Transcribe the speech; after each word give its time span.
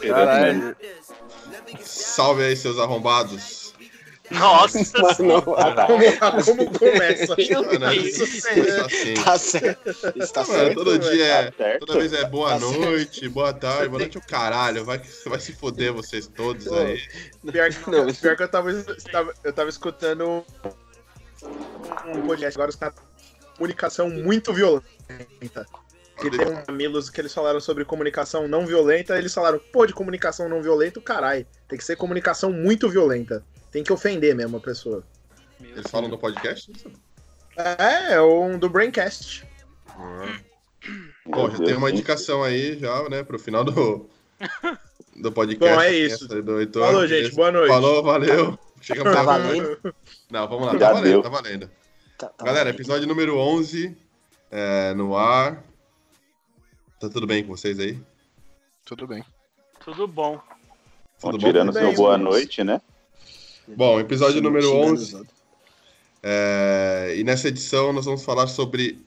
Caralho. 0.00 0.76
Salve 1.80 2.44
aí, 2.44 2.56
seus 2.56 2.78
arrombados. 2.78 3.61
Nossa 4.38 4.78
Mano, 5.00 5.14
senhora. 5.14 5.86
Como, 5.86 6.44
como 6.44 6.78
começa? 6.78 7.34
Isso 7.38 8.48
é 8.48 9.14
tá 9.24 9.38
certo. 9.38 9.90
Está 10.16 10.40
Mano, 10.42 10.52
certo. 10.54 10.74
todo 10.84 10.98
dia 10.98 11.24
é. 11.26 11.50
Tá. 11.50 11.78
Toda 11.78 11.98
vez 11.98 12.12
é 12.12 12.24
boa 12.24 12.50
Tá 12.52 12.60
certo. 12.60 12.80
noite, 12.80 13.28
boa 13.28 13.52
tarde, 13.52 13.88
boa 13.88 13.98
noite 14.00 14.18
o 14.18 14.22
caralho. 14.26 14.84
Vai, 14.84 15.00
vai 15.26 15.40
se 15.40 15.52
foder 15.52 15.92
vocês 15.92 16.26
todos 16.26 16.66
aí. 16.72 17.00
Pior, 17.50 17.70
que- 17.70 17.90
Não, 17.90 18.06
pior 18.14 18.36
que 18.36 18.42
eu 18.42 18.48
tava, 18.48 18.72
tava- 19.10 19.34
eu 19.44 19.52
tava 19.52 19.68
escutando 19.70 20.44
um 22.06 22.22
podcast 22.26 22.56
agora, 22.56 22.70
os 22.70 22.76
caras 22.76 22.94
comunicação 23.56 24.08
muito 24.08 24.52
violenta. 24.52 24.86
Que 26.20 26.30
tem 26.30 26.46
um 26.46 26.62
Mamilos 26.68 27.10
que 27.10 27.20
eles 27.20 27.32
falaram 27.34 27.58
sobre 27.60 27.84
comunicação 27.84 28.46
não 28.46 28.66
violenta, 28.66 29.18
eles 29.18 29.32
falaram, 29.34 29.60
pô, 29.72 29.86
de 29.86 29.92
comunicação 29.92 30.48
não 30.48 30.62
violenta, 30.62 31.00
caralho. 31.00 31.46
Tem 31.68 31.78
que 31.78 31.84
ser 31.84 31.96
comunicação 31.96 32.52
muito 32.52 32.88
violenta. 32.88 33.44
Tem 33.72 33.82
que 33.82 33.92
ofender 33.92 34.34
mesmo 34.36 34.58
a 34.58 34.60
pessoa. 34.60 35.02
Eles 35.58 35.90
falam 35.90 36.08
no 36.08 36.18
podcast? 36.18 36.70
É, 37.56 38.14
é 38.14 38.22
um 38.22 38.58
do 38.58 38.68
Braincast. 38.68 39.48
Bom, 41.26 41.50
já 41.50 41.58
tem 41.64 41.74
uma 41.74 41.90
indicação 41.90 42.42
aí, 42.42 42.78
já, 42.78 43.08
né, 43.08 43.22
pro 43.22 43.38
final 43.38 43.64
do, 43.64 44.08
do 45.16 45.32
podcast. 45.32 45.74
Bom, 45.74 45.80
é 45.80 45.92
isso. 45.92 46.28
Do. 46.28 46.80
Falou, 46.80 47.06
gente, 47.06 47.34
boa 47.34 47.50
noite. 47.50 47.68
Falou, 47.68 48.02
valeu. 48.02 48.58
Chegamos 48.80 49.12
Tá 49.12 49.20
a 49.20 49.24
valendo? 49.24 49.94
Não, 50.30 50.48
vamos 50.48 50.66
lá, 50.66 50.78
tá 50.78 50.92
valendo, 50.92 51.22
tá 51.22 51.28
valendo. 51.28 51.70
Tá- 52.18 52.28
tá 52.28 52.44
Galera, 52.44 52.64
valendo. 52.64 52.74
episódio 52.74 53.06
número 53.08 53.38
11 53.38 53.96
é, 54.50 54.92
no 54.94 55.16
ar. 55.16 55.64
Tá 57.00 57.08
tudo 57.08 57.26
bem 57.26 57.44
com 57.44 57.56
vocês 57.56 57.78
aí? 57.78 57.98
Tudo 58.84 59.06
bem. 59.06 59.24
Tudo 59.84 60.06
bom. 60.06 60.40
Bom, 61.22 61.30
Tudo 61.30 61.38
tirando 61.38 61.72
Tudo 61.72 61.78
seu 61.80 61.94
boa 61.94 62.18
noite, 62.18 62.64
né? 62.64 62.80
Bom, 63.68 64.00
episódio 64.00 64.42
número 64.42 64.66
Xingando 64.66 64.92
11. 64.92 65.02
os 65.02 65.14
outros. 65.14 65.36
É, 66.22 67.14
e 67.16 67.24
nessa 67.24 67.48
edição 67.48 67.92
nós 67.92 68.04
vamos 68.04 68.24
falar 68.24 68.46
sobre 68.46 68.98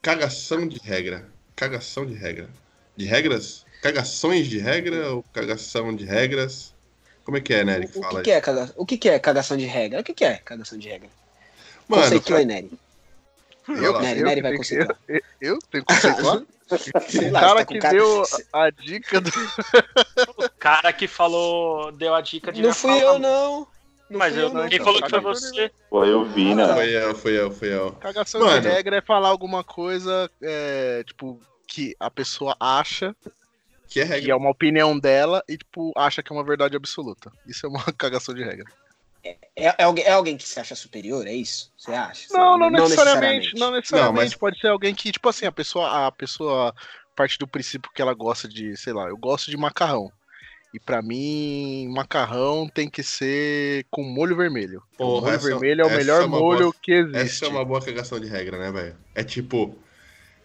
cagação 0.00 0.66
de 0.66 0.78
regra. 0.78 1.28
Cagação 1.54 2.06
de 2.06 2.14
regra. 2.14 2.48
De 2.96 3.04
regras? 3.04 3.64
Cagações 3.82 4.46
de 4.46 4.58
regra 4.58 5.12
ou 5.12 5.22
cagação 5.32 5.94
de 5.94 6.04
regras? 6.04 6.74
Como 7.24 7.36
é 7.36 7.40
que 7.40 7.54
é, 7.54 7.64
Nery, 7.64 7.86
O 7.86 7.88
que, 7.88 8.22
que 8.22 8.30
é 8.30 8.40
caga... 8.40 8.72
o 8.76 8.86
que, 8.86 8.98
que 8.98 9.08
é 9.08 9.18
cagação 9.18 9.56
de 9.56 9.66
regra? 9.66 10.00
O 10.00 10.04
que, 10.04 10.14
que 10.14 10.24
é 10.24 10.36
cagação 10.36 10.78
de 10.78 10.88
regra? 10.88 11.08
Mano, 11.88 12.02
Conceitua 12.02 12.38
aí, 12.38 12.44
Nery. 12.44 12.70
Lá. 13.74 14.00
Nery, 14.00 14.20
eu 14.20 14.26
Nery 14.26 14.40
vai 14.42 14.56
conceituar. 14.56 14.98
Eu, 15.08 15.20
eu 15.40 15.58
tenho 15.70 15.84
que 15.84 15.94
conceituar? 15.94 16.42
Sei 17.08 17.28
O 17.28 17.32
lá, 17.32 17.40
cara 17.40 17.52
você 17.52 17.64
tá 17.64 17.64
que 17.66 17.78
cara- 17.80 17.94
deu 17.94 18.22
a 18.52 18.70
dica 18.70 19.20
do. 19.20 19.30
O 20.38 20.50
cara 20.58 20.92
que 20.92 21.08
falou, 21.08 21.90
deu 21.92 22.14
a 22.14 22.20
dica 22.20 22.52
de 22.52 22.62
Não 22.62 22.72
fui 22.72 23.02
eu, 23.02 23.18
não. 23.18 23.66
Não 24.08 24.18
Mas 24.18 24.36
eu, 24.36 24.42
eu, 24.48 24.54
não. 24.54 24.68
quem 24.68 24.74
então, 24.78 24.84
falou 24.86 25.02
que 25.02 25.08
foi 25.10 25.20
cara. 25.20 25.34
você? 25.34 25.70
Foi 25.88 26.08
eu 26.08 26.24
vi, 26.26 26.54
né? 26.54 26.66
Foi 26.72 26.90
eu, 26.96 27.14
foi 27.14 27.38
eu, 27.40 27.50
foi 27.50 27.68
eu. 27.74 27.92
Cagação 27.92 28.40
Mano. 28.40 28.60
de 28.60 28.68
regra 28.68 28.96
é 28.96 29.00
falar 29.00 29.28
alguma 29.28 29.62
coisa, 29.64 30.30
é, 30.42 31.02
tipo, 31.04 31.40
que 31.66 31.94
a 31.98 32.10
pessoa 32.10 32.56
acha 32.60 33.14
Que 33.88 34.00
é 34.00 34.06
que 34.06 34.12
é 34.12 34.16
regra. 34.16 34.36
uma 34.36 34.50
opinião 34.50 34.98
dela 34.98 35.42
e, 35.48 35.56
tipo, 35.56 35.92
acha 35.96 36.22
que 36.22 36.32
é 36.32 36.36
uma 36.36 36.44
verdade 36.44 36.76
absoluta. 36.76 37.32
Isso 37.46 37.66
é 37.66 37.68
uma 37.68 37.82
cagação 37.98 38.32
de 38.34 38.42
regra. 38.44 38.64
É, 39.22 39.36
é 39.78 39.82
alguém, 39.84 40.04
é 40.04 40.12
alguém 40.12 40.36
que 40.36 40.48
se 40.48 40.58
acha 40.58 40.74
superior, 40.74 41.26
é 41.26 41.32
isso? 41.34 41.72
Você 41.76 41.92
acha? 41.92 42.26
Não, 42.32 42.56
não, 42.58 42.70
necessariamente. 42.70 43.54
Não 43.58 43.70
necessariamente. 43.72 44.14
Não, 44.16 44.24
mas- 44.24 44.34
Pode 44.34 44.58
ser 44.60 44.68
alguém 44.68 44.94
que, 44.94 45.12
tipo 45.12 45.28
assim, 45.28 45.46
a 45.46 45.52
pessoa, 45.52 46.06
a 46.06 46.12
pessoa 46.12 46.74
parte 47.14 47.38
do 47.38 47.46
princípio 47.46 47.90
que 47.94 48.00
ela 48.00 48.14
gosta 48.14 48.48
de, 48.48 48.76
sei 48.76 48.92
lá, 48.92 49.08
eu 49.08 49.16
gosto 49.16 49.50
de 49.50 49.56
macarrão. 49.56 50.10
E 50.72 50.78
pra 50.78 51.02
mim, 51.02 51.88
macarrão 51.92 52.68
tem 52.72 52.88
que 52.88 53.02
ser 53.02 53.84
com 53.90 54.02
molho 54.04 54.36
vermelho. 54.36 54.82
o 54.94 54.96
Porra, 54.96 55.20
molho 55.22 55.34
essa- 55.34 55.48
vermelho 55.48 55.80
é 55.82 55.84
o 55.84 55.90
melhor 55.90 56.22
é 56.22 56.26
molho 56.26 56.58
boa- 56.70 56.74
que 56.80 56.92
existe. 56.92 57.16
Essa 57.18 57.46
é 57.46 57.48
uma 57.48 57.64
boa 57.64 57.84
cagação 57.84 58.20
de 58.20 58.28
regra, 58.28 58.56
né, 58.58 58.70
velho? 58.70 58.96
É 59.14 59.24
tipo, 59.24 59.76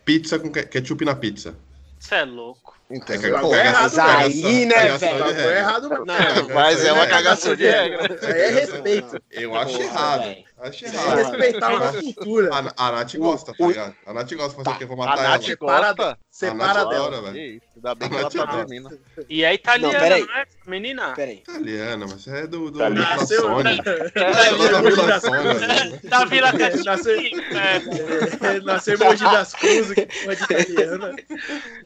pizza 0.03 0.37
com 0.39 0.51
ke- 0.51 0.65
ketchup 0.65 1.05
na 1.05 1.15
pizza. 1.15 1.55
Você 1.99 2.15
é 2.15 2.25
louco. 2.25 2.74
É 2.89 2.97
Entendeu? 2.97 3.39
Pô, 3.39 3.49
Cagação- 3.49 4.05
mas 4.05 4.25
aí, 4.43 4.65
né, 4.65 4.97
velho? 4.97 5.49
Errado, 5.49 5.89
não. 5.89 6.05
Mas 6.53 6.85
é 6.85 6.93
uma 6.93 7.05
É, 7.05 7.07
cagação 7.07 7.55
de 7.55 7.65
regra. 7.65 8.19
Aí 8.21 8.41
é 8.41 8.49
respeito. 8.51 9.19
Eu 9.31 9.55
acho 9.55 9.81
errado. 9.81 10.35
Velho. 10.57 10.69
Acho 10.69 10.85
É 10.85 10.87
errado. 10.87 11.17
respeitar 11.17 11.69
uma 11.75 11.93
cultura. 11.93 12.49
A, 12.77 12.87
a 12.87 12.91
Nath 12.93 13.15
gosta, 13.17 13.53
tá 13.53 13.67
ligado? 13.67 13.95
A 14.05 14.13
Nath 14.13 14.33
gosta 14.33 14.49
de 14.57 14.63
fazer 14.63 14.77
Tá. 14.77 14.83
Eu 14.83 14.87
vou 14.87 15.01
A 15.01 15.05
matar 15.05 15.23
Nath 15.29 15.47
ela. 15.49 15.55
gosta. 15.93 16.19
Separa 16.31 16.55
A 16.63 16.73
Nath 16.73 16.89
dela. 16.89 17.07
adora, 17.07 17.21
velho. 17.21 17.33
Que 17.33 17.41
isso, 17.57 17.65
Ainda 17.75 17.95
bem 17.95 18.07
A 18.07 18.09
que 18.11 18.17
ela 18.17 18.29
tá 18.29 18.45
dormindo. 18.55 18.99
E 19.29 19.43
é 19.43 19.53
italiana, 19.53 19.93
Não, 19.93 19.99
não, 19.99 20.09
peraí. 20.09 20.21
é? 20.41 20.69
Menina? 20.69 21.13
Peraí. 21.13 21.35
Italiana, 21.37 22.05
mas 22.09 22.27
é 22.27 22.47
do, 22.47 22.71
do. 22.71 22.89
Nasceu, 22.89 23.41
Sony. 23.41 23.69
É, 24.15 24.47
Ela 24.47 24.69
da 24.71 24.81
Vila 24.81 25.07
das 25.07 25.21
Sônia, 25.23 25.41
Cruzes. 25.41 25.67
velho. 25.67 25.99
Da 26.09 26.25
Vila 26.25 26.51
Nasceu- 26.53 26.83
Castilho, 26.85 27.43
é. 27.57 28.59
Nasceu 28.61 28.95
em 28.95 28.99
Mogi 28.99 29.23
das 29.23 29.53
Cruzes, 29.53 29.93
que 29.93 30.05
de 30.05 30.43
italiana. 30.43 31.15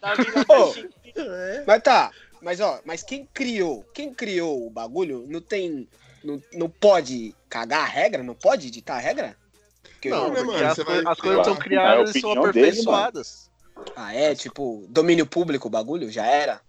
Da 0.02 0.14
Vila. 0.16 0.90
É. 1.16 1.64
Mas 1.68 1.82
tá, 1.84 2.12
mas 2.42 2.60
ó, 2.62 2.80
mas 2.86 3.04
quem 3.04 3.28
criou, 3.34 3.84
quem 3.94 4.14
criou 4.14 4.66
o 4.66 4.70
bagulho 4.70 5.26
não 5.28 5.42
tem, 5.42 5.88
não, 6.24 6.42
não 6.54 6.70
pode 6.70 7.36
cagar 7.50 7.82
a 7.82 7.88
regra? 7.88 8.24
Não 8.24 8.36
pode 8.36 8.68
editar 8.68 8.96
a 8.96 9.00
regra? 9.00 9.36
Porque- 9.84 10.10
Não, 10.10 10.30
né, 10.30 10.36
Porque 10.42 10.46
mano? 10.52 10.66
as, 10.68 10.78
vai 10.78 11.04
as 11.06 11.20
coisas 11.20 11.46
são 11.46 11.56
criadas 11.56 12.16
É 12.16 12.18
e 12.18 12.22
são 12.22 12.32
opinião 12.32 12.52
dele, 12.52 12.66
aperfeiçoadas. 12.68 13.50
Ah, 13.96 14.14
é? 14.14 14.36
Tipo, 14.36 14.86
domínio 14.90 15.26
público 15.26 15.68
o 15.68 15.72
bagulho? 15.72 16.12
Já 16.12 16.26
era? 16.26 16.62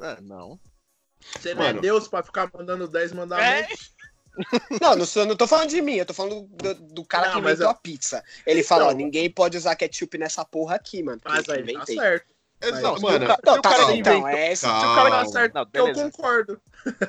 É, 0.00 0.20
não. 0.20 0.58
Você 1.38 1.54
não 1.54 1.62
é. 1.64 1.72
Deus 1.72 2.08
pra 2.08 2.22
ficar 2.22 2.50
mandando 2.52 2.86
10 2.88 3.12
mandamentos. 3.12 3.94
Não, 4.82 4.94
não, 4.94 5.06
sou, 5.06 5.24
não 5.24 5.34
tô 5.34 5.46
falando 5.46 5.70
de 5.70 5.80
mim, 5.80 5.94
eu 5.94 6.04
tô 6.04 6.12
falando 6.12 6.42
do, 6.42 6.74
do 6.74 7.04
cara 7.06 7.28
Não, 7.28 7.32
que 7.32 7.38
inventou 7.40 7.64
eu- 7.64 7.70
a 7.70 7.74
pizza. 7.74 8.22
Ele 8.46 8.62
fala, 8.62 8.84
ó, 8.84 8.90
Não. 8.90 8.96
ninguém 8.98 9.30
pode 9.30 9.56
usar 9.56 9.74
ketchup 9.76 10.18
nessa 10.18 10.44
porra 10.44 10.74
aqui, 10.76 11.02
mano. 11.02 11.18
Mas 11.24 11.48
eu 11.48 11.54
aí 11.54 11.72
tá 11.72 11.86
certo. 11.86 12.26
Exato, 12.60 12.82
Não, 12.82 12.96
se 12.96 13.02
mano. 13.02 13.24
o 13.24 13.28
ca- 13.28 13.38
Não, 13.44 13.52
se 13.52 13.58
o 13.58 13.62
tá, 13.62 13.68
cara 13.70 13.82
não, 13.82 13.88
que 13.92 13.98
inventou- 14.00 14.28
é. 14.28 14.54
Se 14.54 14.66
o 14.66 14.68
cara 14.68 15.10
tá 15.10 15.24
certo, 15.26 15.54
Não, 15.54 15.66
eu 15.74 15.92
concordo. 15.94 16.60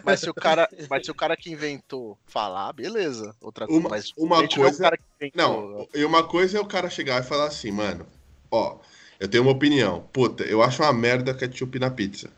Mas 0.03 0.19
se 0.19 0.29
o 0.29 0.33
cara, 0.33 0.69
mas 0.89 1.05
se 1.05 1.11
o 1.11 1.15
cara 1.15 1.37
que 1.37 1.51
inventou 1.51 2.17
falar, 2.27 2.73
beleza. 2.73 3.33
Outra 3.41 3.65
coisa, 3.65 3.79
Uma- 3.79 3.89
mas 3.89 4.11
uma 4.17 4.47
coisa- 4.47 4.83
cara 4.83 4.97
que 4.97 5.03
inventou. 5.21 5.37
Não, 5.71 5.87
e 5.93 6.03
uma 6.03 6.23
coisa 6.23 6.57
é 6.57 6.61
o 6.61 6.65
cara 6.65 6.89
chegar 6.89 7.21
e 7.21 7.25
falar 7.25 7.45
assim, 7.45 7.71
mano, 7.71 8.05
ó, 8.51 8.77
eu 9.19 9.27
tenho 9.27 9.43
uma 9.43 9.51
opinião. 9.53 10.01
Puta, 10.11 10.43
eu 10.43 10.61
acho 10.61 10.81
uma 10.83 10.91
merda 10.91 11.33
ketchup 11.33 11.79
na 11.79 11.89
pizza. 11.89 12.29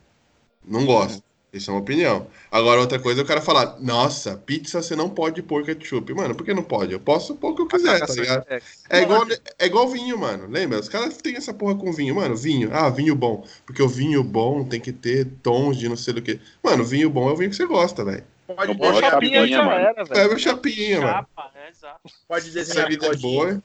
Não 0.64 0.86
gosto. 0.86 1.24
Isso 1.52 1.72
é 1.72 1.74
uma 1.74 1.80
opinião. 1.80 2.28
Agora, 2.52 2.80
outra 2.80 3.00
coisa 3.00 3.22
é 3.22 3.24
o 3.24 3.28
cara 3.28 3.42
falar, 3.42 3.80
nossa, 3.80 4.38
pizza 4.38 4.84
você 4.84 4.96
não 4.96 5.10
pode 5.10 5.42
pôr 5.42 5.66
ketchup. 5.66 6.14
Mano, 6.14 6.36
por 6.36 6.46
que 6.46 6.54
não 6.54 6.62
pode? 6.62 6.94
Eu 6.94 7.00
posso 7.00 7.36
pôr 7.36 7.50
o 7.52 7.56
que 7.56 7.62
eu 7.64 7.68
quiser, 7.68 8.06
tá 8.06 8.14
ligado? 8.14 8.46
É, 8.48 8.62
É 8.90 9.02
igual, 9.02 9.26
é 9.58 9.66
igual 9.66 9.88
vinho, 9.90 10.18
mano. 10.18 10.48
Lembra? 10.48 10.80
Os 10.80 10.88
caras 10.88 11.18
têm 11.18 11.36
essa 11.36 11.52
porra 11.52 11.76
com 11.76 11.92
vinho. 11.92 12.14
Mano, 12.14 12.36
vinho. 12.36 12.70
Ah, 12.72 12.90
vinho 12.90 13.16
bom. 13.16 13.48
Porque 13.66 13.82
o 13.82 13.88
vinho 13.90 14.24
bom 14.24 14.64
tem 14.64 14.80
que 14.80 14.92
ter 14.92 15.26
tons 15.42 15.78
de 15.78 15.90
não 15.90 15.96
sei 15.96 16.14
do 16.14 16.22
que. 16.22 16.40
Mano, 16.64 16.84
vinho 16.84 17.10
bom 17.10 17.28
é 17.30 17.34
o 17.34 17.36
vinho 17.36 17.50
que 17.50 17.56
você 17.56 17.66
gosta, 17.66 18.06
velho. 18.06 18.24
Pode 18.46 18.78
pode 18.78 18.78
desenhar 18.78 19.12
chapinha, 19.12 19.40
chapinha 19.42 19.48
já 19.48 19.74
era, 19.74 20.04
velho. 20.06 20.34
É 20.34 20.38
chapinha, 20.38 21.02
mano. 21.02 21.14
Chapa, 21.14 21.52
é, 21.56 21.70
exato. 21.70 22.00
Pode 22.28 22.46
Essa 22.46 22.54
desenhar 22.60 22.86
é 22.86 22.90
bigodinho. 22.90 23.22
boa. 23.22 23.64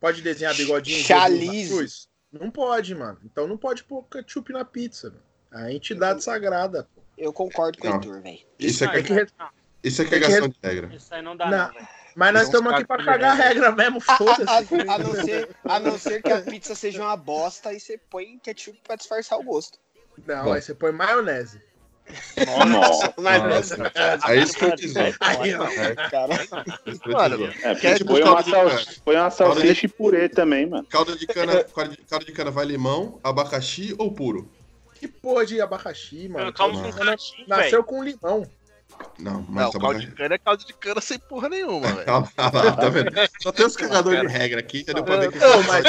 Pode 0.00 0.22
desenhar 0.22 0.54
bigodinho. 0.54 1.04
Chalice. 1.04 2.06
Não 2.32 2.50
pode, 2.50 2.94
mano. 2.94 3.18
Então 3.24 3.46
não 3.46 3.58
pode 3.58 3.84
pôr 3.84 4.02
ketchup 4.04 4.50
na 4.52 4.64
pizza. 4.64 5.10
Mano. 5.10 5.64
A 5.66 5.72
entidade 5.72 6.24
sagrada. 6.24 6.88
pô. 6.94 7.01
Eu 7.16 7.32
concordo 7.32 7.78
com 7.78 7.88
o. 7.88 7.92
Heitor, 7.94 8.20
velho. 8.22 8.38
Isso 8.58 8.84
é, 8.84 8.88
Tem 8.88 9.02
que- 9.02 9.08
que 9.08 9.14
re- 9.14 9.26
isso 9.84 10.02
é 10.02 10.04
que 10.04 10.10
cagação 10.20 10.48
de 10.48 10.56
regra. 10.62 10.94
Isso 10.94 11.14
aí 11.14 11.22
não 11.22 11.36
dá, 11.36 11.50
Não. 11.50 11.70
Mas 12.14 12.34
nós 12.34 12.42
estamos 12.44 12.72
aqui 12.72 12.84
pra 12.84 12.96
caras 12.98 13.06
cagar 13.06 13.30
a 13.30 13.34
regra 13.34 13.72
mesmo, 13.72 13.98
a- 14.06 14.16
foda-se. 14.16 14.42
a- 14.48 14.94
a 14.94 14.98
não 14.98 15.14
ser, 15.14 15.48
a 15.64 15.80
não 15.80 15.98
ser 15.98 16.22
que 16.22 16.30
a 16.32 16.40
pizza 16.42 16.74
seja 16.74 17.02
uma 17.02 17.16
bosta 17.16 17.72
e 17.72 17.80
você 17.80 17.98
põe 18.10 18.38
ketchup 18.38 18.78
pra 18.84 18.96
disfarçar 18.96 19.38
o 19.38 19.42
gosto. 19.42 19.78
Não, 20.26 20.44
Bom. 20.44 20.52
aí 20.52 20.60
você 20.62 20.74
põe 20.74 20.92
maionese. 20.92 21.60
Nossa. 22.68 23.14
Mas 23.16 23.42
Nossa. 23.42 23.92
É 24.28 24.36
isso 24.36 24.58
que 24.58 24.64
eu 24.64 24.74
dizer. 24.76 25.16
Aí, 25.20 25.54
ó. 25.54 25.66
cara. 26.10 26.34
É 26.34 26.90
isso 26.90 27.00
que 27.00 27.08
eu 27.08 27.12
Mano, 27.12 27.38
dizer. 27.38 27.66
É, 27.66 27.94
tipo 27.94 28.10
põe 28.12 28.22
uma, 28.22 28.34
caldo 28.34 28.44
de 28.44 28.50
sal... 28.50 28.68
cana? 28.68 28.82
põe 29.04 29.16
uma 29.16 29.30
salsicha 29.30 29.86
e 29.86 29.88
purê 29.88 30.28
também, 30.28 30.66
mano. 30.66 30.86
Caldo 30.90 31.16
de 31.16 31.26
cana, 31.26 31.64
caldo 31.64 32.26
de 32.26 32.32
cana 32.32 32.50
vai 32.50 32.64
limão, 32.66 33.18
abacaxi 33.24 33.94
ou 33.98 34.12
puro? 34.12 34.50
Que 35.02 35.08
porra 35.08 35.44
de 35.44 35.60
abacaxi, 35.60 36.28
mano. 36.28 36.46
Eu 36.46 36.52
Não. 36.74 36.82
com 36.82 36.90
velho. 36.94 37.48
Nasceu 37.48 37.82
com 37.82 38.04
limão. 38.04 38.46
Não, 39.18 39.44
mas 39.48 39.64
Não, 39.74 39.80
caldo 39.80 39.98
de 39.98 40.06
cana 40.12 40.34
é 40.36 40.38
caldo 40.38 40.64
de 40.64 40.72
cana 40.74 41.00
sem 41.00 41.18
porra 41.18 41.48
nenhuma, 41.48 41.88
velho. 41.92 42.04
Calma, 42.06 42.28
lá, 42.36 42.72
tá 42.76 42.88
vendo? 42.88 43.10
Só 43.42 43.50
tem 43.50 43.66
os 43.66 43.76
cagadores 43.76 44.20
de 44.20 44.26
regra 44.28 44.60
aqui, 44.60 44.84
já 44.86 44.92
deu 44.92 45.02
pra 45.02 45.16
ver 45.16 45.32
que 45.32 45.38
Não, 45.40 45.60
mas- 45.64 45.84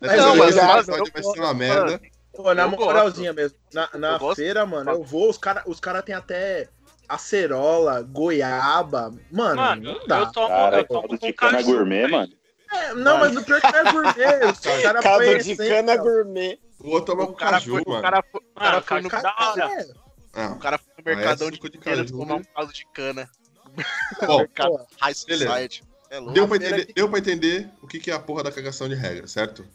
mas 0.00 0.16
não, 0.16 0.36
mas 0.36 0.56
episódio 0.56 1.04
eu- 1.04 1.12
vai 1.12 1.22
ser 1.22 1.40
uma 1.40 1.52
merda. 1.52 2.00
Pô, 2.32 2.54
na 2.54 2.66
moralzinha 2.66 3.34
mesmo. 3.34 3.58
Na, 3.74 3.90
na 3.92 4.34
feira, 4.34 4.64
mano, 4.64 4.90
eu 4.90 5.02
vou, 5.04 5.28
os 5.28 5.36
caras 5.36 5.64
os 5.66 5.78
cara 5.80 6.00
tem 6.00 6.14
até 6.14 6.68
acerola, 7.06 8.00
goiaba. 8.02 9.12
Mano, 9.30 9.56
Mano, 9.56 9.82
não 9.92 10.06
dá. 10.06 10.18
eu 10.20 10.32
tomo, 10.32 10.48
Cara, 10.48 10.78
eu 10.78 10.84
tomo 10.84 11.00
caldo 11.08 11.18
com 11.18 11.26
de 11.26 11.32
cana 11.34 11.52
caju, 11.58 11.72
gourmet, 11.72 12.06
mano. 12.08 12.32
É, 12.72 12.94
não, 12.94 13.18
mas 13.18 13.32
no 13.32 13.42
pior 13.44 13.60
que 13.60 13.70
não 13.70 13.78
é 13.78 13.92
gourmet. 13.92 14.50
Os 14.50 14.58
caras 14.82 15.02
Caldo 15.02 15.24
de 15.24 15.30
essência, 15.52 15.68
cana 15.82 15.92
ó. 15.94 15.96
gourmet. 15.98 16.58
O 16.78 16.90
outro 16.90 17.14
toma 17.14 17.26
com 17.26 17.32
O 17.32 17.36
cara 17.36 17.52
caju, 17.52 17.70
foi, 17.72 17.82
o 17.86 17.88
mano. 17.88 18.02
cara 18.02 18.24
foi, 18.30 18.40
o 18.40 18.60
cara 18.60 18.82
foi 18.82 19.00
no, 19.00 19.08
caju 19.08 19.22
da 19.22 19.34
hora. 19.38 19.72
É, 19.80 19.86
Ah, 20.34 20.52
O 20.52 20.58
cara 20.58 20.78
foi 20.78 20.86
no 20.96 21.08
Ah, 21.08 21.12
é 21.12 21.16
mercadão 21.16 21.50
de 21.50 21.58
de 21.58 21.78
caju, 21.78 22.06
tomar 22.06 22.34
um 22.36 22.44
caldo 22.44 22.72
de 22.72 22.86
cana. 22.92 23.28
bom, 24.26 24.38
Mercado 24.38 24.86
High. 25.00 25.14
Society. 25.14 25.82
É 26.08 26.18
louco. 26.18 26.34
deu 26.34 26.46
pra, 26.46 26.56
entender, 26.56 26.92
deu 26.94 27.08
pra 27.08 27.18
entender 27.18 27.68
o 27.82 27.86
que, 27.86 27.98
que 27.98 28.10
é 28.10 28.14
a 28.14 28.18
porra 28.18 28.44
da 28.44 28.52
cagação 28.52 28.88
de 28.88 28.94
regra, 28.94 29.26
certo? 29.26 29.66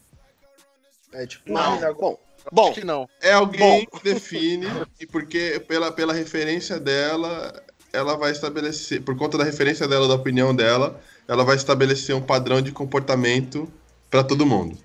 é 1.14 1.26
tipo, 1.28 1.52
Não, 1.52 1.94
bom. 1.96 2.18
Bom, 2.52 2.66
Acho 2.72 2.80
que 2.80 2.86
não. 2.86 3.08
É 3.22 3.34
alguém 3.34 3.86
que 3.86 4.04
define, 4.04 4.66
e 5.00 5.06
porque 5.06 5.60
pela, 5.68 5.92
pela 5.92 6.12
referência 6.14 6.80
dela, 6.80 7.64
ela 7.94 8.16
vai 8.16 8.32
estabelecer, 8.32 9.02
por 9.04 9.16
conta 9.16 9.38
da 9.38 9.44
referência 9.44 9.88
dela, 9.88 10.08
da 10.08 10.16
opinião 10.16 10.56
dela, 10.56 11.00
ela 11.28 11.44
vai 11.44 11.56
estabelecer 11.56 12.16
um 12.16 12.22
padrão 12.22 12.62
de 12.62 12.72
comportamento 12.72 13.72
pra 14.10 14.24
todo 14.24 14.46
mundo. 14.46 14.76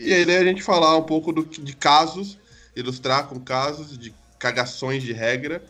E 0.00 0.14
aí 0.14 0.36
a 0.36 0.44
gente 0.44 0.62
falar 0.62 0.96
um 0.96 1.02
pouco 1.02 1.32
do, 1.32 1.44
de 1.44 1.74
casos, 1.74 2.38
ilustrar 2.76 3.26
com 3.26 3.40
casos 3.40 3.98
de 3.98 4.14
cagações 4.38 5.02
de 5.02 5.12
regra 5.12 5.62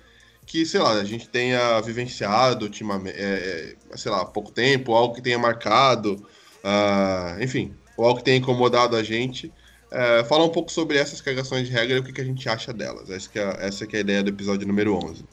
que, 0.44 0.64
sei 0.64 0.80
lá, 0.80 0.92
a 0.92 1.04
gente 1.04 1.28
tenha 1.28 1.80
vivenciado 1.80 2.64
ultimamente, 2.64 3.16
é, 3.18 3.76
é, 3.90 3.96
sei 3.96 4.10
lá, 4.10 4.22
há 4.22 4.24
pouco 4.24 4.50
tempo, 4.50 4.94
algo 4.94 5.14
que 5.14 5.22
tenha 5.22 5.38
marcado, 5.38 6.26
ah, 6.64 7.36
enfim, 7.40 7.74
ou 7.96 8.06
algo 8.06 8.18
que 8.18 8.24
tenha 8.24 8.38
incomodado 8.38 8.96
a 8.96 9.02
gente. 9.02 9.52
É, 9.90 10.22
falar 10.24 10.44
um 10.44 10.50
pouco 10.50 10.70
sobre 10.70 10.98
essas 10.98 11.20
cagações 11.20 11.66
de 11.66 11.72
regra 11.72 11.96
e 11.96 12.00
o 12.00 12.04
que, 12.04 12.12
que 12.12 12.20
a 12.20 12.24
gente 12.24 12.46
acha 12.48 12.72
delas. 12.72 13.08
Essa, 13.10 13.28
que 13.28 13.38
é, 13.38 13.56
essa 13.60 13.86
que 13.86 13.96
é 13.96 13.98
a 13.98 14.02
ideia 14.02 14.22
do 14.22 14.30
episódio 14.30 14.66
número 14.66 14.94
11. 14.94 15.24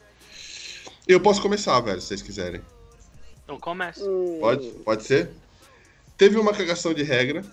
Eu 1.07 1.19
posso 1.19 1.41
começar, 1.41 1.79
velho, 1.81 1.99
se 1.99 2.07
vocês 2.07 2.21
quiserem. 2.21 2.61
Então 3.43 3.59
começa. 3.59 4.03
hum, 4.03 4.37
Pode? 4.39 4.67
Pode 4.83 5.03
ser? 5.03 5.29
Teve 6.17 6.37
uma 6.37 6.53
cagação 6.53 6.93
de 6.93 7.03
regra 7.03 7.43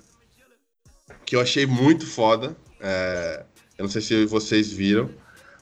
que 1.32 1.36
eu 1.36 1.40
achei 1.40 1.64
muito 1.64 2.06
foda. 2.06 2.54
é, 2.78 3.42
eu 3.78 3.84
não 3.84 3.90
sei 3.90 4.02
se 4.02 4.26
vocês 4.26 4.70
viram. 4.70 5.08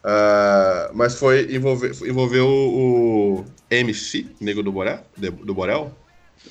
é, 0.02 0.90
mas 0.92 1.14
foi 1.14 1.54
envolver, 1.54 1.92
envolveu 2.08 2.44
o, 2.48 3.40
o 3.42 3.44
MC, 3.70 4.26
Nego 4.40 4.64
do 4.64 4.72
Borel, 4.72 5.00
do 5.16 5.54
Borel. 5.54 5.96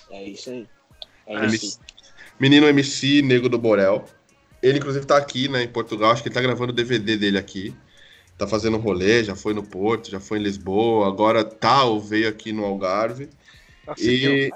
É 0.10 0.24
isso 0.24 0.50
aí. 0.50 0.66
É 1.28 1.34
isso. 1.34 1.44
MC, 1.44 1.80
menino 2.40 2.66
MC, 2.68 3.22
Nego 3.22 3.50
do 3.50 3.60
Borel. 3.60 4.06
Ele, 4.64 4.78
inclusive, 4.78 5.06
tá 5.06 5.18
aqui, 5.18 5.50
né, 5.50 5.64
em 5.64 5.68
Portugal. 5.68 6.12
Acho 6.12 6.24
que 6.24 6.30
ele 6.30 6.36
tá 6.36 6.42
gravando 6.42 6.72
o 6.72 6.76
DVD 6.76 7.18
dele 7.18 7.38
aqui. 7.38 7.76
Tá 8.38 8.48
fazendo 8.48 8.78
um 8.78 8.82
rolê, 8.82 9.22
já 9.22 9.36
foi 9.36 9.54
no 9.54 9.64
Porto, 9.64 10.10
já 10.10 10.22
foi 10.22 10.40
em 10.40 10.44
Lisboa. 10.44 11.10
Agora 11.10 11.44
tá 11.44 11.84
ou 11.84 12.00
veio 12.00 12.30
aqui 12.30 12.54
no 12.54 12.64
Algarve. 12.64 13.30
Assim, 13.86 14.12
E. 14.12 14.52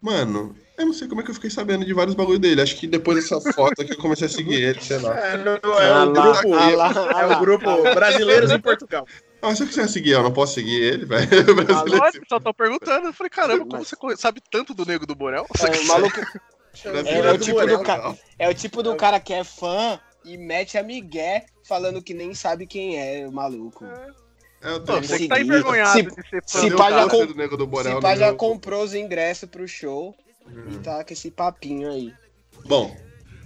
Mano, 0.00 0.54
eu 0.76 0.86
não 0.86 0.92
sei 0.92 1.06
como 1.08 1.20
é 1.20 1.24
que 1.24 1.30
eu 1.30 1.34
fiquei 1.34 1.50
sabendo 1.50 1.84
de 1.84 1.92
vários 1.94 2.14
bagulho 2.14 2.38
dele. 2.38 2.60
Acho 2.60 2.76
que 2.76 2.86
depois 2.86 3.16
dessa 3.22 3.40
foto 3.52 3.80
aqui 3.80 3.92
eu 3.92 3.98
comecei 3.98 4.26
a 4.26 4.30
seguir 4.30 4.62
ele, 4.62 4.80
sei 4.80 4.98
lá. 4.98 5.16
É, 5.18 5.36
não, 5.36 5.58
não, 5.62 5.78
é 5.80 5.88
Ah 5.90 6.04
o 6.04 6.12
lá, 6.12 6.22
grupo. 6.40 6.54
ah 6.54 6.70
lá, 6.76 6.92
ah 7.14 7.20
É 7.22 7.26
o 7.26 7.40
grupo 7.40 7.82
Brasileiros 7.94 8.50
em 8.50 8.60
Portugal. 8.60 9.06
Ah, 9.42 9.54
se 9.54 9.62
eu 9.62 9.66
quiser 9.66 9.88
seguir, 9.88 10.10
eu 10.12 10.22
não 10.22 10.32
posso 10.32 10.54
seguir 10.54 10.82
ele, 10.82 11.04
velho. 11.04 11.28
Brasileiro. 11.54 11.98
Lógico, 12.04 12.24
só 12.28 12.40
tô 12.40 12.52
perguntando. 12.54 13.08
Eu 13.08 13.12
falei, 13.12 13.30
caramba, 13.30 13.64
como 13.66 13.72
Mas- 13.78 13.88
você 13.88 14.16
sabe 14.16 14.40
tanto 14.50 14.72
do 14.74 14.86
Nego 14.86 15.06
do 15.06 15.14
Borel? 15.14 15.46
É, 15.60 15.80
o 15.80 15.86
maluco 15.86 16.20
Brasileiro 16.82 17.28
é 17.28 17.32
o 17.32 17.38
do 17.38 17.44
tipo 17.44 17.60
Borel, 17.60 17.78
do 17.78 17.84
cara- 17.84 18.02
não. 18.04 18.18
é 18.38 18.48
o 18.48 18.54
tipo 18.54 18.82
do 18.82 18.96
cara 18.96 19.20
que 19.20 19.32
é 19.34 19.44
fã 19.44 20.00
e 20.24 20.36
mete 20.38 20.78
a 20.78 20.82
migué 20.82 21.44
falando 21.62 22.02
que 22.02 22.14
nem 22.14 22.34
sabe 22.34 22.66
quem 22.66 22.98
é 22.98 23.26
o 23.28 23.32
maluco. 23.32 23.84
É, 24.62 24.70
eu 24.72 24.80
Pô, 24.80 24.94
você 25.00 25.18
que 25.18 25.28
tá 25.28 25.38
envergonhado 25.38 25.92
Se- 25.92 26.02
de 26.02 26.28
ser 26.28 26.42
fã 26.48 26.60
se 26.60 26.70
do 26.70 26.76
já 26.78 27.08
com- 27.08 27.26
do 27.26 27.34
Nego 27.34 27.56
do 27.56 27.66
Borel 27.66 27.96
Se 27.96 28.00
pá 28.00 28.16
já 28.16 28.28
meu- 28.28 28.36
comprou 28.36 28.82
os 28.82 28.94
ingressos 28.94 29.46
pro 29.48 29.68
show 29.68 30.16
Uhum. 30.46 30.70
e 30.72 30.78
tá 30.78 31.04
com 31.04 31.12
esse 31.12 31.30
papinho 31.30 31.90
aí. 31.90 32.12
Bom, 32.66 32.96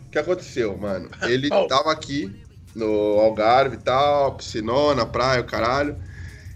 o 0.07 0.11
que 0.11 0.19
aconteceu, 0.19 0.77
mano? 0.77 1.11
Ele 1.23 1.49
Oh. 1.53 1.67
tava 1.67 1.93
aqui 1.93 2.35
no 2.75 2.87
Algarve 3.21 3.77
e 3.77 3.79
tal, 3.81 4.37
piscinona, 4.37 5.07
praia, 5.07 5.41
o 5.41 5.47
caralho. 5.47 5.97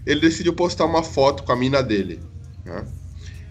Ele 0.05 0.21
decidiu 0.21 0.53
postar 0.55 0.85
uma 0.85 1.03
foto 1.03 1.43
com 1.43 1.51
a 1.51 1.55
mina 1.55 1.81
dele, 1.83 2.21
né? 2.65 2.87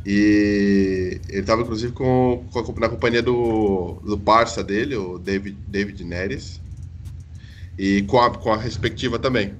E 0.04 1.20
ele 1.28 1.44
tava, 1.44 1.62
inclusive, 1.62 1.92
com, 1.92 2.46
com 2.52 2.58
a- 2.60 2.80
na 2.80 2.88
companhia 2.88 3.22
do, 3.22 4.00
do 4.04 4.18
parça 4.18 4.64
dele, 4.64 4.96
o 4.96 5.18
David, 5.18 5.58
David 5.68 6.04
Neres. 6.04 6.60
E 7.78 8.02
com 8.02 8.20
a, 8.20 8.30
com 8.36 8.52
a 8.52 8.56
respectiva 8.56 9.18
também. 9.18 9.54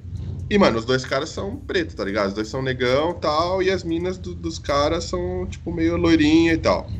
E, 0.49 0.57
mano, 0.57 0.77
os 0.77 0.85
dois 0.85 1.05
caras 1.05 1.29
são 1.29 1.57
pretos, 1.57 1.95
tá 1.95 2.03
ligado? 2.03 2.27
Os 2.27 2.33
dois 2.33 2.47
são 2.47 2.61
negão 2.61 3.11
e 3.11 3.15
tal, 3.15 3.63
e 3.63 3.71
as 3.71 3.83
minas 3.83 4.17
do- 4.17 4.35
dos 4.35 4.59
caras 4.59 5.05
são, 5.05 5.47
tipo, 5.47 5.71
meio 5.73 5.97
loirinha 5.97 6.53
e 6.53 6.57
tal. 6.57 6.91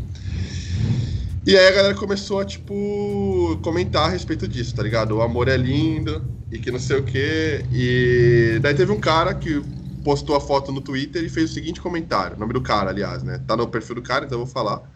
E 1.46 1.58
aí 1.58 1.68
a 1.68 1.72
galera 1.72 1.96
começou 1.96 2.40
a, 2.40 2.46
tipo, 2.46 3.60
comentar 3.62 4.06
a 4.06 4.10
respeito 4.10 4.48
disso, 4.48 4.74
tá 4.76 4.82
ligado? 4.84 5.12
O 5.18 5.22
amor 5.22 5.48
é 5.50 5.58
lindo 5.58 6.26
e 6.50 6.58
que 6.58 6.72
não 6.72 6.80
sei 6.80 6.98
o 6.98 7.04
quê. 7.04 7.66
E 7.72 8.60
daí 8.62 8.74
teve 8.74 8.92
um 8.92 9.00
cara 9.00 9.34
que 9.34 9.62
postou 10.04 10.36
a 10.36 10.42
foto 10.42 10.72
no 10.72 10.80
Twitter 10.82 11.24
e 11.24 11.30
fez 11.30 11.52
o 11.52 11.54
seguinte 11.54 11.82
comentário. 11.82 12.38
O 12.38 12.40
nome 12.40 12.54
do 12.54 12.62
cara, 12.62 12.90
aliás, 12.90 13.24
né? 13.24 13.40
Tá 13.40 13.58
no 13.58 13.68
perfil 13.68 13.96
do 13.96 14.02
cara, 14.02 14.26
então 14.26 14.40
eu 14.40 14.46
vou 14.46 14.54
falar. 14.54 14.90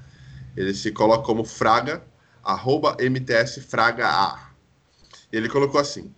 Ele 0.55 0.73
se 0.73 0.91
coloca 0.91 1.25
como 1.25 1.43
Fraga, 1.43 2.03
arroba 2.43 2.95
MTS 2.99 3.61
Fraga 3.61 4.07
A. 4.07 4.51
Ele 5.31 5.49
colocou 5.49 5.79
assim: 5.81 6.13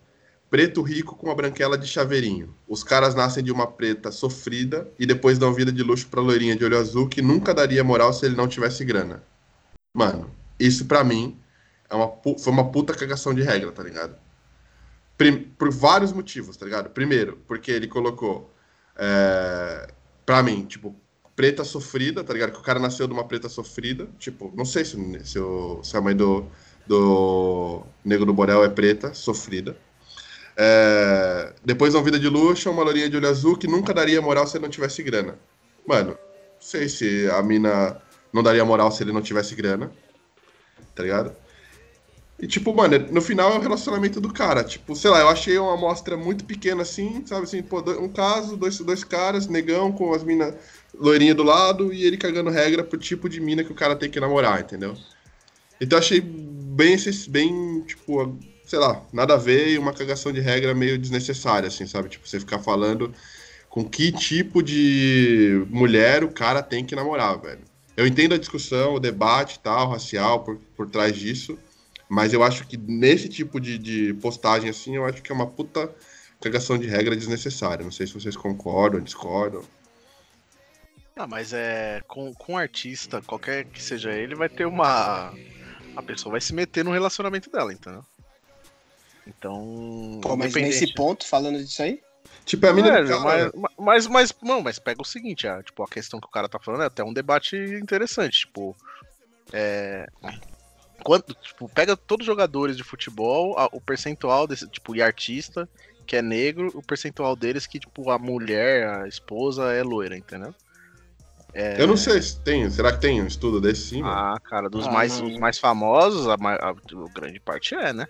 Preto 0.50 0.82
rico 0.84 1.16
com 1.16 1.28
uma 1.28 1.36
branquela 1.36 1.78
de 1.78 1.88
chaveirinho. 1.88 2.56
Os 2.68 2.84
caras 2.84 3.16
nascem 3.16 3.44
de 3.44 3.52
uma 3.52 3.68
preta 3.68 4.12
sofrida 4.12 4.88
e 5.00 5.06
depois 5.08 5.40
dão 5.40 5.54
vida 5.54 5.72
de 5.72 5.84
luxo 5.84 6.08
pra 6.08 6.22
loirinha 6.22 6.56
de 6.56 6.66
olho 6.66 6.78
azul 6.78 7.08
que 7.10 7.22
nunca 7.22 7.54
daria 7.54 7.84
moral 7.84 8.14
se 8.14 8.26
ele 8.26 8.36
não 8.36 8.48
tivesse 8.48 8.86
grana. 8.86 9.24
Mano, 9.94 10.30
isso 10.60 10.86
pra 10.86 11.04
mim 11.04 11.38
é 11.90 11.96
uma, 11.96 12.08
foi 12.38 12.54
uma 12.54 12.72
puta 12.72 12.94
cagação 12.94 13.34
de 13.34 13.42
regra, 13.42 13.72
tá 13.72 13.84
ligado? 13.84 14.16
Por 15.58 15.70
vários 15.70 16.14
motivos, 16.14 16.56
tá 16.56 16.66
ligado? 16.66 16.90
Primeiro, 16.92 17.38
porque 17.46 17.72
ele 17.72 17.88
colocou, 17.88 18.50
é, 18.96 19.92
pra 20.26 20.42
mim, 20.42 20.66
tipo, 20.66 20.96
preta 21.36 21.64
sofrida, 21.66 22.24
tá 22.24 22.32
ligado? 22.32 22.54
Que 22.54 22.60
o 22.60 22.64
cara 22.64 22.80
nasceu 22.80 23.06
de 23.06 23.14
uma 23.14 23.26
preta 23.26 23.50
sofrida. 23.50 24.08
Tipo, 24.18 24.54
não 24.56 24.64
sei 24.64 24.86
se, 24.86 24.96
se, 25.26 25.40
o- 25.40 25.82
se 25.84 25.98
a 25.98 26.02
mãe 26.02 26.16
do, 26.16 26.46
do 26.88 27.84
Nego 28.06 28.26
do 28.26 28.34
Borel 28.34 28.64
é 28.64 28.70
preta, 28.70 29.14
sofrida. 29.14 29.76
É, 30.56 31.54
depois 31.64 31.94
dão 31.94 32.04
vida 32.04 32.20
de 32.20 32.28
luxo, 32.30 32.70
uma 32.72 32.84
lourinha 32.84 33.10
de 33.10 33.18
olho 33.18 33.28
azul 33.30 33.58
que 33.58 33.68
nunca 33.68 33.94
daria 33.94 34.22
moral 34.22 34.48
se 34.48 34.60
não 34.60 34.70
tivesse 34.70 35.04
grana. 35.04 35.38
Mano, 35.88 36.12
não 36.12 36.18
sei 36.62 36.88
se 36.90 37.30
a 37.32 37.42
mina 37.44 38.02
não 38.32 38.44
daria 38.44 38.64
moral 38.66 38.92
se 38.92 39.04
ele 39.04 39.12
não 39.12 39.22
tivesse 39.22 39.56
grana. 39.56 39.92
Tá 40.96 41.04
ligado? 41.04 41.36
E, 42.40 42.48
tipo, 42.48 42.74
mano, 42.74 42.98
no 43.12 43.22
final 43.22 43.54
é 43.54 43.58
o 43.58 43.62
relacionamento 43.62 44.22
do 44.22 44.32
cara. 44.32 44.64
Tipo, 44.64 44.96
sei 44.96 45.12
lá, 45.12 45.20
eu 45.20 45.30
achei 45.30 45.58
uma 45.58 45.74
amostra 45.74 46.16
muito 46.16 46.46
pequena 46.46 46.84
assim, 46.84 47.24
sabe? 47.26 47.44
Assim, 47.44 47.62
pô, 47.62 47.80
um 48.00 48.08
caso, 48.08 48.56
dois, 48.56 48.78
dois 48.80 49.04
caras, 49.04 49.48
negão 49.48 49.92
com 49.92 50.14
as 50.14 50.24
minas 50.24 50.56
loirinha 50.98 51.36
do 51.36 51.44
lado 51.44 51.94
e 51.94 52.06
ele 52.06 52.18
cagando 52.18 52.50
regra 52.50 52.84
pro 52.84 52.98
tipo 52.98 53.28
de 53.28 53.42
mina 53.42 53.64
que 53.64 53.72
o 53.72 53.76
cara 53.76 53.96
tem 53.96 54.10
que 54.10 54.20
namorar, 54.20 54.62
entendeu? 54.62 54.96
Então 55.82 55.98
eu 55.98 56.04
achei 56.04 56.22
bem, 56.22 56.96
bem, 57.28 57.82
tipo, 57.82 58.38
sei 58.66 58.80
lá, 58.80 59.04
nada 59.12 59.34
a 59.34 59.38
ver 59.38 59.70
e 59.70 59.78
uma 59.78 59.94
cagação 59.94 60.32
de 60.32 60.40
regra 60.40 60.74
meio 60.74 60.98
desnecessária, 60.98 61.68
assim, 61.68 61.86
sabe? 61.86 62.10
Tipo, 62.10 62.28
você 62.28 62.40
ficar 62.40 62.60
falando 62.60 63.14
com 63.70 63.84
que 63.88 64.12
tipo 64.12 64.64
de 64.64 65.66
mulher 65.70 66.24
o 66.24 66.32
cara 66.32 66.64
tem 66.64 66.86
que 66.86 66.96
namorar, 66.96 67.40
velho. 67.40 67.69
Eu 68.00 68.08
entendo 68.08 68.34
a 68.34 68.38
discussão, 68.38 68.94
o 68.94 69.00
debate 69.00 69.58
e 69.58 69.60
tal, 69.60 69.90
racial 69.90 70.42
por, 70.42 70.56
por 70.74 70.90
trás 70.90 71.14
disso, 71.14 71.60
mas 72.08 72.32
eu 72.32 72.42
acho 72.42 72.66
que 72.66 72.78
nesse 72.78 73.28
tipo 73.28 73.60
de, 73.60 73.78
de 73.78 74.14
postagem, 74.14 74.70
assim, 74.70 74.96
eu 74.96 75.06
acho 75.06 75.22
que 75.22 75.30
é 75.30 75.36
uma 75.36 75.46
puta 75.46 75.94
cagação 76.40 76.78
de 76.78 76.88
regra 76.88 77.14
desnecessária. 77.14 77.84
Não 77.84 77.92
sei 77.92 78.08
se 78.08 78.14
vocês 78.14 78.38
concordam, 78.38 79.02
discordam. 79.02 79.66
Ah, 81.14 81.28
mas 81.28 81.52
é. 81.52 82.02
Com, 82.08 82.34
com 82.34 82.58
artista, 82.58 83.22
qualquer 83.22 83.66
que 83.66 83.84
seja 83.84 84.14
ele, 84.14 84.34
vai 84.34 84.48
ter 84.48 84.66
uma. 84.66 85.34
A 85.94 86.02
pessoa 86.02 86.32
vai 86.32 86.40
se 86.40 86.56
meter 86.56 86.86
no 86.86 86.94
relacionamento 86.94 87.52
dela, 87.52 87.74
entendeu? 87.74 88.06
Então. 89.28 90.22
Pô, 90.24 90.38
mas 90.38 90.54
nesse 90.54 90.94
ponto, 90.94 91.28
falando 91.28 91.62
disso 91.62 91.84
aí, 91.84 92.02
Tipo, 92.50 92.66
é 92.66 92.70
a 92.70 92.74
mina 92.74 92.90
cara, 93.04 93.20
mas, 93.20 93.52
mas, 93.78 94.08
mas, 94.08 94.34
não, 94.42 94.60
mas 94.60 94.80
pega 94.80 95.04
o 95.04 95.06
seguinte, 95.06 95.48
ah, 95.48 95.62
tipo, 95.62 95.84
a 95.84 95.88
questão 95.88 96.20
que 96.20 96.26
o 96.26 96.32
cara 96.32 96.50
tá 96.50 96.60
falando 96.60 96.82
é 96.82 96.88
até 96.88 97.04
um 97.04 97.14
debate 97.14 97.56
interessante, 97.56 98.40
tipo, 98.40 98.76
é, 99.54 100.08
quanto, 101.04 101.36
tipo, 101.36 101.70
pega 101.70 101.96
todos 101.96 102.24
os 102.24 102.28
jogadores 102.28 102.76
de 102.76 102.84
futebol, 102.84 103.56
a- 103.56 103.70
o 103.72 103.80
percentual 103.80 104.48
desse, 104.48 104.68
tipo, 104.68 104.96
e 104.96 105.02
artista 105.02 105.70
que 106.08 106.16
é 106.16 106.24
negro, 106.24 106.72
o 106.74 106.82
percentual 106.82 107.36
deles 107.36 107.68
que, 107.68 107.80
tipo, 107.80 108.10
a 108.10 108.18
mulher, 108.18 108.90
a 108.90 109.08
esposa 109.08 109.72
é 109.72 109.84
loira, 109.84 110.18
entendeu? 110.18 110.56
Eu 111.78 111.86
não 111.86 111.96
sei 111.96 112.20
se 112.20 112.40
tem. 112.40 112.68
Será 112.72 112.92
que 112.92 113.00
tem 113.00 113.22
um 113.22 113.28
estudo 113.28 113.62
desse 113.62 113.90
sim? 113.90 114.02
Ah, 114.04 114.40
cara, 114.44 114.72
dos 114.72 114.88
Ah, 114.88 114.92
mais, 114.92 115.22
mais 115.40 115.60
famosos, 115.60 116.28
a, 116.28 116.34
a, 116.34 116.70
a 116.70 116.74
grande 117.14 117.40
parte 117.40 117.76
é, 117.76 117.94
né? 117.94 118.08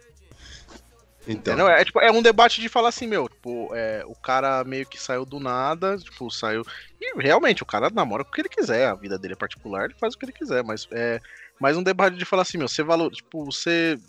Então, 1.28 1.54
Entendeu? 1.54 1.68
É, 1.68 1.84
tipo, 1.84 2.00
é 2.00 2.12
um 2.12 2.22
debate 2.22 2.62
de 2.62 2.70
falar 2.70 2.90
assim, 2.90 3.06
meu, 3.06 3.28
tipo, 3.28 3.70
é, 3.76 4.04
o 4.06 4.16
cara 4.16 4.64
meio 4.64 4.86
que 4.86 5.00
saiu 5.00 5.26
do 5.26 5.40
nada, 5.40 5.98
tipo, 5.98 6.32
saiu. 6.32 6.66
E 7.00 7.22
realmente, 7.22 7.62
o 7.62 7.66
cara 7.66 7.90
namora 7.90 8.24
com 8.24 8.32
o 8.32 8.34
que 8.34 8.42
ele 8.42 8.50
quiser, 8.50 8.88
a 8.88 8.96
vida 8.96 9.18
dele 9.18 9.34
é 9.34 9.38
particular, 9.38 9.86
ele 9.86 10.00
faz 10.00 10.16
o 10.16 10.18
que 10.18 10.26
ele 10.26 10.32
quiser, 10.32 10.64
mas 10.64 10.88
é 10.92 11.20
mais 11.60 11.76
um 11.76 11.84
debate 11.84 12.16
de 12.16 12.26
falar 12.26 12.44
assim, 12.44 12.58
meu, 12.58 12.68
você 12.68 12.82
valor, 12.82 13.12
tipo, 13.12 13.44
você 13.44 14.00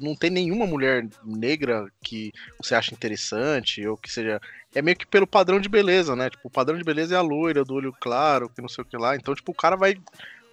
não 0.00 0.14
tem 0.14 0.30
nenhuma 0.30 0.66
mulher 0.66 1.08
negra 1.24 1.90
que 2.02 2.32
você 2.58 2.74
acha 2.74 2.92
interessante, 2.94 3.86
ou 3.86 3.96
que 3.96 4.12
seja. 4.12 4.40
É 4.74 4.82
meio 4.82 4.96
que 4.96 5.06
pelo 5.06 5.26
padrão 5.26 5.58
de 5.58 5.68
beleza, 5.68 6.14
né? 6.14 6.28
Tipo, 6.28 6.48
o 6.48 6.50
padrão 6.50 6.76
de 6.76 6.84
beleza 6.84 7.14
é 7.14 7.18
a 7.18 7.22
loira, 7.22 7.64
do 7.64 7.74
olho 7.74 7.94
claro, 7.98 8.48
que 8.50 8.60
não 8.60 8.68
sei 8.68 8.82
o 8.82 8.84
que 8.84 8.96
lá. 8.96 9.16
Então, 9.16 9.34
tipo, 9.34 9.52
o 9.52 9.54
cara 9.54 9.76
vai 9.76 9.96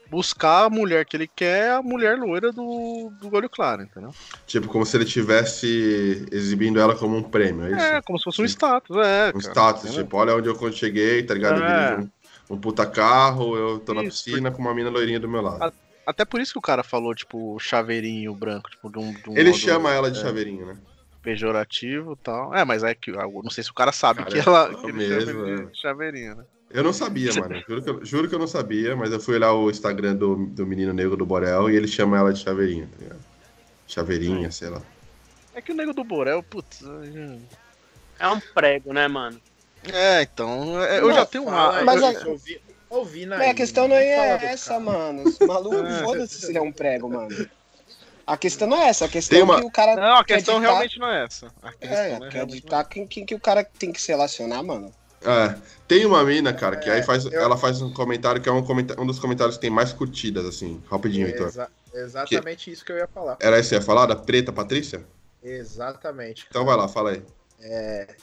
buscar 0.09 0.65
a 0.65 0.69
mulher 0.69 1.05
que 1.05 1.15
ele 1.15 1.27
quer, 1.27 1.71
a 1.71 1.81
mulher 1.81 2.17
loira 2.17 2.51
do, 2.51 3.11
do 3.19 3.35
olho 3.35 3.49
claro, 3.49 3.83
entendeu? 3.83 4.13
tipo, 4.45 4.67
como 4.67 4.85
se 4.85 4.97
ele 4.97 5.05
tivesse 5.05 6.25
exibindo 6.31 6.79
ela 6.79 6.95
como 6.95 7.15
um 7.15 7.23
prêmio, 7.23 7.65
é 7.65 7.71
isso? 7.71 7.79
É, 7.79 8.01
como 8.01 8.17
se 8.17 8.23
fosse 8.23 8.41
um 8.41 8.45
status, 8.45 8.95
é. 8.97 9.29
um 9.29 9.39
cara, 9.39 9.39
status, 9.39 9.83
entendeu? 9.85 10.03
tipo, 10.03 10.17
olha 10.17 10.35
onde 10.35 10.47
eu 10.47 10.55
quando 10.55 10.75
cheguei, 10.75 11.23
tá 11.23 11.33
ligado? 11.33 11.61
É. 11.63 11.97
um, 11.99 12.55
um 12.55 12.57
puta 12.57 12.85
carro, 12.85 13.55
eu 13.55 13.79
tô 13.79 13.93
na 13.93 14.03
Isso, 14.03 14.23
piscina 14.23 14.51
com 14.51 14.61
uma 14.61 14.73
mina 14.73 14.89
loirinha 14.89 15.19
do 15.19 15.27
meu 15.29 15.41
lado. 15.41 15.63
Ah, 15.63 15.71
Até 16.05 16.23
por 16.25 16.39
isso 16.39 16.53
que 16.53 16.59
o 16.59 16.61
cara 16.61 16.83
falou, 16.83 17.13
tipo, 17.13 17.59
chaveirinho 17.59 18.33
branco, 18.33 18.69
tipo, 18.69 18.89
de 18.89 18.99
um, 18.99 19.11
de 19.11 19.29
um 19.29 19.37
Ele 19.37 19.49
modo, 19.49 19.59
chama 19.59 19.91
ela 19.91 20.09
de 20.09 20.19
é, 20.19 20.21
chaveirinho, 20.21 20.65
né? 20.65 20.77
Pejorativo 21.27 22.13
e 22.13 22.23
tal. 22.23 22.55
É, 22.55 22.63
mas 22.63 22.83
é 22.83 22.95
que 22.95 23.11
eu 23.11 23.41
não 23.43 23.49
sei 23.49 23.61
se 23.61 23.69
o 23.69 23.73
cara 23.73 23.91
sabe 23.91 24.19
Cara, 24.23 24.31
que 24.31 24.39
ela 24.49 24.71
é 24.71 24.73
que 24.75 24.85
ele 24.85 24.93
mesmo, 24.93 25.31
chama 25.31 25.61
é. 25.69 25.75
chaveirinho, 25.75 26.35
né? 26.35 26.45
Eu 26.71 26.83
não 26.83 26.93
sabia, 26.93 27.33
mano. 27.33 27.61
Juro 27.67 27.81
que 27.83 27.89
eu, 27.89 28.05
juro 28.05 28.29
que 28.29 28.35
eu 28.35 28.39
não 28.39 28.47
sabia, 28.47 28.95
mas 28.95 29.11
eu 29.11 29.19
fui 29.19 29.35
olhar 29.35 29.51
o 29.53 29.69
Instagram 29.69 30.15
do, 30.15 30.35
do 30.47 30.65
menino 30.65 30.93
negro 30.93 31.17
do 31.17 31.25
Borel 31.25 31.69
e 31.69 31.75
ele 31.75 31.87
chama 31.87 32.17
ela 32.17 32.31
de 32.31 32.39
chaveirinha, 32.39 32.87
tá 32.87 32.97
ligado? 33.03 33.19
Chaveirinha, 33.87 34.51
sei 34.51 34.69
lá. 34.69 34.81
É 35.53 35.61
que 35.61 35.71
o 35.71 35.75
nego 35.75 35.93
do 35.93 36.03
Borel, 36.03 36.41
putz. 36.43 36.81
É 38.19 38.27
um 38.29 38.39
prego, 38.53 38.93
né, 38.93 39.07
mano? 39.07 39.39
É, 39.91 40.21
então. 40.21 40.81
é, 40.83 40.99
Eu 40.99 41.07
Não, 41.09 41.15
já 41.15 41.25
tenho 41.25 41.43
uma. 41.45 41.81
Mas 41.83 42.01
eu, 42.01 42.07
a- 42.07 42.27
ouvi, 42.27 42.61
ouvi 42.89 43.25
na 43.25 43.37
Mas 43.37 43.49
a 43.49 43.53
questão 43.53 43.87
não 43.87 43.95
é 43.95 44.43
essa, 44.45 44.69
cara. 44.71 44.79
mano. 44.81 45.23
Os 45.23 45.39
malucos, 45.39 45.79
É. 45.91 46.03
foda-se 46.03 46.39
se 46.41 46.47
ele 46.51 46.57
é 46.57 46.61
um 46.61 46.71
prego, 46.71 47.09
mano. 47.09 47.29
A 48.27 48.35
questão 48.35 48.67
não 48.67 48.77
é 48.77 48.89
essa, 48.89 49.05
a 49.05 49.07
questão 49.07 49.35
Tem 49.37 49.43
uma- 49.43 49.55
é 49.55 49.61
que 49.61 49.65
o 49.65 49.71
cara. 49.71 49.95
Não, 49.95 50.17
a 50.17 50.23
questão 50.25 50.59
realmente 50.59 50.99
não 50.99 51.07
é 51.09 51.23
essa. 51.23 51.47
A 51.63 51.71
questão 51.71 51.97
É, 51.97 52.19
né, 52.19 52.27
quer 52.27 52.33
realmente 52.33 52.61
ditar 52.61 52.83
quem, 52.83 53.07
quem 53.07 53.25
que 53.25 53.33
o 53.33 53.39
cara 53.39 53.63
tem 53.63 53.91
que 53.93 54.01
se 54.01 54.09
relacionar, 54.11 54.61
mano. 54.61 54.93
É, 55.21 55.55
tem 55.87 56.05
uma 56.05 56.23
mina, 56.25 56.53
cara, 56.53 56.75
que 56.75 56.89
É, 56.89 56.93
aí 56.95 57.03
faz, 57.03 57.25
eu- 57.25 57.31
ela 57.41 57.55
faz 57.57 57.81
um 57.81 57.91
comentário 57.93 58.41
que 58.41 58.49
é 58.49 58.51
um, 58.51 58.61
comenta- 58.63 58.99
um 59.01 59.05
dos 59.07 59.17
comentários 59.17 59.55
que 59.55 59.61
tem 59.61 59.69
mais 59.69 59.93
curtidas, 59.93 60.45
assim. 60.45 60.83
Rapidinho, 60.91 61.25
Heitor. 61.27 61.47
Exa- 61.47 61.69
exatamente 61.93 62.69
isso 62.69 62.83
que 62.83 62.91
eu 62.91 62.97
ia 62.97 63.07
falar. 63.07 63.37
Era 63.39 63.57
esse 63.57 63.69
que 63.69 63.75
você 63.75 63.75
ia 63.75 63.81
falar, 63.81 64.05
da 64.05 64.15
preta 64.15 64.51
Patrícia? 64.51 65.03
Exatamente. 65.41 66.45
Então 66.49 66.65
vai 66.65 66.75
lá, 66.75 66.87
fala 66.87 67.11
aí. 67.11 67.23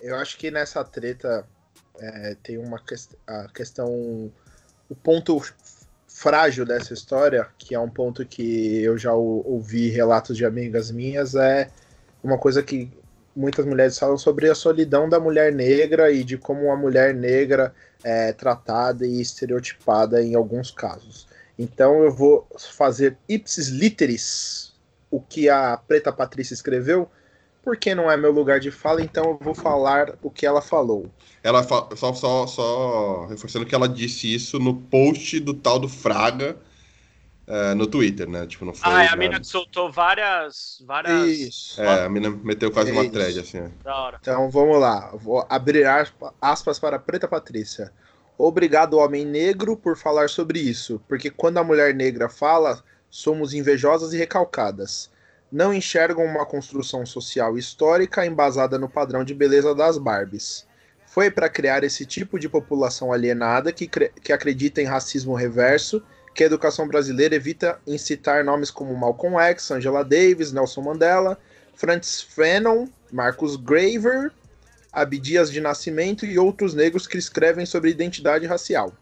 Eu 0.03 0.17
acho 0.17 0.37
que 0.37 0.51
nessa 0.51 0.85
treta 0.85 1.47
é, 1.99 2.37
tem 2.43 2.59
uma 2.59 2.79
quest 2.79 3.11
a 3.27 3.49
questão. 3.49 3.89
O 4.89 4.95
ponto 4.95 5.43
frágil 6.25 6.65
dessa 6.65 6.95
história, 6.95 7.47
que 7.59 7.75
é 7.75 7.79
um 7.79 7.91
ponto 7.91 8.25
que 8.25 8.83
eu 8.83 8.97
já 8.97 9.13
ou- 9.13 9.47
ouvi 9.47 9.91
relatos 9.91 10.35
de 10.39 10.47
amigas 10.47 10.91
minhas, 10.91 11.35
é 11.35 11.69
uma 12.23 12.39
coisa 12.39 12.63
que 12.63 12.91
muitas 13.37 13.67
mulheres 13.67 13.99
falam 13.99 14.17
sobre 14.17 14.49
a 14.49 14.55
solidão 14.55 15.07
da 15.07 15.21
mulher 15.21 15.53
negra 15.53 16.11
e 16.11 16.25
de 16.25 16.39
como 16.39 16.73
a 16.73 16.77
mulher 16.77 17.13
negra 17.15 17.75
é 18.03 18.33
tratada 18.33 19.07
e 19.07 19.21
estereotipada 19.21 20.23
em 20.23 20.35
alguns 20.35 20.71
casos. 20.71 21.29
Então 21.59 22.03
eu 22.03 22.11
vou 22.11 22.49
fazer 22.59 23.19
ipsis 23.29 23.69
literis 23.69 24.73
o 25.11 25.21
que 25.21 25.51
a 25.51 25.77
Preta 25.77 26.11
Patrícia 26.11 26.55
escreveu, 26.55 27.07
porque 27.65 27.95
não 27.95 28.11
é 28.11 28.17
meu 28.17 28.31
lugar 28.31 28.61
de 28.61 28.71
fala, 28.71 29.03
então 29.03 29.31
eu 29.31 29.39
vou 29.41 29.55
falar 29.55 30.17
o 30.23 30.31
que 30.31 30.45
ela 30.45 30.61
falou. 30.61 31.11
Ela 31.43 31.63
fa- 31.63 31.89
só, 31.97 32.13
só, 32.13 32.47
só 32.47 33.27
reforçando 33.27 33.65
que 33.65 33.75
ela 33.75 33.89
disse 33.89 34.33
isso 34.33 34.59
no 34.59 34.75
post 34.75 35.41
do 35.41 35.55
tal 35.55 35.79
do 35.79 35.89
Fraga 35.89 36.57
é, 37.47 37.75
no 37.75 37.87
Twitter, 37.87 38.29
né? 38.29 38.47
Tipo, 38.47 38.65
não 38.65 38.75
foi. 38.75 38.93
Ah, 38.93 39.05
é 39.05 39.09
a 39.09 39.17
mina 39.17 39.41
que 39.41 39.47
soltou 39.47 39.91
várias. 39.91 40.83
várias. 40.87 41.29
Isso. 41.29 41.81
É, 41.81 42.05
a 42.05 42.09
mina 42.09 42.31
meteu 42.31 42.71
quase 42.71 42.91
uma 42.91 43.03
Isso. 43.03 43.13
thread, 43.13 43.41
assim. 43.41 43.61
ó. 43.61 43.69
Da 43.83 43.97
hora. 43.97 44.19
Então 44.21 44.51
vamos 44.51 44.81
lá. 44.81 45.11
Vou 45.15 45.45
abrir 45.49 45.87
aspa- 45.87 46.33
aspas 46.41 46.79
para 46.79 46.97
a 46.97 46.99
Preta 46.99 47.29
Patrícia. 47.29 47.93
Obrigado, 48.37 48.99
homem 48.99 49.25
negro, 49.25 49.77
por 49.77 49.97
falar 49.97 50.29
sobre 50.29 50.59
isso, 50.59 51.01
porque 51.09 51.31
quando 51.31 51.59
a 51.59 51.65
mulher 51.65 51.95
negra 51.95 52.29
fala, 52.29 52.83
somos 53.09 53.55
invejosas 53.55 54.13
e 54.13 54.17
recalcadas. 54.17 55.09
Não 55.55 55.73
enxergam 55.73 56.25
uma 56.25 56.45
construção 56.45 57.07
social 57.07 57.57
histórica 57.57 58.27
embasada 58.27 58.77
no 58.77 58.89
padrão 58.89 59.23
de 59.23 59.33
beleza 59.33 59.73
das 59.73 59.97
Barbies. 59.97 60.67
Foi 61.07 61.31
para 61.31 61.49
criar 61.49 61.85
esse 61.85 62.05
tipo 62.05 62.41
de 62.41 62.49
população 62.49 63.13
alienada 63.13 63.71
que, 63.71 63.87
que 63.87 64.33
acredita 64.33 64.83
em 64.83 64.85
racismo 64.85 65.33
reverso 65.33 66.03
que 66.35 66.43
a 66.43 66.47
educação 66.47 66.89
brasileira 66.89 67.37
evita 67.37 67.79
incitar 67.87 68.45
nomes 68.45 68.69
como 68.69 68.97
Malcolm 68.97 69.39
X, 69.39 69.71
Angela 69.71 70.05
Davis, 70.05 70.51
Nelson 70.51 70.81
Mandela, 70.81 71.39
Francis 71.77 72.21
Fanon, 72.21 72.89
Marcus 73.13 73.55
Graver, 73.55 74.33
Abdias 74.93 75.53
de 75.53 75.61
Nascimento 75.61 76.27
e 76.27 76.37
outros 76.37 76.75
negros 76.75 77.07
que 77.07 77.17
escrevem 77.17 77.65
sobre 77.65 77.91
identidade 77.91 78.45
racial. 78.45 78.93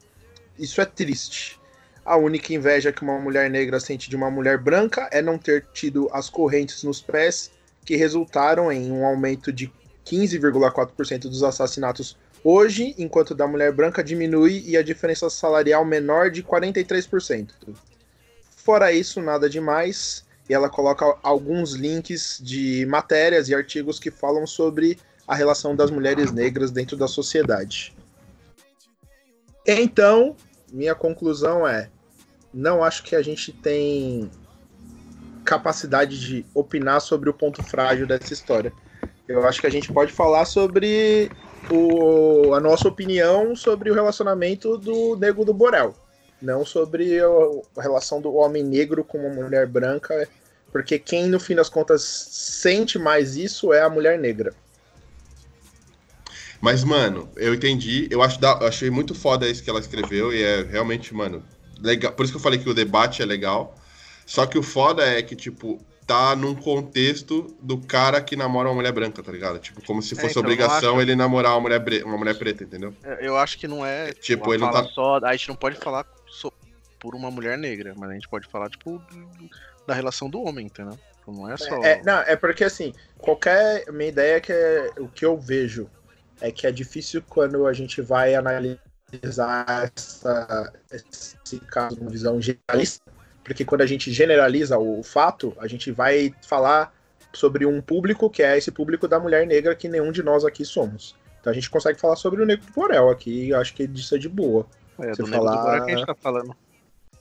Isso 0.59 0.82
é 0.82 0.85
triste. 0.85 1.59
A 2.04 2.16
única 2.16 2.52
inveja 2.52 2.92
que 2.92 3.02
uma 3.02 3.18
mulher 3.18 3.49
negra 3.49 3.78
sente 3.78 4.11
de 4.11 4.16
uma 4.16 4.30
mulher 4.30 4.59
branca 4.59 5.09
é 5.12 5.23
não 5.23 5.38
ter 5.38 5.66
tido 5.73 6.09
as 6.12 6.28
correntes 6.28 6.82
nos 6.82 7.00
pés 7.00 7.50
que 7.85 7.97
resultaram 7.97 8.73
em 8.73 8.90
um 8.90 9.04
aumento 9.04 9.52
de 9.52 9.73
15,4% 10.04 11.23
dos 11.23 11.42
assassinatos 11.42 12.16
hoje, 12.42 12.94
enquanto 12.99 13.35
da 13.35 13.47
mulher 13.47 13.73
branca 13.73 14.02
diminui 14.02 14.64
e 14.66 14.76
a 14.76 14.82
diferença 14.82 15.30
salarial 15.30 15.85
menor 15.85 16.30
de 16.30 16.42
43%. 16.42 17.50
Fora 18.56 18.92
isso, 18.92 19.21
nada 19.21 19.49
demais. 19.49 20.25
E 20.49 20.54
ela 20.54 20.68
coloca 20.68 21.16
alguns 21.23 21.73
links 21.73 22.40
de 22.42 22.85
matérias 22.87 23.49
e 23.49 23.54
artigos 23.54 24.00
que 24.00 24.11
falam 24.11 24.47
sobre 24.47 24.99
a 25.26 25.35
relação 25.35 25.75
das 25.76 25.90
mulheres 25.90 26.32
negras 26.32 26.71
dentro 26.71 26.97
da 26.97 27.06
sociedade. 27.06 27.94
Então, 29.66 30.37
minha 30.73 30.95
conclusão 30.95 31.67
é: 31.67 31.91
não 32.52 32.83
acho 32.83 33.02
que 33.02 33.14
a 33.14 33.23
gente 33.23 33.52
tem 33.52 34.31
capacidade 35.45 36.19
de 36.19 36.47
opinar 36.55 37.00
sobre 37.00 37.29
o 37.29 37.35
ponto 37.35 37.61
frágil 37.62 38.07
dessa 38.07 38.33
história. 38.33 38.73
Eu 39.29 39.47
acho 39.47 39.61
que 39.61 39.67
a 39.67 39.71
gente 39.71 39.91
pode 39.91 40.12
falar 40.12 40.45
sobre 40.45 41.31
o- 41.71 42.52
a 42.55 42.61
nossa 42.61 42.88
opinião 42.88 43.55
sobre 43.55 43.91
o 43.91 43.95
relacionamento 43.95 44.76
do 44.76 45.17
Nego 45.17 45.45
do 45.45 45.55
Borel, 45.55 45.95
não 46.41 46.64
sobre 46.64 47.21
a 47.76 47.83
relação 47.83 48.21
do 48.21 48.35
homem 48.35 48.62
negro 48.62 49.05
com 49.05 49.19
uma 49.19 49.43
mulher 49.43 49.67
branca, 49.67 50.29
porque 50.71 50.99
quem 50.99 51.26
no 51.29 51.38
fim 51.38 51.55
das 51.55 51.69
contas 51.69 52.02
sente 52.02 52.99
mais 52.99 53.37
isso 53.37 53.73
é 53.73 53.83
a 53.83 53.91
mulher 53.91 54.19
negra. 54.19 54.55
Mas, 56.62 56.85
mano, 56.85 57.28
eu 57.37 57.52
entendi. 57.52 58.07
Eu 58.09 58.23
acho 58.23 58.40
da, 58.40 58.57
eu 58.61 58.69
achei 58.69 58.88
muito 58.88 59.16
foda 59.16 59.49
isso 59.49 59.64
que 59.64 59.69
ela 59.69 59.81
escreveu. 59.81 60.33
E 60.33 60.40
é 60.42 60.62
realmente, 60.62 61.12
mano, 61.12 61.42
legal. 61.81 62.12
Por 62.12 62.23
isso 62.23 62.33
que 62.33 62.37
eu 62.37 62.42
falei 62.42 62.59
que 62.61 62.69
o 62.71 62.73
debate 62.75 63.21
é 63.21 63.25
legal. 63.26 63.75
Só 64.25 64.47
que 64.47 64.57
o 64.57 64.62
foda 64.62 65.04
é 65.04 65.21
que, 65.23 65.35
tipo, 65.35 65.85
tá 66.07 66.37
num 66.37 66.54
contexto 66.54 67.52
do 67.61 67.78
cara 67.78 68.21
que 68.21 68.37
namora 68.37 68.69
uma 68.69 68.76
mulher 68.76 68.92
branca, 68.92 69.21
tá 69.25 69.33
ligado? 69.33 69.59
Tipo, 69.59 69.85
como 69.85 70.00
se 70.00 70.14
É, 70.14 70.16
fosse 70.16 70.31
então, 70.31 70.42
eu 70.42 70.47
obrigação 70.47 70.92
acho- 70.92 71.00
ele 71.00 71.16
namorar 71.16 71.54
uma 71.54 71.61
mulher, 71.62 71.81
bre- 71.81 72.04
uma 72.04 72.16
mulher 72.16 72.38
preta, 72.38 72.62
entendeu? 72.62 72.95
É, 73.02 73.26
Eu 73.26 73.37
acho 73.37 73.59
que 73.59 73.66
não 73.66 73.85
é. 73.85 74.12
Tipo, 74.12 74.45
uma 74.47 74.54
ele 74.54 74.62
não 74.64 74.71
tá- 74.71 74.85
só. 74.85 75.16
A 75.25 75.33
gente 75.33 75.49
não 75.49 75.57
pode 75.57 75.76
falar 75.78 76.07
so- 76.28 76.52
por 77.00 77.16
uma 77.16 77.28
mulher 77.31 77.59
negra, 77.59 77.92
mas 77.97 78.09
a 78.11 78.14
gente 78.14 78.28
pode 78.28 78.47
falar, 78.47 78.71
tipo, 78.71 79.02
da 79.85 79.95
relação 79.95 80.31
do 80.31 80.40
homem, 80.40 80.66
entendeu? 80.66 80.97
Tipo, 81.19 81.33
Não 81.33 81.50
é 81.52 81.57
só. 81.57 81.83
É, 81.83 82.00
não, 82.04 82.19
é 82.21 82.37
porque 82.37 82.62
assim, 82.62 82.92
qualquer. 83.19 83.85
Minha 83.92 84.09
ideia 84.11 84.37
é 84.37 84.40
que 84.40 84.52
é, 84.52 84.90
o 84.99 85.09
que 85.09 85.25
eu 85.25 85.37
vejo 85.37 85.88
é 86.43 86.51
que 86.53 86.67
é 86.67 86.73
difícil 86.73 87.23
quando 87.29 87.67
a 87.67 87.73
gente 87.73 88.03
vai 88.03 88.35
analisar 88.35 89.91
essa- 89.97 90.73
esse 90.91 91.59
caso 91.61 91.97
numa 91.99 92.11
visão 92.11 92.41
generalista, 92.41 93.03
porque 93.45 93.65
quando 93.65 93.83
a 93.83 93.87
gente 93.87 94.13
generaliza 94.13 94.77
o, 94.79 95.03
fato, 95.03 95.55
a 95.59 95.67
gente 95.67 95.91
vai 95.91 96.35
falar 96.47 96.93
sobre 97.33 97.65
um 97.65 97.81
público 97.81 98.29
que 98.29 98.43
é 98.43 98.59
esse 98.59 98.71
público 98.71 99.09
da 99.09 99.19
mulher 99.19 99.47
negra 99.47 99.75
que 99.75 99.89
nenhum 99.89 100.13
de 100.13 100.23
nós 100.23 100.45
aqui 100.45 100.65
somos. 100.65 101.15
Então 101.41 101.51
a 101.51 101.55
gente 101.55 101.71
consegue 101.71 101.99
falar 102.01 102.17
sobre 102.17 102.43
o 102.43 102.47
negro 102.47 102.67
do 102.67 102.73
Borel 102.73 103.09
aqui, 103.11 103.47
e 103.47 103.51
eu 103.51 103.59
acho 103.61 103.75
que 103.75 103.87
disso 103.87 104.15
é 104.15 104.19
de 104.19 104.29
boa. 104.29 104.67
é, 104.99 105.09
você 105.15 105.23
do 105.23 105.29
negro 105.29 105.47
do 105.47 105.53
falar- 105.53 105.63
Borel 105.63 105.85
que 105.87 105.93
a 105.93 105.97
gente 105.97 106.07
tá 106.07 106.15
falando. 106.15 106.57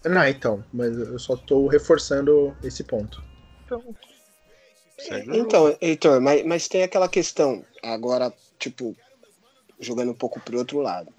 Não, 0.03 0.27
então, 0.27 0.63
mas 0.73 0.97
eu 0.97 1.17
só 1.19 1.35
tô 1.35 1.67
reforçando 1.67 2.55
esse 2.63 2.83
ponto. 2.83 3.23
Então. 3.65 3.95
Então, 5.33 5.77
Heitor, 5.81 6.21
mas, 6.21 6.45
mas 6.45 6.67
tem 6.67 6.83
aquela 6.83 7.07
questão, 7.09 7.65
agora, 7.81 8.31
tipo, 8.59 8.95
jogando 9.81 10.11
um 10.11 10.15
pouco 10.15 10.39
pro 10.39 10.57
outro 10.57 10.79
lado. 10.79 11.11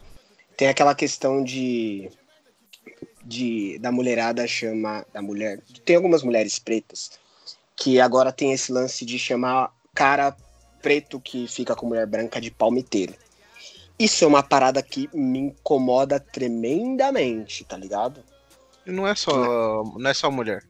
Tem 0.56 0.68
aquela 0.68 0.94
questão 0.94 1.42
de. 1.44 2.10
de 3.24 3.78
da 3.78 3.92
mulherada 3.92 4.46
chama. 4.46 5.04
Da 5.12 5.20
mulher. 5.20 5.60
Tem 5.84 5.96
algumas 5.96 6.22
mulheres 6.22 6.58
pretas 6.58 7.20
que 7.76 8.00
agora 8.00 8.32
tem 8.32 8.52
esse 8.52 8.72
lance 8.72 9.04
de 9.04 9.18
chamar 9.18 9.74
cara 9.94 10.34
preto 10.80 11.20
que 11.20 11.46
fica 11.48 11.74
com 11.74 11.86
mulher 11.86 12.06
branca 12.06 12.40
de 12.40 12.50
palmiteiro. 12.50 13.14
Isso 13.98 14.24
é 14.24 14.26
uma 14.26 14.42
parada 14.42 14.82
que 14.82 15.08
me 15.12 15.38
incomoda 15.38 16.18
tremendamente, 16.18 17.64
tá 17.64 17.76
ligado? 17.76 18.22
E 18.86 18.90
não 18.90 19.06
é 19.06 19.14
só. 19.14 19.84
Não 19.96 20.10
é 20.10 20.14
só 20.14 20.30
mulher. 20.30 20.64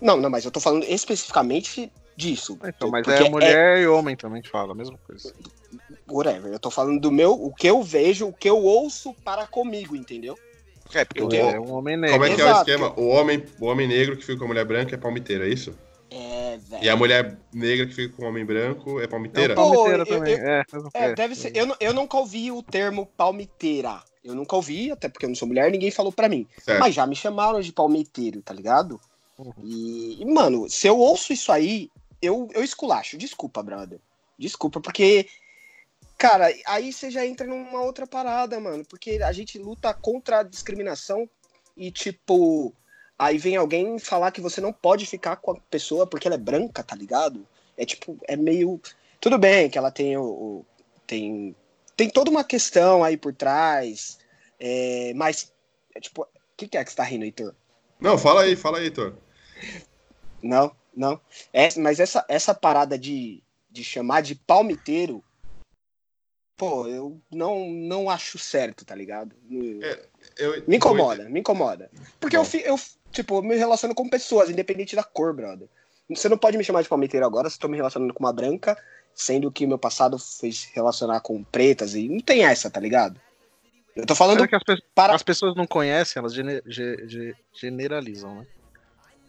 Não, 0.00 0.16
não, 0.16 0.28
mas 0.28 0.44
eu 0.44 0.50
tô 0.50 0.60
falando 0.60 0.84
especificamente 0.84 1.90
disso. 2.16 2.58
Então, 2.64 2.90
mas 2.90 3.06
é 3.06 3.28
mulher 3.28 3.80
e 3.80 3.86
homem 3.86 4.16
também 4.16 4.42
fala 4.42 4.72
a 4.72 4.74
mesma 4.74 4.98
coisa. 4.98 5.32
Whatever, 6.08 6.52
eu 6.52 6.58
tô 6.58 6.70
falando 6.70 7.00
do 7.00 7.10
meu, 7.12 7.32
o 7.32 7.54
que 7.54 7.68
eu 7.68 7.82
vejo, 7.82 8.28
o 8.28 8.32
que 8.32 8.48
eu 8.48 8.58
ouço 8.58 9.14
para 9.24 9.46
comigo, 9.46 9.94
entendeu? 9.96 10.38
É, 10.92 11.04
porque 11.04 11.36
Eu- 11.36 11.50
é 11.50 11.58
um 11.60 11.72
homem 11.72 11.96
negro. 11.96 12.14
Como 12.18 12.24
é 12.24 12.34
que 12.34 12.40
é 12.40 12.44
o 12.44 12.48
Exato. 12.48 12.70
esquema? 12.70 12.94
O 13.00 13.08
homem, 13.08 13.44
o 13.60 13.66
homem 13.66 13.88
negro 13.88 14.16
que 14.16 14.24
fica 14.24 14.38
com 14.38 14.44
a 14.44 14.48
mulher 14.48 14.64
branca 14.64 14.94
é 14.94 14.98
palmiteiro, 14.98 15.44
é 15.44 15.48
isso? 15.48 15.74
É, 16.10 16.58
velho. 16.58 16.84
E 16.84 16.88
a 16.88 16.96
mulher 16.96 17.36
negra 17.52 17.86
que 17.86 17.94
fica 17.94 18.14
com 18.16 18.24
o 18.24 18.28
homem 18.28 18.44
branco 18.44 19.00
é 19.00 19.06
palmiteira? 19.06 19.52
É 19.54 19.56
palmiteira 19.56 20.06
Pô, 20.06 20.12
eu- 20.12 20.18
também. 20.18 20.34
eu- 20.34 20.46
é, 20.46 20.64
É, 20.94 21.14
deve 21.14 21.34
ser. 21.34 21.56
Eu, 21.56 21.66
nu- 21.66 21.76
eu 21.80 21.92
nunca 21.92 22.16
ouvi 22.16 22.52
o 22.52 22.62
termo 22.62 23.06
palmiteira. 23.16 24.00
Eu 24.22 24.34
nunca 24.34 24.54
ouvi, 24.54 24.90
até 24.92 25.08
porque 25.08 25.24
eu 25.26 25.28
não 25.28 25.36
sou 25.36 25.48
mulher, 25.48 25.70
ninguém 25.70 25.90
falou 25.90 26.12
pra 26.12 26.28
mim. 26.28 26.46
Certo. 26.62 26.78
Mas 26.80 26.94
já 26.94 27.06
me 27.06 27.16
chamaram 27.16 27.60
de 27.60 27.72
palmiteiro, 27.72 28.40
tá 28.42 28.54
ligado? 28.54 29.00
Uhum. 29.38 29.52
E, 29.64 30.22
e, 30.22 30.24
mano, 30.24 30.68
se 30.70 30.86
eu 30.86 30.98
ouço 30.98 31.32
isso 31.32 31.50
aí, 31.50 31.90
eu, 32.22 32.48
eu 32.54 32.62
esculacho. 32.62 33.18
Desculpa, 33.18 33.62
brother. 33.62 33.98
Desculpa, 34.38 34.80
porque. 34.80 35.26
Cara, 36.16 36.52
aí 36.66 36.92
você 36.92 37.10
já 37.10 37.26
entra 37.26 37.46
numa 37.46 37.82
outra 37.82 38.06
parada, 38.06 38.58
mano. 38.60 38.84
Porque 38.84 39.20
a 39.22 39.32
gente 39.32 39.58
luta 39.58 39.92
contra 39.92 40.40
a 40.40 40.42
discriminação 40.42 41.28
e, 41.76 41.90
tipo. 41.90 42.74
Aí 43.16 43.38
vem 43.38 43.54
alguém 43.56 43.96
falar 43.98 44.32
que 44.32 44.40
você 44.40 44.60
não 44.60 44.72
pode 44.72 45.06
ficar 45.06 45.36
com 45.36 45.52
a 45.52 45.60
pessoa 45.70 46.04
porque 46.06 46.26
ela 46.26 46.34
é 46.34 46.38
branca, 46.38 46.82
tá 46.82 46.96
ligado? 46.96 47.46
É 47.76 47.84
tipo, 47.84 48.18
é 48.26 48.36
meio. 48.36 48.80
Tudo 49.20 49.38
bem 49.38 49.70
que 49.70 49.78
ela 49.78 49.90
tem 49.90 50.16
o. 50.16 50.24
o- 50.24 50.66
tem, 51.06 51.54
tem 51.96 52.08
toda 52.08 52.30
uma 52.30 52.42
questão 52.42 53.04
aí 53.04 53.16
por 53.16 53.32
trás. 53.34 54.18
é, 54.58 55.12
mas, 55.14 55.52
é 55.94 56.00
tipo, 56.00 56.22
o 56.22 56.26
que, 56.56 56.66
que 56.66 56.78
é 56.78 56.84
que 56.84 56.90
você 56.90 56.96
tá 56.96 57.02
rindo, 57.04 57.24
Heitor? 57.24 57.54
Não, 58.00 58.16
fala 58.18 58.42
aí, 58.42 58.56
fala 58.56 58.78
aí, 58.78 58.84
Heitor. 58.84 59.14
Não, 60.42 60.74
não. 60.96 61.20
É, 61.52 61.68
mas 61.78 62.00
essa, 62.00 62.24
essa 62.28 62.54
parada 62.54 62.98
de, 62.98 63.42
de 63.70 63.84
chamar 63.84 64.22
de 64.22 64.34
palmiteiro, 64.34 65.22
pô, 66.56 66.86
eu 66.88 67.20
não, 67.30 67.68
não 67.70 68.08
acho 68.10 68.38
certo, 68.38 68.84
tá 68.84 68.94
ligado? 68.94 69.34
É, 69.82 70.06
Eu- 70.38 70.64
Me 70.66 70.76
incomoda, 70.76 71.28
me 71.28 71.40
incomoda. 71.40 71.90
Porque 72.18 72.36
eu, 72.36 72.44
fi- 72.44 72.62
eu, 72.64 72.76
tipo, 73.12 73.36
eu 73.36 73.42
me 73.42 73.56
relaciono 73.56 73.94
com 73.94 74.08
pessoas, 74.08 74.48
independente 74.50 74.96
da 74.96 75.02
cor, 75.04 75.34
brother. 75.34 75.68
Você 76.08 76.28
não 76.28 76.36
pode 76.38 76.56
me 76.58 76.64
chamar 76.64 76.82
de 76.82 76.88
palmiteiro 76.88 77.24
agora 77.26 77.48
se 77.48 77.56
eu 77.56 77.60
tô 77.60 77.68
me 77.68 77.76
relacionando 77.76 78.12
com 78.12 78.22
uma 78.24 78.32
branca, 78.32 78.76
sendo 79.14 79.50
que 79.50 79.66
meu 79.66 79.78
passado 79.78 80.18
foi 80.18 80.50
se 80.52 80.70
relacionar 80.74 81.20
com 81.20 81.42
pretas 81.44 81.94
e 81.94 82.08
não 82.08 82.20
tem 82.20 82.44
essa, 82.44 82.70
tá 82.70 82.80
ligado? 82.80 83.20
Eu 83.94 84.04
tô 84.06 84.14
falando 84.14 84.38
Mas 84.40 84.46
é 84.46 84.48
que 84.48 84.56
as, 84.56 84.62
pe- 84.64 84.84
para. 84.94 85.14
as 85.14 85.22
pessoas 85.22 85.54
não 85.54 85.66
conhecem, 85.66 86.18
elas 86.20 86.34
gene- 86.34 86.60
ge- 86.66 87.04
ge- 87.06 87.34
generalizam, 87.54 88.34
né? 88.40 88.46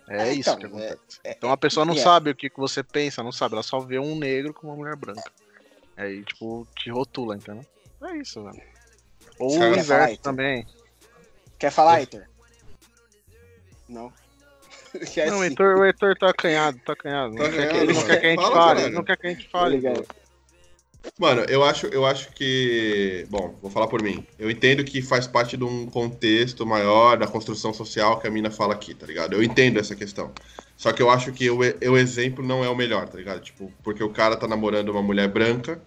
É 0.08 0.28
É, 0.30 0.34
isso 0.34 0.50
então, 0.50 0.58
que 0.60 0.66
acontece. 0.66 1.00
é- 1.24 1.32
então 1.32 1.52
a 1.52 1.58
pessoa 1.58 1.86
não 1.86 1.94
é. 1.94 1.98
sabe 1.98 2.30
o 2.32 2.36
que, 2.36 2.50
que 2.50 2.58
você 2.60 2.84
pensa, 2.84 3.22
não 3.24 3.32
sabe. 3.32 3.54
Ela 3.56 3.64
só 3.64 3.80
vê 3.80 4.00
um 4.00 4.18
negro 4.18 4.54
com 4.54 4.68
uma 4.68 4.76
mulher 4.76 4.96
branca. 4.96 5.32
Aí, 5.98 6.24
tipo, 6.24 6.68
te 6.76 6.90
rotula, 6.90 7.36
entendeu? 7.36 7.66
É 8.04 8.18
isso, 8.18 8.44
velho. 8.44 8.62
Ou 9.40 9.48
Os 9.50 9.56
o 9.56 9.64
inverso 9.68 9.88
Vai, 9.88 10.18
também. 10.18 10.68
Quer 11.58 11.72
falar, 11.72 12.00
Heitor? 12.00 12.24
Não. 13.88 14.12
Quer 15.14 15.30
Não, 15.30 15.40
o. 15.40 15.44
Heitor, 15.44 15.78
o 15.78 15.86
Heitor 15.86 16.18
tá 16.18 16.30
acanhado, 16.30 16.80
tá 16.86 16.94
acanhado. 16.94 17.36
Tá 17.36 17.44
Não 17.44 17.52
quer 17.52 17.58
que- 17.58 17.64
acanhado, 17.64 17.84
ele 17.90 17.94
não 17.94 18.04
quer 18.06 18.18
que 18.20 18.26
a 18.26 18.30
gente 18.30 18.52
fale, 18.52 18.90
não 18.90 19.04
quer 19.04 19.18
que 19.18 19.28
a 19.28 19.30
gente 19.30 19.50
fale. 19.50 19.76
ligado? 19.76 20.06
Mano, 21.18 21.42
eu 21.48 21.64
acho, 21.64 21.88
eu 21.88 22.06
acho 22.06 22.32
que. 22.34 23.26
Bom, 23.30 23.58
vou 23.62 23.72
falar 23.72 23.88
por 23.88 24.02
mim. 24.02 24.26
Eu 24.38 24.52
entendo 24.52 24.84
que 24.84 25.02
faz 25.02 25.26
parte 25.28 25.56
de 25.56 25.64
um 25.64 25.86
contexto 25.86 26.66
maior 26.66 27.18
da 27.18 27.28
construção 27.28 27.74
social 27.74 28.20
que 28.20 28.28
a 28.28 28.32
mina 28.32 28.52
fala 28.52 28.74
aqui, 28.74 28.94
tá 28.94 29.06
ligado? 29.06 29.34
Eu 29.34 29.42
entendo 29.44 29.80
essa 29.80 29.96
questão. 29.96 30.34
Só 30.76 30.92
que 30.92 31.02
eu 31.02 31.10
acho 31.10 31.32
que 31.32 31.50
o, 31.50 31.60
o 31.60 31.98
exemplo 31.98 32.44
não 32.46 32.64
é 32.66 32.70
o 32.70 32.76
melhor, 32.76 33.08
tá 33.08 33.18
ligado? 33.18 33.40
Tipo, 33.42 33.72
porque 33.82 34.04
o 34.04 34.10
cara 34.12 34.36
tá 34.36 34.46
namorando 34.46 34.90
uma 34.90 35.02
mulher 35.02 35.30
branca, 35.30 35.82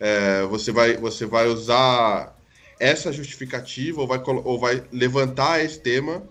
é, 0.00 0.42
você, 0.44 0.72
vai, 0.72 0.96
você 0.96 1.26
vai 1.26 1.46
usar 1.48 2.34
essa 2.80 3.12
justificativa 3.12 4.00
ou 4.00 4.06
vai, 4.06 4.22
ou 4.26 4.58
vai 4.58 4.82
levantar 4.92 5.64
esse 5.64 5.80
tema 5.80 6.22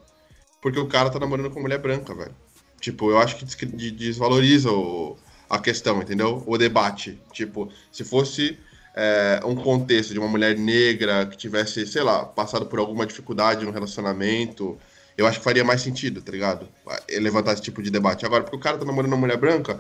porque 0.62 0.80
o 0.80 0.88
cara 0.88 1.10
tá 1.10 1.20
namorando 1.20 1.50
com 1.52 1.62
mulher 1.62 1.80
branca, 1.80 2.13
velho. 2.13 2.36
Tipo, 2.80 3.12
eu 3.12 3.17
acho 3.20 3.38
que 3.38 3.65
desvaloriza 3.91 4.72
o- 4.72 5.17
a 5.52 5.60
questão, 5.60 6.02
entendeu? 6.02 6.44
O 6.48 6.58
debate. 6.58 7.20
Tipo, 7.34 7.70
se 7.92 8.04
fosse 8.04 8.58
é, 8.96 9.40
um 9.46 9.56
contexto 9.56 10.14
de 10.14 10.20
uma 10.20 10.28
mulher 10.28 10.58
negra 10.58 11.26
que 11.26 11.38
tivesse, 11.38 11.86
sei 11.86 12.04
lá, 12.04 12.26
passado 12.26 12.66
por 12.66 12.80
alguma 12.80 13.06
dificuldade 13.06 13.66
no 13.66 13.72
relacionamento, 13.72 14.78
eu 15.18 15.28
acho 15.28 15.40
que 15.40 15.44
faria 15.44 15.64
mais 15.64 15.82
sentido, 15.82 16.22
tá 16.22 16.32
ligado? 16.32 16.68
Eh, 17.08 17.20
Levantar 17.20 17.54
esse 17.54 17.62
tipo 17.62 17.82
de 17.84 17.92
debate. 17.92 18.26
Agora, 18.26 18.44
porque 18.44 18.56
o 18.56 18.60
cara 18.60 18.78
tá 18.78 18.86
namorando 18.86 19.12
uma 19.12 19.18
mulher 19.18 19.38
branca, 19.38 19.80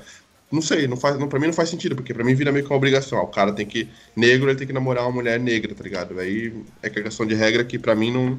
não 0.51 0.61
sei, 0.61 0.87
não 0.87 0.97
faz, 0.97 1.17
não, 1.17 1.29
pra 1.29 1.39
mim 1.39 1.47
não 1.47 1.53
faz 1.53 1.69
sentido, 1.69 1.95
porque 1.95 2.13
pra 2.13 2.23
mim 2.25 2.35
vira 2.35 2.51
meio 2.51 2.65
que 2.65 2.71
uma 2.71 2.77
obrigação. 2.77 3.17
ó, 3.19 3.23
o 3.23 3.27
cara 3.27 3.53
tem 3.53 3.65
que. 3.65 3.87
Negro, 4.15 4.49
ele 4.49 4.57
tem 4.57 4.67
que 4.67 4.73
namorar 4.73 5.05
uma 5.05 5.11
mulher 5.13 5.39
negra, 5.39 5.73
tá 5.73 5.83
ligado? 5.83 6.19
Aí 6.19 6.53
é 6.83 6.87
é 6.87 6.89
questão 6.89 7.25
de 7.25 7.33
regra 7.33 7.63
que 7.63 7.79
pra 7.79 7.95
mim 7.95 8.11
não, 8.11 8.37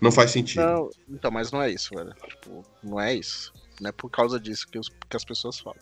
não 0.00 0.10
faz 0.10 0.32
sentido. 0.32 0.62
Não, 0.62 0.90
então, 1.08 1.30
mas 1.30 1.52
não 1.52 1.62
é 1.62 1.70
isso, 1.70 1.94
velho. 1.94 2.12
Tipo, 2.28 2.64
não 2.82 3.00
é 3.00 3.14
isso. 3.14 3.52
Não 3.80 3.88
é 3.90 3.92
por 3.92 4.10
causa 4.10 4.38
disso 4.40 4.66
que, 4.68 4.78
os- 4.78 4.88
que 5.08 5.16
as 5.16 5.24
pessoas 5.24 5.58
falam. 5.60 5.78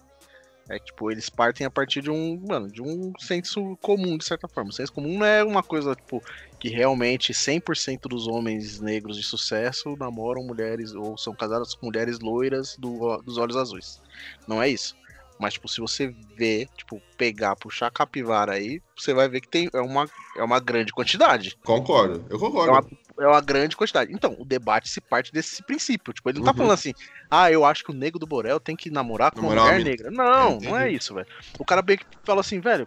É 0.68 0.78
tipo, 0.78 1.10
eles 1.10 1.30
partem 1.30 1.66
a 1.66 1.70
partir 1.70 2.02
de 2.02 2.10
um, 2.10 2.38
mano, 2.46 2.70
de 2.70 2.82
um 2.82 3.12
senso 3.18 3.76
comum, 3.80 4.18
de 4.18 4.24
certa 4.24 4.46
forma. 4.46 4.70
O 4.70 4.72
senso 4.72 4.92
comum 4.92 5.18
não 5.18 5.24
é 5.26 5.42
uma 5.42 5.62
coisa, 5.62 5.94
tipo, 5.94 6.22
que 6.60 6.68
realmente 6.68 7.32
100% 7.32 8.02
dos 8.02 8.26
homens 8.26 8.78
negros 8.78 9.16
de 9.16 9.22
sucesso 9.22 9.96
namoram 9.96 10.46
mulheres 10.46 10.92
ou 10.92 11.16
são 11.16 11.34
casados 11.34 11.74
com 11.74 11.86
mulheres 11.86 12.18
loiras 12.20 12.76
do, 12.78 13.16
dos 13.18 13.38
olhos 13.38 13.56
azuis. 13.56 14.00
Não 14.46 14.62
é 14.62 14.68
isso. 14.68 14.94
Mas, 15.38 15.54
tipo, 15.54 15.68
se 15.68 15.80
você 15.80 16.14
ver, 16.36 16.68
tipo, 16.76 17.00
pegar, 17.16 17.54
puxar 17.54 17.86
a 17.86 17.90
capivara 17.90 18.52
aí, 18.52 18.82
você 18.96 19.14
vai 19.14 19.28
ver 19.28 19.40
que 19.40 19.48
tem, 19.48 19.70
é, 19.72 19.80
uma, 19.80 20.06
é 20.36 20.42
uma 20.42 20.58
grande 20.58 20.92
quantidade. 20.92 21.56
Concordo, 21.64 22.26
eu 22.28 22.38
concordo. 22.38 22.68
É 22.68 22.72
uma, 22.72 22.84
é 23.20 23.26
uma 23.26 23.40
grande 23.40 23.76
quantidade. 23.76 24.12
Então, 24.12 24.36
o 24.38 24.44
debate 24.44 24.88
se 24.88 25.00
parte 25.00 25.32
desse 25.32 25.62
princípio. 25.62 26.12
Tipo, 26.12 26.28
ele 26.30 26.38
não 26.38 26.44
tá 26.44 26.52
Uhum. 26.52 26.56
falando 26.58 26.72
assim, 26.74 26.92
ah, 27.30 27.50
eu 27.50 27.64
acho 27.64 27.84
que 27.84 27.90
o 27.90 27.94
nego 27.94 28.18
do 28.18 28.26
Borel 28.26 28.60
tem 28.60 28.76
que 28.76 28.90
namorar 28.90 29.32
com 29.32 29.40
uma 29.40 29.54
Namorar 29.54 29.64
mulher 29.74 29.80
uma 29.80 29.90
negra. 29.90 30.10
Não, 30.10 30.50
Entendi. 30.56 30.68
não 30.68 30.76
é 30.78 30.90
isso, 30.90 31.14
velho. 31.14 31.26
O 31.58 31.64
cara 31.64 31.82
bem 31.82 31.96
que 31.98 32.04
fala 32.24 32.40
assim, 32.40 32.60
velho, 32.60 32.86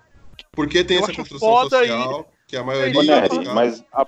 Porque 0.54 0.84
tem 0.84 0.98
essa 0.98 1.13
construção 1.13 1.48
foda 1.50 1.70
social 1.80 2.30
que 2.48 2.56
a 2.58 2.63
maioria. 2.63 2.94
Dos 2.94 3.06
caras- 3.08 3.48
mas 3.54 3.86
a, 3.94 4.08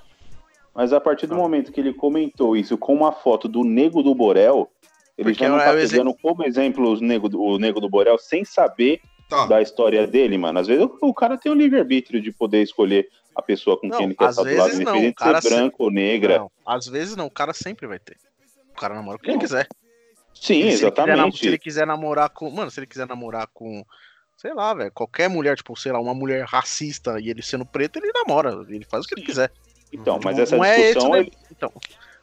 mas 0.74 0.92
a 0.92 1.00
partir 1.00 1.26
do 1.26 1.34
momento 1.36 1.70
que 1.72 1.80
ele 1.80 1.92
comentou 1.94 2.56
isso 2.56 2.76
com 2.76 2.94
uma 2.94 3.12
foto 3.12 3.46
do 3.48 3.62
Nego 3.62 4.02
do 4.02 4.14
Borel, 4.14 4.68
ele 5.16 5.30
Porque 5.30 5.44
já 5.44 5.48
não 5.50 5.60
é 5.60 5.64
tá 5.64 5.70
o 5.72 5.74
pegando 5.74 6.14
como 6.20 6.44
exemplo 6.44 6.90
os 6.90 7.00
nego 7.00 7.28
do- 7.28 7.40
o 7.40 7.58
Nego 7.58 7.80
do 7.80 7.88
Borel 7.88 8.18
sem 8.18 8.44
saber 8.44 9.00
Tá, 9.34 9.46
da 9.46 9.62
história 9.62 10.06
dele, 10.06 10.38
mano. 10.38 10.58
Às 10.58 10.66
vezes 10.66 10.84
o, 10.84 10.98
o 11.08 11.14
cara 11.14 11.36
tem 11.38 11.50
o 11.50 11.54
livre-arbítrio 11.54 12.20
de 12.20 12.30
poder 12.32 12.62
escolher 12.62 13.08
a 13.34 13.42
pessoa 13.42 13.78
com 13.78 13.88
Não, 13.88 13.96
quem 13.98 14.06
ele 14.06 14.14
quer 14.14 14.24
às 14.26 14.30
estar 14.38 14.42
do 14.48 14.56
lado, 14.56 14.66
vezes 14.70 14.78
não, 14.84 14.96
independente 14.96 15.24
de 15.24 15.42
ser 15.42 15.48
branco 15.54 15.84
ou 15.84 15.90
negra. 15.90 16.38
não, 16.38 16.50
às 16.66 16.86
vezes 16.86 17.16
não, 17.16 17.26
o 17.26 17.30
cara 17.30 17.52
sempre 17.52 17.86
vai 17.86 17.98
ter. 17.98 18.16
O 18.70 18.74
cara 18.80 18.94
namora 18.94 19.18
com 19.18 19.24
quem 19.24 19.38
quiser. 19.38 19.66
Sim, 20.34 20.42
se 20.44 20.52
Ele 20.54 20.70
quiser, 20.70 20.86
exatamente. 20.86 21.38
se 21.38 21.46
ele 21.46 21.58
quiser 21.58 21.86
namorar 21.86 22.28
com. 22.30 22.50
Mano, 22.50 22.70
se 22.70 22.80
ele 22.80 22.86
quiser 22.86 23.06
namorar 23.06 23.46
com. 23.52 23.84
Sei 24.36 24.52
lá, 24.52 24.74
velho. 24.74 24.90
Qualquer 24.92 25.28
mulher, 25.30 25.56
tipo, 25.56 25.76
sei 25.78 25.92
lá, 25.92 26.00
uma 26.00 26.12
mulher 26.14 26.44
racista 26.44 27.20
e 27.20 27.30
ele 27.30 27.40
sendo 27.42 27.64
preto, 27.64 27.98
ele 27.98 28.10
namora. 28.12 28.64
Ele 28.68 28.84
faz 28.84 29.04
o 29.04 29.08
que 29.08 29.14
ele 29.14 29.22
quiser. 29.24 29.50
Então, 29.92 30.18
mas 30.22 30.36
Não- 30.36 30.42
essa 30.42 30.56
não 30.56 30.64
é 30.64 30.74
esse, 30.80 30.84
discussão, 30.94 31.10
né? 31.12 31.18
ele- 31.20 31.32
Então, 31.52 31.72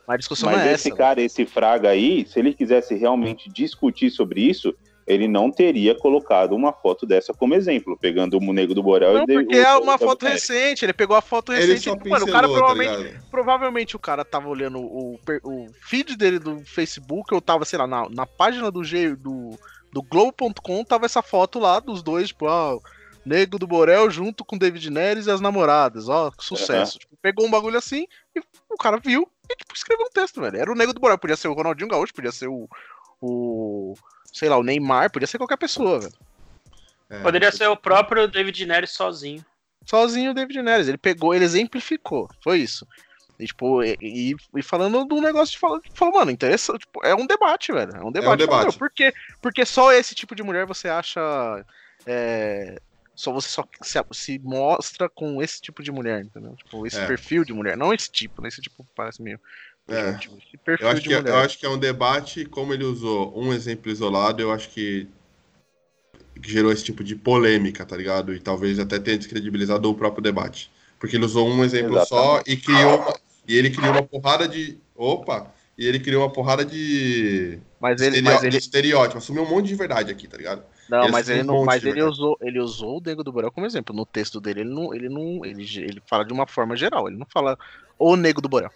mas 0.05 0.13
a 0.15 0.17
discussão 0.17 0.51
mas 0.51 0.61
é 0.61 0.73
esse 0.73 0.89
essa. 0.89 0.97
cara, 0.97 1.21
esse 1.21 1.45
Fraga 1.45 1.89
aí, 1.89 2.25
se 2.27 2.37
ele 2.37 2.53
quisesse 2.53 2.93
realmente 2.95 3.49
discutir 3.49 4.09
sobre 4.11 4.41
isso, 4.41 4.75
ele 5.11 5.27
não 5.27 5.51
teria 5.51 5.93
colocado 5.93 6.53
uma 6.55 6.71
foto 6.71 7.05
dessa 7.05 7.33
como 7.33 7.53
exemplo, 7.53 7.97
pegando 7.99 8.37
o 8.37 8.53
Nego 8.53 8.73
do 8.73 8.81
Borel 8.81 9.13
Não, 9.13 9.23
e 9.23 9.27
porque 9.27 9.55
o- 9.55 9.61
é 9.61 9.75
uma 9.77 9.95
o- 9.95 9.99
foto 9.99 10.25
recente, 10.25 10.85
ele 10.85 10.93
pegou 10.93 11.15
a 11.15 11.21
foto 11.21 11.51
ele 11.51 11.61
recente. 11.73 11.83
só 11.83 11.95
tipo, 11.95 12.09
mano, 12.09 12.25
o 12.25 12.31
cara 12.31 12.47
tá 12.47 12.53
provavelmente, 12.53 13.03
ligado? 13.03 13.23
provavelmente 13.29 13.95
o 13.95 13.99
cara 13.99 14.23
tava 14.23 14.47
olhando 14.47 14.79
o, 14.79 15.19
o 15.43 15.67
feed 15.81 16.15
dele 16.15 16.39
do 16.39 16.63
Facebook, 16.65 17.33
ou 17.33 17.41
tava, 17.41 17.65
sei 17.65 17.77
lá, 17.79 17.85
na, 17.87 18.09
na 18.09 18.25
página 18.25 18.71
do, 18.71 18.83
G, 18.83 19.15
do, 19.15 19.51
do 19.91 20.01
Globo.com, 20.01 20.83
tava 20.85 21.05
essa 21.05 21.21
foto 21.21 21.59
lá 21.59 21.79
dos 21.79 22.01
dois, 22.01 22.29
tipo, 22.29 22.45
o 22.47 22.81
Nego 23.25 23.59
do 23.59 23.67
Borel 23.67 24.09
junto 24.09 24.43
com 24.45 24.57
David 24.57 24.89
Neres 24.89 25.27
e 25.27 25.31
as 25.31 25.41
namoradas, 25.41 26.09
ó, 26.09 26.31
que 26.31 26.43
sucesso. 26.43 26.97
Tipo, 26.97 27.15
pegou 27.21 27.45
um 27.45 27.51
bagulho 27.51 27.77
assim 27.77 28.07
e 28.35 28.39
o 28.69 28.77
cara 28.77 28.97
viu 28.97 29.29
e 29.49 29.55
tipo, 29.55 29.75
escreveu 29.75 30.05
um 30.05 30.09
texto, 30.09 30.39
velho. 30.41 30.57
Era 30.57 30.71
o 30.71 30.75
Nego 30.75 30.93
do 30.93 30.99
Borel, 31.01 31.17
podia 31.17 31.35
ser 31.35 31.47
o 31.49 31.53
Ronaldinho 31.53 31.89
Gaúcho, 31.89 32.13
podia 32.13 32.31
ser 32.31 32.47
o, 32.47 32.67
o 33.21 33.93
sei 34.31 34.49
lá, 34.49 34.57
o 34.57 34.63
Neymar, 34.63 35.11
podia 35.11 35.27
ser 35.27 35.37
qualquer 35.37 35.57
pessoa, 35.57 35.99
velho. 35.99 36.13
É, 37.09 37.21
Poderia 37.21 37.51
ser 37.51 37.67
o 37.67 37.75
próprio 37.75 38.27
David 38.27 38.65
Neres 38.65 38.91
sozinho. 38.91 39.43
sozinho 39.85 40.31
o 40.31 40.33
David 40.33 40.61
Neres. 40.61 40.87
Ele 40.87 40.97
pegou, 40.97 41.33
ele 41.33 41.43
exemplificou. 41.45 42.29
Foi 42.43 42.57
isso. 42.59 42.87
E, 43.37 43.45
tipo, 43.47 43.83
e, 43.83 43.97
e- 44.01 44.35
e 44.55 44.61
falando 44.63 45.03
do 45.03 45.19
negócio 45.19 45.51
de 45.53 45.59
falar, 45.59 45.79
falou, 45.93 46.13
mano, 46.13 46.31
interessante. 46.31 46.81
Tipo, 46.81 47.03
é 47.03 47.13
um 47.15 47.25
debate, 47.25 47.71
velho. 47.73 47.91
É 47.95 48.03
um 48.05 48.11
debate. 48.11 48.39
debate. 48.39 48.63
Meu, 48.69 48.73
por 48.73 48.89
quê? 48.91 49.13
Porque 49.41 49.65
só 49.65 49.91
esse 49.91 50.13
tipo 50.15 50.35
de 50.35 50.43
mulher 50.43 50.65
você 50.65 50.87
acha 50.87 51.19
é, 52.05 52.79
só 53.15 53.31
você 53.33 53.49
só 53.49 53.65
se, 53.81 53.99
se 54.13 54.39
mostra 54.39 55.09
com 55.09 55.41
esse 55.41 55.59
tipo 55.61 55.83
de 55.83 55.91
mulher, 55.91 56.23
entendeu? 56.23 56.55
Tipo, 56.55 56.85
esse 56.87 56.99
É. 56.99 57.05
perfil 57.07 57.43
de 57.43 57.51
mulher. 57.51 57.75
Não 57.75 57.93
esse 57.93 58.09
tipo, 58.11 58.41
né? 58.41 58.47
Esse 58.47 58.61
tipo 58.61 58.85
parece 58.95 59.21
meio. 59.21 59.39
É. 59.87 60.11
Esse 60.11 60.57
perfil 60.57 60.87
Eu 60.87 60.91
acho, 60.91 61.01
que, 61.01 61.13
eu 61.13 61.35
acho 61.37 61.59
que 61.59 61.65
é 61.65 61.69
um 61.69 61.77
debate, 61.77 62.45
como 62.45 62.73
ele 62.73 62.83
usou 62.83 63.37
um 63.37 63.53
exemplo 63.53 63.91
isolado, 63.91 64.41
eu 64.41 64.51
acho 64.51 64.69
que, 64.69 65.07
gerou 66.43 66.71
esse 66.71 66.83
tipo 66.83 67.03
de 67.03 67.15
polêmica, 67.15 67.85
tá 67.85 67.95
ligado? 67.95 68.33
E 68.33 68.39
talvez 68.39 68.79
até 68.79 68.99
tenha 68.99 69.17
descredibilizado 69.17 69.89
o 69.89 69.95
próprio 69.95 70.23
debate. 70.23 70.71
Porque 70.99 71.15
ele 71.15 71.25
usou 71.25 71.47
um 71.47 71.63
exemplo 71.63 72.03
só 72.05 72.41
e 72.45 72.55
criou 72.55 72.99
uma, 72.99 73.15
e 73.47 73.57
ele 73.57 73.69
criou 73.71 73.91
uma 73.91 74.03
porrada 74.03 74.47
de. 74.47 74.77
Opa! 74.95 75.51
E 75.77 75.87
ele 75.87 75.99
criou 75.99 76.23
uma 76.23 76.31
porrada 76.31 76.63
de, 76.63 77.59
Mas 77.79 77.99
ele, 78.01 78.17
estereó- 78.17 78.33
mas 78.33 78.41
de 78.41 78.47
ele, 78.47 78.57
estereótipo, 78.57 79.17
assumiu 79.17 79.43
um 79.43 79.49
monte 79.49 79.67
de 79.67 79.75
verdade 79.75 80.11
aqui, 80.11 80.27
tá 80.27 80.37
ligado? 80.37 80.63
não, 80.87 81.03
ele 81.03 81.11
mas 81.11 81.27
ele 81.27 81.41
um 81.41 81.45
não, 81.45 81.53
monte 81.55 81.65
mas 81.65 81.83
ele 81.83 82.03
usou, 82.03 82.37
ele 82.41 82.59
usou 82.59 82.97
o 82.97 83.01
Nego 83.03 83.23
do 83.23 83.31
Borel 83.31 83.51
como 83.51 83.65
exemplo. 83.65 83.95
No 83.95 84.05
texto 84.05 84.39
dele, 84.39 84.61
ele 84.61 84.69
não, 84.69 84.93
ele 84.93 85.09
não, 85.09 85.43
ele, 85.43 85.63
ele 85.79 86.01
fala 86.07 86.23
de 86.23 86.33
uma 86.33 86.45
forma 86.45 86.75
geral. 86.75 87.07
Ele 87.07 87.17
não 87.17 87.25
fala 87.33 87.57
o 87.97 88.15
Nego 88.15 88.41
do 88.41 88.49
Borel. 88.49 88.69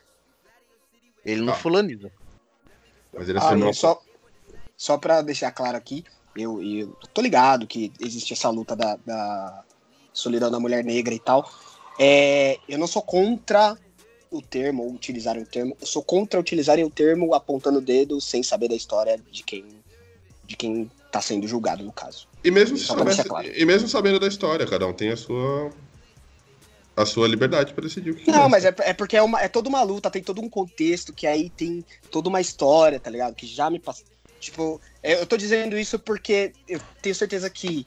Ele 1.26 1.42
não 1.42 1.54
Tá. 1.54 1.60
fulaniza. 1.60 2.12
Mas 3.14 3.28
ele 3.28 3.40
Ah, 3.40 3.48
assumiu 3.48 3.74
só, 3.74 4.02
só 4.78 4.98
pra 4.98 5.22
deixar 5.22 5.52
claro 5.52 5.76
aqui, 5.78 6.04
eu, 6.36 6.62
eu 6.62 6.96
tô 7.14 7.22
ligado 7.22 7.66
que 7.66 7.92
existe 8.00 8.34
essa 8.34 8.50
luta 8.50 8.76
da, 8.76 8.98
da 9.06 9.64
solidão 10.14 10.52
da 10.52 10.60
mulher 10.60 10.84
negra 10.84 11.14
e 11.14 11.20
tal. 11.20 11.50
É, 11.98 12.60
eu 12.68 12.78
não 12.78 12.88
sou 12.88 13.02
contra 13.02 13.76
o 14.30 14.42
termo, 14.42 14.84
ou 14.84 14.92
utilizarem 14.94 15.42
o 15.44 15.46
termo, 15.46 15.78
eu 15.80 15.88
sou 15.88 16.04
contra 16.04 16.40
utilizarem 16.40 16.84
o 16.84 16.90
termo 16.90 17.34
apontando 17.34 17.80
o 17.80 17.82
dedo 17.82 18.20
sem 18.20 18.44
saber 18.44 18.68
da 18.68 18.76
história 18.76 19.18
de 19.32 19.44
quem, 19.44 19.66
de 20.44 20.58
quem 20.58 20.92
tá 21.10 21.22
sendo 21.22 21.48
julgado, 21.48 21.84
no 21.84 21.94
caso. 21.94 22.28
E 22.44 22.52
mesmo, 22.52 22.78
soubesse- 22.78 23.24
claro. 23.24 23.48
e 23.48 23.66
mesmo 23.66 23.88
sabendo 23.88 24.20
da 24.20 24.28
história, 24.28 24.68
cada 24.68 24.86
um 24.86 24.94
tem 24.94 25.10
a 25.10 25.16
sua 25.18 25.72
a 26.96 27.06
sua 27.06 27.28
liberdade 27.28 27.74
para 27.74 27.84
decidir 27.84 28.12
o 28.12 28.16
que 28.16 28.32
Não, 28.32 28.48
mas 28.48 28.64
é, 28.64 28.74
é 28.80 28.94
porque 28.94 29.18
é, 29.18 29.22
uma, 29.22 29.42
é 29.42 29.48
toda 29.48 29.68
uma 29.68 29.84
luta, 29.84 30.10
tem 30.10 30.24
todo 30.24 30.42
um 30.42 30.50
contexto, 30.50 31.12
que 31.12 31.28
aí 31.28 31.50
tem 31.50 31.84
toda 32.10 32.30
uma 32.30 32.40
história, 32.40 33.00
tá 33.00 33.10
ligado? 33.10 33.36
Que 33.36 33.46
já 33.46 33.70
me 33.70 33.80
passou. 33.80 34.06
Tipo, 34.40 34.80
é, 35.04 35.14
eu 35.22 35.26
tô 35.26 35.36
dizendo 35.36 35.78
isso 35.78 36.00
porque 36.00 36.54
eu 36.68 36.80
tenho 37.02 37.16
certeza 37.16 37.50
que 37.50 37.86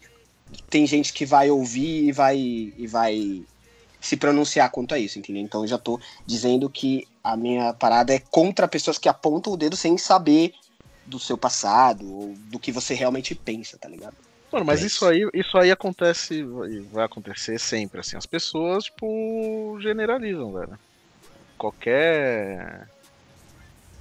tem 0.68 0.86
gente 0.86 1.12
que 1.12 1.24
vai 1.24 1.50
ouvir 1.50 2.08
e 2.08 2.12
vai, 2.12 2.36
e 2.36 2.86
vai 2.86 3.42
se 4.00 4.16
pronunciar 4.16 4.70
quanto 4.70 4.94
a 4.94 4.98
isso, 4.98 5.18
entendeu? 5.18 5.42
Então 5.42 5.62
eu 5.62 5.68
já 5.68 5.78
tô 5.78 6.00
dizendo 6.26 6.68
que 6.68 7.06
a 7.22 7.36
minha 7.36 7.72
parada 7.72 8.14
é 8.14 8.18
contra 8.18 8.68
pessoas 8.68 8.98
que 8.98 9.08
apontam 9.08 9.52
o 9.52 9.56
dedo 9.56 9.76
sem 9.76 9.96
saber 9.96 10.52
do 11.06 11.18
seu 11.18 11.38
passado 11.38 12.12
ou 12.12 12.34
do 12.34 12.58
que 12.58 12.70
você 12.70 12.94
realmente 12.94 13.34
pensa, 13.34 13.78
tá 13.78 13.88
ligado? 13.88 14.16
Mano, 14.52 14.64
mas 14.64 14.82
É 14.82 14.86
isso 14.86 14.96
isso. 14.96 15.06
aí, 15.06 15.28
isso 15.34 15.58
aí 15.58 15.70
acontece, 15.70 16.34
e 16.40 16.80
vai 16.92 17.04
acontecer 17.04 17.58
sempre, 17.58 18.00
assim. 18.00 18.16
As 18.16 18.26
pessoas, 18.26 18.84
tipo, 18.84 19.78
generalizam, 19.80 20.52
velho. 20.52 20.78
Qualquer. 21.56 22.88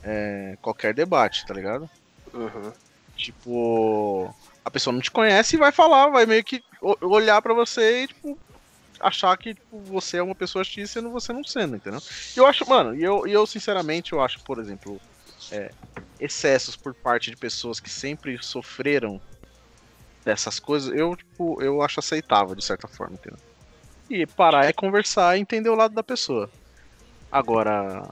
é, 0.03 0.55
qualquer 0.61 0.93
debate, 0.93 1.45
tá 1.45 1.53
ligado? 1.53 1.89
Uhum. 2.33 2.71
Tipo, 3.15 4.33
a 4.63 4.71
pessoa 4.71 4.93
não 4.93 5.01
te 5.01 5.11
conhece 5.11 5.55
e 5.55 5.59
vai 5.59 5.71
falar, 5.71 6.07
vai 6.09 6.25
meio 6.25 6.43
que 6.43 6.61
olhar 7.01 7.41
pra 7.41 7.53
você 7.53 8.03
e, 8.03 8.07
tipo, 8.07 8.37
achar 8.99 9.35
que 9.37 9.53
tipo, 9.53 9.79
você 9.81 10.17
é 10.17 10.23
uma 10.23 10.35
pessoa 10.35 10.63
X 10.63 10.91
sendo 10.91 11.11
você 11.11 11.33
não 11.33 11.43
sendo, 11.43 11.75
entendeu? 11.75 11.99
E 12.35 12.39
eu 12.39 12.45
acho, 12.45 12.67
mano, 12.69 12.95
e 12.95 13.03
eu, 13.03 13.27
e 13.27 13.31
eu 13.31 13.45
sinceramente 13.45 14.13
eu 14.13 14.21
acho, 14.21 14.39
por 14.45 14.59
exemplo, 14.59 14.99
é, 15.51 15.71
excessos 16.19 16.75
por 16.75 16.93
parte 16.95 17.29
de 17.31 17.37
pessoas 17.37 17.79
que 17.79 17.89
sempre 17.89 18.37
sofreram 18.41 19.21
dessas 20.27 20.59
coisas, 20.59 20.93
eu, 20.93 21.15
tipo, 21.15 21.61
eu 21.61 21.81
acho 21.81 22.01
aceitável 22.01 22.53
de 22.53 22.63
certa 22.63 22.85
forma, 22.85 23.15
entendeu? 23.15 23.39
E 24.09 24.25
parar 24.27 24.69
e 24.69 24.73
conversar 24.73 25.37
e 25.37 25.39
entender 25.41 25.69
o 25.69 25.75
lado 25.75 25.93
da 25.95 26.03
pessoa. 26.03 26.49
Agora. 27.31 28.03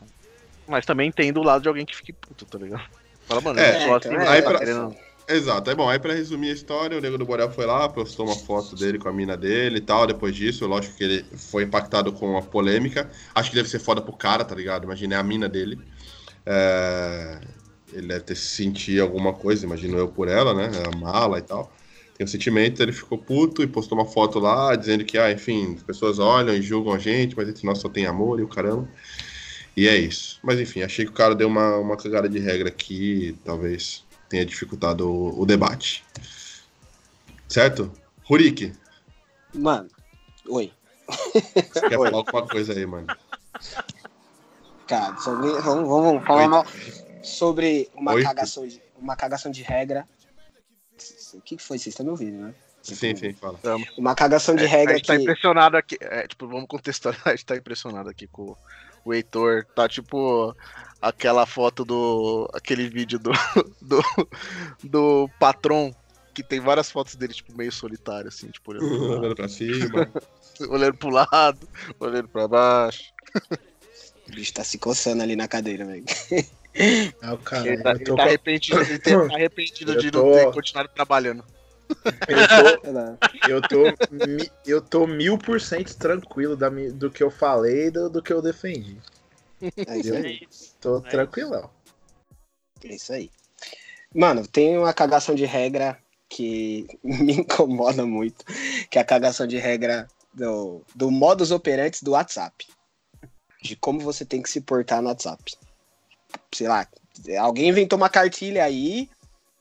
Mas 0.66 0.86
também 0.86 1.10
entendo 1.10 1.42
o 1.42 1.44
lado 1.44 1.62
de 1.62 1.68
alguém 1.68 1.86
que 1.86 1.96
fique 1.96 2.14
puto, 2.14 2.46
tá 2.46 2.58
ligado? 2.58 2.88
Fala, 3.28 3.42
mano, 3.42 3.60
É, 3.60 3.70
eu 3.76 3.88
não 3.88 3.96
assim, 3.96 4.08
então, 4.08 4.20
mas 4.20 4.30
aí 4.30 4.42
tá 4.42 4.50
pra- 4.50 4.60
querendo- 4.60 4.96
Exato, 5.28 5.70
é 5.72 5.76
bom. 5.76 5.90
Aí 5.90 6.00
pra 6.00 6.14
resumir 6.14 6.52
a 6.52 6.54
história, 6.54 6.98
o 6.98 7.02
Nego 7.02 7.18
do 7.18 7.26
Borel 7.26 7.52
foi 7.52 7.66
lá, 7.66 7.90
postou 7.90 8.28
uma 8.28 8.36
foto 8.36 8.76
dele 8.76 8.98
com 9.00 9.10
a 9.10 9.14
mina 9.14 9.36
dele 9.36 9.80
e 9.80 9.82
tal. 9.82 10.06
Depois 10.08 10.36
disso, 10.36 10.66
lógico 10.68 10.96
que 10.96 11.04
ele 11.04 11.24
foi 11.38 11.64
impactado 11.64 12.14
com 12.14 12.38
a 12.38 12.42
polêmica. 12.44 13.10
Acho 13.34 13.50
que 13.50 13.56
deve 13.56 13.68
ser 13.68 13.80
foda 13.80 14.02
pro 14.02 14.14
cara, 14.16 14.46
tá 14.46 14.54
ligado? 14.56 14.84
Imagina 14.86 15.16
é 15.16 15.18
a 15.18 15.24
mina 15.24 15.50
dele. 15.50 15.80
É, 16.46 17.42
Ele 17.92 18.08
deve 18.08 18.22
ter 18.22 18.36
sentido 18.36 19.02
alguma 19.02 19.34
coisa, 19.34 19.66
imagino 19.66 19.98
eu 19.98 20.08
por 20.08 20.28
ela, 20.28 20.54
né? 20.54 20.70
A 20.94 20.98
mala 20.98 21.40
e 21.40 21.42
tal. 21.42 21.72
Tem 22.18 22.24
um 22.24 22.28
sentimento, 22.28 22.82
ele 22.82 22.94
ficou 22.94 23.18
puto 23.18 23.62
e 23.62 23.68
postou 23.68 23.98
uma 23.98 24.06
foto 24.06 24.40
lá, 24.40 24.76
dizendo 24.76 25.04
que, 25.04 25.18
ah, 25.18 25.32
enfim, 25.32 25.76
as 25.76 25.84
pessoas 25.84 26.18
olham 26.18 26.56
e 26.56 26.62
julgam 26.62 26.94
a 26.94 26.98
gente, 26.98 27.36
mas 27.36 27.50
entre 27.50 27.66
nós 27.66 27.80
só 27.80 27.90
tem 27.90 28.06
amor 28.06 28.40
e 28.40 28.44
o 28.44 28.48
caramba. 28.48 28.88
E 29.76 29.88
é 29.88 29.98
isso. 29.98 30.40
Mas 30.42 30.60
enfim, 30.60 30.82
achei 30.82 31.04
que 31.04 31.12
o 31.12 31.16
cara 31.16 31.36
deu 31.36 31.50
uma, 31.50 31.78
uma 31.78 31.98
cagada 31.98 32.30
de 32.30 32.40
regra 32.40 32.70
aqui, 32.70 33.38
talvez 33.44 34.06
tenha 34.30 34.46
dificultado 34.46 35.10
o, 35.10 35.42
o 35.42 35.46
debate. 35.46 36.06
Certo? 37.50 37.92
Rurik, 38.24 38.74
Mano, 39.56 39.88
oi. 40.50 40.72
você 41.08 41.82
quer 41.88 41.96
falar 41.98 42.14
alguma 42.14 42.48
coisa 42.48 42.74
aí, 42.74 42.86
mano? 42.86 43.08
Cara, 44.88 45.18
sobre, 45.18 45.52
vamos, 45.62 45.88
vamos 45.88 46.26
falar 46.26 46.66
Oi. 46.66 47.24
sobre 47.24 47.90
uma 47.96 48.14
Oi. 48.14 48.24
cagação, 48.24 48.68
de, 48.68 48.82
uma 48.98 49.16
cagação 49.16 49.52
de 49.52 49.64
regra. 49.64 50.08
O 51.34 51.42
que 51.42 51.58
foi? 51.58 51.78
Vocês 51.78 51.88
estão 51.94 52.06
me 52.06 52.12
ouvindo, 52.12 52.38
né? 52.38 52.54
Sim, 52.94 53.16
sim, 53.16 53.34
fala. 53.34 53.60
Uma 53.98 54.14
cagação 54.14 54.56
de 54.56 54.64
É, 54.64 54.68
regra 54.68 54.94
a 54.94 54.98
gente 54.98 55.08
tá 55.08 55.16
impressionado 55.16 55.76
aqui. 55.76 55.98
É, 56.00 56.28
tipo, 56.28 56.48
vamos 56.48 56.68
contextualizar, 56.68 57.28
a 57.34 57.36
gente 57.36 57.46
tá 57.46 57.56
impressionado 57.56 58.10
aqui 58.10 58.28
com 58.28 58.56
o 59.04 59.14
Heitor. 59.14 59.66
Tá 59.76 59.90
tipo 59.90 60.56
aquela 61.02 61.46
foto 61.46 61.84
do. 61.84 62.50
aquele 62.54 62.88
vídeo 62.88 63.18
do. 63.18 63.32
do, 63.82 64.02
do 64.84 65.30
patrão. 65.40 65.96
Que 66.34 66.44
tem 66.44 66.60
várias 66.60 66.92
fotos 66.92 67.16
dele, 67.16 67.34
tipo, 67.34 67.56
meio 67.56 67.72
solitário, 67.72 68.28
assim, 68.28 68.50
tipo, 68.50 68.72
olhando 68.72 68.90
pro, 68.90 69.08
lado, 69.08 69.20
Olhando 69.20 69.36
pra 69.38 69.48
cima. 69.48 70.12
olhando 70.70 70.98
pro 70.98 71.10
lado, 71.10 71.70
olhando 71.98 72.28
pra 72.28 72.46
baixo. 72.46 73.14
O 74.28 74.32
bicho 74.32 74.54
tá 74.54 74.62
se 74.62 74.78
coçando 74.78 75.24
ali 75.24 75.34
na 75.38 75.48
cadeira, 75.48 75.86
velho. 75.86 76.04
Ah, 77.22 77.34
o 77.34 77.38
cara, 77.38 77.68
Ele 77.68 77.84
tá, 77.84 77.90
eu 77.92 77.96
ele 77.96 78.06
tô, 78.06 78.16
tá 78.16 78.24
arrependido, 78.24 78.82
ele 78.82 79.00
tá 79.00 79.12
arrependido 79.34 79.96
de 79.96 80.12
tô- 80.12 80.24
não 80.24 80.34
ter 80.34 80.52
continuado 80.52 80.90
trabalhando. 80.94 81.44
eu 82.28 82.48
tô, 82.48 82.82
eu 83.48 83.62
tô, 83.62 83.98
mi- 84.12 84.52
eu 84.66 84.82
tô 84.82 85.08
mil 85.08 85.38
por 85.38 85.62
cento 85.62 85.96
tranquilo 85.96 86.56
da, 86.56 86.70
do 86.70 87.10
que 87.10 87.24
eu 87.24 87.32
falei 87.32 87.88
e 87.88 87.92
do, 87.92 88.10
do 88.10 88.22
que 88.22 88.34
eu 88.34 88.42
defendi. 88.42 88.98
É 89.88 89.98
isso 89.98 90.14
aí. 90.14 90.40
isso. 90.50 90.76
Tô 90.82 90.98
É 90.98 91.02
tranquilão. 91.02 91.70
É 92.84 92.94
isso 92.96 93.14
aí. 93.14 93.32
Mano, 94.14 94.46
tem 94.48 94.78
uma 94.78 94.94
cagação 94.94 95.34
de 95.36 95.46
regra 95.46 95.98
que 96.30 96.88
me 97.04 97.34
incomoda 97.34 98.06
muito, 98.06 98.44
que 98.90 98.98
é 98.98 99.02
a 99.02 99.06
cagação 99.06 99.48
de 99.48 99.58
regra 99.58 100.08
do, 100.34 100.82
do 100.94 101.10
modus 101.10 101.52
operandi 101.52 102.00
do 102.04 102.12
WhatsApp. 102.12 102.68
De 103.62 103.76
como 103.76 104.00
você 104.00 104.26
tem 104.26 104.42
que 104.42 104.50
se 104.50 104.62
portar 104.62 105.02
no 105.02 105.08
WhatsApp. 105.08 105.56
Sei 106.52 106.68
lá, 106.68 106.88
alguém 107.40 107.70
inventou 107.70 107.98
uma 107.98 108.10
cartilha 108.10 108.64
aí 108.64 109.10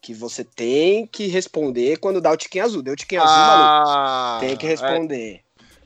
que 0.01 0.13
você 0.13 0.45
tem 0.45 1.07
que 1.07 1.27
responder 1.29 1.97
quando 1.99 2.21
dá 2.21 2.31
o 2.31 2.37
tiquinho 2.37 2.65
azul. 2.65 2.83
Deu 2.83 2.93
o 2.93 2.97
tiquinho 2.97 3.23
azul, 3.23 3.37
maluco. 3.37 3.91
Ah, 3.91 4.37
Tem 4.41 4.57
que 4.57 4.67
responder. 4.67 5.41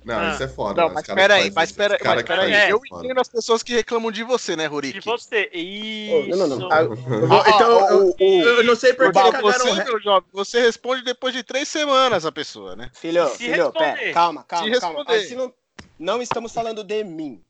Não, 0.04 0.18
Ah. 0.18 0.30
isso 0.32 0.42
é 0.42 0.48
foda. 0.48 0.80
Não, 0.80 0.94
mas 0.94 1.06
peraí, 1.06 1.50
mas 1.50 1.70
peraí, 1.72 1.98
mas 2.02 2.22
peraí. 2.22 2.52
É, 2.52 2.72
Eu 2.72 2.80
entendo 2.84 3.20
as 3.20 3.28
pessoas 3.28 3.62
que 3.62 3.74
reclamam 3.74 4.10
de 4.10 4.22
você, 4.24 4.56
né, 4.56 4.64
Rurik? 4.66 5.00
você? 5.04 5.50
Oh, 5.52 5.56
Isso. 5.58 6.30
não, 6.38 6.46
não, 6.46 6.56
não. 6.56 6.72
Ah, 6.72 6.82
eu 6.82 6.96
vou- 6.96 7.40
Ah, 7.40 7.44
então, 7.46 7.84
ah, 7.84 7.90
eu, 7.92 7.98
o- 8.06 8.14
o- 8.18 8.42
eu 8.42 8.64
não 8.64 8.74
sei 8.74 8.94
por 8.94 9.12
que 9.12 9.20
Você, 9.42 9.70
re- 9.70 9.84
meu 9.84 10.00
jovem, 10.00 10.28
você 10.32 10.60
responde 10.60 11.02
depois 11.04 11.34
de 11.34 11.42
três 11.42 11.68
semanas 11.68 12.24
a 12.24 12.32
pessoa, 12.32 12.74
né? 12.74 12.90
Filho, 12.94 13.28
Se 13.28 13.36
filho, 13.38 13.64
responder. 13.64 13.98
pera, 13.98 14.12
calma, 14.14 14.44
calma, 14.48 14.64
Se 14.74 14.80
calma. 14.80 14.96
responder. 14.98 15.20
Assim 15.24 15.34
não, 15.34 15.52
não 15.98 16.22
estamos 16.22 16.52
falando 16.52 16.82
de 16.82 17.04
mim. 17.04 17.42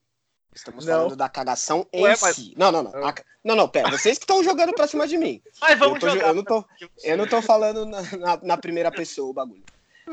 Estamos 0.59 0.85
Não. 0.85 0.93
falando 0.95 1.17
da 1.17 1.29
cagação 1.29 1.87
em 1.93 2.03
Ué, 2.03 2.17
mas- 2.21 2.35
si. 2.37 2.53
Não, 2.57 2.71
não, 2.73 2.83
não. 2.83 3.07
A 3.07 3.13
ca- 3.13 3.25
não, 3.45 3.55
não, 3.55 3.69
pera. 3.69 3.91
Vocês 3.91 4.19
que 4.19 4.25
estão 4.25 4.43
jogando 4.43 4.75
pra 4.75 4.87
cima 4.89 5.07
de 5.07 5.17
mim. 5.17 5.41
Mas 5.61 5.79
vamos 5.79 6.03
eu, 6.03 6.11
jogar. 6.11 6.27
eu 6.29 6.35
não 6.35 6.43
tô, 6.45 6.65
eu 7.05 7.17
não 7.17 7.27
tô 7.29 7.41
falando 7.41 7.87
na, 7.87 8.03
na- 8.17 8.41
na 8.43 8.57
primeira 8.57 8.91
pessoa 8.91 9.31
o 9.31 9.33
bagulho. 9.33 9.63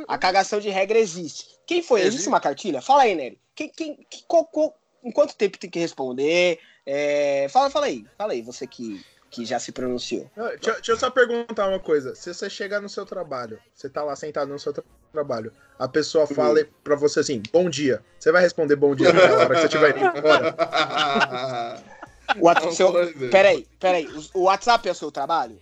A 0.08 0.18
cagação 0.18 0.60
de 0.60 0.70
regra 0.70 1.00
existe. 1.00 1.48
Quem 1.66 1.82
foi? 1.82 2.02
Existe, 2.02 2.16
Existe. 2.16 2.28
uma 2.30 2.40
cartilha? 2.40 2.82
Fala 2.82 3.04
aí, 3.04 3.16
Nery. 3.16 3.40
Quem, 3.56 3.70
quem, 3.70 3.96
que- 4.10 4.24
qual- 4.28 4.46
qual- 4.46 4.76
em 5.04 5.12
quanto 5.12 5.36
tempo 5.36 5.58
tem 5.58 5.70
que 5.70 5.80
responder? 5.80 6.60
É, 6.86 7.48
fala, 7.50 7.70
fala 7.70 7.88
aí. 7.88 8.06
Fala 8.18 8.34
aí, 8.34 8.42
você 8.44 8.68
que, 8.68 9.04
que 9.36 9.46
já 9.46 9.60
se 9.60 9.72
pronunciou. 9.74 10.30
Deixa, 10.36 10.72
deixa 10.74 10.92
eu 10.94 10.98
só 10.98 11.10
perguntar 11.10 11.68
uma 11.68 11.80
coisa. 11.80 12.16
Se 12.16 12.34
você 12.34 12.50
chegar 12.50 12.80
no 12.82 12.88
seu 12.88 13.06
trabalho, 13.06 13.60
você 13.74 13.90
tá 13.90 14.02
lá 14.02 14.16
sentado 14.16 14.48
no 14.48 14.58
seu 14.58 14.72
tra- 14.72 14.84
trabalho, 15.12 15.52
a 15.78 15.88
pessoa 15.88 16.26
fala 16.26 16.66
pra 16.84 16.96
você 16.96 17.20
assim, 17.20 17.44
bom 17.52 17.70
dia. 17.70 18.02
Você 18.18 18.32
vai 18.32 18.42
responder 18.42 18.76
bom 18.78 18.96
dia 18.96 19.12
naquela 19.12 19.40
hora 19.44 19.56
que 19.56 19.62
você 19.62 19.66
estiver 19.68 19.98
indo 19.98 20.18
embora? 20.18 20.56
O 22.38 22.46
WhatsApp, 22.46 22.76
seu, 22.76 22.92
peraí, 23.30 23.68
peraí. 23.80 24.10
O, 24.34 24.42
WhatsApp 24.46 24.90
é 24.90 24.92
o 24.92 24.96
seu 24.96 25.12
trabalho? 25.12 25.62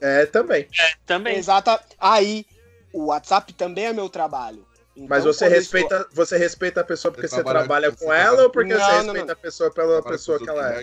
É, 0.00 0.24
também. 0.24 0.66
Também. 1.06 1.36
Exata. 1.36 1.78
Aí, 2.00 2.46
o 2.94 3.06
WhatsApp 3.06 3.52
também 3.52 3.84
é 3.86 3.92
meu 3.92 4.08
trabalho. 4.08 4.66
Então, 4.96 5.06
Mas 5.08 5.22
você 5.24 5.44
estou- 5.44 5.58
respeita, 5.58 6.08
você 6.12 6.38
respeita 6.38 6.80
a 6.80 6.84
pessoa 6.84 7.12
porque 7.12 7.28
Você 7.28 7.36
você 7.36 7.44
trabalha- 7.44 7.92
com 7.92 8.10
ela 8.12 8.24
trabalha- 8.24 8.42
ou 8.42 8.50
porque 8.50 8.72
Não, 8.72 8.80
você 8.80 8.90
não, 8.90 8.96
respeita 9.04 9.26
não. 9.26 9.32
a 9.32 9.36
pessoa 9.36 9.70
pela 9.70 9.88
Trabalha 9.92 10.12
pessoa 10.12 10.38
que 10.38 10.48
ela 10.48 10.72
é? 10.74 10.82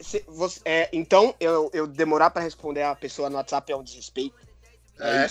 Se 0.00 0.24
você- 0.26 0.60
é, 0.64 0.88
então, 0.92 1.34
eu, 1.38 1.70
eu 1.72 1.86
demorar 1.86 2.30
pra 2.30 2.42
responder 2.42 2.82
a 2.82 2.94
pessoa 2.94 3.30
no 3.30 3.36
WhatsApp 3.36 3.72
é 3.72 3.76
um 3.76 3.82
desrespeito. 3.82 4.34
É. 5.00 5.26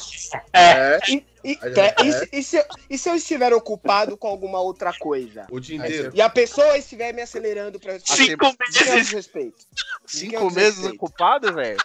É. 0.52 1.00
E, 1.08 1.26
e- 1.44 1.60
é, 1.62 1.96
é. 2.02 2.06
e 2.06 2.12
se- 2.12 2.30
e 2.34 2.44
se, 2.44 2.58
eu- 2.58 2.66
e 2.90 2.98
se 2.98 3.10
eu 3.10 3.16
estiver 3.16 3.54
ocupado 3.54 4.18
com 4.18 4.28
alguma 4.28 4.60
outra 4.60 4.92
coisa? 4.98 5.48
O 5.50 5.60
dia 5.60 5.78
inteiro. 5.78 6.12
E 6.14 6.22
a 6.22 6.30
pessoa 6.30 6.78
estiver 6.78 7.14
me 7.14 7.22
acelerando 7.22 7.80
pra 7.80 7.94
responder? 7.94 8.24
Cinco 8.26 8.46
Isso 8.46 8.56
é 8.84 8.84
um 8.84 8.94
meses. 8.94 9.06
desrespeito. 9.08 9.66
Cinco 10.06 10.52
meses 10.52 10.86
ocupado, 10.86 11.54
velho. 11.54 11.78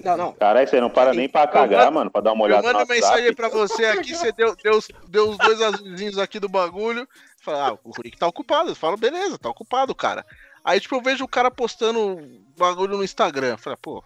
Não, 0.00 0.16
não. 0.16 0.32
Caralho, 0.32 0.66
você 0.68 0.80
não 0.80 0.90
para 0.90 1.14
nem 1.14 1.28
pra 1.28 1.46
cagar, 1.46 1.90
mano, 1.92 2.10
pra 2.10 2.20
dar 2.20 2.32
uma 2.32 2.42
Eu 2.42 2.46
olhada 2.46 2.62
no 2.66 2.78
mando 2.78 2.78
WhatsApp. 2.80 3.00
mensagem 3.00 3.32
pra 3.34 3.48
você 3.48 3.84
aqui, 3.86 4.12
você 4.12 4.32
deu, 4.32 4.56
deu, 4.56 4.76
os- 4.76 4.88
deu 5.08 5.30
os 5.30 5.38
dois 5.38 5.62
azulzinhos 5.62 6.18
aqui 6.18 6.40
do 6.40 6.48
bagulho. 6.48 7.08
Fala, 7.40 7.68
ah, 7.68 7.78
o 7.84 7.90
Rurik 7.92 8.18
tá 8.18 8.26
ocupado. 8.26 8.70
Eu 8.70 8.74
falo, 8.74 8.96
beleza, 8.96 9.38
tá 9.38 9.48
ocupado, 9.48 9.94
cara. 9.94 10.26
Aí, 10.64 10.80
tipo, 10.80 10.94
eu 10.94 11.02
vejo 11.02 11.24
o 11.24 11.28
cara 11.28 11.50
postando 11.50 12.18
bagulho 12.56 12.96
no 12.96 13.04
Instagram. 13.04 13.56
Fala, 13.58 13.76
pô, 13.76 13.98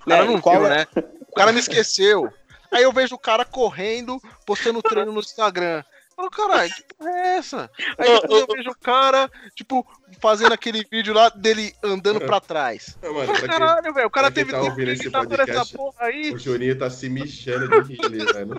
o 0.00 0.04
cara 0.04 0.24
Né, 0.24 0.30
não 0.30 0.40
viu, 0.40 0.66
é- 0.66 0.70
né? 0.70 0.86
O 1.28 1.34
cara 1.34 1.52
me 1.52 1.58
esqueceu. 1.58 2.32
Aí 2.72 2.82
eu 2.84 2.92
vejo 2.92 3.14
o 3.14 3.18
cara 3.18 3.44
correndo, 3.44 4.20
postando 4.46 4.82
treino 4.82 5.12
no 5.12 5.20
Instagram. 5.20 5.82
Falo, 6.16 6.30
caralho, 6.30 6.72
que 6.72 6.94
porra 6.94 7.10
é 7.10 7.36
essa? 7.36 7.70
Aí 7.98 8.20
depois 8.20 8.40
eu 8.40 8.56
vejo 8.56 8.70
o 8.70 8.78
cara, 8.78 9.30
tipo, 9.54 9.86
fazendo 10.18 10.54
aquele 10.54 10.82
vídeo 10.90 11.12
lá 11.12 11.28
dele 11.28 11.74
andando 11.82 12.20
pra 12.20 12.40
trás. 12.40 12.96
Não, 13.02 13.12
mano, 13.12 13.26
Falo, 13.26 13.38
pra 13.38 13.48
Caralho, 13.48 13.92
velho, 13.92 14.06
o 14.06 14.10
cara 14.10 14.30
teve 14.30 14.50
tá 14.50 14.58
tempo 14.58 14.70
ouvindo 14.70 14.94
de 14.94 15.00
esse 15.00 15.10
podcast, 15.10 15.76
porra 15.76 16.06
aí. 16.06 16.32
O 16.32 16.38
Juninho 16.38 16.78
tá 16.78 16.88
se 16.88 17.10
mexendo 17.10 17.82
de 17.82 17.94
rir 17.94 18.32
velho. 18.32 18.56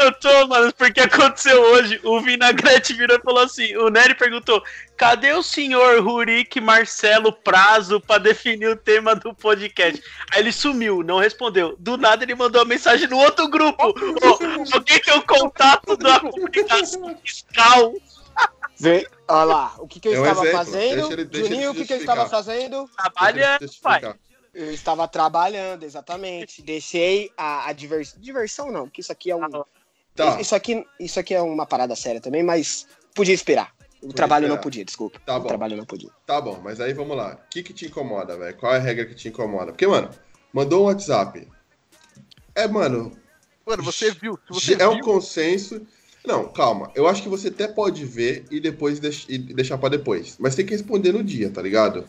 Eu 0.00 0.12
tô, 0.14 0.46
mano, 0.46 0.72
porque 0.72 1.00
aconteceu 1.00 1.60
hoje. 1.60 2.00
O 2.04 2.20
Vinagrete 2.22 2.94
virou 2.94 3.18
e 3.18 3.22
falou 3.22 3.42
assim: 3.42 3.76
o 3.76 3.90
Nery 3.90 4.14
perguntou: 4.14 4.62
cadê 4.96 5.32
o 5.32 5.42
senhor 5.42 6.02
Rurik 6.02 6.58
Marcelo 6.58 7.32
Prazo 7.32 8.00
pra 8.00 8.16
definir 8.16 8.68
o 8.68 8.76
tema 8.76 9.14
do 9.14 9.34
podcast? 9.34 10.02
Aí 10.32 10.40
ele 10.40 10.52
sumiu, 10.52 11.02
não 11.02 11.18
respondeu. 11.18 11.76
Do 11.78 11.98
nada 11.98 12.24
ele 12.24 12.34
mandou 12.34 12.62
uma 12.62 12.68
mensagem 12.68 13.08
no 13.08 13.18
outro 13.18 13.48
grupo: 13.48 13.88
Ô, 13.88 14.74
alguém 14.74 15.00
tem 15.00 15.18
o 15.18 15.22
contato 15.22 15.96
da 15.98 16.20
comunicação 16.20 16.77
fiscal? 16.86 17.94
Vê, 18.80 19.08
olha 19.26 19.44
lá, 19.44 19.74
o 19.78 19.88
que, 19.88 19.98
que 19.98 20.08
eu 20.08 20.14
É 20.14 20.20
um 20.20 20.22
estava 20.22 20.40
exemplo, 20.46 20.58
fazendo? 20.64 20.96
deixa 20.96 21.12
ele- 21.12 21.24
deixa 21.24 21.48
Juninho, 21.48 21.70
o 21.70 21.74
que, 21.74 21.84
que 21.84 21.92
eu 21.92 21.98
estava 21.98 22.28
fazendo? 22.28 22.88
Trabalha, 22.96 23.58
Deixa 23.58 23.74
eu 23.76 23.82
pai. 23.82 24.14
Eu 24.54 24.72
estava 24.72 25.06
trabalhando, 25.08 25.82
exatamente. 25.84 26.62
Deixei 26.62 27.30
a, 27.36 27.68
a 27.68 27.72
divers- 27.72 28.14
diversão, 28.16 28.70
não, 28.72 28.84
porque 28.84 29.00
isso 29.00 29.12
aqui 29.12 29.30
é 29.30 29.36
um. 29.36 29.40
Tá, 30.14 30.40
Isso, 30.40 30.54
aqui, 30.54 30.84
isso 30.98 31.20
aqui 31.20 31.34
é 31.34 31.40
uma 31.42 31.64
parada 31.66 31.94
séria 31.94 32.20
também, 32.20 32.42
mas 32.42 32.86
podia 33.14 33.34
esperar. 33.34 33.72
O 34.02 34.12
trabalho 34.12 34.46
não 34.48 34.54
esperar. 34.54 34.62
podia, 34.62 34.84
desculpa. 34.84 35.20
Tá 35.24 35.36
o 35.36 35.40
bom. 35.40 35.46
trabalho 35.48 35.76
não 35.76 35.84
podia. 35.84 36.10
tá 36.26 36.40
bom, 36.40 36.60
mas 36.62 36.80
aí 36.80 36.92
vamos 36.92 37.16
lá. 37.16 37.34
O 37.34 37.48
que 37.50 37.62
que 37.62 37.72
te 37.72 37.86
incomoda, 37.86 38.36
velho? 38.36 38.56
Qual 38.56 38.72
é 38.72 38.76
a 38.76 38.80
regra 38.80 39.06
que 39.06 39.14
te 39.14 39.28
incomoda? 39.28 39.72
Porque, 39.72 39.86
mano, 39.86 40.10
mandou 40.52 40.82
um 40.82 40.86
WhatsApp. 40.86 41.46
É, 42.54 42.66
mano, 42.68 43.12
Mano, 43.66 43.82
você 43.82 44.10
viu. 44.12 44.38
Você 44.48 44.74
é 44.80 44.88
um 44.88 44.94
viu, 44.94 45.04
consenso. 45.04 45.86
Não, 46.26 46.48
calma. 46.48 46.90
Eu 46.94 47.06
acho 47.08 47.22
que 47.22 47.28
você 47.28 47.48
até 47.48 47.66
pode 47.68 48.04
ver 48.04 48.44
e 48.50 48.60
depois 48.60 49.00
e 49.28 49.38
deixar 49.38 49.78
pra 49.78 49.88
depois. 49.88 50.36
Mas 50.38 50.54
tem 50.54 50.66
que 50.66 50.72
responder 50.72 51.12
no 51.12 51.22
dia, 51.24 51.50
tá 51.50 51.62
ligado? 51.62 52.06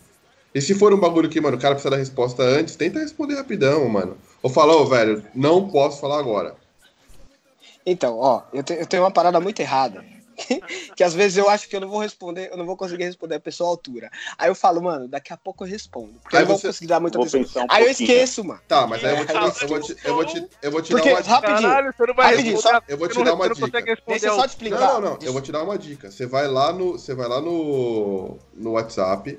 E 0.53 0.59
se 0.61 0.73
for 0.73 0.93
um 0.93 0.99
bagulho 0.99 1.29
que, 1.29 1.39
mano, 1.39 1.57
o 1.57 1.59
cara 1.59 1.75
precisa 1.75 1.91
da 1.91 1.97
resposta 1.97 2.41
antes, 2.43 2.75
tenta 2.75 2.99
responder 2.99 3.35
rapidão, 3.35 3.87
mano. 3.87 4.17
Ou 4.41 4.49
fala, 4.49 4.75
ô, 4.75 4.85
velho, 4.85 5.23
não 5.35 5.69
posso 5.69 6.01
falar 6.01 6.19
agora. 6.19 6.55
Então, 7.85 8.17
ó, 8.17 8.43
eu, 8.51 8.63
te- 8.63 8.73
eu 8.73 8.85
tenho 8.85 9.03
uma 9.03 9.11
parada 9.11 9.39
muito 9.39 9.59
errada. 9.59 10.03
que 10.95 11.03
às 11.03 11.13
vezes 11.13 11.37
eu 11.37 11.49
acho 11.49 11.67
que 11.67 11.75
eu 11.75 11.79
não 11.81 11.87
vou 11.89 11.99
responder, 11.99 12.49
eu 12.51 12.57
não 12.57 12.65
vou 12.65 12.75
conseguir 12.77 13.03
responder 13.03 13.35
a 13.35 13.39
pessoa 13.39 13.69
à 13.69 13.71
altura. 13.71 14.09
Aí 14.37 14.49
eu 14.49 14.55
falo, 14.55 14.81
mano, 14.81 15.07
daqui 15.07 15.33
a 15.33 15.37
pouco 15.37 15.63
eu 15.63 15.67
respondo. 15.67 16.13
Porque 16.21 16.35
Aí 16.35 16.43
eu 16.43 16.47
não 16.47 16.55
vou 16.55 16.61
conseguir 16.61 16.87
dar 16.87 16.99
muita 16.99 17.17
Vou 17.17 17.27
atenção. 17.27 17.63
um 17.63 17.67
Aí 17.69 17.83
eu 17.83 17.87
pouquinho. 17.87 18.09
esqueço, 18.11 18.43
mano. 18.43 18.61
Tá, 18.67 18.87
mas 18.87 19.03
aí 19.03 19.11
eu 19.11 19.17
vou 19.17 19.25
te, 19.25 19.33
dar- 19.33 19.41
eu 19.61 19.67
vou 19.67 19.79
te, 19.79 19.95
eu 20.03 20.13
vou 20.15 20.25
te, 20.25 20.47
eu 20.61 20.71
vou 20.71 20.81
te 20.81 20.91
Porque, 20.91 21.09
dar 21.09 21.15
uma 21.15 21.21
dica. 21.21 21.33
rapidinho, 21.35 21.69
Caralho, 21.69 21.93
você 21.95 22.05
não 22.05 22.13
vai 22.15 22.25
Rapidinho, 22.31 22.53
responder. 22.55 22.75
só- 22.77 22.83
Eu 22.87 22.97
vou 22.97 23.07
te 23.07 23.23
dar 23.23 23.33
uma 23.33 23.49
dica. 23.49 23.81
deixa 24.07 24.25
eu 24.27 24.35
só 24.35 24.41
te 24.43 24.49
explicar. 24.49 24.79
Não, 24.79 25.01
não, 25.01 25.09
não. 25.11 25.19
Eu 25.21 25.33
vou 25.33 25.41
te 25.41 25.51
dar 25.51 25.63
uma 25.63 25.77
dica. 25.77 26.09
Você 26.11 26.25
vai 26.25 26.47
lá 26.47 26.71
no, 26.73 26.93
você 26.93 27.13
vai 27.13 27.27
lá 27.27 27.41
no, 27.41 28.37
no 28.53 28.71
WhatsApp, 28.71 29.37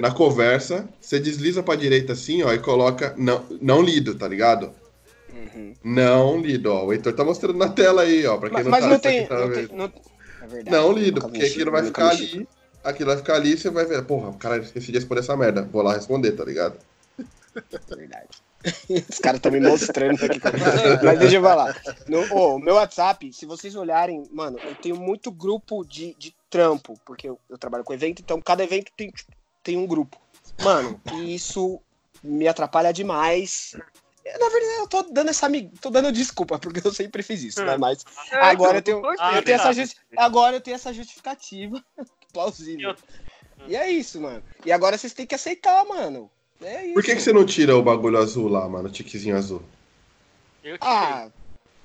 na 0.00 0.10
conversa, 0.10 0.88
você 1.00 1.20
desliza 1.20 1.62
pra 1.62 1.74
direita 1.76 2.12
assim, 2.14 2.42
ó, 2.42 2.52
e 2.52 2.58
coloca 2.58 3.14
não, 3.18 3.44
não 3.60 3.82
lido, 3.82 4.14
tá 4.14 4.26
ligado? 4.26 4.72
Uhum. 5.32 5.74
Não 5.82 6.38
lido, 6.40 6.72
ó. 6.72 6.84
O 6.86 6.92
Heitor 6.92 7.12
tá 7.14 7.24
mostrando 7.24 7.58
na 7.58 7.68
tela 7.68 8.02
aí, 8.02 8.26
ó. 8.26 8.36
Pra 8.38 8.48
quem 8.50 8.54
Mas, 8.54 8.64
não 8.64 8.70
mas 8.70 8.80
tá, 8.84 8.88
não 8.90 8.98
tem. 8.98 9.26
tá 9.26 9.38
Não, 9.38 9.50
tem 9.52 9.68
não, 9.72 9.92
é 10.42 10.46
verdade. 10.46 10.76
Não 10.76 10.92
lido, 10.92 11.20
porque 11.20 11.44
aquilo 11.44 11.70
vai 11.70 11.84
ficar 11.84 12.10
ali. 12.10 12.48
Aquilo 12.82 13.10
vai 13.10 13.16
ficar 13.16 13.34
ali 13.36 13.52
e 13.52 13.58
você 13.58 13.70
vai 13.70 13.84
ver. 13.84 14.04
Porra, 14.04 14.32
caralho, 14.34 14.62
esqueci 14.62 14.90
de 14.90 14.98
responder 14.98 15.20
essa 15.20 15.36
merda. 15.36 15.62
Vou 15.62 15.82
lá 15.82 15.94
responder, 15.94 16.32
tá 16.32 16.44
ligado? 16.44 16.76
É 17.54 17.94
Verdade. 17.94 18.28
Os 19.08 19.18
caras 19.18 19.38
estão 19.38 19.52
me 19.52 19.60
mostrando 19.60 20.24
aqui. 20.24 20.40
Mas 21.04 21.18
deixa 21.18 21.36
eu 21.36 21.42
falar. 21.42 21.80
No, 22.08 22.20
ô, 22.34 22.56
o 22.56 22.58
meu 22.58 22.74
WhatsApp, 22.74 23.32
se 23.32 23.46
vocês 23.46 23.76
olharem, 23.76 24.24
mano, 24.32 24.58
eu 24.58 24.74
tenho 24.74 24.96
muito 24.96 25.30
grupo 25.30 25.84
de, 25.84 26.14
de 26.14 26.34
trampo, 26.50 26.98
porque 27.04 27.28
eu, 27.28 27.38
eu 27.48 27.58
trabalho 27.58 27.84
com 27.84 27.92
evento, 27.92 28.20
então 28.20 28.40
cada 28.40 28.64
evento 28.64 28.90
tem, 28.96 29.12
tem 29.62 29.76
um 29.76 29.86
grupo. 29.86 30.20
Mano, 30.62 31.00
e 31.14 31.34
isso 31.34 31.80
me 32.22 32.46
atrapalha 32.48 32.92
demais. 32.92 33.76
Na 34.24 34.48
verdade, 34.48 34.78
eu 34.78 34.86
tô 34.86 35.02
dando 35.02 35.30
essa 35.30 35.48
tô 35.80 35.90
dando 35.90 36.12
desculpa, 36.12 36.58
porque 36.58 36.86
eu 36.86 36.92
sempre 36.92 37.22
fiz 37.22 37.42
isso, 37.42 37.64
né? 37.64 37.76
Mas 37.76 38.04
É, 38.30 38.36
agora 38.36 38.78
eu 38.78 38.82
tenho, 38.82 39.02
eu 39.04 39.42
tenho 39.42 39.54
essa 39.56 39.64
tá. 39.64 39.72
justi- 39.72 39.96
agora 40.16 40.56
eu 40.56 40.60
tenho 40.60 40.74
essa 40.76 40.92
justificativa 40.92 41.82
plausível. 42.32 42.94
E 43.66 43.76
é 43.76 43.90
isso, 43.90 44.20
mano. 44.20 44.42
E 44.64 44.72
agora 44.72 44.96
vocês 44.96 45.12
têm 45.12 45.26
que 45.26 45.34
aceitar, 45.34 45.84
mano. 45.84 46.30
É 46.60 46.84
isso. 46.84 46.94
Por 46.94 47.02
que, 47.02 47.14
que 47.16 47.20
você 47.22 47.32
não 47.32 47.44
tira 47.44 47.76
o 47.76 47.82
bagulho 47.82 48.18
azul 48.18 48.48
lá, 48.48 48.68
mano? 48.68 48.88
O 48.88 48.92
tiquezinho 48.92 49.36
azul? 49.36 49.62
Eu 50.62 50.78
tirei. 50.78 50.92
Ah, 50.92 51.28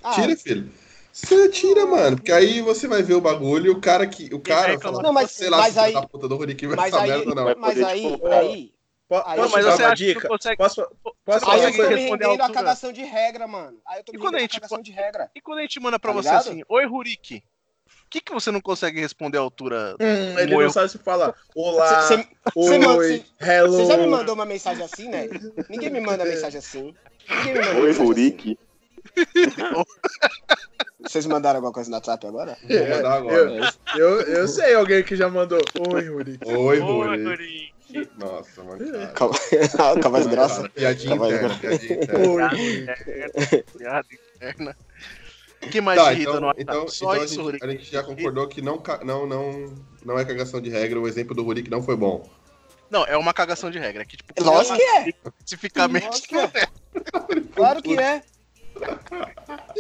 ah, 0.04 0.13
Tira, 0.13 0.36
filho. 0.38 0.71
Você 1.12 1.50
tira, 1.50 1.86
mano. 1.88 2.17
Porque 2.17 2.32
aí 2.32 2.62
você 2.62 2.88
vai 2.88 3.02
ver 3.02 3.15
o 3.15 3.21
bagulho 3.21 3.67
e 3.67 3.69
o 3.69 3.82
cara 3.82 4.06
que. 4.06 4.32
O 4.34 4.39
cara. 4.39 4.80
fala, 4.80 5.02
Não, 5.02 5.12
mas- 5.12 5.32
sei 5.32 5.50
lá, 5.50 5.58
mas 5.58 5.73
se 5.73 5.80
aí- 5.80 5.93
da 5.93 6.04
puta 6.04 6.28
do 6.28 6.38
vai 6.38 6.47
mas 6.76 6.93
essa 6.93 7.02
aí, 7.02 7.10
merda, 7.10 7.36
não. 7.36 7.56
Mas 7.60 7.82
aí, 7.84 8.12
tipo, 8.12 8.28
aí, 8.28 8.71
Po- 9.07 9.23
Aí 9.25 9.39
Posso 9.39 9.53
mas 9.55 9.65
você 9.65 9.83
acha 9.83 9.95
que 9.95 10.05
dica? 10.05 10.19
não 10.21 10.27
consegue- 10.29 10.57
Posso, 10.57 10.87
posso 11.23 11.49
aí 11.49 11.63
eu 11.63 11.71
falar 11.71 11.71
tô 11.71 11.81
a 11.83 11.87
rendendo 11.97 12.43
a 12.43 12.49
cagação 12.51 12.91
de 12.91 13.03
regra, 13.03 13.47
mano. 13.47 13.79
Aí 13.87 13.99
eu 13.99 14.03
tô 14.03 14.11
E 14.11 14.15
a 14.15 14.19
rendendo 14.19 14.35
a 14.35 14.39
gente 14.39 14.55
cagação 14.55 14.81
de 14.81 14.91
regra. 14.91 15.31
E 15.33 15.39
quando 15.41 15.59
a 15.59 15.61
gente 15.61 15.79
manda 15.79 15.97
pra 15.97 16.11
Tá 16.11 16.17
você 16.21 16.27
ligado? 16.29 16.49
assim, 16.49 16.63
oi 16.67 16.85
Rurik, 16.85 17.37
o 17.37 18.09
que, 18.09 18.19
que 18.19 18.33
você 18.33 18.51
não 18.51 18.59
consegue 18.59 18.99
responder 18.99 19.37
à 19.37 19.41
altura? 19.41 19.95
Hum, 19.99 20.05
ele 20.39 20.47
Como 20.47 20.55
não 20.59 20.61
eu- 20.63 20.69
sabe 20.71 20.89
se 20.89 20.97
fala 20.97 21.33
olá, 21.55 22.01
Você 22.01 22.25
oi, 22.55 22.77
manda- 22.79 23.03
cê- 23.07 23.25
hello. 23.41 23.71
você 23.71 23.85
já 23.85 23.97
me 23.97 24.07
mandou 24.07 24.35
uma 24.35 24.45
mensagem 24.45 24.83
assim, 24.83 25.07
né? 25.07 25.29
Ninguém 25.69 25.89
me 25.89 26.01
manda 26.01 26.25
mensagem 26.25 26.59
assim. 26.59 26.93
Ninguém 27.29 27.53
me 27.53 27.59
manda 27.59 27.79
Oi, 27.79 27.87
mensagem 27.87 28.05
Rurik. 28.05 28.51
assim. 28.51 28.66
Vocês 31.01 31.25
mandaram 31.25 31.57
alguma 31.57 31.71
coisa 31.73 31.89
no 31.89 31.95
WhatsApp 31.95 32.27
agora? 32.27 32.57
Vou 32.67 32.79
mandar 32.89 33.13
agora. 33.13 33.71
Eu, 33.95 34.21
eu 34.21 34.47
sei 34.47 34.75
alguém 34.75 35.03
que 35.03 35.15
já 35.15 35.29
mandou 35.29 35.59
oi, 35.93 36.03
Yuri. 36.03 36.39
Oi, 36.45 36.55
Oi, 36.55 36.79
Rurik. 36.79 37.23
Rurik. 37.23 37.73
Nossa, 38.17 38.63
mano. 38.63 38.85
Calma, 39.13 39.35
com 40.01 40.07
a 40.07 40.09
voz 40.09 40.27
grossa. 40.27 40.55
Cara, 40.57 40.69
Piadinha 40.69 41.09
Calma 41.17 41.25
aí, 41.27 41.33
interna, 41.35 41.57
piadinha 41.59 41.93
interna. 42.03 42.51
Interna. 44.35 44.75
O 45.63 45.69
que 45.69 45.81
mais 45.81 45.99
Tá, 45.99 46.13
então, 46.13 46.39
no 46.41 46.47
WhatsApp? 46.47 46.61
então, 46.63 46.87
Só 46.87 47.05
então 47.05 47.11
a, 47.21 47.25
isso, 47.25 47.33
gente, 47.35 47.43
Rurik. 47.43 47.65
a 47.65 47.69
gente 47.69 47.91
já 47.91 48.03
concordou 48.03 48.47
que 48.47 48.61
não, 48.61 48.81
não, 49.03 49.25
não, 49.25 49.73
não 50.05 50.19
é 50.19 50.25
cagação 50.25 50.61
de 50.61 50.69
regra, 50.69 50.99
o 50.99 51.07
exemplo 51.07 51.33
do 51.33 51.43
Rurik 51.43 51.69
não 51.69 51.81
foi 51.81 51.95
bom. 51.95 52.29
Não, 52.89 53.03
é 53.05 53.17
uma 53.17 53.33
cagação 53.33 53.71
de 53.71 53.79
regra. 53.79 54.05
Que, 54.05 54.17
tipo, 54.17 54.33
Lógico 54.43 54.75
que 54.77 54.83
é. 54.83 54.99
Lógico 54.99 55.13
que 56.27 56.35
é. 56.37 56.51
Claro 57.55 57.81
que 57.81 57.97
é. 57.97 58.21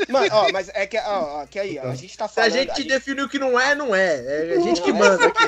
Mano, 0.09 0.27
ó, 0.31 0.51
mas 0.51 0.69
é 0.73 0.85
que, 0.85 0.97
ó, 0.97 1.41
ó, 1.41 1.45
que 1.45 1.59
aí, 1.59 1.79
ó, 1.79 1.89
a 1.89 1.95
gente 1.95 2.17
tá 2.17 2.27
Se 2.27 2.39
a 2.39 2.43
falando. 2.43 2.59
gente 2.59 2.83
define 2.83 3.21
o 3.21 3.29
que 3.29 3.39
não 3.39 3.59
é, 3.59 3.73
não 3.75 3.93
é. 3.95 4.51
É 4.53 4.57
a 4.57 4.59
gente 4.59 4.81
que 4.81 4.93
manda 4.93 5.25
aqui. 5.27 5.43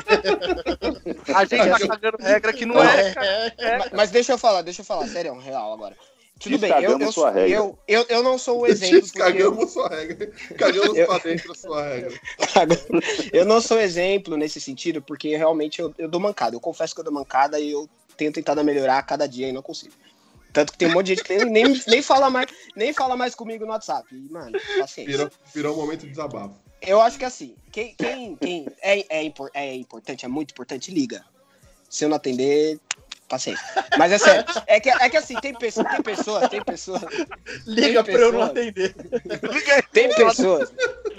A 1.34 1.46
gente 1.46 1.88
tá 1.88 1.88
cagando 1.88 2.18
regra 2.20 2.54
que 2.54 2.66
não 2.66 2.82
é. 2.84 3.14
cara. 3.14 3.56
Mas, 3.80 3.92
mas 3.92 4.12
deixa 4.12 4.32
eu 4.34 4.38
falar, 4.38 4.62
deixa 4.62 4.82
eu 4.82 4.86
falar, 4.86 5.08
sério, 5.08 5.34
um 5.34 5.40
real 5.40 5.74
agora. 5.74 5.96
Tudo 6.40 6.58
bem, 6.58 6.72
eu, 6.82 6.98
eu, 6.98 7.12
sua 7.12 7.32
regra. 7.32 7.50
eu, 7.50 7.78
eu, 7.86 8.06
eu 8.08 8.24
não 8.24 8.38
sou 8.38 8.62
o 8.62 8.66
exemplo. 8.68 9.02
porque 9.02 9.20
Cagamos 9.20 9.72
sua 9.74 9.90
regra. 9.90 10.32
Cagamos 10.58 10.98
Eu- 10.98 11.06
pra 11.06 11.18
dentro 11.18 11.52
a 11.52 11.56
sua 11.56 11.84
regra. 11.86 12.20
eu 13.34 13.46
não 13.46 13.60
sou 13.60 13.78
exemplo 13.80 14.38
nesse 14.38 14.62
sentido, 14.62 15.02
porque 15.02 15.36
realmente 15.36 15.82
eu, 15.82 15.94
eu 15.98 16.08
dou 16.08 16.20
mancada. 16.20 16.56
Eu 16.56 16.62
confesso 16.62 16.94
que 16.96 17.02
eu 17.02 17.04
dou 17.04 17.14
mancada 17.14 17.60
e 17.60 17.72
eu 17.72 17.90
tenho 18.16 18.32
tentado 18.32 18.64
melhorar 18.64 19.00
a 19.00 19.04
cada 19.04 19.28
dia 19.28 19.50
e 19.50 19.52
não 19.52 19.62
consigo. 19.62 19.94
Tanto 20.52 20.72
que 20.74 20.78
tem 20.80 20.88
um 20.88 20.94
monte 20.94 21.08
de 21.08 21.16
gente 21.16 21.24
que 21.24 21.46
nem, 21.46 21.82
nem, 21.88 22.02
fala, 22.02 22.30
mais, 22.30 22.48
nem 22.76 22.92
fala 22.94 23.16
mais 23.16 23.36
comigo 23.36 23.66
no 23.66 23.72
WhatsApp. 23.72 24.08
E, 24.12 24.32
mano, 24.32 24.52
paciência. 24.80 25.06
Virou, 25.06 25.32
virou 25.54 25.74
um 25.76 25.78
momento 25.82 26.02
de 26.02 26.10
desabafo. 26.10 26.56
Eu 26.82 27.00
acho 27.02 27.18
que 27.20 27.26
assim, 27.26 27.56
quem, 27.72 27.94
quem, 27.96 28.36
quem 28.38 28.68
é, 28.82 29.18
é, 29.20 29.24
impor- 29.24 29.52
é 29.54 29.76
importante, 29.76 30.26
é 30.26 30.28
muito 30.28 30.52
importante, 30.52 30.92
liga. 30.92 31.24
Se 31.90 32.06
eu 32.06 32.10
não 32.10 32.16
atender, 32.18 32.80
paciência. 33.28 33.64
Mas 33.98 34.12
é 34.14 34.18
sério. 34.18 34.46
É 34.66 34.80
que, 34.80 34.90
é 34.90 35.10
que 35.10 35.18
assim, 35.18 35.36
tem 35.42 35.54
pessoas, 35.54 35.88
tem 35.92 36.02
pessoas, 36.02 36.50
tem 36.50 36.64
pessoas. 36.64 37.02
Liga 37.68 38.04
Tem 38.04 38.16
pra 38.16 38.24
eu 38.24 38.32
não 38.32 38.48
pessoas. 38.48 38.50
atender. 38.50 38.96
Tem 39.92 40.16
pessoas. 40.16 40.74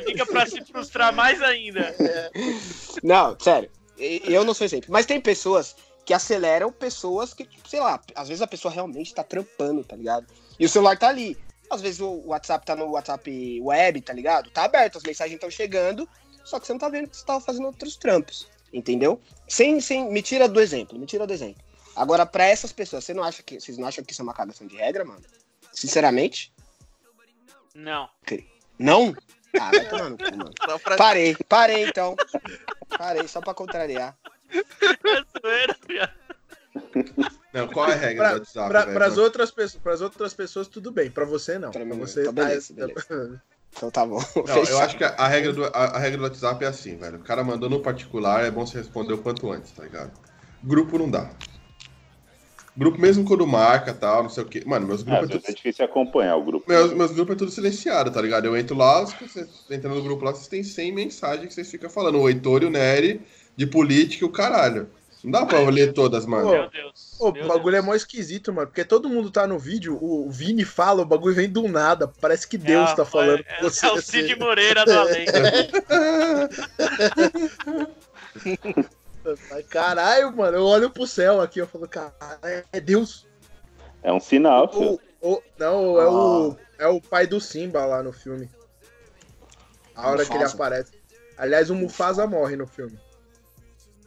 Fica 0.07 0.27
pra 0.27 0.47
se 0.47 0.65
frustrar 0.65 1.15
mais 1.15 1.41
ainda. 1.43 1.95
Não, 3.03 3.39
sério. 3.39 3.71
Eu 3.99 4.45
não 4.45 4.55
sou 4.55 4.65
exemplo. 4.65 4.87
Mas 4.91 5.07
tem 5.07 5.21
pessoas 5.21 5.77
que 6.11 6.15
aceleram 6.15 6.73
pessoas 6.73 7.33
que, 7.33 7.45
tipo, 7.45 7.69
sei 7.69 7.79
lá, 7.79 8.03
às 8.17 8.27
vezes 8.27 8.43
a 8.43 8.47
pessoa 8.49 8.75
realmente 8.75 9.15
tá 9.15 9.23
trampando, 9.23 9.85
tá 9.85 9.95
ligado? 9.95 10.27
E 10.59 10.67
o 10.67 10.69
celular 10.69 10.99
tá 10.99 11.07
ali. 11.07 11.39
Às 11.71 11.81
vezes 11.81 12.01
o 12.01 12.27
WhatsApp 12.27 12.67
tá 12.67 12.75
no 12.75 12.87
WhatsApp 12.87 13.61
web, 13.63 14.01
tá 14.01 14.13
ligado? 14.13 14.51
Tá 14.51 14.65
aberto, 14.65 14.99
as 14.99 15.05
mensagens 15.05 15.37
estão 15.37 15.49
chegando, 15.49 16.09
só 16.43 16.59
que 16.59 16.67
você 16.67 16.73
não 16.73 16.81
tá 16.81 16.89
vendo 16.89 17.09
que 17.09 17.17
você 17.17 17.25
tava 17.25 17.41
fazendo 17.41 17.67
outros 17.67 17.95
trampos. 17.95 18.49
Entendeu? 18.73 19.21
Sem, 19.47 19.81
sem. 19.81 20.11
Me 20.11 20.21
tira 20.21 20.49
do 20.49 20.61
exemplo, 20.61 20.99
me 20.99 21.07
tira 21.07 21.29
do 21.29 21.33
exemplo. 21.33 21.63
Agora, 21.95 22.27
pra 22.27 22.45
essas 22.45 22.73
pessoas, 22.73 23.05
você 23.05 23.15
não 23.15 23.23
acha 23.23 23.41
que, 23.45 23.61
vocês 23.61 23.79
não 23.79 23.87
acham 23.87 24.05
que 24.05 24.11
isso 24.11 24.21
é 24.21 24.25
uma 24.25 24.35
cagação 24.35 24.67
de 24.67 24.75
regra, 24.75 25.05
mano? 25.05 25.23
Sinceramente? 25.73 26.53
Não. 27.73 28.11
Não? 28.77 29.15
Ah, 29.61 29.71
vai 29.71 29.89
tomar 29.89 30.11
no 30.11 30.19
cu, 30.19 30.25
mano. 30.25 30.53
Parei, 30.99 31.37
parei 31.49 31.85
então. 31.87 32.17
Parei, 32.99 33.29
só 33.29 33.41
pra 33.41 33.55
contrariar. 33.55 34.19
É 34.53 35.41
zoeira, 35.41 35.77
viado. 35.89 36.13
Não, 37.53 37.67
qual 37.69 37.89
é 37.89 37.93
a 37.95 37.97
regra 37.97 38.17
Pra, 38.25 38.33
do 38.35 38.39
WhatsApp? 38.41 38.69
pra, 38.69 38.81
velho? 38.83 38.95
pras 38.95 39.19
outras 39.19 39.51
pessoas, 39.51 39.83
pras 39.83 40.01
outras 40.01 40.35
pessoas, 40.35 40.69
tudo 40.69 40.93
bem. 40.93 41.11
Pra 41.11 41.25
você, 41.25 41.59
não. 41.59 41.71
Pra 41.71 41.85
Pra, 41.85 41.95
mim, 41.95 42.01
você, 42.01 42.21
então 42.23 42.35
tá- 42.35 42.45
beleza, 42.45 42.73
beleza. 42.75 43.43
Então 43.77 43.89
tá 43.89 44.05
bom. 44.05 44.21
Não, 44.49 44.65
eu 44.65 44.81
acho 44.81 44.97
que 44.99 45.05
a, 45.05 45.11
a 45.11 45.29
regra 45.29 45.53
do, 45.53 45.65
a, 45.65 45.69
a 45.71 45.99
regra 46.01 46.19
do 46.19 46.25
WhatsApp 46.25 46.65
é 46.65 46.67
assim, 46.67 46.97
velho. 46.97 47.19
O 47.19 47.23
cara 47.23 47.45
mandou 47.45 47.71
no 47.71 47.79
particular, 47.81 48.45
é 48.45 48.51
bom 48.51 48.67
você 48.67 48.79
responder 48.79 49.13
o 49.15 49.19
quanto 49.19 49.49
antes, 49.49 49.71
tá 49.71 49.85
ligado? 49.85 50.11
Grupo 50.65 50.99
não 50.99 51.09
dá. 51.09 51.31
Grupo 52.77 53.01
mesmo 53.01 53.25
quando 53.25 53.47
marca 53.47 53.95
tal, 53.95 54.25
não 54.25 54.31
sei 54.31 54.43
o 54.43 54.47
quê. 54.47 54.63
Mano, 54.67 54.89
meus 54.89 55.03
Ah, 55.03 55.05
grupos 55.05 55.25
é 55.25 55.27
vezes 55.35 55.43
é 55.45 55.47
tudo. 55.47 55.57
difícil 55.57 55.85
acompanhar 55.85 56.35
o 56.37 56.45
grupo. 56.45 56.65
Meus, 56.69 56.93
meus 56.93 57.13
grupos 57.13 57.35
é 57.37 57.39
tudo 57.39 57.51
silenciado, 57.53 58.11
tá 58.11 58.21
ligado? 58.21 58.47
Eu 58.47 58.57
entro 58.57 58.77
lá, 58.77 59.03
você 59.05 59.47
entra 59.71 59.89
no 59.89 60.03
grupo 60.03 60.25
lá, 60.25 60.33
vocês 60.33 60.49
têm 60.49 60.65
100 60.65 60.93
mensagens 60.93 61.47
que 61.47 61.55
vocês 61.55 61.71
ficam 61.71 61.89
falando. 61.89 62.19
O 62.19 62.29
Heitor 62.29 62.65
e 62.65 62.67
o 62.67 62.71
Nery, 62.71 63.21
de 63.57 63.67
política 63.67 64.25
e 64.25 64.29
o 64.29 64.33
caralho. 64.33 64.89
Não 65.23 65.31
dá 65.33 65.45
pra 65.45 65.61
ler 65.69 65.93
todas, 65.93 66.25
mano. 66.25 66.45
Pô, 66.47 66.53
Meu 66.53 66.71
Deus. 66.71 67.19
Meu 67.21 67.29
o 67.29 67.33
bagulho 67.49 67.73
Deus. 67.73 67.85
é 67.85 67.87
mó 67.87 67.95
esquisito, 67.95 68.53
mano. 68.55 68.69
Porque 68.69 68.85
todo 68.87 69.07
mundo 69.09 69.31
tá 69.31 69.47
no 69.47 69.59
vídeo, 69.59 69.99
o 70.01 70.31
Vini 70.31 70.65
fala, 70.65 71.03
o 71.03 71.05
bagulho 71.05 71.35
vem 71.35 71.51
do 71.51 71.69
nada. 71.69 72.09
Parece 72.21 72.49
que 72.49 72.57
Deus 72.57 72.89
É, 72.91 72.95
tá 72.97 73.05
falando 73.05 73.45
é, 73.47 73.61
você. 73.61 73.85
É 73.87 73.93
o 73.93 74.01
Cid 74.01 74.35
Moreira 74.37 74.85
do 74.87 74.93
além. 74.99 75.27
Mas, 79.51 79.67
Caralho, 79.69 80.35
mano, 80.35 80.57
eu 80.57 80.65
olho 80.65 80.91
pro 80.91 81.07
céu 81.07 81.41
aqui, 81.41 81.61
eu 81.61 81.67
falo, 81.67 81.87
caralho, 81.87 82.65
é 82.73 82.81
Deus. 82.81 83.27
É 84.03 84.13
um 84.13 84.21
sinal, 84.21 84.73
filho. 84.73 84.99
O, 85.21 85.35
o- 85.35 85.43
não, 85.59 86.01
é 86.01 86.07
o, 86.09 86.57
é 86.79 86.87
o 86.89 87.01
pai 87.01 87.27
do 87.27 87.41
Simba 87.41 87.85
lá 87.85 88.03
no 88.03 88.13
filme. 88.13 88.49
A 89.95 90.09
hora 90.09 90.25
que 90.25 90.31
ele 90.33 90.39
Mufasa. 90.39 90.55
aparece. 90.55 90.93
Aliás, 91.37 91.69
o 91.69 91.75
Mufasa 91.75 92.27
morre 92.27 92.57
no 92.57 92.67
filme. 92.67 92.99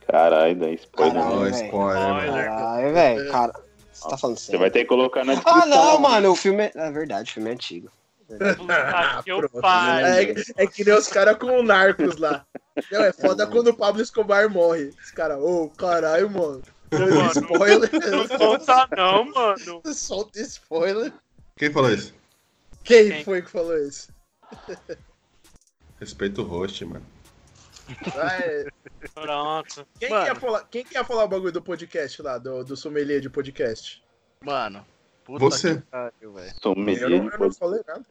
Caralho, 0.07 0.55
daí 0.59 0.75
spoiler. 0.75 1.13
Caralho, 1.13 1.39
velho. 1.39 1.65
spoiler. 1.65 2.45
Caralho, 2.45 2.93
velho, 2.93 3.31
cara. 3.31 3.53
Você 3.91 4.09
tá 4.09 4.17
falando 4.17 4.37
Você 4.37 4.45
sério? 4.45 4.59
vai 4.59 4.71
ter 4.71 4.79
que 4.79 4.85
colocar 4.85 5.23
na 5.23 5.33
descrição. 5.35 5.61
Ah, 5.61 5.65
não, 5.65 5.99
mano, 5.99 6.31
o 6.31 6.35
filme 6.35 6.63
é... 6.63 6.71
é 6.75 6.91
verdade, 6.91 7.31
o 7.31 7.33
filme 7.33 7.49
é 7.49 7.53
antigo. 7.53 7.89
Puta 8.27 9.21
que 9.23 9.31
eu 9.31 9.49
pariu. 9.49 10.35
É, 10.57 10.63
é 10.63 10.67
que 10.67 10.83
nem 10.83 10.93
os 10.93 11.07
caras 11.07 11.37
com 11.37 11.59
o 11.59 11.63
Narcos 11.63 12.17
lá. 12.17 12.45
Não, 12.91 13.03
é 13.03 13.13
foda 13.13 13.45
quando 13.45 13.67
o 13.67 13.73
Pablo 13.75 14.01
Escobar 14.01 14.49
morre. 14.49 14.91
Os 15.03 15.11
caras, 15.11 15.37
ô, 15.39 15.69
caralho, 15.69 16.29
mano. 16.29 16.61
Mano, 16.91 17.31
Spoiler. 17.31 17.89
Não 18.11 18.27
conta 18.27 18.87
não, 18.95 19.25
mano. 19.25 19.81
Solta 19.93 20.39
spoiler. 20.41 21.11
Quem 21.55 21.71
falou 21.71 21.91
isso? 21.91 22.13
Quem, 22.83 23.09
Quem? 23.09 23.23
foi 23.23 23.41
que 23.41 23.49
falou 23.49 23.77
isso? 23.77 24.09
Respeita 25.99 26.41
o 26.41 26.45
host, 26.45 26.83
mano. 26.85 27.05
Pronto. 29.13 29.87
Quem, 29.99 30.09
Mano. 30.09 30.23
que 30.23 30.29
ia 30.31 30.35
falar, 30.35 30.67
quem 30.67 30.83
que 30.85 30.93
ia 30.95 31.03
falar 31.03 31.23
o 31.25 31.27
bagulho 31.27 31.51
do 31.51 31.61
podcast 31.61 32.21
lá, 32.21 32.37
do, 32.37 32.63
do 32.63 32.75
sommelier 32.77 33.19
de 33.19 33.29
podcast? 33.29 34.03
Mano, 34.41 34.85
puta 35.23 35.39
Você. 35.45 35.75
que 35.75 35.81
pariu, 35.83 36.33
velho. 36.33 36.53
Eu 36.63 37.09
não, 37.09 37.29
eu 37.29 37.39
não 37.39 37.51
falei 37.51 37.81
nada. 37.87 38.05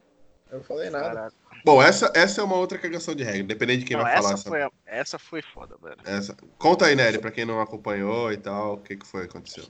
Eu 0.50 0.58
não 0.58 0.64
falei 0.64 0.90
nada. 0.90 1.08
Caralho. 1.08 1.34
Bom, 1.64 1.82
essa, 1.82 2.12
essa 2.14 2.40
é 2.40 2.44
uma 2.44 2.56
outra 2.56 2.76
cagação 2.78 3.14
de 3.14 3.22
regra, 3.22 3.40
independente 3.40 3.80
de 3.80 3.84
quem 3.86 3.96
Não, 3.96 4.04
vai 4.04 4.16
falar 4.16 4.30
essa, 4.30 4.34
essa, 4.40 4.48
foi, 4.48 4.62
a- 4.62 4.70
essa 4.84 5.18
foi 5.18 5.42
foda, 5.42 5.76
velho. 5.80 5.96
essa. 6.04 6.36
Conta 6.58 6.86
aí, 6.86 6.96
Nery, 6.96 7.18
pra 7.18 7.30
quem 7.30 7.44
não 7.44 7.60
acompanhou 7.60 8.32
e 8.32 8.36
tal, 8.36 8.74
o 8.74 8.78
que, 8.78 8.96
que 8.96 9.06
foi 9.06 9.22
que 9.22 9.30
aconteceu. 9.30 9.64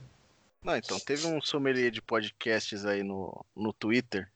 Não, 0.63 0.75
então, 0.75 0.97
teve 0.99 1.27
um 1.27 1.41
sommelier 1.41 1.91
de 1.91 2.01
podcasts 2.01 2.85
aí 2.85 3.03
no, 3.03 3.45
no 3.55 3.71
Twitter 3.73 4.29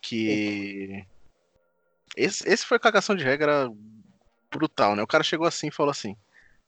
que. 0.00 1.04
Esse, 2.16 2.46
esse 2.46 2.66
foi 2.66 2.78
cagação 2.78 3.16
de 3.16 3.24
regra 3.24 3.70
brutal, 4.52 4.94
né? 4.94 5.02
O 5.02 5.06
cara 5.06 5.24
chegou 5.24 5.46
assim 5.46 5.68
e 5.68 5.72
falou 5.72 5.90
assim: 5.90 6.16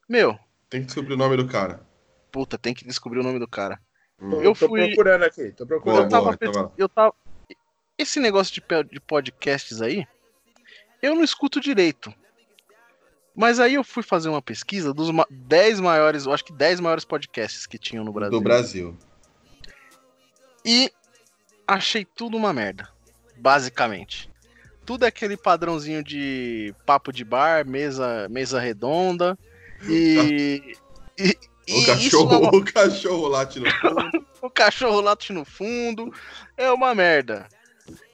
Meu, 0.09 0.39
Tem 0.69 0.81
que 0.81 0.87
descobrir 0.87 1.15
o 1.15 1.17
nome 1.17 1.37
do 1.37 1.47
cara. 1.47 1.81
puta, 2.33 2.59
tem 2.59 2.75
que 2.75 2.85
descobrir 2.85 3.21
o 3.21 3.23
nome 3.23 3.39
do 3.39 3.47
cara. 3.49 3.81
Hum. 4.21 4.41
Eu 4.41 4.55
tô 4.55 4.69
fui- 4.69 4.89
procurando 4.89 5.23
aqui, 5.25 5.53
tô 5.53 5.65
Boa, 5.67 5.81
procurando. 5.81 6.05
eu 6.05 6.09
tava, 6.09 6.25
boa, 6.25 6.35
então 6.35 6.73
eu 6.77 6.89
tava. 6.89 7.15
Esse 7.97 8.19
negócio 8.19 8.53
de, 8.53 9.01
podcasts 9.01 9.81
aí, 9.81 10.07
eu 11.01 11.15
não 11.15 11.23
escuto 11.23 11.61
direito. 11.61 12.13
Mas 13.37 13.59
aí 13.59 13.75
eu 13.75 13.83
fui 13.85 14.03
fazer 14.03 14.29
uma 14.29 14.41
pesquisa 14.43 14.95
dos 14.95 15.11
ma- 15.11 15.27
10 15.29 15.81
maiores, 15.81 16.25
eu 16.25 16.33
acho 16.33 16.45
que 16.45 16.53
10 16.53 16.79
maiores 16.81 17.05
podcasts 17.05 17.67
que 17.67 17.79
tinham 17.79 18.05
no 18.05 18.13
Brasil. 18.13 18.31
Do 18.39 18.41
Brasil. 18.41 18.97
E 20.65 20.91
achei 21.67 22.05
tudo 22.05 22.37
uma 22.37 22.53
merda, 22.53 22.89
basicamente. 23.37 24.31
Tudo 24.85 25.05
é 25.05 25.09
aquele 25.09 25.37
padrãozinho 25.37 26.03
de 26.03 26.75
papo 26.85 27.13
de 27.13 27.25
bar, 27.25 27.67
mesa, 27.67 28.29
mesa 28.29 28.61
redonda 28.61 29.39
e. 29.89 30.77
e, 31.19 31.37
O 31.71 31.81
e 31.81 31.87
cachorro, 31.87 32.45
é 32.45 32.57
o 32.57 32.65
cachorro 32.65 33.29
late 33.29 33.61
no 33.61 33.71
fundo. 33.71 34.27
o 34.43 34.51
cachorro 34.51 35.01
late 35.01 35.33
no 35.33 35.45
fundo. 35.45 36.13
É 36.57 36.71
uma 36.71 36.95
merda. 36.95 37.49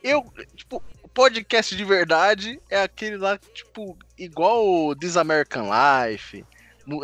Eu, 0.03 0.25
tipo, 0.55 0.83
o 1.03 1.09
podcast 1.09 1.77
de 1.77 1.85
verdade 1.85 2.61
é 2.71 2.81
aquele 2.81 3.17
lá, 3.17 3.39
tipo, 3.53 3.97
igual 4.17 4.67
o 4.67 4.95
This 4.95 5.17
American 5.17 5.69
Life, 5.69 6.45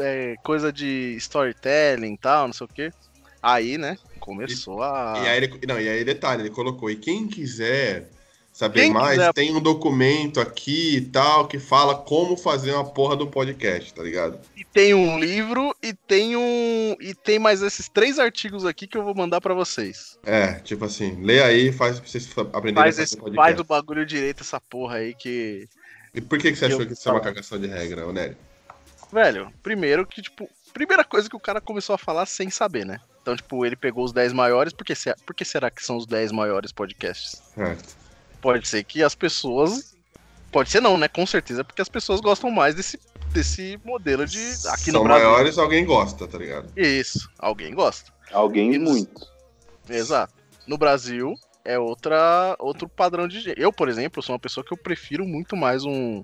é, 0.00 0.34
coisa 0.42 0.72
de 0.72 1.14
storytelling 1.16 2.14
e 2.14 2.18
tal, 2.18 2.46
não 2.46 2.54
sei 2.54 2.64
o 2.66 2.68
quê. 2.68 2.92
Aí, 3.42 3.76
né, 3.78 3.98
começou 4.18 4.82
a. 4.82 5.14
E 5.22 5.28
aí, 5.28 5.36
ele, 5.36 5.60
não, 5.66 5.80
e 5.80 5.88
aí, 5.88 6.04
detalhe, 6.04 6.42
ele 6.42 6.50
colocou, 6.50 6.90
e 6.90 6.96
quem 6.96 7.28
quiser 7.28 8.08
saber 8.56 8.80
Quem 8.80 8.90
mais, 8.92 9.18
quiser- 9.18 9.32
tem 9.34 9.54
um 9.54 9.60
documento 9.60 10.40
aqui 10.40 10.96
e 10.96 11.00
tal, 11.02 11.46
que 11.46 11.58
fala 11.58 11.94
como 11.94 12.38
fazer 12.38 12.72
uma 12.72 12.84
porra 12.84 13.14
do 13.14 13.26
podcast, 13.26 13.92
tá 13.92 14.02
ligado? 14.02 14.40
E 14.56 14.64
tem 14.64 14.94
um 14.94 15.18
livro 15.18 15.76
e 15.82 15.92
tem 15.92 16.34
um. 16.36 16.96
E 16.98 17.14
tem 17.14 17.38
mais 17.38 17.60
esses 17.60 17.86
três 17.86 18.18
artigos 18.18 18.64
aqui 18.64 18.86
que 18.86 18.96
eu 18.96 19.04
vou 19.04 19.14
mandar 19.14 19.42
pra 19.42 19.52
vocês. 19.52 20.18
É, 20.24 20.54
tipo 20.60 20.86
assim, 20.86 21.22
lê 21.22 21.42
aí, 21.42 21.70
faz 21.70 22.00
pra 22.00 22.08
vocês 22.08 22.26
aprenderem 22.38 22.74
Faz, 22.74 22.94
a 22.94 22.96
fazer 22.96 23.02
esse, 23.02 23.16
podcast. 23.18 23.36
faz 23.36 23.60
o 23.60 23.64
bagulho 23.64 24.06
direito, 24.06 24.42
essa 24.42 24.58
porra 24.58 24.96
aí 24.96 25.12
que. 25.14 25.68
E 26.14 26.20
por 26.22 26.38
que, 26.38 26.50
que 26.50 26.56
você 26.56 26.64
Eu 26.64 26.68
achou 26.68 26.78
vou 26.78 26.86
que 26.86 26.94
isso 26.94 27.06
é 27.08 27.12
uma 27.12 27.20
cagação 27.20 27.58
de 27.60 27.66
regra, 27.66 28.06
ô 28.06 28.12
Nery? 28.12 28.36
Velho, 29.12 29.52
primeiro 29.62 30.06
que, 30.06 30.22
tipo, 30.22 30.48
primeira 30.72 31.04
coisa 31.04 31.28
que 31.28 31.36
o 31.36 31.40
cara 31.40 31.60
começou 31.60 31.94
a 31.94 31.98
falar 31.98 32.24
sem 32.24 32.48
saber, 32.48 32.86
né? 32.86 33.00
Então, 33.20 33.36
tipo, 33.36 33.66
ele 33.66 33.76
pegou 33.76 34.02
os 34.02 34.12
10 34.12 34.32
maiores, 34.32 34.72
por 34.72 34.84
que, 34.84 34.94
por 35.26 35.34
que 35.34 35.44
será 35.44 35.70
que 35.70 35.84
são 35.84 35.96
os 35.98 36.06
10 36.06 36.32
maiores 36.32 36.72
podcasts? 36.72 37.42
Certo. 37.54 38.05
Pode 38.46 38.68
ser 38.68 38.84
que 38.84 39.02
as 39.02 39.12
pessoas. 39.14 39.96
Pode 40.52 40.70
ser 40.70 40.80
não, 40.80 40.96
né? 40.96 41.08
Com 41.08 41.26
certeza, 41.26 41.64
porque 41.64 41.82
as 41.82 41.88
pessoas 41.88 42.20
gostam 42.20 42.48
mais 42.48 42.76
desse, 42.76 42.96
desse 43.32 43.76
modelo 43.84 44.24
de. 44.24 44.38
Aqui 44.68 44.92
São 44.92 44.94
no 44.94 45.04
Brasil. 45.04 45.28
maiores, 45.28 45.58
alguém 45.58 45.84
gosta, 45.84 46.28
tá 46.28 46.38
ligado? 46.38 46.70
Isso, 46.76 47.28
alguém 47.40 47.74
gosta. 47.74 48.12
Alguém 48.32 48.72
Eles- 48.74 48.88
muito. 48.88 49.26
Exato. 49.88 50.32
No 50.64 50.78
Brasil 50.78 51.34
é 51.64 51.76
outra, 51.76 52.54
outro 52.60 52.88
padrão 52.88 53.26
de. 53.26 53.52
Eu, 53.56 53.72
por 53.72 53.88
exemplo, 53.88 54.22
sou 54.22 54.32
uma 54.34 54.38
pessoa 54.38 54.64
que 54.64 54.72
eu 54.72 54.76
prefiro 54.78 55.26
muito 55.26 55.56
mais 55.56 55.84
um, 55.84 56.22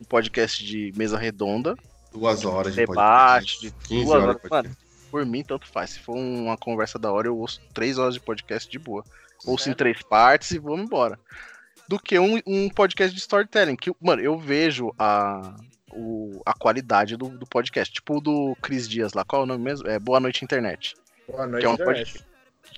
um 0.00 0.04
podcast 0.08 0.64
de 0.64 0.92
mesa 0.96 1.18
redonda, 1.18 1.74
Duas 2.12 2.44
horas 2.44 2.74
de 2.74 2.86
debate, 2.86 3.56
podcast. 3.56 3.60
de 3.60 3.88
15 3.88 4.04
duas 4.04 4.22
horas 4.22 4.36
horas. 4.36 4.50
Mano, 4.50 4.76
por 5.10 5.26
mim, 5.26 5.42
tanto 5.42 5.66
faz. 5.66 5.90
Se 5.90 5.98
for 5.98 6.14
uma 6.14 6.56
conversa 6.56 6.96
da 6.96 7.10
hora, 7.10 7.26
eu 7.26 7.36
ouço 7.36 7.60
três 7.74 7.98
horas 7.98 8.14
de 8.14 8.20
podcast 8.20 8.70
de 8.70 8.78
boa. 8.78 9.04
Ouço 9.44 9.68
em 9.68 9.74
três 9.74 10.00
partes 10.02 10.52
e 10.52 10.58
vamos 10.58 10.86
embora. 10.86 11.18
Do 11.88 11.98
que 11.98 12.18
um, 12.18 12.40
um 12.46 12.68
podcast 12.68 13.14
de 13.14 13.20
storytelling. 13.20 13.76
Que, 13.76 13.92
mano, 14.00 14.20
eu 14.22 14.38
vejo 14.38 14.92
a, 14.98 15.56
o- 15.92 16.42
a 16.44 16.52
qualidade 16.52 17.16
do, 17.16 17.28
do 17.28 17.46
podcast. 17.46 17.92
Tipo 17.94 18.16
o 18.18 18.20
do 18.20 18.56
Cris 18.60 18.88
Dias 18.88 19.12
lá. 19.12 19.24
Qual 19.24 19.42
é 19.42 19.44
o 19.44 19.46
nome 19.46 19.62
mesmo? 19.64 19.88
É 19.88 19.98
Boa 19.98 20.18
Noite 20.20 20.44
Internet. 20.44 20.94
Boa 21.28 21.46
noite, 21.46 21.60
Que 21.62 21.66
é 21.66 21.70
um 21.70 21.74
internet. 21.74 22.24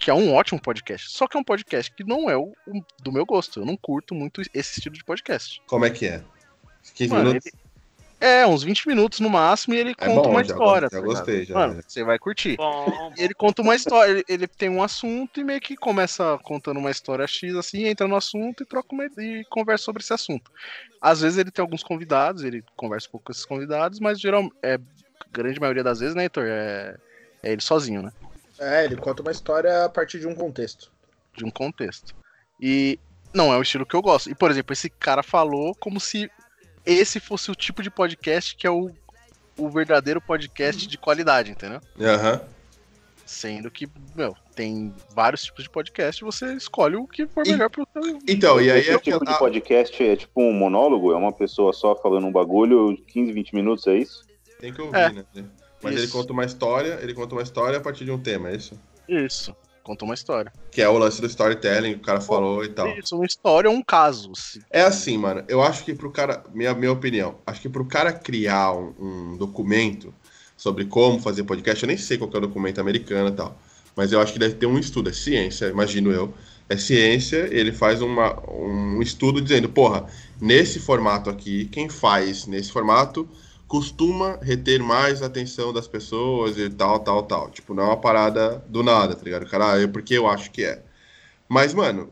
Que 0.01 0.11
é 0.11 0.15
um 0.15 0.35
ótimo 0.35 0.61
podcast. 0.61 1.11
Só 1.11 1.27
que 1.27 1.37
é 1.37 1.41
um 1.41 1.45
podcast 1.45 1.91
que 1.95 2.05
não 2.05 2.29
é 2.29 2.37
o, 2.37 2.53
o- 2.67 2.85
do 3.03 3.11
meu 3.11 3.25
gosto. 3.25 3.61
Eu 3.61 3.67
não 3.67 3.77
curto 3.77 4.15
muito 4.15 4.43
esse 4.53 4.79
estilo 4.79 4.95
de 4.95 5.03
podcast. 5.05 5.63
Como 5.67 5.85
é 5.87 5.91
que 5.91 6.07
é? 6.07 6.23
15 6.95 7.11
Mano, 7.13 7.29
minutos? 7.31 7.51
É, 8.21 8.45
uns 8.47 8.65
20 8.65 8.89
minutos 8.89 9.21
no 9.21 9.31
máximo 9.31 9.75
e 9.75 9.79
ele 9.79 9.91
É 9.91 9.95
conta 9.95 10.23
bom, 10.23 10.31
uma 10.31 10.43
já 10.45 10.53
história. 10.53 10.89
já 10.91 10.99
tá 10.99 11.05
gostei, 11.05 11.45
já. 11.45 11.55
Mano, 11.55 11.81
você 11.87 12.03
vai 12.03 12.19
curtir. 12.19 12.57
Bom, 12.57 13.13
Ele 13.17 13.33
conta 13.33 13.63
uma 13.63 13.77
história, 13.77 14.11
ele, 14.11 14.25
ele 14.29 14.47
tem 14.49 14.69
um 14.69 14.83
assunto 14.83 15.39
e 15.41 15.45
meio 15.45 15.61
que 15.61 15.77
começa 15.77 16.39
contando 16.43 16.79
uma 16.79 16.91
história 16.91 17.27
X 17.27 17.55
assim, 17.55 17.85
entra 17.87 18.09
no 18.09 18.17
assunto 18.17 18.63
e 18.63 18.67
troca 18.67 18.89
uma, 18.93 19.05
e 19.07 19.45
conversa 19.49 19.85
sobre 19.85 20.03
esse 20.03 20.13
assunto. 20.13 20.51
Às 21.01 21.21
vezes 21.21 21.39
ele 21.39 21.51
tem 21.53 21.63
alguns 21.63 21.85
convidados, 21.85 22.43
ele 22.43 22.65
conversa 22.77 23.07
um 23.09 23.13
pouco 23.13 23.27
com 23.27 23.33
esses 23.33 23.45
convidados, 23.45 24.01
mas 24.01 24.21
geral, 24.21 24.51
é 24.63 24.79
grande 25.31 25.61
maioria 25.61 25.85
das 25.85 26.01
vezes, 26.01 26.15
né, 26.15 26.25
Heitor? 26.25 26.45
É, 26.47 26.97
é 27.43 27.53
ele 27.53 27.61
sozinho, 27.63 28.03
né? 28.03 28.13
É, 28.59 28.85
ele 28.85 28.97
conta 28.97 29.23
uma 29.23 29.31
história 29.31 29.85
a 29.85 29.89
partir 29.89 30.19
de 30.19 30.27
um 30.27 30.35
contexto. 30.35 30.91
De 31.37 31.45
um 31.45 31.51
contexto. 31.51 32.15
E 32.61 32.99
não 33.33 33.53
é 33.53 33.57
o 33.57 33.63
estilo 33.63 33.87
que 33.87 33.95
eu 33.95 34.03
gosto. 34.03 34.29
E, 34.29 34.35
por 34.35 34.51
exemplo, 34.51 34.73
esse 34.73 34.91
cara 34.91 35.23
falou 35.23 35.75
como 35.77 36.01
se 36.01 36.29
esse 36.95 37.21
fosse 37.21 37.51
o 37.51 37.55
tipo 37.55 37.83
de 37.83 37.91
podcast 37.91 38.57
que 38.57 38.67
é 38.67 38.71
o, 38.71 38.91
o 39.57 39.69
verdadeiro 39.71 40.21
podcast 40.21 40.87
de 40.87 40.99
qualidade, 40.99 41.51
entendeu? 41.51 41.81
Aham. 42.01 42.41
Sendo 43.27 43.71
que, 43.71 43.87
meu, 44.17 44.35
tem 44.55 44.95
vários 45.15 45.45
tipos 45.45 45.65
de 45.65 45.71
podcast 45.71 46.25
você 46.25 46.55
escolhe 46.55 46.97
o 46.97 47.07
que 47.07 47.27
for 47.27 47.47
melhor 47.47 47.69
pro 47.69 47.85
teu. 47.87 48.19
Então, 48.27 48.61
e 48.61 48.71
aí 48.71 48.81
Esse 48.81 48.91
é 48.91 48.99
tipo 48.99 49.25
de 49.25 49.39
podcast 49.39 50.03
é 50.03 50.17
tipo 50.17 50.43
um 50.43 50.53
monólogo? 50.53 51.13
É 51.13 51.17
uma 51.17 51.33
pessoa 51.33 51.73
só 51.75 51.95
falando 51.95 52.27
um 52.27 52.33
bagulho, 52.33 52.97
15, 53.07 53.33
20 53.33 53.55
minutos, 53.55 53.87
é 53.87 53.97
isso? 53.97 54.27
tem 54.59 54.73
que 54.73 54.81
ouvir, 54.83 54.97
É. 54.97 55.11
né? 55.13 55.25
Mas 55.81 55.95
ele 55.95 56.05
Isso. 56.05 56.13
conta 56.13 56.33
uma 56.33 56.45
história, 56.45 56.99
ele 57.01 57.15
conta 57.15 57.35
uma 57.35 57.43
história 57.43 57.79
a 57.79 57.81
partir 57.81 58.05
de 58.05 58.11
um 58.11 58.19
tema, 58.21 58.51
é 58.51 58.57
isso? 58.57 58.81
Isso. 59.09 59.55
Conta 59.89 60.05
uma 60.05 60.13
história. 60.13 60.53
Que 60.71 60.83
é 60.83 60.89
o 60.89 60.99
lance 60.99 61.19
do 61.19 61.27
storytelling 61.27 61.95
que 61.95 62.01
o 62.01 62.03
cara 62.03 62.21
falou 62.21 62.63
e 62.63 62.69
tal. 62.69 62.87
Isso, 62.99 63.17
uma 63.17 63.25
história 63.25 63.71
ou 63.71 63.75
um 63.75 63.83
caso. 63.83 64.31
se- 64.37 64.61
É 64.71 64.83
assim, 64.83 65.17
mano. 65.17 65.43
Eu 65.49 65.63
acho 65.63 65.83
que 65.83 65.95
pro 65.95 66.11
cara. 66.11 66.45
Minha, 66.53 66.75
minha 66.75 66.93
opinião. 66.93 67.37
Acho 67.47 67.63
que 67.63 67.71
pro 67.71 67.87
cara 67.87 68.13
criar 68.13 68.75
um, 68.75 68.93
um 69.01 69.37
documento 69.39 70.13
sobre 70.59 70.85
como 70.85 71.19
fazer 71.19 71.45
podcast, 71.45 71.83
eu 71.83 71.87
nem 71.87 71.97
sei 71.97 72.19
qual 72.19 72.29
é 72.35 72.37
o 72.37 72.41
documento 72.41 72.79
americano 72.83 73.31
e 73.31 73.33
tal. 73.33 73.57
Mas 73.97 74.13
eu 74.13 74.21
acho 74.21 74.35
que 74.35 74.39
deve 74.39 74.57
ter 74.57 74.67
um 74.67 74.79
estudo. 74.79 75.09
É 75.09 75.13
ciência, 75.15 75.69
imagino 75.69 76.13
eu. 76.13 76.35
É 76.69 76.77
ciência, 76.77 77.49
ele 77.51 77.73
faz 77.73 78.03
uma, 78.03 78.39
um 78.53 79.01
estudo 79.01 79.41
dizendo, 79.41 79.71
porra, 79.71 80.05
nesse 80.39 80.79
formato 80.79 81.31
aqui, 81.31 81.65
quem 81.73 81.89
faz 81.89 82.47
nesse 82.47 82.71
formato 82.71 83.27
costuma 83.69 84.39
reter 84.43 84.83
mais 84.83 85.23
a 85.23 85.27
atenção 85.27 85.73
das 85.73 85.87
pessoas 85.87 86.57
e 86.59 86.71
tal, 86.71 87.01
tal, 87.01 87.23
tal. 87.25 87.51
Tipo, 87.51 87.75
não 87.75 87.85
é 87.85 87.87
uma 87.89 88.01
parada 88.01 88.65
do 88.69 88.83
nada, 88.83 89.15
tá 89.15 89.23
ligado? 89.23 89.47
Cara, 89.47 89.75
ah, 89.75 89.83
é 89.83 89.87
porque 89.87 90.15
eu 90.15 90.27
acho 90.27 90.51
que 90.51 90.65
é. 90.65 90.83
Mas, 91.49 91.75
mano, 91.75 92.11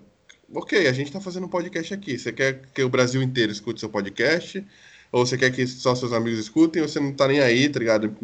ok, 0.55 0.87
a 0.87 0.93
gente 0.93 1.11
tá 1.11 1.21
fazendo 1.21 1.47
um 1.47 1.49
podcast 1.49 1.95
aqui. 1.95 2.19
Você 2.19 2.31
quer 2.33 2.63
que 2.75 2.83
o 2.83 2.91
Brasil 2.91 3.23
inteiro 3.23 3.51
escute 3.51 3.81
seu 3.81 3.89
podcast? 3.89 4.65
Ou 5.11 5.25
você 5.27 5.39
quer 5.39 5.51
que 5.51 5.67
só 5.67 5.95
seus 5.95 6.13
amigos 6.13 6.39
escutem? 6.39 6.83
Ou 6.83 6.89
você 6.89 7.01
não 7.01 7.13
tá 7.13 7.27
nem 7.27 7.41
aí, 7.41 7.69
tá 7.69 7.79
ligado? 7.79 8.15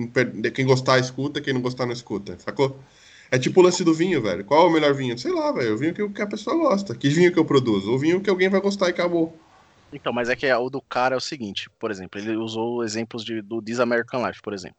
Quem 0.54 0.66
gostar, 0.66 0.98
escuta. 0.98 1.40
Quem 1.40 1.54
não 1.54 1.62
gostar, 1.62 1.86
não 1.86 1.92
escuta. 1.92 2.38
Sacou? 2.38 2.78
É 3.30 3.38
tipo 3.38 3.60
o 3.60 3.62
lance 3.62 3.82
do 3.82 3.94
vinho, 3.94 4.20
velho. 4.20 4.44
Qual 4.44 4.66
é 4.66 4.68
o 4.68 4.72
melhor 4.72 4.92
vinho? 4.94 5.18
Sei 5.18 5.32
lá, 5.32 5.50
velho. 5.52 5.74
O 5.74 5.78
vinho 5.78 5.94
que, 5.94 6.06
que 6.06 6.22
a 6.22 6.26
pessoa 6.26 6.54
gosta. 6.56 6.94
Que 6.94 7.08
vinho 7.08 7.32
que 7.32 7.38
eu 7.38 7.46
produzo? 7.46 7.90
O 7.90 7.98
vinho 7.98 8.20
que 8.20 8.28
alguém 8.28 8.50
vai 8.50 8.60
gostar 8.60 8.88
e 8.88 8.90
acabou. 8.90 9.34
Então, 9.92 10.12
mas 10.12 10.28
é 10.28 10.36
que 10.36 10.50
o 10.52 10.70
do 10.70 10.80
cara 10.80 11.14
é 11.14 11.18
o 11.18 11.20
seguinte, 11.20 11.68
por 11.78 11.90
exemplo, 11.90 12.20
ele 12.20 12.36
usou 12.36 12.82
exemplos 12.82 13.24
de, 13.24 13.42
do 13.42 13.60
This 13.60 13.78
American 13.80 14.26
Life, 14.26 14.40
por 14.40 14.54
exemplo, 14.54 14.78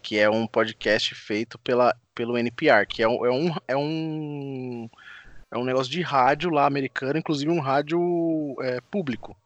que 0.00 0.18
é 0.18 0.30
um 0.30 0.46
podcast 0.46 1.14
feito 1.14 1.58
pela, 1.58 1.94
pelo 2.14 2.38
NPR, 2.38 2.86
que 2.86 3.02
é 3.02 3.08
um, 3.08 3.26
é 3.26 3.30
um, 3.30 3.54
é 3.68 3.76
um, 3.76 4.88
é 5.50 5.58
um 5.58 5.64
negócio 5.64 5.90
de 5.90 6.00
rádio 6.00 6.50
lá 6.50 6.64
americano, 6.66 7.18
inclusive 7.18 7.50
um 7.50 7.60
rádio 7.60 8.56
é, 8.60 8.80
público. 8.90 9.36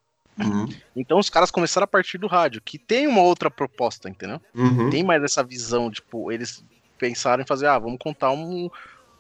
Então 0.95 1.19
os 1.19 1.31
caras 1.31 1.51
começaram 1.51 1.85
a 1.85 1.89
partir 1.89 2.19
do 2.19 2.27
rádio, 2.27 2.61
que 2.63 2.79
tem 2.79 3.07
uma 3.07 3.23
outra 3.23 3.51
proposta, 3.51 4.09
entendeu? 4.11 4.39
Uhum. 4.55 4.91
Tem 4.91 5.03
mais 5.03 5.23
essa 5.23 5.43
visão, 5.43 5.91
tipo, 5.91 6.31
eles 6.31 6.63
pensaram 6.99 7.43
em 7.43 7.47
fazer, 7.47 7.67
ah, 7.69 7.79
vamos 7.79 7.99
contar 7.99 8.31
um. 8.33 8.69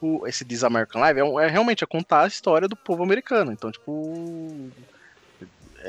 o- 0.01 0.26
esse 0.26 0.44
This 0.44 0.62
American 0.62 1.03
Life 1.03 1.18
é, 1.18 1.24
um- 1.24 1.40
é 1.40 1.49
realmente 1.49 1.82
é 1.82 1.86
contar 1.86 2.24
a 2.24 2.26
história 2.26 2.68
do 2.68 2.76
povo 2.76 3.03
americano. 3.03 3.51
Então, 3.51 3.70
tipo. 3.72 4.70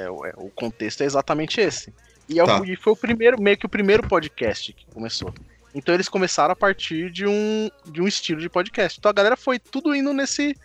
É, 0.04 0.10
o- 0.10 0.26
é, 0.26 0.34
o 0.38 0.50
contexto 0.50 1.02
é 1.02 1.06
exatamente 1.06 1.60
esse. 1.60 1.93
E, 2.30 2.39
é 2.39 2.43
o- 2.43 2.45
Tá. 2.48 2.62
e 2.66 2.76
foi 2.76 2.93
o 2.93 2.95
primeiro, 2.95 3.41
meio 3.41 3.58
que 3.58 3.66
o 3.66 3.70
primeiro 3.70 4.08
podcast 4.08 4.74
que 4.74 4.86
começou. 4.93 5.34
Então 5.76 5.93
eles 5.93 6.10
começaram 6.10 6.52
a 6.54 6.56
partir 6.56 7.12
de 7.12 7.26
um, 7.28 7.70
de 7.86 8.02
um 8.02 8.08
estilo 8.08 8.41
de 8.41 8.50
podcast. 8.50 8.98
Então 9.00 9.10
a 9.10 9.14
galera 9.14 9.38
foi 9.38 9.60
tudo 9.60 9.93
indo 9.95 10.14
nesse. 10.14 10.56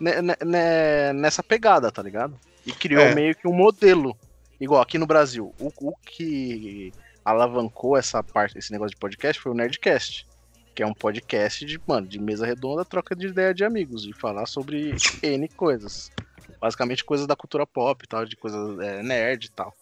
ne- 0.00 0.22
ne- 0.22 0.36
ne- 0.44 1.12
nessa 1.12 1.42
pegada, 1.42 1.90
tá 1.90 2.00
ligado? 2.02 2.38
E 2.64 2.72
criou 2.72 3.02
É. 3.02 3.14
meio 3.14 3.34
que 3.34 3.48
um 3.48 3.52
modelo. 3.52 4.16
Igual 4.60 4.80
aqui 4.80 4.96
no 4.96 5.06
Brasil. 5.06 5.52
O, 5.58 5.72
o 5.90 5.96
que 5.96 6.92
alavancou 7.24 7.96
essa 7.96 8.22
parte, 8.22 8.56
esse 8.58 8.70
negócio 8.72 8.90
de 8.92 8.96
podcast 9.00 9.40
foi 9.42 9.50
o 9.52 9.54
Nerdcast. 9.54 10.26
Que 10.74 10.82
é 10.84 10.86
um 10.86 10.94
podcast 10.94 11.64
de, 11.66 11.80
mano, 11.86 12.06
de 12.06 12.20
mesa 12.20 12.46
redonda, 12.46 12.84
troca 12.84 13.14
de 13.16 13.26
ideia 13.26 13.52
de 13.52 13.64
amigos, 13.64 14.02
de 14.04 14.12
falar 14.12 14.46
sobre 14.46 14.94
N 15.20 15.48
coisas. 15.48 16.10
Basicamente 16.60 17.04
coisas 17.04 17.26
da 17.26 17.36
cultura 17.36 17.66
pop 17.66 18.04
e 18.04 18.08
tal, 18.08 18.24
de 18.24 18.36
coisas 18.36 18.78
é, 18.80 19.02
nerd 19.02 19.44
e 19.46 19.50
tal. 19.50 19.74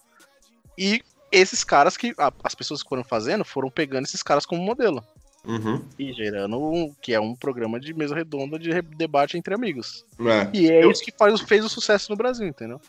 E 0.76 1.02
esses 1.32 1.64
caras 1.64 1.96
que. 1.96 2.14
a- 2.18 2.32
as 2.44 2.54
pessoas 2.54 2.82
que 2.82 2.88
foram 2.88 3.04
fazendo 3.04 3.44
foram 3.44 3.70
pegando 3.70 4.04
esses 4.04 4.22
caras 4.22 4.44
como 4.46 4.62
modelo. 4.62 5.02
Uhum. 5.44 5.80
E 5.98 6.12
gerando 6.12 6.60
um, 6.60 6.92
que 7.00 7.14
é 7.14 7.20
um 7.20 7.34
programa 7.34 7.78
de 7.78 7.94
mesa 7.94 8.14
redonda 8.14 8.58
de 8.58 8.70
debate 8.82 9.38
entre 9.38 9.54
amigos. 9.54 10.04
É, 10.20 10.50
E 10.52 10.68
é 10.70 10.84
Eu- 10.84 10.90
isso 10.90 11.02
que 11.02 11.12
faz, 11.16 11.40
fez 11.42 11.64
o 11.64 11.68
sucesso 11.68 12.10
no 12.10 12.16
Brasil, 12.16 12.46
entendeu? 12.46 12.80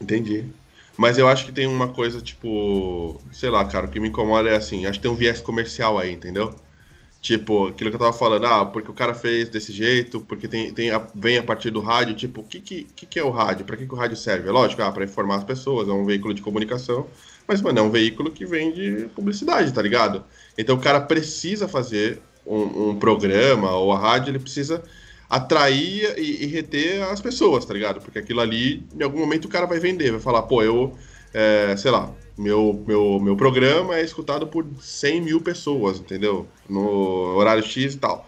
entendi. 0.00 0.46
Mas 0.96 1.18
eu 1.18 1.28
acho 1.28 1.44
que 1.44 1.52
tem 1.52 1.66
uma 1.66 1.88
coisa, 1.92 2.20
tipo. 2.22 3.20
Sei 3.30 3.50
lá, 3.50 3.64
cara, 3.66 3.86
o 3.86 3.90
que 3.90 4.00
me 4.00 4.08
incomoda 4.08 4.48
é 4.48 4.56
assim. 4.56 4.86
Acho 4.86 4.98
que 4.98 5.02
tem 5.02 5.10
um 5.10 5.14
viés 5.14 5.40
comercial 5.42 5.98
aí, 5.98 6.12
entendeu? 6.12 6.54
Tipo, 7.26 7.66
aquilo 7.66 7.90
que 7.90 7.96
eu 7.96 8.00
tava 8.00 8.12
falando, 8.12 8.46
ah, 8.46 8.64
porque 8.64 8.88
o 8.88 8.94
cara 8.94 9.12
fez 9.12 9.48
desse 9.48 9.72
jeito, 9.72 10.20
porque 10.20 10.46
tem, 10.46 10.72
tem 10.72 10.90
a- 10.92 11.04
vem 11.12 11.38
a 11.38 11.42
partir 11.42 11.70
do 11.72 11.80
rádio, 11.80 12.14
tipo, 12.14 12.40
o 12.42 12.44
que, 12.44 12.60
que, 12.60 12.84
que, 12.84 13.18
é 13.18 13.24
o 13.24 13.30
rádio? 13.30 13.64
Pra 13.66 13.76
que, 13.76 13.84
que 13.84 13.92
o 13.92 13.96
rádio 13.96 14.16
serve? 14.16 14.48
É 14.48 14.52
lógico, 14.52 14.80
ah, 14.82 14.92
pra 14.92 15.02
informar 15.04 15.36
as 15.38 15.44
pessoas, 15.44 15.88
é 15.88 15.92
um 15.92 16.04
veículo 16.04 16.32
de 16.32 16.40
comunicação, 16.40 17.08
mas, 17.48 17.60
mano, 17.60 17.80
é 17.80 17.82
um 17.82 17.90
veículo 17.90 18.30
que 18.30 18.46
vende 18.46 19.08
publicidade, 19.14 19.72
tá 19.72 19.82
ligado? 19.82 20.24
Então 20.56 20.76
o 20.76 20.80
cara 20.80 21.00
precisa 21.00 21.66
fazer 21.66 22.20
um, 22.46 22.90
um 22.90 22.96
programa, 22.98 23.72
ou 23.76 23.92
a 23.92 23.98
rádio, 23.98 24.30
ele 24.30 24.38
precisa 24.38 24.80
atrair 25.28 26.14
e, 26.18 26.44
e 26.44 26.46
reter 26.46 27.02
as 27.10 27.20
pessoas, 27.20 27.64
tá 27.64 27.74
ligado? 27.74 28.00
Porque 28.00 28.20
aquilo 28.20 28.40
ali, 28.40 28.86
em 28.94 29.02
algum 29.02 29.18
momento, 29.18 29.46
o 29.46 29.48
cara 29.48 29.66
vai 29.66 29.80
vender, 29.80 30.12
vai 30.12 30.20
falar, 30.20 30.42
pô, 30.42 30.62
eu, 30.62 30.96
é, 31.36 31.76
sei 31.76 31.90
lá, 31.90 32.14
meu, 32.38 32.82
meu, 32.86 33.20
meu 33.20 33.36
programa 33.36 33.96
é 33.96 34.02
escutado 34.02 34.46
por 34.48 34.66
100 34.80 35.20
mil 35.20 35.42
pessoas, 35.42 35.98
entendeu? 36.00 36.48
No 36.68 37.36
horário 37.36 37.62
X 37.62 37.94
e 37.94 37.98
tal. 37.98 38.26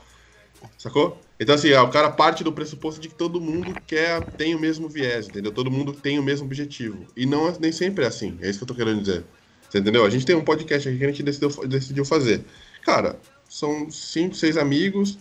Sacou? 0.77 1.19
Então, 1.41 1.55
assim, 1.55 1.73
ah, 1.73 1.83
o 1.85 1.91
cara 1.91 2.11
parte 2.11 2.45
do 2.45 2.53
pressuposto 2.53 3.01
de 3.01 3.09
que 3.09 3.15
todo 3.15 3.41
mundo 3.41 3.81
quer, 3.87 4.21
tem 4.37 4.55
o 4.55 4.61
mesmo 4.61 4.89
viés, 4.89 5.29
entendeu? 5.29 5.53
Todo 5.53 5.71
mundo 5.71 5.93
tem 5.95 6.19
o 6.19 6.23
mesmo 6.23 6.47
objetivo. 6.47 7.07
E 7.17 7.25
não 7.27 7.49
é- 7.49 7.57
nem 7.61 7.73
sempre 7.73 8.05
é 8.05 8.09
assim. 8.09 8.39
É 8.43 8.51
isso 8.51 8.59
que 8.59 8.65
eu 8.65 8.69
tô 8.69 8.75
querendo 8.75 9.01
dizer. 9.01 9.25
Você 9.71 9.79
entendeu? 9.79 10.05
A 10.05 10.11
gente 10.11 10.27
tem 10.27 10.37
um 10.37 10.45
podcast 10.45 10.89
aqui 10.89 10.99
que 10.99 11.05
a 11.05 11.09
gente 11.09 11.23
decidiu, 11.23 11.49
decidiu 11.69 12.05
fazer. 12.05 12.45
Cara, 12.83 13.21
são 13.49 13.91
cinco, 13.91 14.35
seis 14.35 14.57
amigos 14.57 15.19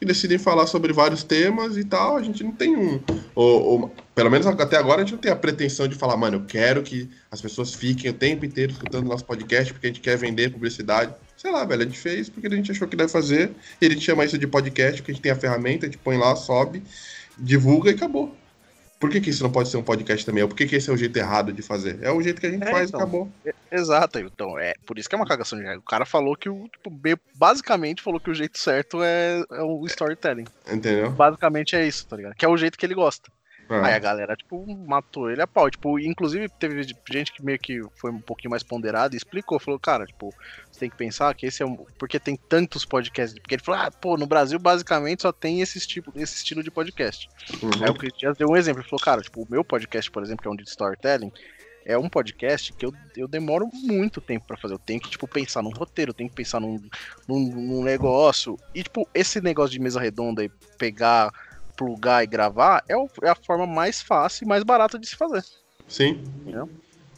que 0.00 0.06
decidem 0.06 0.38
falar 0.38 0.66
sobre 0.66 0.94
vários 0.94 1.22
temas 1.22 1.76
e 1.76 1.84
tal. 1.84 2.16
A 2.16 2.22
gente 2.22 2.42
não 2.42 2.52
tem 2.52 2.74
um. 2.74 2.98
Ou, 3.34 3.62
ou- 3.62 3.94
pelo 4.14 4.30
menos 4.30 4.46
até 4.46 4.76
agora 4.78 5.02
a 5.02 5.04
gente 5.04 5.12
não 5.12 5.20
tem 5.20 5.30
a 5.30 5.36
pretensão 5.36 5.86
de 5.86 5.94
falar, 5.94 6.16
mano, 6.16 6.38
eu 6.38 6.44
quero 6.46 6.82
que 6.82 7.08
as 7.30 7.40
pessoas 7.40 7.74
fiquem 7.74 8.10
o 8.10 8.14
tempo 8.14 8.44
inteiro 8.46 8.72
escutando 8.72 9.06
nosso 9.06 9.24
podcast 9.24 9.72
porque 9.72 9.86
a 9.86 9.90
gente 9.90 10.00
quer 10.00 10.16
vender 10.16 10.50
publicidade. 10.50 11.14
Sei 11.36 11.50
lá, 11.52 11.64
velho, 11.64 11.82
a 11.82 11.84
gente 11.84 11.98
fez 11.98 12.28
porque 12.30 12.46
a 12.46 12.50
gente 12.50 12.70
achou 12.70 12.88
que 12.88 12.96
deve 12.96 13.12
fazer. 13.12 13.50
E 13.80 13.86
a 13.86 13.90
gente 13.90 14.00
chama 14.00 14.24
isso 14.24 14.38
de 14.38 14.46
podcast, 14.46 15.00
porque 15.02 15.12
a 15.12 15.14
gente 15.14 15.22
tem 15.22 15.32
a 15.32 15.36
ferramenta, 15.36 15.84
a 15.86 15.88
gente 15.88 15.98
põe 15.98 16.16
lá, 16.16 16.34
sobe, 16.34 16.82
divulga 17.38 17.90
e 17.90 17.94
acabou. 17.94 18.34
Por 19.00 19.08
que, 19.08 19.18
que 19.18 19.30
isso 19.30 19.42
não 19.42 19.50
pode 19.50 19.70
ser 19.70 19.78
um 19.78 19.82
podcast 19.82 20.26
também? 20.26 20.46
Por 20.46 20.54
que, 20.54 20.66
que 20.66 20.76
esse 20.76 20.90
é 20.90 20.92
o 20.92 20.96
jeito 20.96 21.16
errado 21.16 21.54
de 21.54 21.62
fazer? 21.62 21.98
É 22.02 22.12
o 22.12 22.20
jeito 22.20 22.38
que 22.38 22.46
a 22.46 22.50
gente 22.50 22.68
É, 22.68 22.70
faz 22.70 22.88
então. 22.90 23.00
e 23.00 23.02
acabou. 23.02 23.32
Exato, 23.72 24.18
então 24.18 24.58
é 24.58 24.74
por 24.84 24.98
isso 24.98 25.08
que 25.08 25.14
é 25.14 25.18
uma 25.18 25.26
cagação 25.26 25.58
de 25.58 25.64
regra. 25.64 25.78
O 25.78 25.82
cara 25.82 26.04
falou 26.04 26.36
que 26.36 26.50
o, 26.50 26.68
tipo, 26.68 26.92
basicamente 27.34 28.02
falou 28.02 28.20
que 28.20 28.30
o 28.30 28.34
jeito 28.34 28.58
certo 28.58 29.02
é, 29.02 29.42
é 29.52 29.62
o 29.62 29.86
storytelling. 29.86 30.44
Entendeu? 30.70 31.10
Basicamente 31.12 31.74
é 31.74 31.86
isso, 31.86 32.06
tá 32.06 32.14
ligado? 32.14 32.34
Que 32.34 32.44
é 32.44 32.48
o 32.48 32.56
jeito 32.58 32.76
que 32.76 32.84
ele 32.84 32.94
gosta. 32.94 33.30
Ah, 33.70 33.86
Aí 33.86 33.94
a 33.94 33.98
galera, 34.00 34.34
tipo, 34.34 34.66
matou 34.86 35.30
ele 35.30 35.40
a 35.40 35.46
pau. 35.46 35.70
Tipo, 35.70 35.98
inclusive 36.00 36.48
teve 36.48 36.82
gente 37.08 37.32
que 37.32 37.44
meio 37.44 37.58
que 37.58 37.80
foi 37.94 38.10
um 38.10 38.20
pouquinho 38.20 38.50
mais 38.50 38.64
ponderada 38.64 39.14
e 39.14 39.16
explicou, 39.16 39.60
falou, 39.60 39.78
cara, 39.78 40.04
tipo, 40.04 40.34
você 40.70 40.80
tem 40.80 40.90
que 40.90 40.96
pensar 40.96 41.32
que 41.34 41.46
esse 41.46 41.62
é 41.62 41.66
um. 41.66 41.76
Porque 41.96 42.18
tem 42.18 42.36
tantos 42.36 42.84
podcasts. 42.84 43.38
Porque 43.38 43.54
ele 43.54 43.62
falou, 43.62 43.80
ah, 43.80 43.90
pô, 43.90 44.16
no 44.16 44.26
Brasil 44.26 44.58
basicamente 44.58 45.22
só 45.22 45.30
tem 45.30 45.60
esse 45.60 45.78
tipo, 45.86 46.12
esse 46.16 46.36
estilo 46.36 46.64
de 46.64 46.70
podcast. 46.70 47.28
uhum. 47.62 47.70
Aí 47.80 47.90
o 47.90 47.94
Cristian 47.94 48.32
deu 48.32 48.48
um 48.48 48.56
exemplo, 48.56 48.82
ele 48.82 48.88
falou, 48.88 49.04
cara, 49.04 49.22
tipo, 49.22 49.42
o 49.42 49.46
meu 49.48 49.62
podcast, 49.62 50.10
por 50.10 50.22
exemplo, 50.22 50.42
que 50.42 50.48
é 50.48 50.50
um 50.50 50.56
de 50.56 50.64
storytelling, 50.64 51.32
é 51.84 51.96
um 51.96 52.08
podcast 52.08 52.72
que 52.72 52.84
eu, 52.84 52.92
eu 53.16 53.28
demoro 53.28 53.68
muito 53.72 54.20
tempo 54.20 54.46
pra 54.46 54.56
fazer. 54.56 54.74
Eu 54.74 54.78
tenho 54.78 55.00
que, 55.00 55.10
tipo, 55.10 55.26
pensar 55.26 55.62
num 55.62 55.70
roteiro, 55.70 56.10
eu 56.10 56.14
tenho 56.14 56.28
que 56.28 56.36
pensar 56.36 56.60
num, 56.60 56.80
num, 57.26 57.38
num 57.38 57.84
negócio. 57.84 58.58
E, 58.74 58.82
tipo, 58.82 59.08
esse 59.14 59.40
negócio 59.40 59.72
de 59.72 59.80
mesa 59.80 60.00
redonda 60.00 60.44
e 60.44 60.48
pegar, 60.76 61.32
plugar 61.80 62.22
e 62.22 62.26
gravar 62.26 62.84
é, 62.86 62.94
o- 62.94 63.08
é 63.22 63.30
a 63.30 63.34
forma 63.34 63.66
mais 63.66 64.02
fácil 64.02 64.44
e 64.44 64.48
mais 64.48 64.62
barata 64.62 64.98
de 64.98 65.08
se 65.08 65.16
fazer. 65.16 65.42
Sim. 65.88 66.22
Entendeu? 66.42 66.68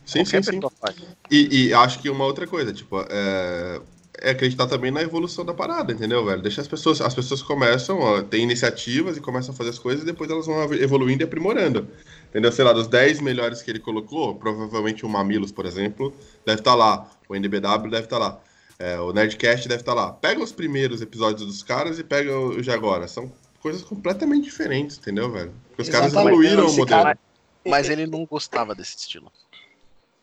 Sim, 0.06 0.22
Qualquer 0.24 0.44
sim, 0.44 0.60
sim. 0.60 1.06
E, 1.28 1.66
e 1.68 1.74
acho 1.74 1.98
que 1.98 2.08
uma 2.08 2.24
outra 2.24 2.46
coisa, 2.46 2.72
tipo, 2.72 3.00
é, 3.10 3.80
é 4.20 4.30
acreditar 4.30 4.68
também 4.68 4.92
na 4.92 5.02
evolução 5.02 5.44
da 5.44 5.52
parada, 5.52 5.92
entendeu, 5.92 6.24
velho? 6.24 6.40
Deixa 6.42 6.60
as 6.60 6.68
pessoas, 6.68 7.00
as 7.00 7.12
pessoas 7.14 7.42
começam, 7.42 7.98
ó, 7.98 8.22
tem 8.22 8.42
iniciativas 8.44 9.16
e 9.16 9.20
começam 9.20 9.52
a 9.52 9.56
fazer 9.56 9.70
as 9.70 9.78
coisas 9.80 10.02
e 10.04 10.06
depois 10.06 10.30
elas 10.30 10.46
vão 10.46 10.62
evoluindo 10.74 11.22
e 11.22 11.24
aprimorando. 11.24 11.88
Entendeu? 12.30 12.52
Sei 12.52 12.64
lá, 12.64 12.72
dos 12.72 12.86
10 12.86 13.20
melhores 13.20 13.62
que 13.62 13.70
ele 13.70 13.80
colocou, 13.80 14.36
provavelmente 14.36 15.04
o 15.04 15.08
Mamilos, 15.08 15.50
por 15.50 15.66
exemplo, 15.66 16.14
deve 16.46 16.60
estar 16.60 16.74
lá. 16.76 17.10
O 17.28 17.34
NBW 17.34 17.90
deve 17.90 18.04
estar 18.04 18.18
lá. 18.18 18.40
É, 18.78 18.98
o 18.98 19.12
Nerdcast 19.12 19.68
deve 19.68 19.82
estar 19.82 19.94
lá. 19.94 20.12
Pega 20.12 20.42
os 20.42 20.50
primeiros 20.52 21.00
episódios 21.02 21.46
dos 21.46 21.62
caras 21.62 21.98
e 21.98 22.04
pega 22.04 22.36
o 22.38 22.60
de 22.60 22.70
agora. 22.70 23.06
São 23.06 23.30
coisas 23.62 23.82
completamente 23.82 24.44
diferentes, 24.44 24.98
entendeu, 24.98 25.30
velho? 25.30 25.54
Porque 25.68 25.82
os 25.82 25.88
caras 25.88 26.08
Exatamente. 26.08 26.34
evoluíram 26.34 26.66
o 26.68 26.76
modelo. 26.76 26.86
cara- 27.02 27.18
Mas 27.64 27.88
ele 27.88 28.06
não 28.06 28.26
gostava 28.26 28.74
desse 28.74 28.96
estilo. 28.96 29.30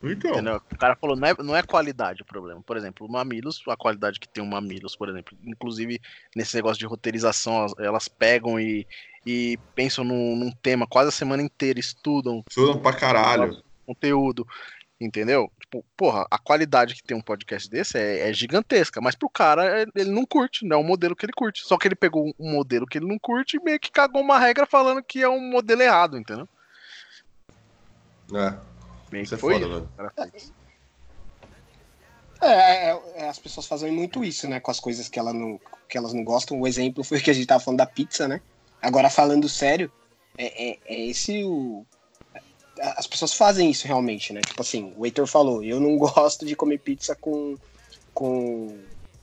Então, 0.04 0.32
Entendeu? 0.32 0.62
O 0.72 0.78
cara 0.78 0.96
falou, 0.96 1.16
não 1.16 1.28
é, 1.28 1.34
não 1.44 1.56
é 1.56 1.62
qualidade 1.64 2.22
o 2.22 2.26
problema. 2.26 2.62
Por 2.66 2.78
exemplo, 2.78 3.06
o 3.06 3.12
Mamilos, 3.12 3.62
a 3.68 3.76
qualidade 3.76 4.20
que 4.20 4.30
tem 4.30 4.42
o 4.44 4.48
Mamilos, 4.48 4.96
por 4.96 5.10
exemplo, 5.10 5.38
inclusive 5.44 6.00
nesse 6.36 6.56
negócio 6.56 6.80
de 6.80 6.86
roteirização, 6.86 7.58
elas, 7.58 7.74
elas 7.80 8.08
pegam 8.08 8.58
e, 8.60 8.88
e 9.26 9.58
pensam 9.76 10.04
num, 10.06 10.36
num 10.38 10.52
tema 10.62 10.88
quase 10.88 11.10
a 11.10 11.12
semana 11.12 11.42
inteira, 11.44 11.80
estudam 11.80 12.44
estudam 12.50 12.80
pra 12.80 12.94
caralho. 12.94 13.62
conteúdo, 13.86 14.48
entendeu? 15.00 15.52
Tipo, 15.60 15.86
porra, 15.96 16.26
a 16.30 16.38
qualidade 16.38 16.96
que 16.96 17.04
tem 17.04 17.16
um 17.16 17.22
podcast 17.22 17.70
desse 17.70 17.98
é, 17.98 18.30
é 18.30 18.34
gigantesca, 18.34 19.00
mas 19.00 19.16
pro 19.16 19.30
cara 19.30 19.82
é- 19.82 19.86
ele 19.96 20.12
não 20.12 20.26
curte, 20.26 20.66
não 20.66 20.78
é 20.78 20.80
um 20.80 20.84
modelo 20.84 21.16
que 21.16 21.26
ele 21.26 21.34
curte. 21.34 21.66
Só 21.66 21.78
que 21.78 21.88
ele 21.88 21.96
pegou 21.96 22.34
um 22.40 22.52
modelo 22.52 22.86
que 22.86 22.98
ele 22.98 23.08
não 23.08 23.18
curte 23.20 23.58
e 23.58 23.64
meio 23.64 23.80
que 23.80 23.92
cagou 23.92 24.22
uma 24.22 24.40
regra 24.40 24.66
falando 24.66 25.04
que 25.04 25.22
é 25.22 25.30
um 25.30 25.40
modelo 25.40 25.82
errado, 25.82 26.18
entendeu? 26.18 26.48
É, 28.34 28.54
Meio 29.12 29.24
isso 29.24 29.30
que 29.30 29.36
é 29.36 29.38
foi 29.38 29.60
foda, 29.60 29.88
isso. 30.36 30.54
É, 32.42 32.90
é, 32.90 33.02
é, 33.16 33.30
as 33.30 33.38
pessoas 33.38 33.66
fazem 33.66 33.92
muito 33.92 34.24
isso, 34.24 34.48
né? 34.48 34.60
Com 34.60 34.72
as 34.72 34.80
coisas 34.80 35.10
que, 35.10 35.20
ela 35.20 35.34
não, 35.34 35.60
que 35.90 35.98
elas 35.98 36.14
não 36.14 36.24
gostam. 36.24 36.60
O 36.60 36.68
exemplo 36.68 37.04
foi 37.04 37.20
que 37.20 37.30
a 37.30 37.34
gente 37.34 37.48
tava 37.48 37.64
falando 37.64 37.80
da 37.80 37.86
pizza, 37.86 38.28
né? 38.28 38.42
Agora, 38.82 39.10
falando 39.10 39.50
sério, 39.50 39.92
é, 40.38 40.72
é, 40.72 40.80
é 40.86 41.06
esse 41.08 41.44
o. 41.44 41.86
As 42.96 43.06
pessoas 43.08 43.34
fazem 43.34 43.70
isso 43.70 43.86
realmente, 43.88 44.32
né? 44.34 44.42
Tipo 44.42 44.62
assim, 44.62 44.94
o 44.98 45.06
Heitor 45.06 45.28
falou, 45.28 45.64
eu 45.64 45.80
não 45.80 45.98
gosto 46.00 46.46
de 46.46 46.56
comer 46.56 46.78
pizza 46.80 47.16
com, 47.16 47.58
com 48.14 48.78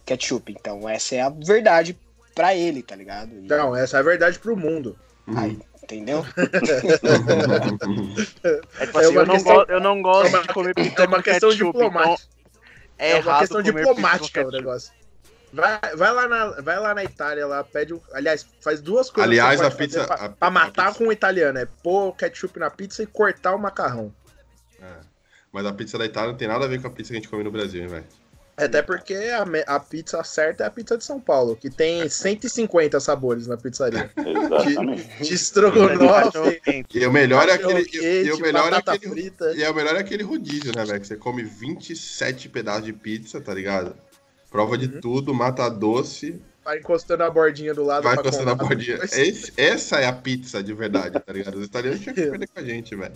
ketchup. 0.05 0.53
Então, 0.53 0.89
essa 0.89 1.15
é 1.15 1.21
a 1.23 1.29
verdade 1.31 1.99
pra 2.35 2.55
ele, 2.55 2.83
tá 2.83 2.95
ligado? 2.95 3.33
E- 3.35 3.47
Não, 3.49 3.75
essa 3.75 3.97
é 3.97 4.01
a 4.01 4.03
verdade 4.03 4.39
pro 4.39 4.57
mundo. 4.57 4.97
Aí, 5.35 5.59
entendeu? 5.83 6.25
É, 8.45 8.87
tipo 8.87 8.99
É 8.99 9.05
assim, 9.05 9.13
uma 9.13 9.21
eu, 9.23 9.27
não 9.27 9.35
questão- 9.35 9.65
eu 9.69 9.81
não 9.81 10.03
gosto 10.03 10.27
é 10.27 10.29
uma- 10.29 10.43
de 10.43 10.49
comer 10.49 10.75
pizza 10.75 11.03
É 11.03 11.07
uma 11.07 11.17
com 11.17 11.23
questão 11.23 11.51
ketchup, 11.51 11.67
diplomática. 11.73 12.13
então 12.23 12.27
É, 12.99 13.11
É, 13.13 13.21
uma 13.21 13.39
questão 13.39 13.63
diplomática 13.63 14.47
o 14.47 14.51
negócio. 14.51 14.93
Vai, 15.57 15.97
vai, 15.97 16.13
lá 16.13 16.29
na, 16.29 16.51
vai 16.61 16.79
lá 16.79 16.95
na 16.95 17.03
Itália, 17.05 17.47
lá, 17.47 17.65
pede. 17.65 17.95
um- 17.95 18.01
Aliás, 18.13 18.47
faz 18.61 18.81
duas 18.81 19.11
coisas. 19.11 19.29
Aliás, 19.31 19.61
a 19.61 19.71
pizza. 19.71 20.05
Pra, 20.05 20.15
a- 20.17 20.29
pra 20.29 20.49
a 20.49 20.51
matar 20.51 20.87
pizza- 20.89 20.99
com 20.99 21.09
o 21.09 21.13
italiano, 21.13 21.59
é 21.59 21.67
pôr 21.83 22.13
ketchup 22.15 22.59
na 22.59 22.71
pizza 22.71 23.03
e 23.03 23.07
cortar 23.07 23.55
o 23.55 23.59
macarrão. 23.59 24.15
é. 24.81 25.07
Mas 25.53 25.65
a 25.65 25.73
pizza 25.73 25.97
da 25.97 26.05
Itália 26.05 26.31
não 26.33 26.37
tem 26.39 26.47
nada 26.49 26.67
a 26.67 26.69
ver 26.69 26.81
com 26.83 26.87
a 26.87 26.91
pizza 26.91 27.09
que 27.11 27.17
a 27.17 27.21
gente 27.21 27.31
come 27.31 27.43
no 27.43 27.51
Brasil, 27.51 27.81
hein, 27.83 27.89
velho? 27.89 28.05
Até 28.59 28.81
porque 28.83 29.15
a, 29.15 29.75
a 29.75 29.81
pizza 29.81 30.23
certa 30.25 30.65
é 30.65 30.67
a 30.67 30.71
pizza 30.71 30.97
de 30.99 31.05
São 31.05 31.19
Paulo, 31.21 31.57
que 31.57 31.69
tem 31.71 32.07
150 32.11 32.99
sabores 33.01 33.47
na 33.47 33.57
pizzaria. 33.57 34.11
Exatamente. 34.17 35.23
De 35.25 35.35
estrogonofe, 35.35 36.61
quente. 36.61 36.99
E 36.99 37.07
o 37.07 37.13
melhor 37.13 37.49
é 37.49 37.53
aquele. 37.53 37.85
cachorro 37.85 38.05
E, 38.05 38.21
e 38.21 38.25
quente, 38.25 38.33
o 38.33 38.39
melhor 38.43 38.67
é 38.69 38.71
batata 38.71 38.93
aquele. 38.97 39.13
frita. 39.13 39.53
E 39.55 39.63
é 39.63 39.71
o 39.71 39.75
melhor 39.75 39.95
é 39.97 40.01
aquele 40.01 40.23
rodízio, 40.23 40.73
né, 40.77 40.85
velho? 40.85 41.01
Que 41.01 41.07
você 41.07 41.17
come 41.17 41.43
27 41.43 42.49
pedaços 42.49 42.85
de 42.85 42.93
pizza, 42.93 43.41
tá 43.41 43.53
ligado? 43.55 43.95
Prova 44.51 44.77
de 44.79 44.87
Uhum. 44.87 45.01
tudo, 45.01 45.35
mata 45.35 45.69
doce, 45.69 46.41
Vai 46.65 46.79
encostando 46.79 47.23
a 47.23 47.31
bordinha 47.31 47.73
do 47.75 47.85
lado. 47.85 48.03
vai 48.03 48.15
encostando 48.15 48.51
a 48.51 48.57
colar. 48.57 48.69
bordinha. 48.69 48.97
Esse- 49.13 49.53
essa 49.57 50.01
é 50.01 50.07
a 50.07 50.13
pizza 50.13 50.63
de 50.63 50.73
verdade, 50.75 51.19
tá 51.21 51.33
ligado? 51.33 51.57
Os 51.59 51.67
italianos 51.67 52.01
tinham 52.01 52.15
que 52.15 52.23
perder 52.27 52.49
com 52.49 52.59
a 52.61 52.65
gente, 52.65 52.97
velho. 52.97 53.15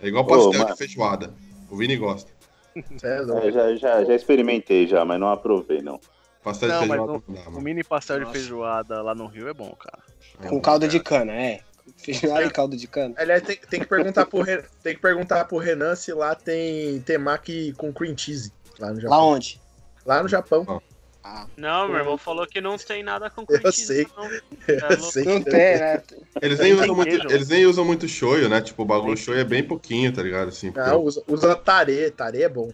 É 0.00 0.08
igual 0.08 0.24
Ô, 0.24 0.26
pastel 0.26 0.52
mano. 0.60 0.66
de 0.72 0.76
feijoada. 0.78 1.34
O 1.70 1.76
Vini 1.76 1.96
gosta. 1.96 2.30
É. 2.74 3.46
É, 3.48 3.52
já, 3.52 3.76
já, 3.76 4.04
já 4.04 4.14
experimentei 4.14 4.86
já, 4.86 5.04
mas 5.04 5.20
não 5.20 5.28
aprovei, 5.28 5.82
não. 5.82 6.00
Pastel 6.42 6.68
Não, 6.70 6.82
de 6.82 6.88
mas 6.88 6.98
feijoada 6.98 7.12
não- 7.12 7.22
não 7.28 7.34
dá, 7.34 7.48
O 7.48 7.52
mano. 7.52 7.60
mini 7.64 7.84
pastel 7.84 8.24
de 8.24 8.32
feijoada 8.32 9.00
lá 9.02 9.14
no 9.14 9.26
Rio 9.26 9.48
é 9.48 9.54
bom, 9.54 9.74
cara. 9.78 10.02
Com 10.48 10.60
caldo 10.60 10.88
de 10.88 10.98
cana, 10.98 11.32
é. 11.32 11.60
Feijoada 11.98 12.44
e 12.46 12.50
caldo 12.50 12.76
de 12.76 12.86
cana. 12.88 13.14
Aliás, 13.18 13.42
tem, 13.42 13.56
tem 13.56 13.78
que 13.80 13.86
perguntar 13.86 14.26
pro 14.26 14.40
Renan, 14.40 14.62
tem 14.82 14.94
que 14.94 15.00
perguntar 15.00 15.44
pro 15.44 15.58
Renan 15.58 15.94
se 15.94 16.12
lá 16.12 16.34
tem 16.34 17.00
temaki 17.02 17.72
com 17.74 17.92
cream 17.92 18.16
cheese. 18.16 18.52
Lá 18.80 18.88
no 18.88 18.94
Lá 18.96 19.00
Japão. 19.02 19.28
onde? 19.28 19.60
Lá 20.04 20.22
no 20.22 20.28
Japão. 20.28 20.80
Ah, 21.24 21.46
Não, 21.56 21.86
meu 21.86 21.98
irmão 21.98 22.18
falou 22.18 22.44
que 22.46 22.60
não 22.60 22.76
tem 22.76 23.02
nada 23.04 23.30
com 23.30 23.44
Eu 23.48 23.72
sei. 23.72 24.06
não. 24.16 24.28
Eu 24.66 24.80
Tá 24.80 24.98
sei. 24.98 25.24
não 25.24 25.40
tem, 25.40 25.78
né? 25.78 26.02
Eles 26.40 26.58
nem, 26.58 26.72
usam 26.74 26.94
muito, 26.96 27.32
eles 27.32 27.48
nem 27.48 27.64
usam 27.66 27.84
muito 27.84 28.08
shoyu, 28.08 28.48
né? 28.48 28.60
Tipo, 28.60 28.82
o 28.82 28.84
bagulho 28.84 29.16
shoyu 29.16 29.38
é 29.38 29.44
bem 29.44 29.62
pouquinho, 29.62 30.12
tá 30.12 30.20
ligado? 30.22 30.48
Assim, 30.48 30.72
porque 30.72 30.88
Ah, 30.90 30.96
usa, 30.96 31.22
usa 31.28 31.54
tare, 31.54 32.10
tare 32.10 32.42
é 32.42 32.48
bom. 32.48 32.70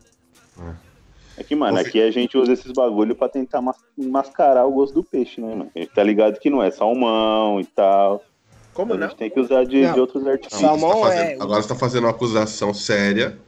É 1.37 1.45
que, 1.45 1.55
mano, 1.55 1.79
aqui 1.79 2.03
a 2.03 2.11
gente 2.11 2.37
usa 2.39 2.53
esses 2.53 2.73
bagulho 2.73 3.15
pra 3.15 3.29
tentar 3.29 3.61
mas- 3.61 3.77
mascarar 3.97 4.65
o 4.67 4.73
gosto 4.73 4.95
do 4.95 5.05
peixe, 5.05 5.41
né, 5.41 5.55
mano? 5.55 5.71
A 5.77 5.79
gente 5.79 5.93
tá 5.93 6.03
ligado 6.03 6.39
que 6.41 6.49
não 6.51 6.63
é 6.63 6.71
salmão 6.71 7.61
e 7.61 7.65
tal. 7.67 8.25
Como 8.75 8.93
Então 8.95 8.97
a 8.97 9.01
não? 9.03 9.09
gente 9.11 9.19
tem 9.19 9.31
que 9.31 9.39
usar 9.39 9.65
de, 9.65 9.83
Não. 9.83 9.93
de 9.93 10.01
outros 10.01 10.23
Não, 10.25 10.33
artifícios. 10.33 10.61
Salmão 10.61 11.03
tá 11.03 11.09
fazendo- 11.09 11.29
é- 11.29 11.35
Agora 11.43 11.63
você 11.63 11.69
tá 11.69 11.75
fazendo 11.75 12.05
uma 12.05 12.11
acusação 12.11 12.73
séria. 12.73 13.39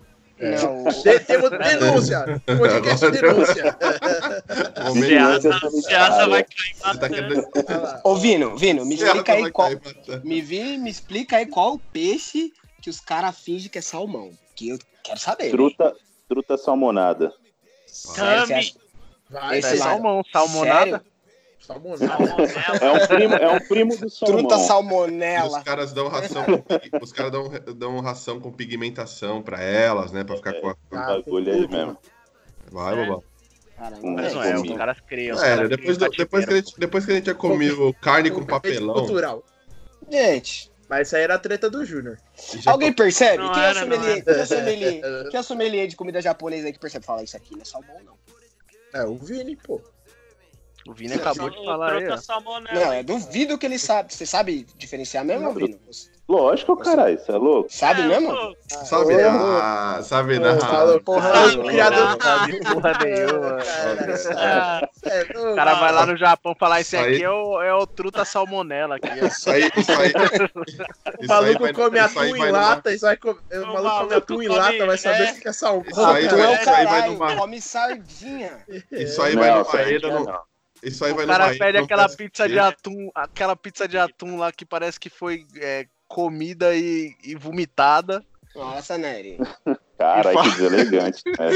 Não, 0.41 0.85
De- 0.85 1.21
Temos 1.21 1.51
denúncia! 1.51 2.43
Podcast 2.47 3.11
denúncia! 3.11 3.77
Seasa, 4.95 5.71
Seasa 5.83 6.29
vai 6.29 6.45
cair 6.45 6.77
tá 6.81 6.95
matando. 6.95 7.83
lá. 7.83 8.01
Ô, 8.05 8.17
Vino, 8.17 8.57
Vino, 8.57 8.85
me 8.87 8.95
explica 8.95 9.33
aí 9.35 9.43
vai 9.43 9.51
qual. 9.51 9.71
Me, 10.25 10.41
vi, 10.41 10.79
me 10.79 10.91
explica 10.91 11.37
aí 11.37 11.47
qual 11.47 11.75
o 11.75 11.79
peixe 11.79 12.53
que 12.83 12.89
os 12.89 13.01
caras 13.01 13.39
fingem 13.39 13.71
que 13.71 13.79
é 13.79 13.83
salmão. 13.83 14.31
Que 14.57 14.71
eu 14.71 14.79
quero 15.03 15.19
saber. 15.21 15.45
né? 15.45 15.51
Truta, 15.51 15.95
truta 16.29 16.57
salmonada. 16.57 17.33
Sério, 17.87 18.47
você 18.47 18.55
acha- 18.55 18.75
Vai, 19.29 19.59
Esse 19.59 19.75
É 19.75 19.77
salmão, 19.77 20.23
salmonada. 20.33 20.81
Sério? 20.91 21.01
Salmonada. 21.61 22.25
É 22.81 22.91
um 22.91 23.07
primo, 23.07 23.35
é 23.35 23.49
um 23.53 23.61
primo 23.61 23.97
do 23.97 24.09
salmão. 24.11 24.39
Truta 24.39 24.57
Os 24.57 24.63
salmonela. 24.67 25.63
caras 25.63 25.93
dão 25.93 26.09
ração, 26.09 26.45
com 26.45 27.05
os 27.05 27.13
caras 27.13 27.31
dão, 27.31 27.51
dão 27.77 28.01
ração 28.01 28.41
com 28.41 28.51
pigmentação 28.51 29.43
pra 29.43 29.63
elas, 29.63 30.11
né? 30.11 30.25
Pra 30.25 30.37
ficar 30.37 30.55
com 30.55 30.69
a... 30.69 30.73
Um 30.91 30.97
bagulho 30.97 31.53
aí 31.53 31.69
mesmo. 31.69 31.97
Vai, 32.71 32.97
bobão. 32.97 33.23
Caramba, 33.77 34.01
Mas 34.11 34.35
não 34.35 34.43
é, 34.43 34.51
é, 34.51 34.57
os 34.59 34.73
caras 34.77 34.97
criam. 35.07 35.37
os 35.37 35.43
É, 35.43 35.55
caras 35.57 35.69
depois, 35.71 35.97
criam 35.97 36.11
do- 36.11 36.17
depois, 36.17 36.45
que 36.47 36.53
a 36.53 36.57
gente, 36.57 36.75
depois 36.79 37.07
que 37.07 37.13
a 37.13 37.15
gente 37.15 37.27
já 37.27 37.35
comeu 37.35 37.95
carne 38.01 38.31
com 38.31 38.45
papelão, 38.45 38.95
Cultural. 38.95 39.45
Gente, 40.11 40.71
Mas 40.89 41.07
isso 41.09 41.17
aí 41.17 41.23
era 41.23 41.35
a 41.35 41.39
treta 41.39 41.71
do 41.71 41.85
Júnior. 41.85 42.19
alguém 42.67 42.93
percebe? 42.93 43.39
Não 43.43 43.53
Quem 43.53 43.63
é 43.63 43.67
o 43.67 43.71
era, 43.71 43.85
não 43.87 43.97
sommelier? 43.97 44.25
Quem 44.25 44.35
é 44.35 44.45
sommelier? 44.47 45.01
Quem 45.31 45.41
é 45.41 45.43
sommelier 45.43 45.87
de 45.87 45.97
comida 45.97 46.21
japonesa 46.21 46.67
aí 46.67 46.73
que 46.73 46.79
percebe 46.81 47.05
falar 47.07 47.23
isso 47.23 47.37
aqui? 47.37 47.55
Não 47.55 47.63
é 47.63 47.65
salmão, 47.65 47.97
não. 48.05 48.15
É, 48.93 49.05
o 49.05 49.15
Vini, 49.17 49.57
pô. 49.57 49.81
O 50.91 50.93
Vini 50.93 51.15
acabou 51.15 51.49
de 51.49 51.65
falar 51.65 51.93
aí. 51.93 52.05
Não, 52.75 52.93
eu 52.95 53.05
duvido 53.05 53.57
que 53.57 53.65
ele 53.65 53.79
sabe. 53.79 54.13
Você 54.13 54.27
sabe 54.27 54.67
diferenciar 54.77 55.25
mesmo, 55.25 55.53
Vino? 55.53 55.79
Lógico, 56.29 56.77
caralho, 56.77 57.15
isso 57.17 57.31
é 57.31 57.37
louco. 57.37 57.69
Sabe 57.73 58.03
É, 58.03 58.07
mesmo? 58.07 58.33
Sabe, 58.69 59.15
ah, 59.23 60.01
sabe, 60.03 60.39
ô, 60.39 60.41
não. 60.41 61.01
Porra, 61.01 61.33
falou, 61.33 61.57
não. 61.57 61.65
criador 61.67 61.99
Não. 62.09 62.17
do 62.17 62.23
Sabe 62.23 62.61
porra 62.65 62.99
nenhuma. 63.05 63.59
É, 65.11 65.23
O 65.53 65.55
cara 65.57 65.75
vai 65.75 65.93
lá 65.93 66.07
no 66.07 66.17
Japão 66.17 66.55
falar: 66.59 66.81
Esse 66.81 66.97
Isso 66.97 67.05
aqui 67.05 67.23
é 67.25 67.31
o, 67.31 67.61
é 67.63 67.75
o 67.75 67.87
truta 67.87 68.25
salmonela 68.25 68.97
aqui. 68.97 69.09
ó." 69.23 69.27
Isso 69.27 69.51
aí, 69.51 69.71
isso 69.77 69.93
aí. 69.93 70.13
O 71.21 71.27
maluco 71.27 71.61
vai, 71.63 71.73
come 71.73 71.99
atum 71.99 72.25
em 72.25 72.51
lata, 72.51 72.93
isso 72.93 73.07
aí 73.07 73.17
come... 73.17 73.39
o 73.53 73.67
maluco 73.67 73.99
come 74.01 74.15
atum 74.15 74.43
em 74.43 74.49
lata, 74.49 74.87
vai 74.87 74.99
saber 74.99 75.29
é. 75.29 75.33
o 75.33 75.41
que 75.41 75.49
é 75.49 75.53
salmão. 75.53 75.85
Isso 75.89 76.01
aí 76.01 76.29
vai- 76.29 76.41
é 76.41 76.49
o 76.49 76.53
isso 76.61 76.71
aí 76.71 76.85
vai 76.85 76.87
caralho, 76.87 77.13
numa- 77.13 77.37
come 77.37 77.61
sardinha. 77.61 78.65
Isso 78.93 79.23
aí 79.23 79.35
Não, 79.35 79.43
vai 79.43 79.51
não 79.51 79.57
é 79.79 79.99
no- 79.99 80.25
não. 80.25 80.41
Isso 80.83 81.05
aí 81.05 81.13
vai 81.13 81.25
O 81.25 81.29
cara 81.29 81.45
numa 81.45 81.55
ilha, 81.55 81.65
pede 81.65 81.79
aquela 81.79 82.09
pizza 82.09 82.49
de 82.49 82.59
atum, 82.59 83.11
aquela 83.15 83.57
pizza 83.57 83.87
de 83.87 83.99
atum 83.99 84.39
lá 84.39 84.51
que 84.51 84.65
parece 84.65 84.99
que 84.99 85.11
foi 85.11 85.47
é, 85.57 85.87
comida 86.09 86.75
e, 86.75 87.15
e 87.23 87.35
vomitada. 87.35 88.25
Nossa, 88.55 88.99
Nery. 88.99 89.39
Caralho, 89.99 90.43
que 90.43 90.51
deselegante. 90.51 91.23
É. 91.39 91.51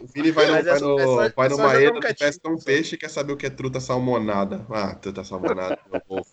O 0.00 0.06
Vini 0.06 0.30
vai, 0.30 0.46
no, 0.46 0.52
Mas 0.52 0.64
vai, 0.64 1.48
no, 1.48 1.56
só- 1.56 1.62
vai 1.62 1.88
um 1.88 2.00
ketchup, 2.00 2.18
pesca 2.18 2.48
um 2.48 2.56
peixe 2.58 2.94
e 2.94 2.98
quer 2.98 3.10
saber 3.10 3.32
o 3.32 3.36
que 3.36 3.46
é 3.46 3.50
truta 3.50 3.80
salmonada. 3.80 4.64
Ah, 4.70 4.94
truta 4.94 5.22
salmonada, 5.22 5.78
meu 5.90 6.00
povo. 6.00 6.26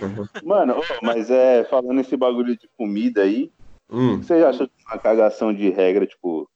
Mano, 0.42 0.82
mas 1.02 1.30
é, 1.30 1.64
falando 1.64 2.00
esse 2.00 2.16
bagulho 2.16 2.56
de 2.56 2.68
comida 2.76 3.22
aí, 3.22 3.52
o 3.90 3.94
Hum, 3.94 4.20
que 4.20 4.26
você 4.26 4.34
acha 4.42 4.66
de 4.66 4.72
uma 4.88 4.98
cagação 4.98 5.52
de 5.52 5.68
regra, 5.68 6.06
tipo, 6.06 6.48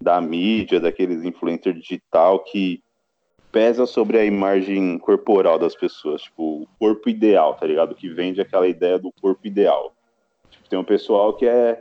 da 0.00 0.20
mídia, 0.20 0.78
daqueles 0.78 1.24
influencers 1.24 1.76
digital 1.80 2.44
que 2.44 2.83
pesa 3.54 3.86
sobre 3.86 4.18
a 4.18 4.24
imagem 4.24 4.98
corporal 4.98 5.60
das 5.60 5.76
pessoas, 5.76 6.22
tipo, 6.22 6.62
o 6.62 6.68
corpo 6.76 7.08
ideal, 7.08 7.54
tá 7.54 7.64
ligado? 7.64 7.94
Que 7.94 8.08
vende 8.08 8.40
aquela 8.40 8.66
ideia 8.66 8.98
do 8.98 9.12
corpo 9.22 9.46
ideal. 9.46 9.94
Tipo, 10.50 10.68
tem 10.68 10.76
um 10.76 10.82
pessoal 10.84 11.32
que 11.34 11.46
é 11.46 11.80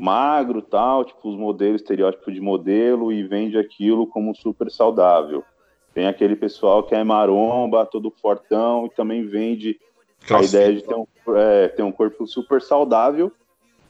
magro 0.00 0.62
tal, 0.62 1.04
tipo 1.04 1.28
os 1.28 1.36
modelos, 1.36 1.82
estereótipo 1.82 2.32
de 2.32 2.40
modelo, 2.40 3.12
e 3.12 3.22
vende 3.22 3.58
aquilo 3.58 4.06
como 4.06 4.34
super 4.34 4.70
saudável. 4.70 5.44
Tem 5.92 6.06
aquele 6.06 6.34
pessoal 6.34 6.84
que 6.84 6.94
é 6.94 7.04
maromba, 7.04 7.84
todo 7.84 8.10
fortão, 8.10 8.86
e 8.86 8.90
também 8.96 9.26
vende 9.26 9.78
a 10.22 10.26
Crossfit. 10.26 10.56
ideia 10.56 10.72
de 10.72 10.82
ter 10.84 10.94
um, 10.94 11.06
é, 11.36 11.68
ter 11.68 11.82
um 11.82 11.92
corpo 11.92 12.26
super 12.26 12.62
saudável. 12.62 13.30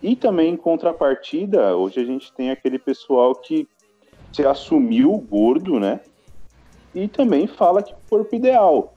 E 0.02 0.16
também, 0.16 0.54
em 0.54 0.56
contrapartida, 0.56 1.76
hoje 1.76 2.00
a 2.00 2.04
gente 2.04 2.32
tem 2.32 2.50
aquele 2.50 2.78
pessoal 2.80 3.36
que 3.36 3.68
se 4.32 4.44
assumiu 4.44 5.16
gordo, 5.30 5.78
né? 5.78 6.00
E 6.95 7.09
também 7.09 7.47
fala 7.47 7.82
que 7.82 7.95
corpo 8.09 8.34
ideal. 8.34 8.95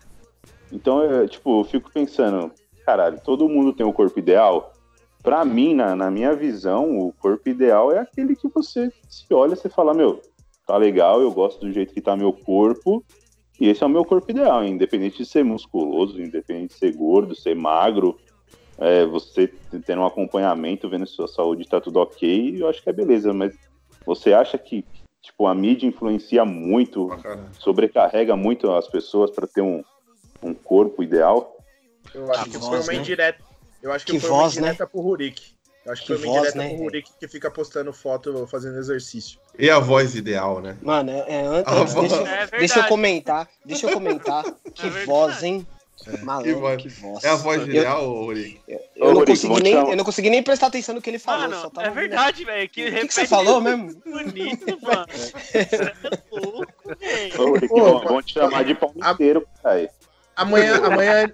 Então, 0.72 1.04
é, 1.04 1.28
tipo, 1.28 1.62
eu 1.62 1.64
fico 1.64 1.92
pensando, 1.92 2.52
caralho, 2.86 3.20
todo 3.24 3.48
mundo 3.48 3.74
tem 3.74 3.86
o 3.86 3.94
corpo 3.94 4.18
ideal? 4.18 4.74
Pra 5.22 5.46
mim, 5.46 5.74
na, 5.74 5.96
na 5.96 6.12
minha 6.12 6.36
visão, 6.36 6.98
o 6.98 7.14
corpo 7.14 7.48
ideal 7.48 7.92
é 7.92 8.00
aquele 8.00 8.36
que 8.36 8.48
você 8.50 8.92
se 9.08 9.32
olha 9.34 9.54
e 9.54 9.70
fala, 9.70 9.94
meu, 9.94 10.22
tá 10.66 10.76
legal, 10.76 11.22
eu 11.22 11.32
gosto 11.32 11.62
do 11.62 11.72
jeito 11.72 11.94
que 11.94 12.02
tá 12.02 12.16
meu 12.16 12.34
corpo, 12.34 13.04
e 13.60 13.70
esse 13.70 13.84
é 13.84 13.86
o 13.86 13.90
meu 13.90 14.04
corpo 14.04 14.30
ideal, 14.32 14.66
independente 14.66 15.20
de 15.20 15.26
ser 15.26 15.44
musculoso, 15.44 16.22
independente 16.22 16.74
de 16.74 16.80
ser 16.80 16.94
gordo, 16.94 17.36
ser 17.36 17.56
magro, 17.56 18.18
é, 18.78 19.06
você 19.06 19.48
tendo 19.86 20.02
um 20.02 20.06
acompanhamento, 20.06 20.90
vendo 20.90 21.06
se 21.06 21.14
sua 21.14 21.28
saúde 21.28 21.70
tá 21.70 21.80
tudo 21.80 22.00
ok, 22.00 22.62
eu 22.62 22.68
acho 22.68 22.82
que 22.82 22.90
é 22.90 22.94
beleza, 22.94 23.32
mas 23.32 23.54
você 24.06 24.34
acha 24.34 24.58
que 24.58 24.84
tipo, 25.24 25.48
a 25.48 25.56
mídia 25.56 25.88
influencia 25.88 26.46
muito, 26.46 27.08
caralho. 27.08 27.48
sobrecarrega 27.58 28.36
muito 28.36 28.72
as 28.72 28.88
pessoas 28.88 29.32
para 29.32 29.48
ter 29.48 29.62
um, 29.62 29.84
um 30.44 30.54
corpo 30.54 31.02
ideal? 31.02 31.58
Eu 32.14 32.30
acho 32.32 32.44
Que 32.44 32.50
que 32.52 32.58
voz, 32.58 32.70
foi 32.70 32.80
uma 32.80 32.94
né? 32.94 33.00
indireta. 33.00 33.40
Eu 33.82 33.92
acho 33.92 34.06
que, 34.06 34.12
Que 34.12 34.20
foi 34.20 34.30
voz, 34.30 34.54
uma 34.56 34.60
indireta 34.68 34.86
pro 34.86 35.02
Rurik. 35.02 35.54
Eu 35.86 35.92
acho 35.92 36.02
que, 36.06 36.14
Que 36.14 36.20
foi 36.20 36.28
uma 36.28 36.36
voz, 36.36 36.50
indireta 36.50 36.58
né? 36.70 36.76
pro 36.76 36.84
Rurik 36.84 37.10
que 37.20 37.28
fica 37.28 37.50
postando 37.50 37.92
foto 37.94 38.46
fazendo 38.48 38.78
exercício. 38.78 39.40
E 39.58 39.70
a 39.70 39.80
voz 39.80 40.16
ideal, 40.16 40.62
né? 40.62 40.78
Mano, 40.82 41.10
é, 41.12 41.26
é, 41.28 41.46
antes, 41.46 41.94
deixa, 41.94 42.16
É 42.16 42.48
deixa 42.60 42.80
eu 42.82 42.88
comentar. 42.88 43.50
Deixa 43.66 43.88
eu 43.88 43.94
comentar. 43.94 44.44
Que 44.76 44.84
verdade. 44.84 45.06
voz, 45.06 45.44
hein? 45.44 45.66
Malandro, 46.24 46.54
Que 46.78 46.90
voz. 46.90 47.22
que. 47.22 47.28
É 47.28 47.30
a 47.30 47.36
voz 47.36 47.62
Eu- 47.62 47.68
ideal, 47.68 48.04
ô, 48.10 48.26
Uri? 48.26 48.60
Eu, 48.68 48.80
Ô, 49.00 49.14
não 49.14 49.26
consegui 49.26 49.62
nem, 49.64 49.74
eu 49.74 49.96
não 49.96 50.04
consegui 50.04 50.30
nem 50.30 50.44
prestar 50.44 50.68
atenção 50.68 50.96
no 50.96 51.02
que 51.02 51.10
ele 51.10 51.20
falou. 51.20 51.42
Mano, 51.42 51.62
só 51.62 51.70
tava 51.70 51.88
é 51.88 51.92
verdade, 51.92 52.44
velho. 52.44 52.70
Que, 52.70 52.88
O 52.90 52.92
que, 52.94 53.08
que 53.08 53.14
você 53.14 53.26
falou 53.28 53.62
mesmo? 53.62 53.94
Bonito, 54.04 54.66
mano. 54.82 55.06
Você 55.14 55.58
é 55.62 55.96
louco, 56.32 56.96
velho. 57.00 57.74
Ô, 57.74 58.00
vão, 58.00 58.22
te 58.22 58.34
chamar 58.34 58.64
de 58.66 58.76
palmiteiro, 58.76 59.48
cara. 59.62 59.90
Amanhã, 60.36 60.78
amanhã. 60.84 61.32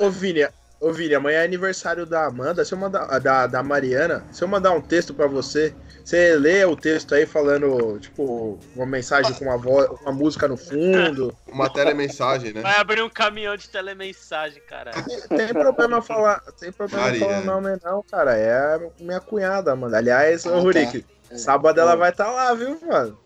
Ô, 0.00 0.06
ô 0.06 0.10
Vini, 0.10 0.46
ô 0.80 0.92
Vini, 0.92 1.14
amanhã 1.14 1.40
é 1.40 1.44
aniversário 1.44 2.06
da 2.06 2.24
Amanda. 2.26 2.64
Se 2.64 2.72
eu 2.72 2.78
mandar. 2.78 3.06
Da, 3.20 3.46
da 3.46 3.62
Mariana, 3.62 4.24
se 4.32 4.42
eu 4.42 4.48
mandar 4.48 4.72
um 4.72 4.80
texto 4.80 5.12
pra 5.12 5.26
você, 5.26 5.74
você 6.04 6.34
lê 6.36 6.64
o 6.64 6.74
texto 6.74 7.14
aí 7.14 7.26
falando, 7.26 7.98
tipo, 7.98 8.58
uma 8.74 8.86
mensagem 8.86 9.34
com 9.34 9.44
uma 9.44 9.56
voz, 9.58 9.88
uma 10.02 10.12
música 10.12 10.48
no 10.48 10.56
fundo. 10.56 11.32
Uma 11.50 11.68
telemensagem, 11.68 12.52
né? 12.52 12.62
Vai 12.62 12.76
abrir 12.76 13.02
um 13.02 13.10
caminhão 13.10 13.56
de 13.56 13.68
telemensagem, 13.68 14.62
cara. 14.68 14.92
Tem 15.28 15.48
problema 15.48 16.00
falar. 16.00 16.40
Tem 16.58 16.70
problema 16.70 17.06
Mariana. 17.06 17.26
falar 17.26 17.44
nome, 17.44 17.78
não, 17.84 18.02
cara. 18.04 18.36
É 18.36 18.76
a 18.76 18.80
minha 19.00 19.20
cunhada, 19.20 19.74
mano. 19.74 19.94
Aliás, 19.96 20.46
Ah, 20.46 20.50
ô 20.50 20.52
tá. 20.54 20.60
Rurik, 20.60 21.04
sábado 21.34 21.80
ela 21.80 21.96
vai 21.96 22.10
estar 22.10 22.30
lá, 22.30 22.54
viu, 22.54 22.78
mano? 22.86 23.18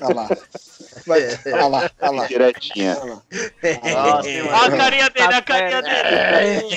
Olha 0.00 0.14
lá. 0.14 0.28
Vai, 1.06 1.20
olha 1.46 1.66
lá, 1.66 1.90
olha 2.00 2.10
lá. 2.12 2.26
Direitinha. 2.26 2.96
olha 2.98 3.14
lá. 3.14 3.22
Nossa, 4.16 4.28
Olha 4.28 4.74
a 4.74 4.76
carinha 4.78 5.10
dele, 5.10 5.34
a 5.34 5.42
carinha 5.42 5.82
dele. 5.82 6.76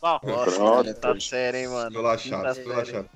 Bom, 0.00 0.20
Nossa, 0.22 0.94
tá 0.94 1.20
sério, 1.20 1.60
hein, 1.60 1.68
mano. 1.68 1.90
Relaxado, 1.96 2.42
Tá 2.42 2.54
sério. 2.54 2.70
relaxado. 2.70 3.10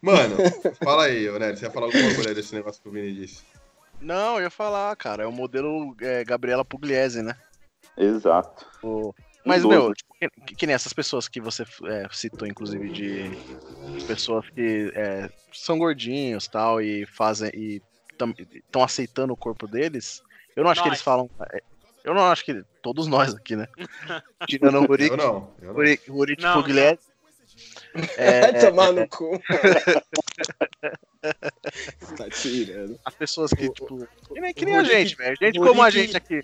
Mano, 0.00 0.36
fala 0.84 1.04
aí, 1.06 1.28
ô 1.28 1.38
Nery, 1.38 1.56
você 1.56 1.64
ia 1.66 1.70
falar 1.72 1.86
alguma 1.86 2.14
coisa 2.14 2.34
desse 2.34 2.54
negócio 2.54 2.80
que 2.80 2.88
o 2.88 2.92
Vini 2.92 3.12
disse. 3.14 3.42
Não, 4.00 4.36
eu 4.36 4.42
ia 4.42 4.50
falar, 4.50 4.94
cara, 4.94 5.24
é 5.24 5.26
o 5.26 5.32
modelo 5.32 5.96
é, 6.00 6.22
Gabriela 6.24 6.64
Pugliese, 6.64 7.20
né? 7.22 7.34
Exato. 7.96 8.64
O- 8.82 9.12
Mas, 9.48 9.64
meu, 9.64 9.92
tipo, 9.94 10.14
que, 10.44 10.54
que 10.54 10.66
nem 10.66 10.74
essas 10.74 10.92
pessoas 10.92 11.28
que 11.28 11.40
você 11.40 11.64
é, 11.86 12.06
citou, 12.12 12.46
inclusive, 12.46 12.88
de 12.90 13.30
pessoas 14.06 14.48
que 14.50 14.92
é, 14.94 15.30
são 15.52 15.78
gordinhos 15.78 16.46
tal, 16.46 16.80
e 16.80 17.06
fazem. 17.06 17.50
e 17.54 17.82
estão 18.12 18.82
aceitando 18.82 19.32
o 19.32 19.36
corpo 19.36 19.66
deles. 19.66 20.22
Eu 20.56 20.64
não 20.64 20.70
acho 20.70 20.82
que 20.82 20.88
Nós. 20.88 20.98
eles 20.98 21.04
falam. 21.04 21.30
é, 21.52 21.62
Eu 22.04 22.14
não 22.14 22.24
acho 22.26 22.44
que. 22.44 22.62
Todos 22.82 23.06
nós 23.06 23.34
aqui, 23.34 23.54
né? 23.56 23.66
Tirando 24.48 24.80
o 24.80 24.86
Rurik, 24.86 25.10
Eu 25.10 25.16
não, 25.16 25.54
eu 25.60 25.68
não. 25.68 25.74
Rurik, 25.74 26.10
Rurik 26.10 26.42
Não, 26.42 26.62
Pugliese. 26.62 26.98
Vai 27.94 28.08
É, 28.16 28.52
tomar 28.66 28.92
no 28.92 29.08
cu. 29.08 29.40
tá 32.16 32.28
tirando. 32.30 32.98
as 33.04 33.14
pessoas 33.14 33.50
que, 33.52 33.68
tipo. 33.70 34.06
Que 34.32 34.40
nem, 34.40 34.54
que 34.54 34.64
nem 34.64 34.76
a 34.76 34.84
gente, 34.84 35.16
velho. 35.16 35.36
Gente 35.40 35.58
como 35.58 35.82
a 35.82 35.90
gente 35.90 36.16
aqui. 36.16 36.42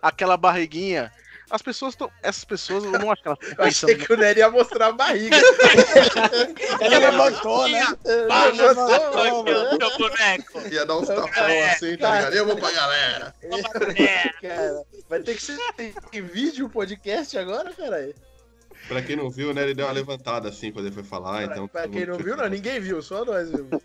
Aquela 0.00 0.36
barriguinha. 0.36 1.12
As 1.54 1.62
pessoas 1.62 1.92
estão. 1.92 2.10
Essas 2.20 2.44
pessoas, 2.44 2.82
eu 2.82 2.90
não 2.90 3.12
acho 3.12 3.22
que 3.22 3.28
elas 3.28 3.38
estão 3.40 3.54
Eu 3.62 3.68
achei 3.68 3.94
que 3.94 4.12
o 4.12 4.16
Nery 4.16 4.40
ia 4.40 4.50
mostrar 4.50 4.88
a 4.88 4.92
barriga. 4.92 5.36
Ele 6.82 6.98
levantou, 6.98 7.68
né? 7.68 7.86
Levantou, 8.04 9.44
mano. 9.44 9.76
o 9.76 9.78
seu 9.78 9.98
boneco. 9.98 10.60
Ia 10.72 10.84
dar 10.84 10.96
uns 10.96 11.06
tapão 11.06 11.62
assim, 11.70 11.96
tá 11.96 12.16
ligado? 12.16 12.34
Eu 12.34 12.46
vou 12.46 12.56
pra 12.56 12.72
galera. 12.72 13.34
É. 13.96 14.48
Cara, 14.48 14.82
vai 15.08 15.20
ter 15.20 15.36
que 15.36 15.42
ser 15.44 15.56
em 16.12 16.22
vídeo 16.22 16.66
o 16.66 16.70
podcast 16.70 17.38
agora, 17.38 17.72
caralho. 17.72 18.16
Pra 18.88 19.00
quem 19.00 19.14
não 19.14 19.30
viu, 19.30 19.54
né, 19.54 19.62
ele 19.62 19.74
deu 19.74 19.86
uma 19.86 19.92
levantada 19.92 20.48
assim 20.48 20.72
quando 20.72 20.86
ele 20.86 20.94
foi 20.94 21.04
falar, 21.04 21.44
então... 21.44 21.68
pra 21.68 21.86
quem 21.86 22.04
não 22.04 22.18
viu, 22.18 22.36
não, 22.36 22.48
ninguém 22.48 22.80
viu, 22.80 23.00
só 23.00 23.24
nós 23.24 23.48
vimos. 23.48 23.80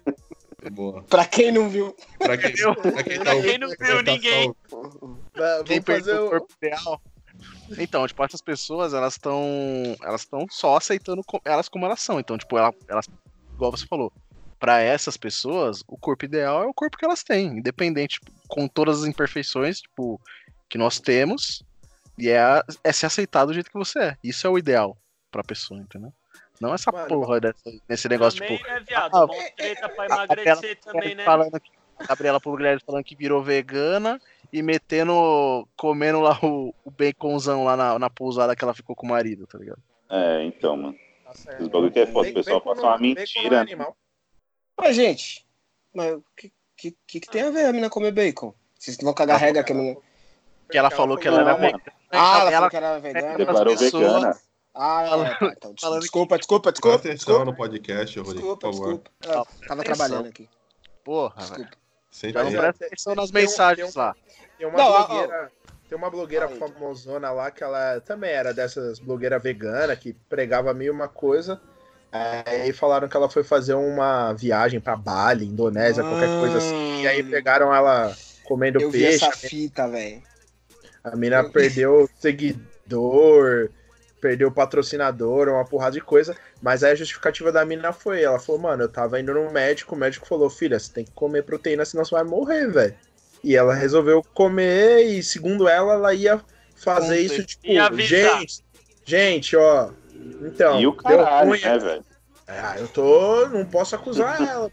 Boa. 0.71 1.03
Pra 1.03 1.23
quem 1.25 1.51
não 1.51 1.69
viu. 1.69 1.95
Pra 2.17 2.37
quem, 2.37 2.51
pra 2.51 3.03
quem 3.03 3.17
tá 3.19 3.23
Pra 3.23 3.41
quem 3.41 3.57
não 3.57 3.69
viu, 3.69 4.01
ninguém. 4.03 4.53
Vamos 4.69 5.19
fazer 5.35 5.81
perdeu 5.83 6.23
o 6.23 6.25
o. 6.25 6.29
corpo 6.31 6.53
ideal. 6.61 7.01
Então, 7.77 8.05
tipo, 8.07 8.23
essas 8.23 8.41
pessoas, 8.41 8.93
elas 8.93 9.13
estão. 9.13 9.41
Elas 10.03 10.21
estão 10.21 10.45
só 10.49 10.77
aceitando 10.77 11.23
elas 11.45 11.69
como 11.69 11.85
elas 11.85 12.01
são. 12.01 12.19
Então, 12.19 12.37
tipo, 12.37 12.57
ela, 12.57 12.73
elas. 12.87 13.07
Igual 13.53 13.71
você 13.71 13.85
falou. 13.85 14.11
Pra 14.59 14.81
essas 14.81 15.15
pessoas, 15.15 15.81
o 15.87 15.97
corpo 15.97 16.25
ideal 16.25 16.63
é 16.63 16.67
o 16.67 16.73
corpo 16.73 16.97
que 16.97 17.05
elas 17.05 17.23
têm. 17.23 17.59
Independente, 17.59 18.19
tipo, 18.19 18.31
com 18.47 18.67
todas 18.67 19.03
as 19.03 19.07
imperfeições, 19.07 19.79
tipo, 19.81 20.19
que 20.67 20.77
nós 20.77 20.99
temos. 20.99 21.63
E 22.17 22.27
é, 22.29 22.61
é 22.83 22.91
ser 22.91 23.05
aceitado 23.05 23.47
do 23.47 23.53
jeito 23.53 23.71
que 23.71 23.77
você 23.77 23.99
é. 23.99 24.17
Isso 24.21 24.45
é 24.45 24.49
o 24.49 24.57
ideal 24.57 24.97
pra 25.31 25.43
pessoa, 25.43 25.79
entendeu? 25.79 26.11
Não 26.59 26.73
essa 26.73 26.91
Mano, 26.91 27.07
porra 27.07 27.39
dessa, 27.39 27.71
desse 27.87 28.09
negócio, 28.09 28.39
Também, 28.41 28.57
tipo. 28.57 28.69
né, 28.69 28.83
viado? 28.85 29.15
ah, 29.15 29.27
Mó 29.27 29.33
treta 29.55 29.87
pra 29.87 30.05
emagrecer 30.05 30.77
também, 30.81 31.15
né? 31.15 31.23
falando 31.23 31.57
que, 31.57 31.71
Gabriela 32.07 32.39
Pugliese 32.39 32.83
falando 32.85 33.03
que 33.03 33.15
virou 33.15 33.43
vegana 33.43 34.19
e 34.51 34.61
metendo, 34.61 35.67
comendo 35.77 36.19
lá 36.19 36.37
o, 36.41 36.73
o 36.83 36.91
baconzão 36.91 37.63
lá 37.63 37.75
na, 37.77 37.99
na 37.99 38.09
pousada 38.09 38.55
que 38.55 38.63
ela 38.63 38.73
ficou 38.73 38.95
com 38.95 39.05
o 39.05 39.09
marido, 39.09 39.45
tá 39.47 39.57
ligado? 39.57 39.81
É, 40.09 40.43
então, 40.43 40.75
mano. 40.75 40.95
Tá 41.23 41.33
certo. 41.33 41.61
Os 41.63 41.67
bagulho 41.67 41.91
que 41.91 41.99
é 41.99 42.07
foda, 42.07 42.29
o 42.29 42.33
pessoal 42.33 42.61
passa 42.61 42.81
uma 42.81 42.97
com 42.97 43.03
mentira, 43.03 43.63
né? 43.63 43.87
Mas, 44.77 44.95
gente, 44.95 45.45
mas 45.93 46.13
o 46.15 46.23
que, 46.35 46.51
que, 46.75 46.97
que, 47.05 47.19
que 47.19 47.29
tem 47.29 47.43
a 47.43 47.51
ver 47.51 47.65
a 47.65 47.73
mina 47.73 47.89
comer 47.89 48.11
bacon? 48.11 48.53
Vocês 48.77 48.97
vão 48.97 49.13
cagar 49.13 49.35
Ah, 49.35 49.39
regra 49.39 49.63
que 49.63 49.71
a 49.71 49.75
mina... 49.75 49.97
Que 50.71 50.77
ela 50.77 50.89
falou 50.89 51.17
que 51.17 51.27
ela 51.27 51.41
era 51.41 51.51
Não, 51.53 51.59
vegana. 51.59 51.83
Ah, 52.11 52.39
ela 52.39 52.51
ela, 52.51 52.51
falou 52.51 52.69
que 52.69 52.77
era 52.77 52.99
vegana. 52.99 53.37
Declarou 53.37 53.75
vegana. 53.77 54.39
Ah, 54.73 55.03
é, 55.03 55.35
tá, 55.35 55.53
então, 55.57 55.99
desculpa, 55.99 56.37
desculpa, 56.37 56.71
Presta 56.71 56.71
desculpa, 56.71 56.95
atenção 56.95 57.15
desculpa, 57.15 57.45
no 57.45 57.55
podcast, 57.55 58.19
Rodrigo, 58.19 58.39
desculpa, 58.39 58.67
por 58.67 58.73
favor. 58.73 58.87
desculpa. 58.93 59.11
Ah, 59.25 59.27
tava 59.67 59.81
Atenção. 59.81 59.83
trabalhando 59.83 60.27
aqui, 60.29 60.49
porra, 61.03 61.35
velho. 61.35 61.47
desculpa. 61.47 61.71
Sem 61.71 61.88
Já 62.11 62.43
não 62.43 62.49
tempo. 62.51 62.61
presta 62.61 62.85
atenção 62.85 63.15
nas 63.15 63.31
Tem 63.31 63.41
mensagens 63.43 63.93
tem 63.93 64.01
um- 64.01 64.05
lá. 64.05 64.15
Tem 64.57 64.67
uma 64.67 64.77
Não, 64.77 64.85
ó, 64.87 65.07
blogueira. 65.07 65.51
Tem 65.87 65.97
uma 65.97 66.09
blogueira 66.09 66.47
Fala 66.49 66.65
aí. 66.65 66.73
famosona 66.73 67.31
lá 67.31 67.49
que 67.51 67.63
ela 67.63 67.99
também 68.01 68.29
era 68.31 68.53
dessas 68.53 68.99
blogueiras 68.99 69.41
veganas 69.41 69.97
que 69.97 70.13
pregava 70.29 70.71
e 70.83 70.89
uma 70.89 71.07
coisa. 71.07 71.59
Aí 72.11 72.73
falaram 72.73 73.07
que 73.07 73.15
ela 73.15 73.29
foi 73.29 73.43
fazer 73.43 73.75
uma 73.75 74.33
viagem 74.33 74.79
pra 74.79 74.95
Bali, 74.95 75.45
Indonésia, 75.45 76.03
qualquer 76.03 76.29
coisa 76.39 76.57
assim. 76.57 77.01
E 77.03 77.07
aí 77.07 77.23
pegaram 77.23 77.73
ela 77.73 78.15
comendo 78.43 78.79
Hum. 78.79 78.83
Eu 78.83 78.91
vi 78.91 78.99
peixe. 79.03 79.25
essa 79.25 79.35
fita, 79.37 79.87
velho. 79.87 80.21
A 81.03 81.15
mina 81.15 81.47
perdeu 81.49 82.09
seguidor, 82.19 83.69
perdeu 84.19 84.51
patrocinador, 84.51 85.49
uma 85.49 85.65
porrada 85.65 85.93
de 85.93 86.01
coisa. 86.01 86.35
Mas 86.61 86.83
aí 86.83 86.91
a 86.91 86.95
justificativa 86.95 87.51
da 87.51 87.65
mina 87.65 87.91
foi: 87.91 88.21
ela 88.21 88.39
falou, 88.39 88.61
mano, 88.61 88.83
eu 88.83 88.89
tava 88.89 89.19
indo 89.19 89.33
no 89.33 89.51
médico, 89.51 89.95
o 89.95 89.97
médico 89.97 90.27
falou, 90.27 90.49
filha, 90.49 90.79
você 90.79 90.91
tem 90.91 91.05
que 91.05 91.11
comer 91.11 91.43
proteína, 91.43 91.85
senão 91.85 92.05
você 92.05 92.15
vai 92.15 92.23
morrer, 92.23 92.67
velho. 92.67 92.95
E 93.43 93.55
ela 93.55 93.73
resolveu 93.73 94.23
comer, 94.33 95.01
e 95.03 95.23
segundo 95.23 95.67
ela, 95.67 95.93
ela 95.93 96.13
ia 96.13 96.41
fazer 96.75 97.19
isso, 97.19 97.43
tipo, 97.43 97.63
gente, 97.97 98.63
gente, 99.05 99.55
ó. 99.55 99.91
Então, 100.41 100.79
e 100.79 100.87
o 100.87 100.91
deu 100.91 101.01
caralho, 101.01 101.49
ruim. 101.49 101.61
né, 101.61 101.79
velho? 101.79 102.05
Ah, 102.51 102.75
eu 102.79 102.87
tô. 102.87 103.47
Não 103.47 103.63
posso 103.63 103.95
acusar 103.95 104.41
ela. 104.41 104.71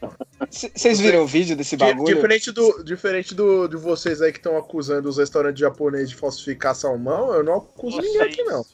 Vocês 0.51 0.99
viram 0.99 1.25
o 1.25 1.27
vídeo 1.27 1.55
desse 1.55 1.77
bagulho? 1.77 2.15
Diferente, 2.15 2.51
do, 2.51 2.83
diferente 2.83 3.35
do, 3.35 3.69
de 3.69 3.77
vocês 3.77 4.23
aí 4.23 4.33
que 4.33 4.39
estão 4.39 4.57
acusando 4.57 5.09
os 5.09 5.19
restaurantes 5.19 5.61
japoneses 5.61 6.09
de 6.09 6.17
falsificar 6.17 6.75
salmão, 6.75 7.35
eu 7.35 7.45
não 7.45 7.57
acuso 7.57 8.01
ninguém 8.01 8.23
aqui, 8.23 8.43
não. 8.45 8.65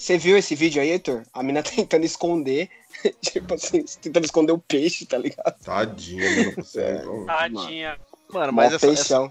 Você 0.00 0.16
viu 0.16 0.38
esse 0.38 0.54
vídeo 0.54 0.80
aí, 0.80 0.92
Heitor? 0.92 1.24
A 1.30 1.42
mina 1.42 1.62
tentando 1.62 2.06
esconder 2.06 2.70
tipo 3.20 3.52
assim, 3.52 3.84
tentando 4.00 4.24
esconder 4.24 4.52
o 4.52 4.58
peixe, 4.58 5.04
tá 5.04 5.18
ligado? 5.18 5.54
Tadinha, 5.62 6.36
mano. 6.36 6.52
Você, 6.56 6.80
É. 6.80 7.02
não. 7.04 7.26
Tadinha. 7.26 7.98
Mano, 8.30 8.52
mas 8.52 8.72
essa, 8.72 8.86
essa, 8.86 9.28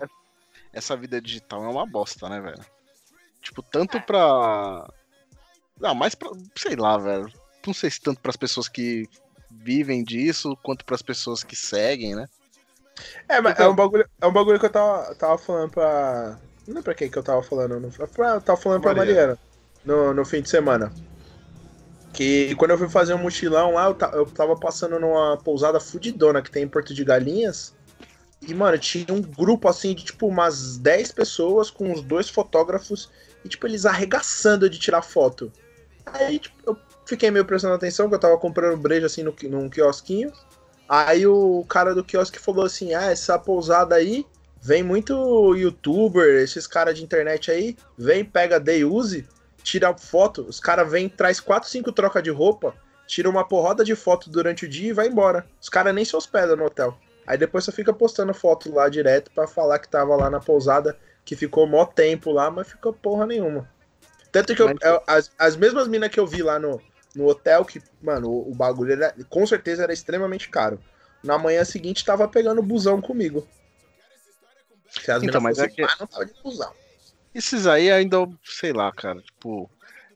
essa 0.72 0.96
vida 0.96 1.20
digital 1.20 1.64
é 1.64 1.68
uma 1.68 1.88
bosta, 1.88 2.30
né, 2.30 2.40
velho? 2.40 2.64
Tipo, 3.42 3.64
tanto 3.64 4.00
pra. 4.02 4.88
Não, 5.80 5.96
mais 5.96 6.14
pra. 6.14 6.30
Sei 6.56 6.76
lá, 6.76 6.98
velho. 7.00 7.32
Não 7.66 7.74
sei 7.74 7.90
se 7.90 8.00
tanto 8.00 8.20
pras 8.22 8.36
pessoas 8.38 8.68
que 8.70 9.10
vivem 9.50 10.04
disso, 10.04 10.56
quanto 10.62 10.86
pras 10.86 11.02
pessoas 11.02 11.44
que 11.44 11.56
seguem, 11.56 12.14
né? 12.14 12.28
É, 13.28 13.42
mas 13.42 13.58
é 13.60 13.68
um 13.68 13.74
bagulho, 13.76 14.08
é 14.22 14.28
um 14.28 14.32
bagulho 14.34 14.60
que 14.60 14.66
eu 14.68 14.72
tava, 14.72 15.16
tava 15.16 15.38
falando 15.40 15.72
pra. 15.72 16.38
Não 16.68 16.76
lembro 16.76 16.84
pra 16.84 16.94
quem 16.94 17.10
que 17.10 17.18
eu 17.18 17.24
tava 17.24 17.42
falando. 17.42 17.80
Não, 17.80 17.90
pra- 17.90 18.36
eu 18.36 18.42
tava 18.42 18.60
falando 18.62 18.82
pra 18.82 18.94
Mariana. 18.94 19.40
No, 19.84 20.14
no 20.14 20.26
fim 20.26 20.42
de 20.42 20.50
semana. 20.50 20.92
Que 22.14 22.54
quando 22.56 22.72
eu 22.72 22.78
fui 22.78 22.90
fazer 22.90 23.14
um 23.14 23.20
mochilão 23.20 23.74
lá, 23.74 23.86
eu, 23.86 24.20
eu 24.20 24.26
tava 24.26 24.56
passando 24.56 25.00
numa 25.00 25.38
pousada 25.38 25.80
fudidona 25.80 26.42
que 26.42 26.52
tem 26.52 26.64
em 26.64 26.68
Porto 26.68 26.94
de 26.94 27.04
Galinhas. 27.04 27.74
E, 28.48 28.54
mano, 28.54 28.78
tinha 28.78 29.14
um 29.14 29.22
grupo 29.22 29.68
assim 29.68 29.94
de 29.94 30.04
tipo 30.06 30.28
umas 30.28 30.78
10 30.78 31.12
pessoas 31.12 31.70
com 31.70 31.92
uns 31.92 32.02
dois 32.02 32.30
fotógrafos 32.30 33.10
e, 33.44 33.50
tipo, 33.50 33.68
eles 33.68 33.86
arregaçando 33.86 34.70
de 34.70 34.80
tirar 34.80 35.02
foto. 35.02 35.52
Aí, 36.06 36.40
tipo, 36.40 36.56
eu 36.66 36.78
fiquei 37.06 37.32
meio 37.32 37.46
prestando 37.46 37.74
atenção, 37.74 38.08
que 38.08 38.16
eu 38.16 38.20
tava 38.20 38.38
comprando 38.38 38.78
breja 38.78 39.08
assim 39.08 39.24
no, 39.24 39.36
num 39.44 39.70
quiosquinho. 39.70 40.32
Aí 40.88 41.28
o 41.28 41.64
cara 41.68 41.94
do 41.94 42.04
quiosque 42.04 42.40
falou 42.40 42.66
assim: 42.66 42.94
Ah, 42.94 43.12
essa 43.12 43.38
pousada 43.38 43.96
aí 43.96 44.26
vem 44.62 44.84
muito 44.84 45.56
youtuber, 45.56 46.42
esses 46.42 46.66
caras 46.66 46.96
de 46.96 47.04
internet 47.04 47.52
aí, 47.52 47.78
vem, 47.98 48.26
pega 48.26 48.60
day 48.60 48.84
use, 48.84 49.28
tira 49.70 49.96
foto, 49.98 50.42
os 50.48 50.60
caras 50.60 50.90
vêm, 50.90 51.08
traz 51.08 51.40
4, 51.40 51.70
5 51.70 51.92
trocas 51.92 52.24
de 52.24 52.30
roupa, 52.32 52.74
tira 53.06 53.30
uma 53.30 53.48
porrada 53.48 53.84
de 53.84 53.96
foto 53.96 54.30
durante 54.30 54.66
o 54.66 54.70
dia 54.70 54.90
e 54.90 54.94
vai 54.94 55.08
embora. 55.08 55.46
Os 55.62 55.70
caras 55.70 55.94
nem 55.94 56.04
se 56.04 56.16
hospedam 56.16 56.56
no 56.56 56.66
hotel. 56.66 56.98
Aí 57.28 57.38
depois 57.38 57.64
você 57.64 57.72
fica 57.72 57.94
postando 57.94 58.34
foto 58.34 58.74
lá 58.74 58.90
direto 58.90 59.30
pra 59.32 59.48
falar 59.48 59.78
que 59.80 59.88
tava 59.88 60.16
lá 60.16 60.30
na 60.30 60.40
pousada, 60.40 60.98
que 61.24 61.36
ficou 61.36 61.68
mó 61.68 61.86
tempo 61.86 62.32
lá, 62.32 62.50
mas 62.50 62.68
ficou 62.70 62.92
porra 62.92 63.28
nenhuma. 63.28 63.70
Tanto 64.32 64.56
que 64.56 64.62
eu- 64.62 64.76
eu- 64.82 65.04
as, 65.06 65.32
as 65.38 65.56
mesmas 65.56 65.88
minas 65.88 66.10
que 66.10 66.20
eu 66.20 66.26
vi 66.26 66.42
lá 66.42 66.58
no, 66.60 66.82
no 67.16 67.28
hotel, 67.28 67.64
que, 67.66 67.82
mano, 68.02 68.30
o, 68.30 68.52
o 68.52 68.56
bagulho 68.56 68.94
era, 68.94 69.14
com 69.30 69.46
certeza 69.46 69.84
era 69.84 69.94
extremamente 69.94 70.50
caro. 70.50 70.80
Na 71.24 71.38
manhã 71.38 71.64
seguinte 71.66 72.04
tava 72.06 72.28
pegando 72.28 72.62
busão 72.64 73.00
comigo. 73.02 73.48
Se 74.90 75.12
as 75.12 75.22
Então, 75.22 75.40
minas 75.42 75.58
mas 75.58 75.60
é 75.60 75.68
que- 75.68 75.82
não 76.00 76.08
tava 76.08 76.26
de 76.26 76.34
busão. 76.44 76.72
Esses 77.34 77.68
aí 77.68 77.92
ainda, 77.92 78.18
sei 78.44 78.74
lá, 78.74 78.92
cara, 78.92 79.22
tipo. 79.22 79.70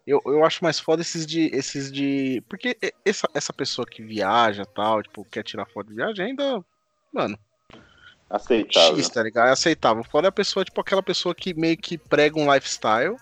Eu, 0.05 0.21
eu 0.25 0.43
acho 0.43 0.63
mais 0.63 0.79
foda 0.79 1.01
esses 1.01 1.25
de. 1.25 1.49
Esses 1.53 1.91
de. 1.91 2.43
Porque 2.49 2.77
essa, 3.05 3.27
essa 3.33 3.53
pessoa 3.53 3.85
que 3.85 4.03
viaja 4.03 4.65
tal, 4.65 5.01
tipo, 5.01 5.23
quer 5.25 5.43
tirar 5.43 5.65
foto 5.65 5.87
de 5.87 5.95
viagem, 5.95 6.25
ainda. 6.25 6.63
Mano, 7.11 7.37
Aceitável. 8.33 8.97
X, 8.97 9.09
tá 9.09 9.21
ligado? 9.21 9.49
É 9.49 9.51
aceitável. 9.51 10.03
Foda 10.03 10.27
é 10.27 10.29
a 10.29 10.31
pessoa, 10.31 10.65
tipo, 10.65 10.81
aquela 10.81 11.03
pessoa 11.03 11.35
que 11.35 11.53
meio 11.53 11.77
que 11.77 11.99
prega 11.99 12.39
um 12.39 12.51
lifestyle 12.51 13.15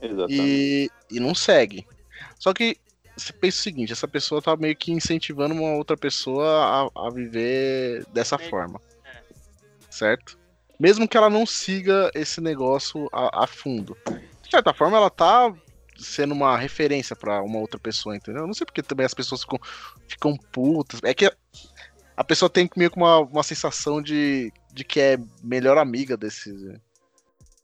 Exatamente. 0.00 0.34
e, 0.34 0.90
e 1.10 1.20
não 1.20 1.34
segue. 1.34 1.86
Só 2.38 2.52
que 2.52 2.76
você 3.16 3.32
pensa 3.32 3.58
o 3.58 3.62
seguinte, 3.62 3.92
essa 3.92 4.08
pessoa 4.08 4.42
tá 4.42 4.56
meio 4.56 4.76
que 4.76 4.92
incentivando 4.92 5.54
uma 5.54 5.76
outra 5.76 5.96
pessoa 5.96 6.90
a, 6.94 7.06
a 7.06 7.10
viver 7.10 8.04
dessa 8.12 8.38
forma. 8.38 8.80
Certo? 9.90 10.37
Mesmo 10.78 11.08
que 11.08 11.16
ela 11.16 11.28
não 11.28 11.44
siga 11.44 12.10
esse 12.14 12.40
negócio 12.40 13.08
a, 13.12 13.44
a 13.44 13.46
fundo. 13.46 13.96
De 14.42 14.50
certa 14.50 14.72
forma, 14.72 14.96
ela 14.96 15.10
tá 15.10 15.52
sendo 15.98 16.32
uma 16.32 16.56
referência 16.56 17.16
pra 17.16 17.42
uma 17.42 17.58
outra 17.58 17.78
pessoa, 17.78 18.16
entendeu? 18.16 18.42
Eu 18.42 18.46
Não 18.46 18.54
sei 18.54 18.64
porque 18.64 18.82
também 18.82 19.04
as 19.04 19.14
pessoas 19.14 19.42
ficam, 19.42 19.58
ficam 20.06 20.36
putas. 20.52 21.00
É 21.02 21.12
que 21.12 21.30
a 22.16 22.24
pessoa 22.24 22.48
tem 22.48 22.70
meio 22.76 22.90
que 22.90 22.96
uma, 22.96 23.18
uma 23.18 23.42
sensação 23.42 24.00
de, 24.00 24.52
de 24.72 24.84
que 24.84 25.00
é 25.00 25.18
melhor 25.42 25.76
amiga 25.76 26.16
desse, 26.16 26.52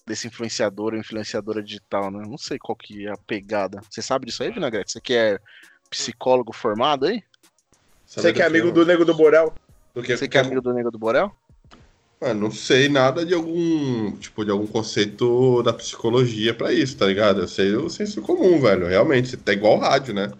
desse 0.04 0.26
influenciador 0.26 0.92
ou 0.92 0.98
influenciadora 0.98 1.62
digital, 1.62 2.10
né? 2.10 2.24
Não 2.26 2.38
sei 2.38 2.58
qual 2.58 2.76
que 2.76 3.06
é 3.06 3.12
a 3.12 3.16
pegada. 3.16 3.80
Você 3.88 4.02
sabe 4.02 4.26
disso 4.26 4.42
aí, 4.42 4.50
Vinagrete? 4.50 4.92
Você 4.92 5.00
que 5.00 5.14
é 5.14 5.38
psicólogo 5.88 6.52
formado 6.52 7.06
aí? 7.06 7.22
Você 8.04 8.32
que 8.32 8.42
é 8.42 8.46
amigo 8.46 8.70
do 8.70 8.84
Nego 8.84 9.04
do 9.04 9.14
Borel? 9.14 9.54
do 9.94 10.02
que, 10.02 10.16
Você 10.16 10.28
que 10.28 10.36
é 10.36 10.40
amigo 10.40 10.60
do 10.60 10.74
Nego 10.74 10.90
do 10.90 10.98
Borel? 10.98 11.34
Mano, 12.24 12.40
não 12.40 12.50
sei 12.50 12.88
nada 12.88 13.22
de 13.26 13.34
algum, 13.34 14.12
tipo, 14.12 14.46
de 14.46 14.50
algum 14.50 14.66
conceito 14.66 15.62
da 15.62 15.74
psicologia 15.74 16.54
pra 16.54 16.72
isso, 16.72 16.96
tá 16.96 17.04
ligado? 17.04 17.42
Eu 17.42 17.48
sei 17.48 17.76
o 17.76 17.90
senso 17.90 18.22
comum, 18.22 18.58
velho. 18.58 18.86
Realmente, 18.86 19.38
é 19.44 19.52
igual 19.52 19.76
rádio, 19.78 20.14
né? 20.14 20.32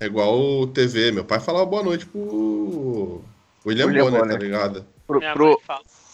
É 0.00 0.06
igual 0.06 0.66
TV. 0.68 1.12
Meu 1.12 1.26
pai 1.26 1.38
falava 1.38 1.66
boa 1.66 1.82
noite 1.82 2.06
pro 2.06 3.20
William, 3.66 3.86
William 3.88 4.04
Bonner, 4.04 4.20
Bonner. 4.20 4.38
tá 4.38 4.42
ligado? 4.42 4.86
Pro, 5.06 5.20
pro, 5.20 5.60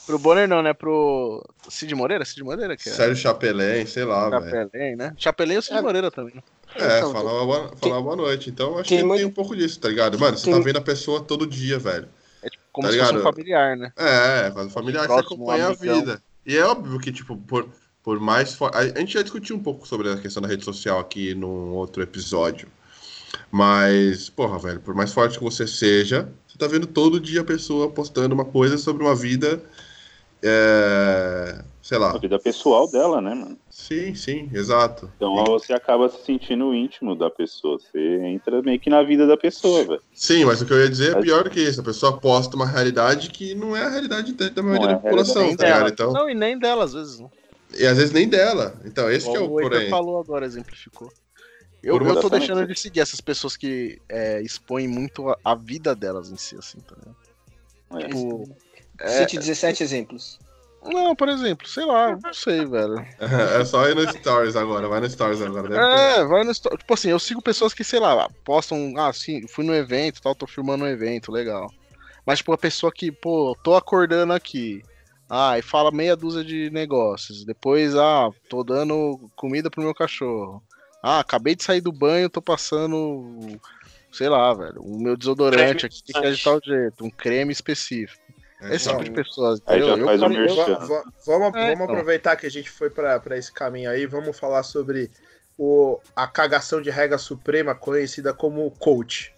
pro 0.05 0.19
Bonner 0.19 0.49
não, 0.49 0.62
né? 0.62 0.73
Pro 0.73 1.45
Cid 1.69 1.95
Moreira? 1.95 2.25
Cid 2.25 2.43
Moreira 2.43 2.77
que 2.77 2.89
é? 2.89 2.93
Sérgio 2.93 3.17
Chapelin, 3.17 3.87
sei 3.87 4.05
lá, 4.05 4.29
velho. 4.41 4.51
Chapelin, 4.51 4.97
né? 4.97 5.15
Chapelin 5.17 5.57
ou 5.57 5.62
Cid 5.62 5.79
É. 5.79 5.81
Moreira 5.81 6.11
também. 6.11 6.35
né? 6.35 6.43
É, 6.75 7.03
falava, 7.03 7.45
boa, 7.45 7.73
falava 7.77 8.03
boa 8.03 8.17
noite. 8.17 8.51
Então, 8.51 8.79
acho 8.81 8.89
que 8.89 8.97
tem 8.97 9.25
um 9.25 9.31
pouco 9.31 9.55
disso, 9.55 9.79
tá 9.79 9.89
ligado? 9.89 10.19
Mano, 10.19 10.37
você 10.37 10.51
tá 10.51 10.59
vendo 10.59 10.79
a 10.79 10.81
pessoa 10.81 11.21
todo 11.21 11.47
dia, 11.47 11.79
velho. 11.79 12.09
Como 12.75 12.87
Tá 12.89 12.93
se 12.93 12.99
fosse 12.99 13.14
um 13.14 13.22
familiar, 13.22 13.77
né? 13.77 13.93
É, 13.97 14.51
quando 14.51 14.70
familiar 14.70 15.03
você 15.03 15.07
Próximo, 15.07 15.35
acompanha 15.35 15.64
a 15.64 15.68
amigão. 15.68 16.01
vida. 16.01 16.22
E 16.45 16.57
é 16.57 16.64
óbvio 16.64 17.01
que, 17.01 17.11
tipo, 17.12 17.37
por, 17.37 17.68
por 18.03 18.20
mais. 18.20 18.55
fo- 18.55 18.66
A 18.66 18.81
a 18.81 18.99
gente 19.01 19.14
já 19.14 19.22
discutiu 19.22 19.57
um 19.57 19.62
pouco 19.62 19.87
sobre 19.89 20.11
a 20.11 20.16
questão 20.18 20.43
da 20.43 20.49
rede 20.49 20.64
social 20.64 20.99
aqui 20.99 21.35
num 21.35 21.72
outro 21.72 22.03
episódio. 22.03 22.68
Mas, 23.51 24.29
porra, 24.29 24.59
velho, 24.59 24.81
por 24.81 24.95
mais 24.95 25.12
forte 25.12 25.39
que 25.39 25.45
você 25.45 25.66
seja, 25.66 26.29
você 26.47 26.59
tá 26.59 26.66
vendo 26.66 26.87
todo 26.87 27.20
dia 27.20 27.41
a 27.41 27.45
pessoa 27.45 27.91
postando 27.91 28.35
uma 28.35 28.45
coisa 28.45 28.79
sobre 28.79 29.03
uma 29.05 29.14
vida. 29.14 29.62
É, 30.47 31.64
sei 31.82 31.97
lá. 31.97 32.11
A 32.11 32.18
vida 32.18 32.38
pessoal 32.38 32.86
dela, 32.90 33.18
né, 33.22 33.34
mano? 33.34 33.59
Sim, 33.70 34.14
sim, 34.14 34.51
exato. 34.53 35.11
Então 35.16 35.42
você 35.47 35.72
acaba 35.72 36.09
se 36.11 36.22
sentindo 36.22 36.74
íntimo 36.74 37.16
da 37.16 37.30
pessoa. 37.30 37.78
Você 37.78 37.99
entra 38.26 38.61
meio 38.61 38.78
que 38.78 38.90
na 38.90 39.03
vida 39.03 39.26
da 39.26 39.38
pessoa, 39.38 39.84
velho. 39.84 40.03
Sim, 40.12 40.45
mas 40.45 40.61
o 40.61 40.66
que 40.66 40.72
eu 40.72 40.80
ia 40.80 40.90
dizer 40.90 41.16
é 41.16 41.20
pior 41.22 41.45
do 41.45 41.51
que 41.51 41.61
isso. 41.61 41.80
A 41.80 41.84
pessoa 41.84 42.18
posta 42.18 42.57
uma 42.57 42.66
realidade 42.66 43.30
que 43.30 43.55
não 43.55 43.74
é 43.74 43.84
a 43.84 43.88
realidade 43.88 44.34
da 44.34 44.49
da 44.51 44.62
maioria 44.62 44.86
Não 44.86 44.92
é 44.92 44.95
da 44.95 44.99
a 44.99 45.03
realidade 45.03 45.28
população, 45.32 45.57
tá 45.57 45.64
ligado? 45.64 45.78
dela. 45.78 45.90
Então, 45.90 46.12
Não, 46.12 46.28
e 46.28 46.34
nem 46.34 46.59
dela, 46.59 46.84
às 46.84 46.92
vezes. 46.92 47.20
Não. 47.20 47.30
e 47.78 47.86
às 47.86 47.97
vezes 47.97 48.12
nem 48.12 48.28
dela. 48.28 48.78
Então, 48.84 49.11
esse 49.11 49.30
que 49.30 49.36
é 49.36 49.40
o 49.40 49.49
porém. 49.49 49.88
falou 49.88 50.20
agora, 50.20 50.45
exemplificou. 50.45 51.11
Eu, 51.82 51.99
eu 51.99 52.20
tô 52.20 52.28
deixando 52.28 52.66
de 52.66 52.78
seguir 52.78 53.01
essas 53.01 53.20
pessoas 53.20 53.57
que 53.57 53.99
é, 54.09 54.40
expõem 54.42 54.88
muito 54.88 55.28
a, 55.28 55.38
a 55.45 55.55
vida 55.55 55.95
delas 55.95 56.30
em 56.30 56.36
si, 56.36 56.57
assim, 56.57 56.78
tá 56.80 56.95
ligado? 56.97 57.16
É. 58.03 58.09
Tipo, 58.09 58.57
é, 59.01 59.09
Cite 59.09 59.38
17 59.38 59.82
exemplos. 59.82 60.38
não, 60.82 61.14
por 61.16 61.28
exemplo, 61.28 61.66
sei 61.66 61.84
lá, 61.84 62.16
não 62.22 62.34
sei, 62.34 62.64
velho. 62.64 62.95
É 63.61 63.64
só 63.64 63.88
ir 63.88 63.95
no 63.95 64.07
Stories 64.11 64.57
agora, 64.57 64.88
vai 64.88 65.01
no 65.01 65.09
Stories 65.09 65.40
agora. 65.40 65.68
Deve 65.68 65.88
ter. 65.88 65.97
É, 65.97 66.24
vai 66.24 66.45
no 66.45 66.51
sto- 66.53 66.76
Tipo 66.76 66.95
assim, 66.95 67.11
eu 67.11 67.18
sigo 67.18 67.40
pessoas 67.42 67.72
que, 67.72 67.84
sei 67.84 68.01
lá, 68.01 68.28
postam, 68.45 68.95
ah, 68.97 69.12
sim, 69.12 69.47
fui 69.49 69.64
no 69.64 69.74
evento 69.74 70.20
tal, 70.20 70.34
tô 70.34 70.47
filmando 70.47 70.84
um 70.84 70.88
evento, 70.88 71.32
legal. 71.32 71.70
Mas, 72.26 72.38
tipo, 72.38 72.53
a 72.53 72.59
pessoa 72.59 72.92
que, 72.92 73.12
pô, 73.12 73.57
tô 73.62 73.74
acordando 73.74 74.32
aqui. 74.32 74.82
Ah, 75.28 75.59
e 75.59 75.62
fala 75.62 75.90
meia 75.90 76.14
dúzia 76.16 76.45
de 76.45 76.70
negócios. 76.70 77.45
Depois, 77.45 77.97
ah, 77.97 78.28
tô 78.49 78.62
dando 78.62 79.30
comida 79.34 79.70
pro 79.70 79.82
meu 79.82 79.95
cachorro. 79.95 80.62
Ah, 81.03 81.20
acabei 81.20 81.55
de 81.55 81.62
sair 81.64 81.80
do 81.80 81.92
banho, 81.92 82.30
tô 82.30 82.40
passando, 82.40 83.59
sei 84.11 84.28
lá, 84.28 84.55
velho, 84.55 84.80
o 84.80 84.99
meu 85.03 85.16
desodorante 85.16 85.84
aqui 85.84 86.03
que 86.03 86.16
é 86.16 86.30
de 86.30 86.42
tal 86.42 86.59
jeito, 86.64 87.05
um 87.05 87.11
creme 87.11 87.53
específico. 87.53 88.24
É, 88.61 88.75
Esse 88.75 88.89
então, 88.89 88.99
tipo 89.03 89.11
de 89.11 89.23
pessoas. 89.23 89.61
Aí 89.67 89.81
já 89.81 89.97
faz 89.99 90.23
o 90.23 90.29
cara- 90.29 90.29
merchan. 90.41 90.65
Va- 90.79 90.87
va- 90.87 91.05
vamos 91.27 91.49
É, 91.49 91.61
vamos 91.61 91.75
então. 91.75 91.85
aproveitar 91.85 92.37
que 92.37 92.47
a 92.47 92.51
gente 92.51 92.71
foi 92.71 92.89
pra 92.91 93.19
pra 93.21 93.37
esse 93.37 93.53
caminho 93.53 93.91
aí, 93.91 94.07
vamos 94.07 94.39
falar 94.39 94.63
sobre 94.63 95.11
o, 95.59 95.99
a 96.17 96.27
cagação 96.27 96.81
de 96.81 96.89
regra 96.91 97.19
suprema 97.19 97.75
conhecida 97.75 98.33
como 98.33 98.71
coach. 98.73 99.35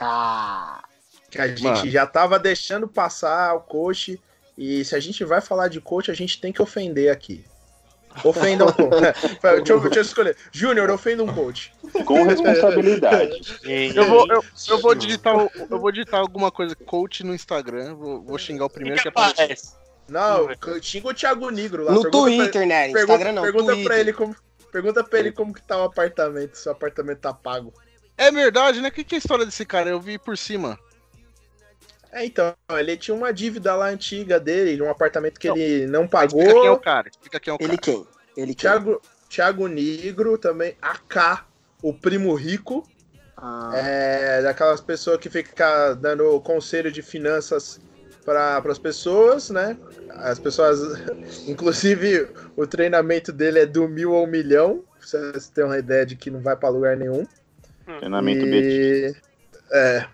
Ah, 0.00 0.82
Que 1.30 1.40
a 1.40 1.48
gente 1.48 1.62
Mano. 1.62 1.88
já 1.90 2.06
tava 2.06 2.38
deixando 2.38 2.86
passar 2.86 3.54
o 3.54 3.60
coach. 3.60 4.20
E 4.56 4.84
se 4.84 4.94
a 4.94 5.00
gente 5.00 5.24
vai 5.24 5.40
falar 5.40 5.68
de 5.68 5.80
coach, 5.80 6.10
a 6.10 6.14
gente 6.14 6.38
tem 6.40 6.52
que 6.52 6.60
ofender 6.60 7.10
aqui. 7.10 7.42
Ofenda 8.24 8.64
um 8.66 8.72
coach. 8.72 8.90
deixa, 9.42 9.72
eu, 9.72 9.80
deixa 9.80 9.98
eu 9.98 10.02
escolher. 10.02 10.36
Júnior, 10.50 10.90
ofenda 10.90 11.22
um 11.22 11.32
coach. 11.32 11.72
Com 12.04 12.22
responsabilidade. 12.24 13.40
Eu 13.94 14.06
vou, 14.06 14.26
eu, 14.28 14.44
eu 14.68 14.78
vou 14.80 14.94
digitar, 14.94 15.34
eu 15.70 15.78
vou 15.78 15.90
digitar 15.92 16.20
alguma 16.20 16.50
coisa, 16.50 16.74
coach 16.74 17.24
no 17.24 17.34
Instagram, 17.34 17.94
vou, 17.94 18.22
vou 18.22 18.38
xingar 18.38 18.64
o 18.66 18.70
primeiro 18.70 18.96
que 18.96 19.02
que 19.02 19.08
aparece. 19.08 19.32
aparece? 19.42 19.72
Não, 20.08 20.48
xinga 20.82 21.08
o 21.08 21.14
Thiago 21.14 21.50
Negro 21.50 21.84
lá. 21.84 21.92
no 21.92 22.02
Pergunta 22.02 22.24
pra- 22.26 22.36
Twitter, 22.36 22.66
né? 22.66 22.82
Pergunta, 22.92 23.00
Instagram 23.12 23.32
não, 23.32 23.42
pergunta 23.42 23.64
Twitter. 23.66 23.84
pra 23.84 23.98
ele 24.00 24.12
como. 24.12 24.36
Pergunta 24.70 25.04
pra 25.04 25.18
ele 25.18 25.32
como 25.32 25.52
que 25.54 25.62
tá 25.62 25.78
o 25.78 25.84
apartamento, 25.84 26.54
se 26.56 26.68
o 26.68 26.72
apartamento 26.72 27.18
tá 27.20 27.32
pago. 27.32 27.72
É 28.16 28.30
verdade, 28.30 28.80
né? 28.80 28.88
O 28.88 28.92
que, 28.92 29.04
que 29.04 29.14
é 29.14 29.16
a 29.16 29.18
história 29.18 29.44
desse 29.44 29.64
cara? 29.64 29.90
Eu 29.90 30.00
vi 30.00 30.18
por 30.18 30.36
cima. 30.36 30.78
É, 32.12 32.26
então, 32.26 32.54
ele 32.78 32.96
tinha 32.96 33.14
uma 33.14 33.32
dívida 33.32 33.74
lá 33.74 33.88
antiga 33.88 34.38
dele, 34.38 34.76
de 34.76 34.82
um 34.82 34.90
apartamento 34.90 35.40
que 35.40 35.48
Não. 35.48 35.56
ele 35.56 35.86
não 35.86 36.04
Explica 36.04 36.28
quem 36.28 36.44
é 36.46 36.50
o 36.50 36.52
pagou. 36.62 36.78
cara. 36.78 37.08
Explica 37.08 37.40
quem 37.40 37.50
é 37.50 37.54
o 37.54 37.58
Ele 37.58 37.68
cara. 37.78 37.80
quem? 37.80 38.06
Ele 38.36 38.46
quem? 38.46 38.54
Thiago, 38.56 39.02
Thiago 39.30 39.66
Negro 39.66 40.36
também, 40.36 40.76
AK, 40.82 41.44
o 41.82 41.94
primo 41.94 42.34
rico. 42.34 42.86
Ah, 43.36 43.72
É 43.74 44.42
daquelas 44.42 44.80
pessoas 44.80 45.18
que 45.18 45.30
fica 45.30 45.94
dando 45.94 46.38
conselho 46.42 46.92
de 46.92 47.00
finanças 47.02 47.80
para 48.24 48.58
as 48.58 48.78
pessoas, 48.78 49.50
né? 49.50 49.76
As 50.10 50.38
pessoas, 50.38 50.78
inclusive, 51.48 52.28
o 52.56 52.66
treinamento 52.66 53.32
dele 53.32 53.58
é 53.60 53.66
do 53.66 53.88
mil 53.88 54.14
ao 54.14 54.26
milhão. 54.26 54.84
pra 54.98 55.06
Vocês 55.08 55.48
têm 55.48 55.64
uma 55.64 55.78
ideia 55.78 56.04
de 56.06 56.14
que 56.14 56.30
não 56.30 56.40
vai 56.40 56.54
para 56.56 56.68
lugar 56.68 56.96
nenhum. 56.96 57.26
Treinamento 57.98 58.44
Betis. 58.44 59.16
É. 59.72 60.06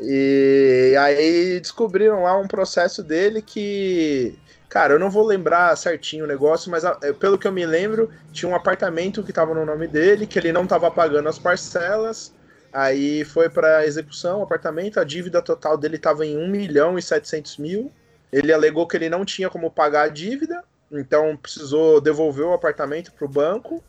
E 0.00 0.94
aí 0.98 1.60
descobriram 1.60 2.24
lá 2.24 2.36
um 2.36 2.48
processo 2.48 3.02
dele 3.02 3.40
que. 3.40 4.38
Cara, 4.68 4.94
eu 4.94 4.98
não 4.98 5.08
vou 5.08 5.24
lembrar 5.24 5.76
certinho 5.76 6.24
o 6.24 6.28
negócio, 6.28 6.68
mas 6.70 6.84
ah, 6.84 6.98
pelo 7.20 7.38
que 7.38 7.46
eu 7.46 7.52
me 7.52 7.64
lembro, 7.64 8.10
tinha 8.32 8.50
um 8.50 8.56
apartamento 8.56 9.22
que 9.22 9.32
tava 9.32 9.54
no 9.54 9.64
nome 9.64 9.86
dele, 9.86 10.26
que 10.26 10.36
ele 10.36 10.52
não 10.52 10.66
tava 10.66 10.90
pagando 10.90 11.28
as 11.28 11.38
parcelas. 11.38 12.32
Aí 12.72 13.24
foi 13.24 13.48
para 13.48 13.86
execução 13.86 14.40
o 14.40 14.42
apartamento, 14.42 14.98
a 14.98 15.04
dívida 15.04 15.40
total 15.40 15.78
dele 15.78 15.96
tava 15.96 16.26
em 16.26 16.36
1 16.36 16.48
milhão 16.48 16.98
e 16.98 17.02
700 17.02 17.58
mil. 17.58 17.92
Ele 18.32 18.52
alegou 18.52 18.84
que 18.88 18.96
ele 18.96 19.08
não 19.08 19.24
tinha 19.24 19.48
como 19.48 19.70
pagar 19.70 20.06
a 20.06 20.08
dívida, 20.08 20.60
então 20.90 21.36
precisou 21.36 22.00
devolver 22.00 22.44
o 22.44 22.52
apartamento 22.52 23.12
pro 23.12 23.28
banco. 23.28 23.80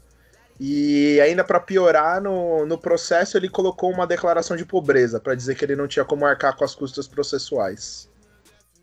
E 0.60 1.20
ainda 1.20 1.43
para 1.43 1.60
piorar 1.60 2.22
no, 2.22 2.66
no 2.66 2.78
processo, 2.78 3.38
ele 3.38 3.49
colocou 3.49 3.91
uma 3.91 4.08
declaração 4.08 4.56
de 4.56 4.66
pobreza 4.66 5.20
para 5.20 5.36
dizer 5.36 5.56
que 5.56 5.66
ele 5.66 5.76
não 5.76 5.88
tinha 5.88 6.06
como 6.06 6.26
arcar 6.26 6.56
com 6.56 6.64
as 6.64 6.74
custas 6.74 7.08
processuais. 7.08 8.10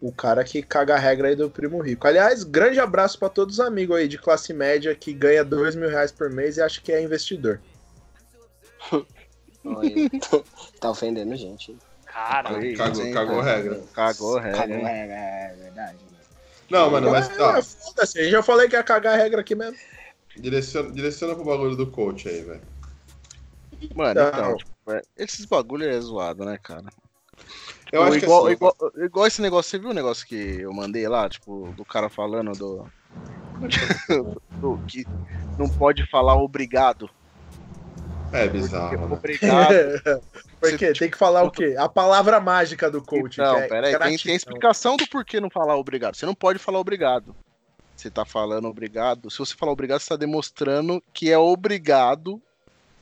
O 0.01 0.13
cara 0.13 0.45
que 0.45 0.63
caga 0.63 0.97
a 0.97 0.99
regra 0.99 1.29
aí 1.29 1.37
do 1.37 1.49
primo 1.49 1.81
rico. 1.81 2.07
Aliás, 2.07 2.43
grande 2.43 2.79
abraço 2.79 3.19
para 3.19 3.29
todos 3.29 3.55
os 3.59 3.61
amigos 3.61 3.97
aí 3.97 4.09
de 4.09 4.19
classe 4.19 4.53
média 4.53 4.95
que 4.95 5.13
ganha 5.13 5.45
dois 5.45 5.75
mil 5.75 5.89
reais 5.89 6.13
por 6.13 6.29
mês 6.29 6.57
e 6.57 6.63
acha 6.63 6.81
que 6.81 6.93
é 6.93 7.01
investidor. 7.01 7.61
olha, 9.65 10.11
tá 10.81 10.91
ofendendo 10.91 11.35
gente. 11.37 11.77
Cara, 12.05 12.59
Aí, 12.59 12.77
Cagou, 12.77 13.03
hein, 13.03 13.15
cagou 13.15 13.41
regra. 13.41 13.81
Cagou 13.95 14.39
regra. 14.39 14.59
Cagou, 14.59 14.77
hein? 14.77 14.87
é, 14.87 15.53
é 15.53 15.57
verdade. 15.57 15.99
Não, 16.69 16.91
mano, 16.91 17.11
mas 17.11 17.29
tá. 17.29 17.59
É, 17.59 17.63
foda-se, 17.63 18.19
eu 18.19 18.31
já 18.31 18.43
falei 18.43 18.69
que 18.69 18.77
ia 18.77 18.83
cagar 18.83 19.15
a 19.15 19.17
regra 19.17 19.41
aqui 19.41 19.55
mesmo. 19.55 19.79
Direciona, 20.37 20.91
direciona 20.91 21.35
pro 21.35 21.45
bagulho 21.45 21.77
do 21.77 21.91
coach 21.91 22.29
aí, 22.29 22.43
velho. 22.43 22.63
Mano, 23.95 24.21
então, 24.21 24.57
tipo, 24.57 24.71
é, 24.89 25.03
esses 25.17 25.45
bagulho 25.45 25.89
é 25.89 26.01
zoado, 26.01 26.45
né, 26.45 26.59
cara? 26.63 26.87
Eu 27.93 28.01
Tipo, 28.01 28.03
acho 28.05 28.19
que 28.19 28.25
igual, 28.25 28.47
assim, 28.47 28.53
igual, 28.53 28.77
igual 28.97 29.27
esse 29.27 29.43
negócio, 29.43 29.71
você 29.71 29.79
viu 29.79 29.91
o 29.91 29.95
negócio 29.95 30.27
que 30.27 30.35
eu 30.35 30.73
mandei 30.73 31.07
lá, 31.07 31.29
tipo, 31.29 31.73
do 31.77 31.85
cara 31.85 32.09
falando 32.09 32.53
do. 32.53 32.87
do 34.61 34.79
que 34.87 35.05
não 35.59 35.69
pode 35.69 36.09
falar 36.11 36.35
obrigado. 36.37 37.11
é 38.33 38.49
bizarro, 38.49 39.09
né? 39.09 39.17
Obrigado. 39.17 39.75
Por 40.59 40.79
quê? 40.79 40.93
Tem 40.93 41.11
que 41.11 41.19
falar 41.19 41.43
o 41.43 41.51
quê? 41.51 41.75
A 41.77 41.89
palavra 41.89 42.41
mágica 42.41 42.91
do 42.91 43.03
coach. 43.03 43.39
Não, 43.39 43.57
que 43.57 43.63
é 43.63 43.69
peraí, 43.69 43.99
tem, 43.99 44.19
tem 44.19 44.37
explicação 44.37 44.97
do 44.97 45.07
porquê 45.09 45.41
não 45.41 45.51
falar 45.51 45.77
obrigado. 45.77 46.15
Você 46.15 46.25
não 46.25 46.37
pode 46.37 46.61
falar 46.61 46.79
obrigado. 46.79 47.35
Você 48.03 48.11
tá 48.11 48.25
falando 48.25 48.67
obrigado. 48.67 49.31
Se 49.31 49.39
você 49.39 49.55
falar 49.55 49.71
obrigado, 49.71 50.01
você 50.01 50.09
tá 50.09 50.17
demonstrando 50.17 51.01
que 51.15 51.31
é 51.31 51.39
obrigado 51.39 52.43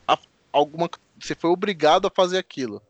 a 0.07 0.19
alguma. 0.53 0.91
Você 1.19 1.35
foi 1.35 1.49
obrigado 1.49 2.07
a 2.07 2.11
fazer 2.15 2.37
aquilo. 2.37 2.83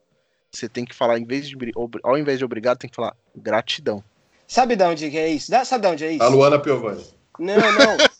Você 0.50 0.68
tem 0.68 0.84
que 0.84 0.92
falar, 0.92 1.20
em 1.20 1.24
vez 1.24 1.48
de, 1.48 1.56
ao 2.02 2.18
invés 2.18 2.38
de 2.40 2.44
obrigado, 2.44 2.78
tem 2.78 2.90
que 2.90 2.96
falar 2.96 3.16
gratidão. 3.36 4.02
Sabe 4.48 4.74
de 4.74 4.82
onde 4.82 5.16
é 5.16 5.28
isso? 5.28 5.48
Dá- 5.52 5.64
Sabe 5.64 5.86
de 5.86 5.92
onde 5.92 6.04
é 6.04 6.12
isso? 6.12 6.24
A 6.24 6.28
Luana 6.28 6.58
Piovani. 6.58 7.04
Não, 7.38 7.54
não. 7.56 7.96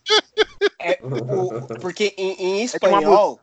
É, 0.79 0.99
o- 1.03 1.79
porque 1.81 2.15
em, 2.17 2.33
em 2.35 2.55
uma 2.57 2.63
espanhol. 2.65 3.41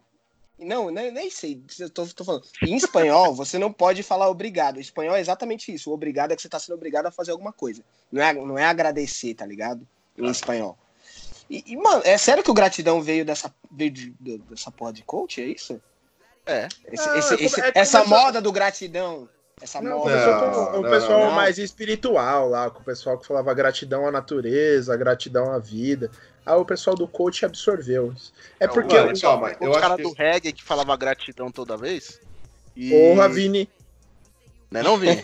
Não, 0.57 0.89
nem, 0.89 1.11
nem 1.11 1.29
sei. 1.29 1.61
Eu 1.79 1.89
tô, 1.89 2.05
tô 2.07 2.23
falando. 2.23 2.43
Em 2.63 2.75
espanhol, 2.75 3.33
você 3.35 3.59
não 3.59 3.71
pode 3.71 4.01
falar 4.01 4.27
obrigado. 4.29 4.77
Em 4.77 4.81
espanhol 4.81 5.15
é 5.15 5.19
exatamente 5.19 5.71
isso. 5.73 5.89
O 5.91 5.93
obrigado 5.93 6.31
é 6.31 6.35
que 6.35 6.41
você 6.41 6.49
tá 6.49 6.57
sendo 6.59 6.75
obrigado 6.75 7.05
a 7.07 7.11
fazer 7.11 7.31
alguma 7.31 7.51
coisa. 7.53 7.83
Não 8.11 8.21
é, 8.23 8.33
não 8.33 8.57
é 8.57 8.65
agradecer, 8.65 9.33
tá 9.35 9.45
ligado? 9.45 9.87
Em 10.17 10.29
espanhol. 10.29 10.77
E, 11.49 11.63
e, 11.67 11.77
mano, 11.77 12.01
é 12.03 12.17
sério 12.17 12.43
que 12.43 12.51
o 12.51 12.53
gratidão 12.53 13.01
veio 13.01 13.23
dessa, 13.23 13.53
veio 13.71 13.91
de- 13.91 14.09
de- 14.19 14.37
dessa 14.39 14.69
porra 14.71 14.91
de 14.91 15.03
coach? 15.03 15.41
É 15.41 15.45
isso? 15.45 15.79
É. 16.45 16.67
Esse- 16.91 17.09
Ah, 17.09 17.17
esse- 17.17 17.29
come- 17.35 17.45
esse- 17.45 17.61
é 17.61 17.71
essa 17.75 18.01
começou- 18.01 18.23
moda 18.25 18.41
do 18.41 18.51
gratidão. 18.51 19.29
Essa 19.61 19.81
Não, 19.81 19.99
moda. 19.99 20.15
Não, 20.15 20.65
com 20.71 20.77
o 20.77 20.81
não, 20.83 20.89
pessoal 20.89 21.19
não. 21.25 21.31
mais 21.31 21.57
espiritual 21.57 22.47
lá, 22.49 22.69
com 22.69 22.79
o 22.79 22.83
pessoal 22.83 23.17
que 23.17 23.25
falava 23.25 23.53
gratidão 23.53 24.05
à 24.07 24.11
natureza, 24.11 24.95
gratidão 24.95 25.51
à 25.51 25.57
vida. 25.57 26.11
Aí 26.45 26.53
o 26.55 26.63
pessoal 26.65 26.95
do 26.95 27.07
coach 27.07 27.43
absorveu. 27.45 28.13
É 28.59 28.67
Não, 28.67 28.73
porque. 28.73 28.95
mano, 28.99 29.13
o- 29.17 29.21
calma, 29.21 29.51
eu 29.59 29.69
Os 29.71 29.77
acho 29.77 29.79
caras 29.81 29.97
que... 29.97 30.03
do 30.03 30.13
reggae 30.13 30.53
que 30.53 30.63
falava 30.63 30.95
gratidão 30.95 31.51
toda 31.51 31.75
vez. 31.75 32.19
E... 32.75 32.89
Porra, 32.91 33.27
Vini. 33.29 33.67
Né, 34.69 34.81
não, 34.83 34.97
Vini? 34.97 35.23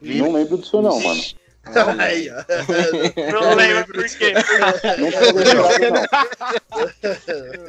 Não 0.00 0.32
lembro 0.32 0.58
disso 0.58 0.82
não, 0.82 1.00
mano. 1.00 1.22
Aí, 1.98 2.28
ó. 2.30 3.32
não 3.32 3.54
lembro 3.54 3.86
por 3.94 4.04
quê. 4.04 4.34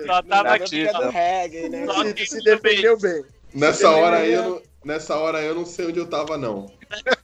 Só 0.06 0.22
tava 0.24 0.54
aqui, 0.54 0.84
né? 0.84 1.86
Só 1.86 2.04
Se, 2.04 2.14
que 2.14 2.26
se 2.26 2.43
defendeu 2.43 3.00
bem. 3.00 3.24
Nessa 3.54 3.89
hora 3.89 4.18
aí, 4.18 4.34
eu 4.34 4.43
não... 4.43 4.62
Nessa 4.84 5.16
hora 5.18 5.41
eu 5.41 5.56
não 5.56 5.66
sei 5.66 5.88
onde 5.88 5.98
eu 6.00 6.06
tava, 6.06 6.38
não. 6.38 6.72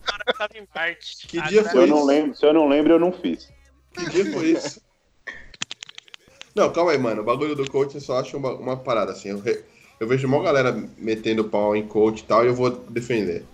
cara 0.04 0.34
tava 0.36 0.58
em 0.58 0.68
Marte. 0.74 1.28
Que 1.28 1.40
dia 1.44 1.64
Se 1.64 1.70
foi 1.70 1.84
eu 1.84 1.88
não 1.88 1.98
isso? 1.98 2.06
lembro, 2.08 2.36
se 2.36 2.46
eu 2.46 2.54
não 2.54 2.68
lembro, 2.68 2.94
eu 2.94 3.00
não 3.00 3.12
fiz. 3.12 3.50
Que 3.94 4.10
dia 4.10 4.32
foi 4.32 4.46
isso? 4.48 4.82
Não, 6.56 6.72
calma 6.74 6.92
aí, 6.92 6.98
mano. 6.98 7.22
O 7.22 7.26
bagulho 7.26 7.56
do 7.56 7.70
coach 7.70 7.94
eu 7.94 8.02
só 8.02 8.20
acho 8.20 8.36
uma, 8.36 8.52
uma 8.54 8.78
parada 8.78 9.12
assim. 9.12 9.30
Eu, 9.30 9.40
re- 9.40 9.62
eu 10.00 10.08
vejo 10.08 10.26
uma 10.28 10.42
galera 10.42 10.76
metendo 10.98 11.44
pau 11.44 11.76
em 11.76 11.86
coach 11.88 12.22
e 12.22 12.24
tal, 12.24 12.44
e 12.44 12.48
eu 12.48 12.56
vou 12.56 12.72
defender. 12.72 13.46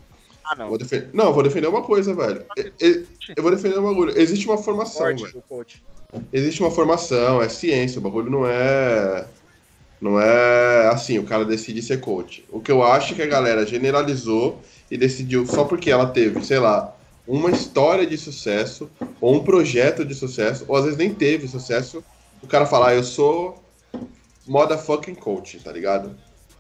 Ah, 0.49 0.55
não. 0.55 0.69
Vou 0.69 0.77
defen- 0.77 1.09
Não, 1.13 1.25
eu 1.25 1.33
vou 1.33 1.43
defender 1.43 1.67
uma 1.67 1.81
coisa, 1.81 2.13
velho. 2.13 2.45
Eu 3.35 3.43
vou 3.43 3.51
defender 3.51 3.77
um 3.79 3.83
bagulho. 3.83 4.17
Existe 4.17 4.47
uma 4.47 4.57
formação, 4.57 5.01
Forte 5.01 5.23
velho. 5.23 5.43
Existe 6.31 6.61
uma 6.61 6.71
formação, 6.71 7.41
é 7.41 7.49
ciência. 7.49 7.99
O 7.99 8.01
bagulho 8.01 8.31
não 8.31 8.45
é. 8.47 9.27
Não 9.99 10.19
é 10.21 10.87
assim, 10.89 11.17
o 11.17 11.23
cara 11.23 11.43
decide 11.43 11.81
ser 11.81 11.99
coach. 11.99 12.45
O 12.49 12.61
que 12.61 12.71
eu 12.71 12.83
acho 12.83 13.13
é 13.13 13.15
que 13.15 13.21
a 13.23 13.27
galera 13.27 13.65
generalizou 13.65 14.61
e 14.91 14.97
decidiu 14.97 15.45
só 15.47 15.63
porque 15.65 15.89
ela 15.89 16.05
teve, 16.05 16.45
sei 16.45 16.59
lá, 16.59 16.95
uma 17.25 17.49
história 17.49 18.05
de 18.05 18.15
sucesso, 18.15 18.89
ou 19.19 19.33
um 19.33 19.43
projeto 19.43 20.05
de 20.05 20.13
sucesso, 20.13 20.65
ou 20.67 20.75
às 20.75 20.83
vezes 20.83 20.97
nem 20.99 21.11
teve 21.13 21.47
sucesso, 21.47 22.05
o 22.41 22.47
cara 22.47 22.67
falar, 22.67 22.89
ah, 22.89 22.95
eu 22.95 23.03
sou 23.03 23.63
motherfucking 24.45 25.15
coach, 25.15 25.59
tá 25.59 25.71
ligado? 25.71 26.15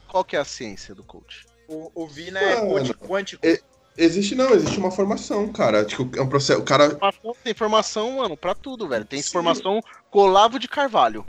Qual 0.07 0.23
que 0.25 0.35
é 0.35 0.39
a 0.39 0.45
ciência 0.45 0.95
do 0.95 1.03
coach? 1.03 1.45
O, 1.67 1.91
o 1.93 2.07
Vina 2.07 2.39
é 2.39 2.55
Mano. 2.55 2.69
coach 2.69 2.93
quântico. 2.95 3.45
É- 3.45 3.61
Existe 3.97 4.35
não, 4.35 4.51
existe 4.51 4.77
uma 4.77 4.91
formação, 4.91 5.51
cara. 5.51 5.83
Tipo, 5.83 6.09
é 6.17 6.21
um 6.21 6.29
processo. 6.29 6.59
O 6.61 6.63
cara. 6.63 6.95
Tem 7.43 7.51
informação, 7.51 8.17
mano, 8.17 8.37
pra 8.37 8.53
tudo, 8.53 8.87
velho. 8.87 9.05
Tem 9.05 9.19
informação 9.19 9.81
com 10.11 10.19
Olavo 10.19 10.59
de 10.59 10.67
Carvalho. 10.67 11.25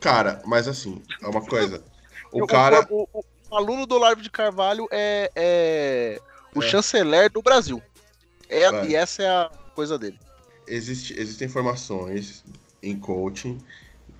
Cara, 0.00 0.42
mas 0.44 0.66
assim, 0.68 1.00
é 1.22 1.26
uma 1.28 1.40
coisa. 1.44 1.82
O 2.30 2.40
Eu- 2.40 2.46
cara. 2.46 2.86
O, 2.90 3.08
o- 3.12 3.24
o 3.50 3.56
aluno 3.56 3.86
do 3.86 3.94
Olavo 3.94 4.20
de 4.20 4.28
Carvalho 4.30 4.86
é, 4.90 5.30
é 5.34 6.20
o 6.54 6.62
É. 6.62 6.66
chanceler 6.66 7.30
do 7.32 7.40
Brasil. 7.40 7.80
É, 8.50 8.64
É. 8.64 8.86
E 8.86 8.94
essa 8.94 9.22
é 9.22 9.26
a 9.28 9.50
coisa 9.74 9.98
dele. 9.98 10.18
existe, 10.66 11.18
existem 11.18 11.48
informações 11.48 12.44
em 12.82 12.98
coaching 12.98 13.56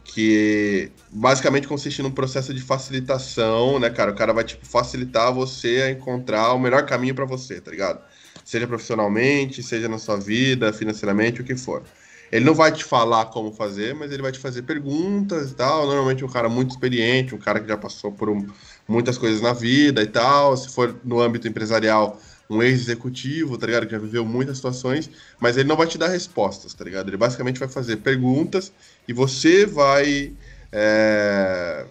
que 0.08 0.90
basicamente 1.10 1.68
consiste 1.68 2.02
num 2.02 2.10
processo 2.10 2.52
de 2.54 2.62
facilitação, 2.62 3.78
né, 3.78 3.90
cara? 3.90 4.10
O 4.10 4.14
cara 4.14 4.32
vai, 4.32 4.42
tipo, 4.44 4.66
facilitar 4.66 5.32
você 5.32 5.82
a 5.86 5.90
encontrar 5.90 6.54
o 6.54 6.58
melhor 6.58 6.86
caminho 6.86 7.14
pra 7.14 7.26
você, 7.26 7.60
tá 7.60 7.70
ligado? 7.70 8.00
Seja 8.44 8.66
profissionalmente, 8.66 9.62
seja 9.62 9.88
na 9.88 9.98
sua 9.98 10.16
vida, 10.18 10.72
financeiramente, 10.72 11.40
o 11.42 11.44
que 11.44 11.56
for. 11.56 11.84
Ele 12.32 12.44
não 12.44 12.54
vai 12.54 12.72
te 12.72 12.84
falar 12.84 13.26
como 13.26 13.52
fazer, 13.52 13.94
mas 13.94 14.10
ele 14.10 14.22
vai 14.22 14.32
te 14.32 14.38
fazer 14.38 14.62
perguntas 14.62 15.50
e 15.50 15.54
tal. 15.54 15.86
Normalmente 15.86 16.24
um 16.24 16.28
cara 16.28 16.48
muito 16.48 16.70
experiente, 16.70 17.34
um 17.34 17.38
cara 17.38 17.60
que 17.60 17.68
já 17.68 17.76
passou 17.76 18.12
por 18.12 18.28
um- 18.30 18.46
muitas 18.86 19.16
coisas 19.18 19.40
na 19.40 19.52
vida 19.52 20.02
e 20.02 20.06
tal. 20.06 20.56
Se 20.56 20.68
for 20.70 21.00
no 21.04 21.20
âmbito 21.20 21.48
empresarial, 21.48 22.20
um 22.48 22.62
ex-executivo, 22.62 23.58
tá 23.58 23.66
ligado? 23.66 23.86
Que 23.86 23.92
já 23.92 23.98
viveu 23.98 24.24
muitas 24.24 24.56
situações, 24.56 25.10
mas 25.38 25.56
ele 25.56 25.68
não 25.68 25.76
vai 25.76 25.86
te 25.86 25.98
dar 25.98 26.08
respostas, 26.08 26.72
tá 26.72 26.84
ligado? 26.84 27.08
Ele 27.08 27.16
basicamente 27.16 27.58
vai 27.58 27.68
fazer 27.68 27.96
perguntas 27.98 28.72
e 29.06 29.12
você 29.12 29.66
vai 29.66 30.32
é, 30.72 31.84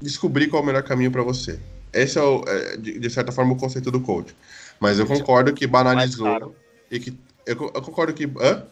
descobrir 0.00 0.48
qual 0.48 0.60
é 0.60 0.64
o 0.64 0.66
melhor 0.66 0.82
caminho 0.82 1.10
pra 1.10 1.22
você. 1.22 1.58
Esse 1.92 2.18
é, 2.18 2.22
o, 2.22 2.42
é, 2.46 2.76
de, 2.76 3.10
certa 3.10 3.30
forma, 3.30 3.52
o 3.52 3.56
conceito 3.56 3.90
do 3.90 4.00
coach. 4.00 4.34
Mas 4.80 4.98
eu 4.98 5.06
concordo 5.06 5.52
que 5.52 5.66
banalizou 5.66 6.54
e 6.90 6.98
que. 6.98 7.16
Eu, 7.46 7.70
eu 7.74 7.82
concordo 7.82 8.12
que. 8.12 8.24
Hã? 8.24 8.66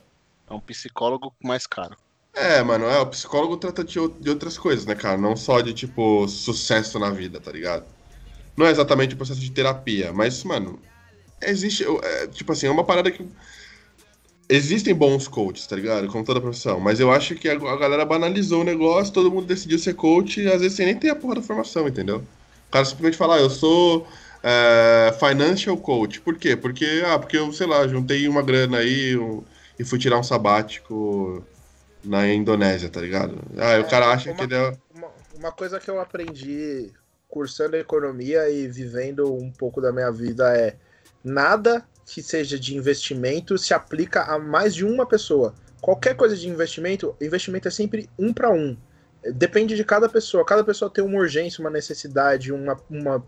É 0.48 0.54
um 0.54 0.60
psicólogo 0.60 1.32
mais 1.42 1.66
caro. 1.66 1.96
É, 2.34 2.62
mano, 2.62 2.86
é, 2.86 2.98
o 2.98 3.06
psicólogo 3.06 3.56
trata 3.56 3.84
de, 3.84 3.94
de 3.94 4.30
outras 4.30 4.56
coisas, 4.56 4.86
né, 4.86 4.94
cara? 4.94 5.18
Não 5.18 5.36
só 5.36 5.60
de, 5.60 5.74
tipo, 5.74 6.26
sucesso 6.28 6.98
na 6.98 7.10
vida, 7.10 7.40
tá 7.40 7.52
ligado? 7.52 7.84
Não 8.56 8.66
é 8.66 8.70
exatamente 8.70 9.14
o 9.14 9.16
processo 9.16 9.40
de 9.40 9.50
terapia, 9.50 10.12
mas, 10.12 10.42
mano, 10.44 10.80
existe, 11.42 11.84
é, 12.02 12.26
tipo 12.26 12.52
assim, 12.52 12.66
é 12.66 12.70
uma 12.70 12.84
parada 12.84 13.10
que... 13.10 13.26
existem 14.48 14.94
bons 14.94 15.28
coaches, 15.28 15.66
tá 15.66 15.76
ligado? 15.76 16.08
Como 16.08 16.24
toda 16.24 16.40
profissão. 16.40 16.80
Mas 16.80 16.98
eu 16.98 17.10
acho 17.12 17.34
que 17.36 17.48
a, 17.48 17.52
a 17.52 17.76
galera 17.76 18.04
banalizou 18.04 18.62
o 18.62 18.64
negócio, 18.64 19.12
todo 19.12 19.30
mundo 19.30 19.46
decidiu 19.46 19.78
ser 19.78 19.94
coach, 19.94 20.40
e 20.40 20.48
às 20.48 20.60
vezes 20.60 20.76
sem 20.76 20.86
nem 20.86 20.96
ter 20.96 21.10
a 21.10 21.16
porra 21.16 21.36
da 21.36 21.42
formação, 21.42 21.86
entendeu? 21.86 22.18
O 22.68 22.70
cara 22.70 22.84
simplesmente 22.84 23.16
fala, 23.16 23.36
ah, 23.36 23.40
eu 23.40 23.50
sou 23.50 24.06
é, 24.42 25.14
financial 25.18 25.76
coach. 25.76 26.20
Por 26.20 26.36
quê? 26.36 26.56
Porque, 26.56 27.02
ah, 27.06 27.18
porque 27.18 27.36
eu, 27.36 27.52
sei 27.52 27.66
lá, 27.66 27.86
juntei 27.86 28.26
uma 28.28 28.42
grana 28.42 28.78
aí 28.78 29.16
um, 29.16 29.42
e 29.78 29.84
fui 29.84 29.98
tirar 29.98 30.18
um 30.18 30.22
sabático 30.22 31.44
na 32.02 32.26
Indonésia, 32.32 32.88
tá 32.88 33.00
ligado? 33.00 33.38
Ah, 33.56 33.80
o 33.80 33.88
cara 33.88 34.08
acha 34.10 34.30
uma, 34.30 34.36
que 34.36 34.44
ele 34.44 34.54
é. 34.54 34.72
Uma, 34.94 35.08
uma 35.36 35.52
coisa 35.52 35.78
que 35.78 35.90
eu 35.90 36.00
aprendi 36.00 36.90
cursando 37.28 37.76
economia 37.76 38.50
e 38.50 38.66
vivendo 38.66 39.32
um 39.32 39.52
pouco 39.52 39.80
da 39.80 39.92
minha 39.92 40.10
vida 40.10 40.52
é 40.56 40.76
nada 41.22 41.84
que 42.06 42.22
seja 42.22 42.58
de 42.58 42.76
investimento 42.76 43.56
se 43.56 43.72
aplica 43.72 44.22
a 44.22 44.38
mais 44.38 44.74
de 44.74 44.84
uma 44.84 45.06
pessoa. 45.06 45.54
Qualquer 45.80 46.14
coisa 46.14 46.36
de 46.36 46.48
investimento, 46.48 47.14
investimento 47.20 47.68
é 47.68 47.70
sempre 47.70 48.10
um 48.18 48.32
para 48.32 48.50
um. 48.50 48.76
Depende 49.34 49.76
de 49.76 49.84
cada 49.84 50.08
pessoa. 50.08 50.44
Cada 50.44 50.64
pessoa 50.64 50.90
tem 50.90 51.04
uma 51.04 51.18
urgência, 51.18 51.60
uma 51.60 51.70
necessidade, 51.70 52.52
uma, 52.52 52.76
uma, 52.90 53.24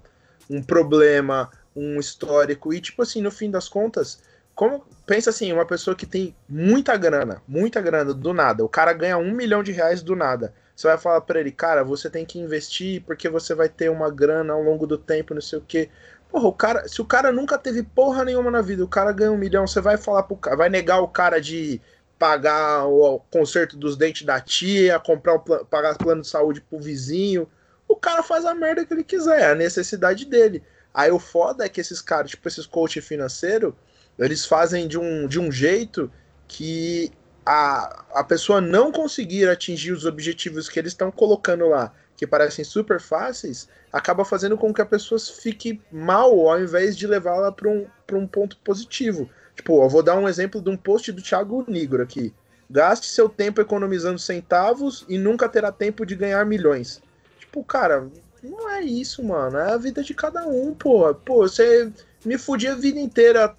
um 0.51 0.63
problema, 0.63 1.51
um 1.75 1.99
histórico. 1.99 2.73
E, 2.73 2.81
tipo 2.81 3.03
assim, 3.03 3.23
no 3.23 3.31
fim 3.31 3.51
das 3.51 3.69
contas, 3.69 4.21
como 4.55 4.85
pensa 5.07 5.31
assim, 5.31 5.53
uma 5.53 5.65
pessoa 5.65 5.97
que 5.97 6.07
tem 6.07 6.35
muita 6.49 6.97
grana, 6.97 7.43
muita 7.49 7.81
grana 7.81 8.13
do 8.13 8.35
nada, 8.35 8.65
o 8.65 8.69
cara 8.69 8.93
ganha 8.93 9.17
um 9.17 9.33
milhão 9.33 9.63
de 9.63 9.73
reais 9.73 10.03
do 10.03 10.15
nada. 10.15 10.53
Você 10.75 10.87
vai 10.89 10.99
falar 10.99 11.21
para 11.21 11.41
ele, 11.41 11.53
cara, 11.53 11.85
você 11.85 12.09
tem 12.11 12.25
que 12.25 12.39
investir 12.39 13.03
porque 13.03 13.29
você 13.29 13.55
vai 13.55 13.69
ter 13.69 13.91
uma 13.91 14.11
grana 14.11 14.53
ao 14.53 14.63
longo 14.63 14.87
do 14.87 14.99
tempo, 14.99 15.35
não 15.35 15.41
sei 15.41 15.59
o 15.59 15.63
quê. 15.63 15.89
Porra, 16.33 16.49
o 16.49 16.53
cara, 16.55 16.89
se 16.89 16.99
o 17.03 17.05
cara 17.05 17.31
nunca 17.31 17.59
teve 17.59 17.83
porra 17.83 18.25
nenhuma 18.25 18.51
na 18.51 18.63
vida, 18.63 18.83
o 18.83 18.89
cara 18.89 19.13
ganha 19.13 19.31
um 19.31 19.37
milhão, 19.37 19.67
você 19.67 19.83
vai 19.83 19.99
falar 19.99 20.23
pro 20.23 20.35
cara, 20.35 20.57
vai 20.57 20.71
negar 20.71 20.99
o 21.03 21.09
cara 21.09 21.39
de 21.39 21.79
pagar 22.19 22.87
o 22.87 23.21
conserto 23.31 23.77
dos 23.77 23.99
dentes 23.99 24.25
da 24.25 24.41
tia, 24.41 24.99
comprar 24.99 25.35
um, 25.35 25.65
pagar 25.67 25.99
plano 25.99 26.23
de 26.23 26.29
saúde 26.29 26.63
pro 26.63 26.81
vizinho. 26.81 27.47
O 27.87 27.95
cara 27.95 28.23
faz 28.23 28.47
a 28.47 28.55
merda 28.55 28.87
que 28.87 28.95
ele 28.95 29.05
quiser, 29.05 29.41
é 29.41 29.51
a 29.51 29.55
necessidade 29.55 30.25
dele. 30.25 30.63
Aí 30.95 31.11
o 31.11 31.19
foda 31.19 31.67
é 31.67 31.69
que 31.69 31.83
esses 31.83 32.01
caras, 32.01 32.31
tipo 32.31 32.49
esses 32.49 32.65
coach 32.65 32.99
financeiro, 33.03 33.77
eles 34.19 34.47
fazem 34.47 34.89
de 34.89 34.99
um, 34.99 35.27
de 35.27 35.39
um 35.39 35.53
jeito 35.53 36.11
que 36.49 37.13
a, 37.45 38.05
a 38.15 38.25
pessoa 38.25 38.59
não 38.59 38.91
conseguir 38.91 39.51
atingir 39.51 39.93
os 39.93 40.07
objetivos 40.07 40.67
que 40.67 40.79
eles 40.79 40.93
estão 40.93 41.11
colocando 41.11 41.69
lá 41.69 41.93
que 42.23 42.27
parecem 42.29 42.65
super 42.65 43.01
fáceis, 43.01 43.69
acaba 43.93 44.25
fazendo 44.25 44.57
com 44.57 44.73
que 44.73 44.81
a 44.81 44.87
pessoa 44.87 45.19
fique 45.19 45.81
mal 45.91 46.49
ao 46.49 46.61
invés 46.61 46.97
de 46.97 47.05
levá-la 47.05 47.51
para 47.51 47.69
um, 47.69 47.85
um 48.13 48.29
ponto 48.29 48.57
positivo. 48.59 49.29
Tipo, 49.57 49.83
eu 49.83 49.89
vou 49.89 50.05
dar 50.05 50.17
um 50.17 50.29
exemplo 50.29 50.63
de 50.63 50.71
um 50.71 50.77
post 50.77 51.11
do 51.11 51.21
Thiago 51.21 51.65
Nigro 51.67 52.01
aqui. 52.01 52.33
Gaste 52.71 53.07
seu 53.07 53.29
tempo 53.29 53.61
economizando 53.61 54.21
centavos 54.21 55.05
e 55.09 55.19
nunca 55.19 55.49
terá 55.49 55.73
tempo 55.73 56.07
de 56.07 56.15
ganhar 56.15 56.47
milhões. 56.47 57.03
Tipo, 57.41 57.65
cara, 57.65 58.07
não 58.41 58.71
é 58.71 58.83
isso, 58.83 59.21
mano. 59.25 59.59
É 59.59 59.73
a 59.73 59.77
vida 59.77 60.01
de 60.05 60.15
cada 60.15 60.47
um, 60.47 60.73
pô. 60.73 61.13
Pô, 61.13 61.39
você 61.39 61.91
me 62.25 62.39
fudia 62.39 62.75
a 62.75 62.77
vida 62.77 63.01
inteira 63.01 63.53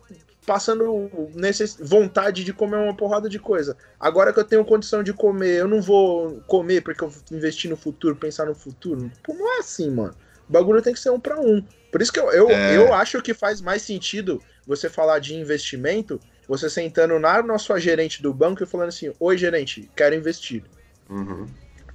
passando 0.46 1.30
necess... 1.34 1.78
vontade 1.80 2.44
de 2.44 2.54
comer 2.54 2.78
uma 2.78 2.96
porrada 2.96 3.30
de 3.30 3.40
coisa. 3.40 3.78
Agora 4.00 4.34
que 4.34 4.40
eu 4.40 4.44
tenho 4.44 4.66
condição 4.66 5.04
de 5.04 5.14
comer, 5.14 5.60
eu 5.60 5.68
não 5.68 5.82
vou 5.82 6.42
comer 6.48 6.82
porque 6.82 7.04
eu 7.04 7.12
investi 7.32 7.68
no 7.68 7.78
futuro, 7.78 8.16
pensar 8.16 8.46
no 8.46 8.56
futuro. 8.56 9.12
Pô, 9.24 9.34
não 9.34 9.56
é 9.56 9.60
assim, 9.60 9.90
mano. 9.90 10.16
O 10.48 10.52
bagulho 10.52 10.82
tem 10.82 10.94
que 10.94 11.00
ser 11.00 11.10
um 11.10 11.20
para 11.20 11.40
um. 11.40 11.64
Por 11.92 12.02
isso 12.02 12.12
que 12.12 12.20
eu, 12.20 12.32
eu, 12.32 12.50
é... 12.50 12.76
eu 12.76 12.94
acho 12.94 13.22
que 13.22 13.34
faz 13.34 13.62
mais 13.62 13.82
sentido 13.82 14.42
você 14.66 14.90
falar 14.90 15.20
de 15.20 15.36
investimento, 15.36 16.20
você 16.48 16.70
sentando 16.70 17.20
na, 17.20 17.42
na 17.42 17.58
sua 17.58 17.80
gerente 17.80 18.22
do 18.22 18.34
banco 18.34 18.64
e 18.64 18.66
falando 18.66 18.90
assim: 18.90 19.14
Oi, 19.20 19.38
gerente, 19.38 19.90
quero 19.96 20.16
investir. 20.16 20.64
Uhum. 21.10 21.48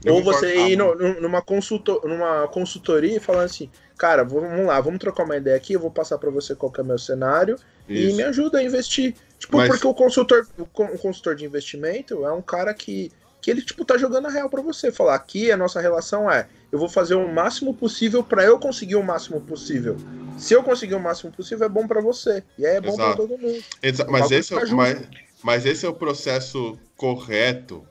Ou 0.07 0.23
você 0.23 0.69
ir 0.69 0.77
no, 0.77 0.95
numa, 1.21 1.43
consultor, 1.43 2.07
numa 2.07 2.47
consultoria 2.49 3.17
e 3.17 3.21
falando 3.21 3.47
assim: 3.47 3.69
Cara, 3.97 4.23
vamos 4.23 4.65
lá, 4.65 4.81
vamos 4.81 5.01
trocar 5.01 5.25
uma 5.25 5.37
ideia 5.37 5.57
aqui, 5.57 5.73
eu 5.73 5.81
vou 5.81 5.91
passar 5.91 6.19
para 6.19 6.31
você 6.31 6.55
qual 6.55 6.73
é 6.79 6.81
o 6.81 6.85
meu 6.85 6.99
cenário 6.99 7.57
isso. 7.89 8.13
e 8.13 8.15
me 8.15 8.23
ajuda 8.23 8.59
a 8.59 8.63
investir. 8.63 9.15
Tipo, 9.39 9.57
Mas... 9.57 9.69
porque 9.69 9.87
o 9.87 9.95
consultor, 9.95 10.47
o 10.57 10.67
consultor 10.67 11.35
de 11.35 11.45
investimento 11.45 12.25
é 12.25 12.33
um 12.33 12.41
cara 12.41 12.73
que, 12.73 13.11
que 13.43 13.51
ele, 13.51 13.61
tipo, 13.61 13.85
tá 13.85 13.99
jogando 13.99 14.27
a 14.27 14.31
real 14.31 14.49
para 14.49 14.63
você. 14.63 14.93
Falar, 14.93 15.17
aqui 15.17 15.51
a 15.51 15.57
nossa 15.57 15.81
relação 15.81 16.31
é, 16.31 16.47
eu 16.71 16.79
vou 16.79 16.89
fazer 16.89 17.17
o 17.17 17.27
máximo 17.27 17.75
possível 17.75 18.23
para 18.23 18.45
eu 18.45 18.57
conseguir 18.59 18.95
o 18.97 19.03
máximo 19.03 19.41
possível. 19.41 19.97
Se 20.37 20.55
eu 20.55 20.63
conseguir 20.63 20.95
o 20.95 21.01
máximo 21.01 21.33
possível, 21.33 21.67
é 21.67 21.69
bom 21.69 21.89
para 21.89 22.01
você. 22.01 22.45
E 22.57 22.65
aí 22.65 22.77
é 22.77 22.81
bom 22.81 22.95
para 22.95 23.17
todo 23.17 23.37
mundo. 23.37 23.65
Exa 23.83 24.07
mas, 24.09 24.31
esse 24.31 24.55
é, 24.55 24.65
mas, 24.67 25.09
mas 25.43 25.67
esse 25.67 25.85
é 25.85 25.89
o 25.89 25.95
processo 25.95 26.79
correto 26.97 27.85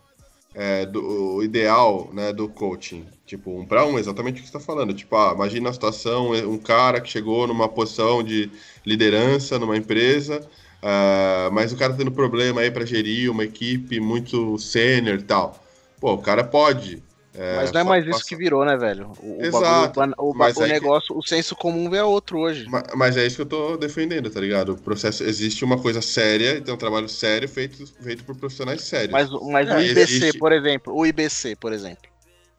é, 0.57 0.87
do 0.87 1.43
ideal 1.43 2.09
né, 2.11 2.33
do 2.33 2.49
coaching. 2.49 3.05
Tipo, 3.27 3.59
um 3.59 3.65
para 3.65 3.85
um, 3.85 3.99
exatamente 3.99 4.39
o 4.39 4.43
que 4.43 4.49
você 4.49 4.57
está 4.57 4.59
falando. 4.59 4.91
Tipo, 4.91 5.15
ah, 5.15 5.33
imagina 5.35 5.69
a 5.69 5.73
situação, 5.73 6.31
um 6.31 6.57
cara 6.57 6.99
que 6.99 7.09
chegou 7.09 7.45
numa 7.45 7.69
posição 7.69 8.23
de 8.23 8.49
liderança 8.83 9.59
numa 9.59 9.77
empresa, 9.77 10.39
uh, 10.81 11.51
mas 11.53 11.71
o 11.71 11.77
cara 11.77 11.93
tá 11.93 11.99
tendo 11.99 12.11
problema 12.11 12.61
aí 12.61 12.71
para 12.71 12.85
gerir 12.85 13.29
uma 13.29 13.43
equipe 13.43 13.99
muito 13.99 14.57
sênior 14.57 15.19
e 15.19 15.23
tal. 15.23 15.63
Pô, 15.99 16.13
o 16.13 16.17
cara 16.17 16.43
pode. 16.43 17.03
É, 17.37 17.55
mas 17.55 17.71
não 17.71 17.81
é 17.81 17.83
mais 17.83 18.03
passa... 18.03 18.17
isso 18.17 18.27
que 18.27 18.35
virou, 18.35 18.65
né, 18.65 18.75
velho? 18.75 19.11
O, 19.21 19.43
Exato. 19.43 19.99
O, 20.17 20.31
o, 20.31 20.31
o 20.31 20.67
negócio, 20.67 21.13
que... 21.13 21.19
o 21.19 21.21
senso 21.21 21.55
comum 21.55 21.93
é 21.93 22.03
outro 22.03 22.39
hoje. 22.39 22.65
Mas, 22.67 22.83
mas, 22.95 23.17
é 23.17 23.27
isso 23.27 23.35
que 23.35 23.43
eu 23.43 23.45
tô 23.45 23.77
defendendo, 23.77 24.29
tá 24.29 24.41
ligado? 24.41 24.73
O 24.73 24.77
processo, 24.77 25.23
existe 25.23 25.63
uma 25.63 25.79
coisa 25.79 26.01
séria, 26.01 26.59
tem 26.59 26.73
um 26.73 26.77
trabalho 26.77 27.07
sério 27.07 27.47
feito, 27.47 27.85
feito 28.01 28.23
por 28.23 28.35
profissionais 28.35 28.81
sérios. 28.81 29.11
Mas, 29.11 29.29
mas 29.29 29.69
é, 29.69 29.75
o 29.75 29.81
IBC, 29.81 29.99
existe... 29.99 30.39
por 30.39 30.51
exemplo, 30.51 30.95
o 30.95 31.05
IBC, 31.05 31.55
por 31.57 31.71
exemplo, 31.71 32.09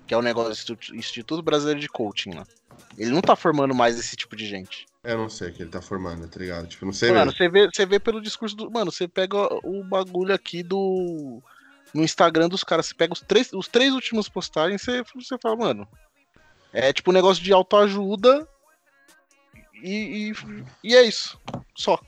que 0.06 0.14
é 0.14 0.16
o 0.16 0.22
negócio 0.22 0.76
do 0.76 0.94
Instituto 0.94 1.42
Brasileiro 1.42 1.80
de 1.80 1.88
Coaching 1.88 2.34
lá. 2.34 2.46
Ele 2.96 3.10
não 3.10 3.20
tá 3.20 3.34
formando 3.34 3.74
mais 3.74 3.98
esse 3.98 4.14
tipo 4.14 4.36
de 4.36 4.46
gente. 4.46 4.86
Eu 5.02 5.18
não 5.18 5.28
sei 5.28 5.48
o 5.48 5.52
que 5.52 5.62
ele 5.62 5.70
tá 5.70 5.80
formando, 5.80 6.28
tá 6.28 6.38
ligado? 6.38 6.66
Tipo, 6.66 6.84
não 6.84 6.92
sei 6.92 7.10
Mano, 7.12 7.32
você 7.32 7.48
vê, 7.48 7.66
você 7.66 7.86
vê 7.86 7.98
pelo 7.98 8.20
discurso 8.20 8.54
do. 8.54 8.70
Mano, 8.70 8.92
você 8.92 9.08
pega 9.08 9.36
o 9.64 9.82
bagulho 9.82 10.34
aqui 10.34 10.62
do. 10.62 11.42
No 11.94 12.04
Instagram 12.04 12.48
dos 12.48 12.62
caras, 12.62 12.86
você 12.86 12.94
pega 12.94 13.12
os 13.12 13.20
três, 13.20 13.52
os 13.52 13.68
três 13.68 13.92
últimos 13.92 14.28
postagens, 14.28 14.82
você, 14.82 15.02
você 15.14 15.38
fala, 15.38 15.56
mano. 15.56 15.88
É 16.72 16.92
tipo 16.92 17.10
um 17.10 17.14
negócio 17.14 17.42
de 17.42 17.52
autoajuda. 17.52 18.46
E, 19.82 20.30
e, 20.30 20.64
e 20.84 20.94
é 20.94 21.02
isso. 21.02 21.40
Só. 21.74 21.98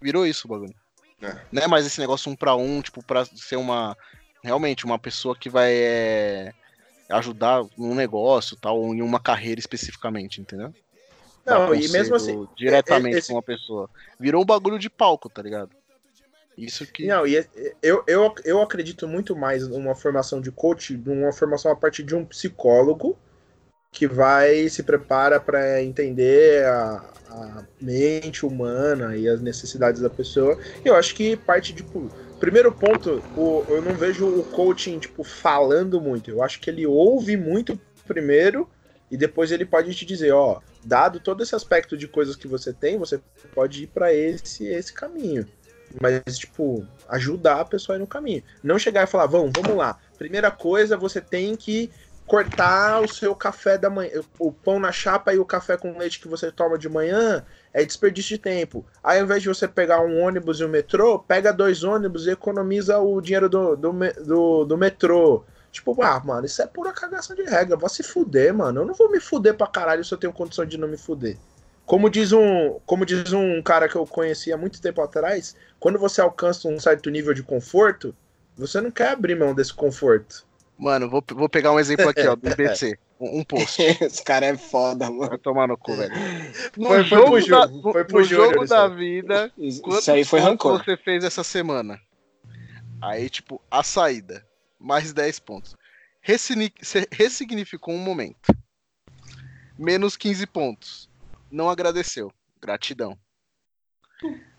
Virou 0.00 0.26
isso 0.26 0.46
o 0.46 0.50
bagulho. 0.50 0.74
É. 1.20 1.40
Não 1.50 1.62
é 1.62 1.66
mais 1.66 1.86
esse 1.86 1.98
negócio 1.98 2.30
um 2.30 2.36
pra 2.36 2.54
um, 2.54 2.80
tipo, 2.80 3.02
pra 3.02 3.24
ser 3.24 3.56
uma. 3.56 3.96
Realmente, 4.42 4.84
uma 4.84 4.98
pessoa 4.98 5.36
que 5.36 5.50
vai. 5.50 5.72
É 5.72 6.54
ajudar 7.08 7.64
num 7.76 7.94
negócio 7.94 8.56
tal, 8.56 8.80
ou 8.80 8.94
em 8.94 9.02
uma 9.02 9.20
carreira 9.20 9.60
especificamente, 9.60 10.40
entendeu? 10.40 10.74
Não, 11.44 11.74
e 11.74 11.88
mesmo 11.88 12.16
assim. 12.16 12.48
Diretamente 12.56 13.18
esse... 13.18 13.28
com 13.28 13.34
uma 13.34 13.42
pessoa. 13.42 13.88
Virou 14.18 14.42
um 14.42 14.46
bagulho 14.46 14.78
de 14.78 14.90
palco, 14.90 15.28
tá 15.28 15.40
ligado? 15.42 15.70
Isso 16.56 16.86
que. 16.86 17.06
Não, 17.06 17.26
e 17.26 17.36
é, 17.36 17.46
eu, 17.82 18.02
eu, 18.06 18.34
eu 18.44 18.62
acredito 18.62 19.06
muito 19.06 19.36
mais 19.36 19.68
numa 19.68 19.94
formação 19.94 20.40
de 20.40 20.50
coach, 20.50 20.96
numa 20.96 21.32
formação 21.32 21.70
a 21.70 21.76
partir 21.76 22.02
de 22.02 22.14
um 22.14 22.24
psicólogo 22.24 23.18
que 23.92 24.06
vai 24.06 24.68
se 24.68 24.82
prepara 24.82 25.38
para 25.38 25.82
entender 25.82 26.64
a, 26.64 27.12
a, 27.28 27.64
mente 27.80 28.44
humana 28.44 29.16
e 29.16 29.28
as 29.28 29.40
necessidades 29.40 30.00
da 30.00 30.10
pessoa. 30.10 30.58
Eu 30.84 30.94
acho 30.94 31.14
que 31.14 31.36
parte 31.36 31.72
de. 31.72 31.82
Tipo, 31.82 32.10
Primeiro 32.38 32.70
ponto, 32.70 33.22
o, 33.34 33.64
eu 33.66 33.80
não 33.80 33.94
vejo 33.94 34.26
o 34.26 34.44
coaching, 34.44 34.98
tipo, 34.98 35.24
falando 35.24 36.00
muito. 36.00 36.30
Eu 36.30 36.42
acho 36.42 36.60
que 36.60 36.68
ele 36.68 36.86
ouve 36.86 37.34
muito 37.34 37.80
primeiro 38.06 38.68
e 39.10 39.16
depois 39.16 39.50
ele 39.50 39.64
pode 39.64 39.94
te 39.94 40.04
dizer, 40.04 40.32
ó, 40.32 40.60
dado 40.84 41.18
todo 41.18 41.42
esse 41.42 41.54
aspecto 41.54 41.96
de 41.96 42.06
coisas 42.06 42.36
que 42.36 42.46
você 42.46 42.74
tem, 42.74 42.98
você 42.98 43.18
pode 43.54 43.84
ir 43.84 43.86
para 43.86 44.12
esse 44.12 44.66
esse 44.66 44.92
caminho. 44.92 45.48
Mas, 46.00 46.38
tipo, 46.38 46.86
ajudar 47.08 47.60
a 47.60 47.64
pessoa 47.64 47.96
a 47.96 47.98
ir 47.98 48.00
no 48.00 48.06
caminho. 48.06 48.42
Não 48.62 48.78
chegar 48.78 49.04
e 49.04 49.06
falar, 49.06 49.26
vamos, 49.26 49.52
vamos 49.52 49.76
lá. 49.76 49.98
Primeira 50.18 50.50
coisa, 50.50 50.96
você 50.96 51.20
tem 51.20 51.56
que 51.56 51.90
cortar 52.26 53.00
o 53.00 53.08
seu 53.08 53.34
café 53.36 53.78
da 53.78 53.88
manhã, 53.88 54.20
o 54.38 54.52
pão 54.52 54.80
na 54.80 54.90
chapa 54.90 55.32
e 55.32 55.38
o 55.38 55.44
café 55.44 55.76
com 55.76 55.96
leite 55.96 56.20
que 56.20 56.26
você 56.26 56.50
toma 56.50 56.76
de 56.76 56.88
manhã 56.88 57.46
é 57.72 57.84
desperdício 57.84 58.36
de 58.36 58.42
tempo. 58.42 58.84
Aí, 59.02 59.18
ao 59.18 59.24
invés 59.24 59.42
de 59.42 59.48
você 59.48 59.68
pegar 59.68 60.00
um 60.00 60.20
ônibus 60.20 60.58
e 60.58 60.64
um 60.64 60.68
metrô, 60.68 61.20
pega 61.20 61.52
dois 61.52 61.84
ônibus 61.84 62.26
e 62.26 62.30
economiza 62.30 62.98
o 62.98 63.20
dinheiro 63.20 63.48
do, 63.48 63.76
do, 63.76 63.92
do, 64.24 64.64
do 64.64 64.76
metrô. 64.76 65.46
Tipo, 65.70 66.02
ah, 66.02 66.20
mano, 66.24 66.46
isso 66.46 66.60
é 66.62 66.66
pura 66.66 66.92
cagação 66.92 67.36
de 67.36 67.42
regra. 67.42 67.76
Vou 67.76 67.88
se 67.88 68.02
fuder, 68.02 68.52
mano. 68.52 68.80
Eu 68.80 68.86
não 68.86 68.94
vou 68.94 69.10
me 69.10 69.20
fuder 69.20 69.56
pra 69.56 69.66
caralho 69.66 70.04
se 70.04 70.12
eu 70.12 70.18
tenho 70.18 70.32
condição 70.32 70.64
de 70.66 70.78
não 70.78 70.88
me 70.88 70.96
fuder. 70.96 71.38
Como 71.86 72.10
diz 72.10 72.32
um, 72.32 72.80
como 72.84 73.06
diz 73.06 73.32
um 73.32 73.62
cara 73.62 73.88
que 73.88 73.94
eu 73.94 74.04
conheci 74.04 74.52
há 74.52 74.56
muito 74.56 74.82
tempo 74.82 75.00
atrás, 75.00 75.54
quando 75.78 76.00
você 76.00 76.20
alcança 76.20 76.66
um 76.66 76.80
certo 76.80 77.08
nível 77.08 77.32
de 77.32 77.44
conforto, 77.44 78.14
você 78.56 78.80
não 78.80 78.90
quer 78.90 79.10
abrir 79.10 79.36
mão 79.36 79.54
desse 79.54 79.72
conforto. 79.72 80.44
Mano, 80.76 81.08
vou, 81.08 81.24
vou 81.30 81.48
pegar 81.48 81.72
um 81.72 81.78
exemplo 81.78 82.08
aqui, 82.08 82.26
ó, 82.26 82.34
do 82.34 82.48
IBC. 82.50 82.98
Um, 83.20 83.38
um 83.38 83.44
post. 83.44 83.80
Esse 84.02 84.22
cara 84.22 84.46
é 84.46 84.56
foda, 84.56 85.08
mano. 85.08 85.30
Vai 85.30 85.38
tomar 85.38 85.68
no 85.68 85.78
cu, 85.78 85.94
velho. 85.94 86.12
No 86.76 86.88
foi, 86.88 87.04
jogo, 87.04 87.28
foi 87.28 87.42
pro, 87.42 87.50
da, 87.50 87.92
foi 87.92 88.04
pro 88.04 88.18
no 88.18 88.24
jogo 88.24 88.66
da 88.66 88.88
vida, 88.88 89.52
isso 89.56 90.10
aí 90.10 90.24
foi 90.24 90.40
rancor. 90.40 90.84
você 90.84 90.96
fez 90.96 91.22
essa 91.22 91.44
semana? 91.44 92.00
Aí, 93.00 93.30
tipo, 93.30 93.62
a 93.70 93.84
saída, 93.84 94.44
mais 94.78 95.12
10 95.12 95.38
pontos. 95.38 95.76
Ressignificou 97.12 97.94
um 97.94 97.98
momento. 97.98 98.52
Menos 99.78 100.16
15 100.16 100.46
pontos. 100.48 101.05
Não 101.56 101.70
agradeceu. 101.70 102.30
Gratidão. 102.60 103.18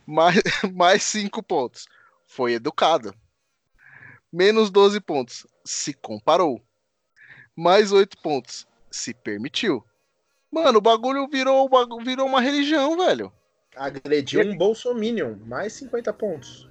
Mais, 0.04 0.42
mais 0.74 1.04
5 1.04 1.44
pontos. 1.44 1.86
Foi 2.26 2.54
educado. 2.54 3.14
Menos 4.34 4.72
12 4.72 5.00
pontos. 5.02 5.46
Se 5.64 5.94
comparou. 5.94 6.60
Mais 7.56 7.92
8 7.92 8.18
pontos. 8.18 8.66
Se 8.90 9.14
permitiu. 9.14 9.86
Mano, 10.50 10.80
o 10.80 10.82
bagulho 10.82 11.28
virou, 11.28 11.70
virou 12.04 12.26
uma 12.26 12.42
religião, 12.42 12.98
velho. 12.98 13.32
Agrediu 13.76 14.42
um 14.42 14.58
Bolsominion, 14.58 15.38
mais 15.46 15.74
50 15.74 16.12
pontos. 16.14 16.68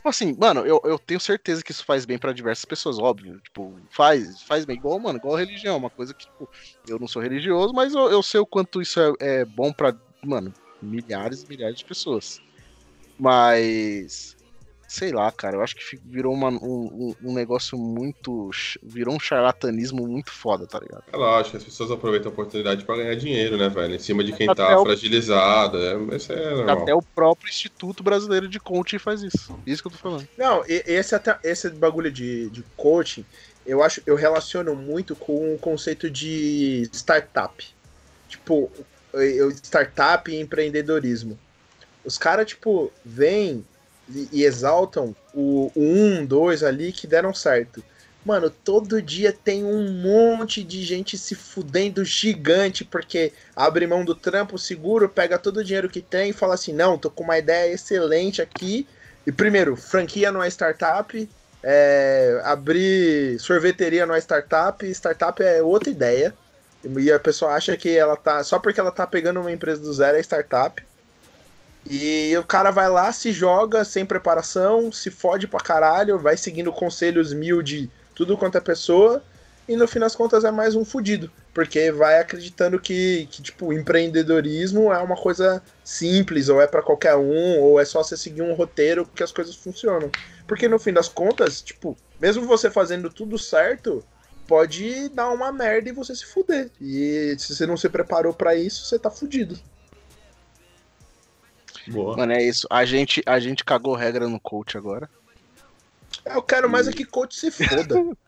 Tipo 0.00 0.08
assim, 0.08 0.34
mano, 0.38 0.64
eu, 0.64 0.80
eu 0.82 0.98
tenho 0.98 1.20
certeza 1.20 1.62
que 1.62 1.72
isso 1.72 1.84
faz 1.84 2.06
bem 2.06 2.16
pra 2.16 2.32
diversas 2.32 2.64
pessoas, 2.64 2.98
óbvio. 2.98 3.38
Tipo, 3.40 3.78
faz, 3.90 4.40
faz 4.44 4.64
bem. 4.64 4.78
Igual, 4.78 4.98
mano, 4.98 5.18
igual 5.18 5.36
religião. 5.36 5.76
Uma 5.76 5.90
coisa 5.90 6.14
que, 6.14 6.24
tipo, 6.24 6.48
eu 6.88 6.98
não 6.98 7.06
sou 7.06 7.20
religioso, 7.20 7.74
mas 7.74 7.92
eu, 7.92 8.10
eu 8.10 8.22
sei 8.22 8.40
o 8.40 8.46
quanto 8.46 8.80
isso 8.80 8.98
é, 8.98 9.12
é 9.20 9.44
bom 9.44 9.70
pra, 9.70 9.94
mano, 10.24 10.54
milhares 10.80 11.42
e 11.42 11.48
milhares 11.50 11.76
de 11.76 11.84
pessoas. 11.84 12.40
Mas. 13.18 14.34
Sei 14.92 15.12
lá, 15.12 15.30
cara, 15.30 15.54
eu 15.56 15.62
acho 15.62 15.76
que 15.76 15.96
virou 16.04 16.34
uma- 16.34 16.48
um, 16.50 17.14
um- 17.22 17.32
negócio 17.32 17.78
muito. 17.78 18.50
Virou 18.82 19.14
um 19.14 19.20
charlatanismo 19.20 20.04
muito 20.04 20.32
foda, 20.32 20.66
tá 20.66 20.80
ligado? 20.80 21.04
É 21.12 21.16
lógico, 21.16 21.56
as 21.58 21.62
pessoas 21.62 21.92
aproveitam 21.92 22.28
a 22.28 22.32
oportunidade 22.32 22.84
pra 22.84 22.96
ganhar 22.96 23.14
dinheiro, 23.14 23.56
né, 23.56 23.68
velho? 23.68 23.94
Em 23.94 23.98
cima 24.00 24.24
de 24.24 24.32
quem 24.32 24.48
Até 24.50 24.66
tá 24.66 24.80
o- 24.80 24.82
fragilizado. 24.82 25.78
É, 25.78 26.16
isso 26.16 26.32
é 26.32 26.54
normal. 26.56 26.82
Até 26.82 26.92
o 26.92 27.00
próprio 27.00 27.48
Instituto 27.48 28.02
Brasileiro 28.02 28.48
de 28.48 28.58
Coaching 28.58 28.98
faz 28.98 29.22
isso. 29.22 29.56
Isso 29.64 29.80
que 29.80 29.86
eu 29.86 29.92
tô 29.92 29.98
falando. 29.98 30.26
Não, 30.36 30.64
esse, 30.66 31.14
até- 31.14 31.38
esse 31.44 31.70
bagulho 31.70 32.10
de, 32.10 32.50
de 32.50 32.64
coaching, 32.76 33.24
eu 33.64 33.84
acho, 33.84 34.02
eu 34.04 34.16
relaciono 34.16 34.74
muito 34.74 35.14
com 35.14 35.54
o 35.54 35.58
conceito 35.58 36.10
de 36.10 36.90
startup. 36.92 37.64
Tipo, 38.28 38.68
startup 39.62 40.28
e 40.28 40.40
empreendedorismo. 40.40 41.38
Os 42.04 42.18
caras, 42.18 42.46
tipo, 42.48 42.90
vêm 43.04 43.64
e, 44.32 44.44
exaltam 44.44 45.14
o, 45.34 45.70
o 45.74 45.82
1, 45.82 46.26
2 46.26 46.62
ali 46.62 46.92
que 46.92 47.06
deram 47.06 47.32
certo. 47.32 47.82
Mano, 48.24 48.50
todo 48.50 49.00
dia 49.00 49.32
tem 49.32 49.64
um 49.64 49.90
monte 49.92 50.62
de 50.62 50.84
gente 50.84 51.16
se 51.16 51.34
fudendo 51.34 52.04
gigante 52.04 52.84
porque 52.84 53.32
abre 53.56 53.86
mão 53.86 54.04
do 54.04 54.14
trampo 54.14 54.58
seguro, 54.58 55.08
pega 55.08 55.38
todo 55.38 55.58
o 55.58 55.64
dinheiro 55.64 55.88
que 55.88 56.02
tem 56.02 56.30
e 56.30 56.34
fala 56.34 56.54
assim: 56.54 56.72
não, 56.72 56.98
tô 56.98 57.10
com 57.10 57.24
uma 57.24 57.38
ideia 57.38 57.72
excelente 57.72 58.42
aqui. 58.42 58.86
E 59.26 59.32
primeiro, 59.32 59.74
franquia 59.74 60.30
não 60.30 60.42
é 60.42 60.48
startup, 60.48 61.28
é, 61.62 62.40
abrir 62.44 63.38
sorveteria 63.38 64.06
não 64.06 64.14
é 64.14 64.18
startup, 64.18 64.84
startup 64.86 65.42
é 65.42 65.62
outra 65.62 65.90
ideia. 65.90 66.34
E 66.84 67.12
a 67.12 67.20
pessoa 67.20 67.52
acha 67.52 67.76
que 67.76 67.96
ela 67.96 68.16
tá. 68.16 68.42
Só 68.42 68.58
porque 68.58 68.80
ela 68.80 68.90
tá 68.90 69.06
pegando 69.06 69.40
uma 69.40 69.52
empresa 69.52 69.80
do 69.80 69.92
zero 69.92 70.16
é 70.16 70.20
startup. 70.20 70.82
E 71.92 72.36
o 72.38 72.44
cara 72.44 72.70
vai 72.70 72.88
lá, 72.88 73.10
se 73.10 73.32
joga 73.32 73.84
sem 73.84 74.06
preparação, 74.06 74.92
se 74.92 75.10
fode 75.10 75.48
pra 75.48 75.58
caralho, 75.58 76.20
vai 76.20 76.36
seguindo 76.36 76.72
conselhos 76.72 77.32
mil 77.32 77.60
de 77.62 77.90
tudo 78.14 78.38
quanto 78.38 78.56
é 78.56 78.60
pessoa, 78.60 79.20
e 79.66 79.74
no 79.74 79.88
fim 79.88 79.98
das 79.98 80.14
contas 80.14 80.44
é 80.44 80.52
mais 80.52 80.76
um 80.76 80.84
fudido. 80.84 81.28
Porque 81.52 81.90
vai 81.90 82.20
acreditando 82.20 82.78
que, 82.78 83.26
que 83.28 83.42
tipo, 83.42 83.72
empreendedorismo 83.72 84.92
é 84.92 84.98
uma 84.98 85.16
coisa 85.16 85.60
simples, 85.82 86.48
ou 86.48 86.62
é 86.62 86.66
pra 86.68 86.80
qualquer 86.80 87.16
um, 87.16 87.58
ou 87.58 87.80
é 87.80 87.84
só 87.84 88.04
você 88.04 88.16
seguir 88.16 88.42
um 88.42 88.54
roteiro 88.54 89.04
que 89.04 89.24
as 89.24 89.32
coisas 89.32 89.56
funcionam. 89.56 90.12
Porque 90.46 90.68
no 90.68 90.78
fim 90.78 90.92
das 90.92 91.08
contas, 91.08 91.60
tipo, 91.60 91.96
mesmo 92.20 92.46
você 92.46 92.70
fazendo 92.70 93.10
tudo 93.10 93.36
certo, 93.36 94.04
pode 94.46 95.08
dar 95.08 95.30
uma 95.30 95.50
merda 95.50 95.88
e 95.88 95.92
você 95.92 96.14
se 96.14 96.24
fuder. 96.24 96.70
E 96.80 97.34
se 97.36 97.52
você 97.52 97.66
não 97.66 97.76
se 97.76 97.88
preparou 97.88 98.32
pra 98.32 98.54
isso, 98.54 98.86
você 98.86 98.96
tá 98.96 99.10
fudido. 99.10 99.58
Boa. 101.90 102.16
Mano, 102.16 102.32
é 102.32 102.42
isso. 102.42 102.66
A 102.70 102.84
gente, 102.84 103.22
a 103.26 103.38
gente 103.40 103.64
cagou 103.64 103.94
regra 103.94 104.28
no 104.28 104.38
coach 104.40 104.76
agora. 104.76 105.08
Eu 106.24 106.42
quero 106.42 106.68
mais 106.68 106.86
é 106.88 106.92
que 106.92 107.04
coach 107.04 107.34
se 107.36 107.50
foda. 107.50 107.94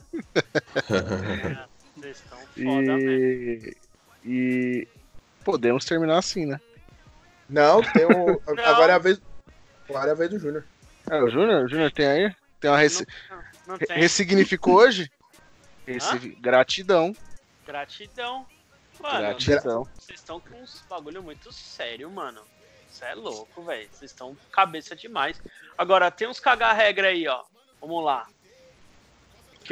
É, 0.91 1.67
Vocês 1.97 2.17
estão 2.19 2.39
foda 2.39 2.97
mesmo. 2.97 3.11
E, 3.11 3.77
e 4.25 4.89
podemos 5.43 5.85
terminar 5.87 6.19
assim, 6.19 6.45
né? 6.45 6.61
Não, 7.49 7.83
tem 7.83 8.05
um. 8.07 8.39
Agora 8.47 8.93
é 8.93 8.95
a 8.95 8.99
vez. 8.99 9.21
Agora 9.89 10.09
é 10.09 10.13
a 10.13 10.15
vez 10.15 10.31
do 10.31 10.39
Júnior. 10.39 10.65
É, 11.11 11.23
o 11.23 11.31
Júnior, 11.31 11.65
o 11.65 11.69
Júnior 11.69 11.91
tem 11.93 12.07
aí? 12.07 12.35
Tem 12.61 12.71
uma 12.71 12.79
Não, 12.79 13.43
não 13.69 13.79
tem. 13.79 13.97
ressignificou 13.99 14.75
hoje? 14.75 15.11
Resi- 15.87 16.37
Gratidão. 16.41 17.15
Gratidão. 17.67 18.47
Mano, 19.01 19.19
Gratidão. 19.19 19.89
vocês 19.99 20.21
estão 20.21 20.39
com 20.41 20.63
uns 20.63 20.85
bagulho 20.89 21.23
muito 21.23 21.51
sério, 21.53 22.11
mano. 22.11 22.41
Você 22.93 23.05
é 23.07 23.15
louco, 23.15 23.63
velho. 23.63 23.89
Vocês 23.91 24.11
estão 24.11 24.37
cabeça 24.53 24.95
demais. 24.95 25.41
Agora, 25.79 26.11
tem 26.11 26.29
uns 26.29 26.39
cagar-regra 26.39 27.09
aí, 27.09 27.27
ó. 27.27 27.43
Vamos 27.81 28.05
lá. 28.05 28.27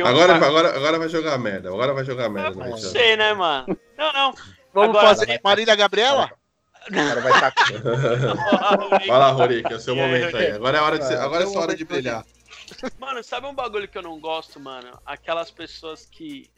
Agora, 0.05 0.35
agora, 0.35 0.77
agora 0.77 0.99
vai 0.99 1.09
jogar 1.09 1.37
merda. 1.37 1.69
Agora 1.69 1.93
vai 1.93 2.05
jogar 2.05 2.29
merda. 2.31 2.65
Não 2.65 2.77
sei, 2.79 3.17
né, 3.17 3.35
mano? 3.35 3.67
Não, 3.97 4.13
não. 4.13 4.35
Vamos 4.73 4.97
Agora- 4.97 5.09
fazer 5.09 5.41
Marília 5.45 5.75
Gabriela? 5.75 6.31
O 6.89 6.95
cara 6.95 7.21
vai 7.21 7.33
estar. 7.33 7.53
Vai 8.91 9.07
lá, 9.19 9.31
Rorik, 9.33 9.71
é 9.71 9.77
o 9.77 9.81
seu 9.81 9.95
momento 9.95 10.37
aí. 10.37 10.53
Agora 10.53 10.79
é 10.79 10.81
hora 10.81 10.99
de, 10.99 11.07
ser- 11.07 11.19
agora 11.19 11.45
é 11.45 11.47
sua 11.47 11.63
hora 11.63 11.77
de 11.77 11.85
brilhar. 11.85 12.25
Mano, 12.99 13.23
sabe 13.23 13.47
um 13.47 13.55
bagulho 13.55 13.87
que 13.89 13.99
eu 13.99 14.03
não 14.03 14.19
gosto, 14.19 14.59
mano? 14.59 14.99
Aquelas 15.05 15.51
pessoas 15.51 16.07
que. 16.07 16.51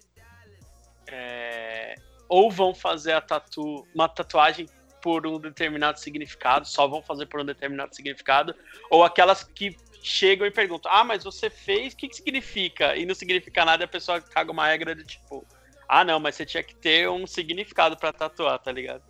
é, 1.09 1.97
ou 2.29 2.51
vão 2.51 2.75
fazer 2.75 3.13
a 3.13 3.21
tatu, 3.21 3.87
uma 3.95 4.09
tatuagem 4.09 4.69
por 5.03 5.27
um 5.27 5.39
determinado 5.39 5.99
significado, 5.99 6.67
só 6.67 6.87
vão 6.87 7.03
fazer 7.03 7.27
por 7.27 7.41
um 7.41 7.45
determinado 7.45 7.95
significado, 7.95 8.55
ou 8.89 9.03
aquelas 9.03 9.43
que 9.43 9.77
chegam 10.03 10.47
e 10.47 10.51
perguntam: 10.51 10.91
Ah, 10.93 11.05
mas 11.05 11.25
você 11.25 11.51
fez, 11.51 11.93
o 11.93 11.97
que, 11.97 12.09
que 12.09 12.17
significa? 12.17 12.97
E 12.97 13.05
não 13.05 13.15
significa 13.15 13.65
nada, 13.65 13.83
e 13.83 13.87
a 13.87 13.89
pessoa 13.89 14.21
caga 14.21 14.51
uma 14.51 14.67
regra 14.67 14.95
de 14.95 15.05
tipo: 15.05 15.45
Ah, 15.89 16.05
não, 16.05 16.19
mas 16.19 16.37
você 16.37 16.47
tinha 16.47 16.63
que 16.63 16.75
ter 16.75 17.09
um 17.11 17.27
significado 17.27 17.97
pra 17.97 18.13
tatuar, 18.13 18.59
tá 18.59 18.73
ligado? 18.73 19.03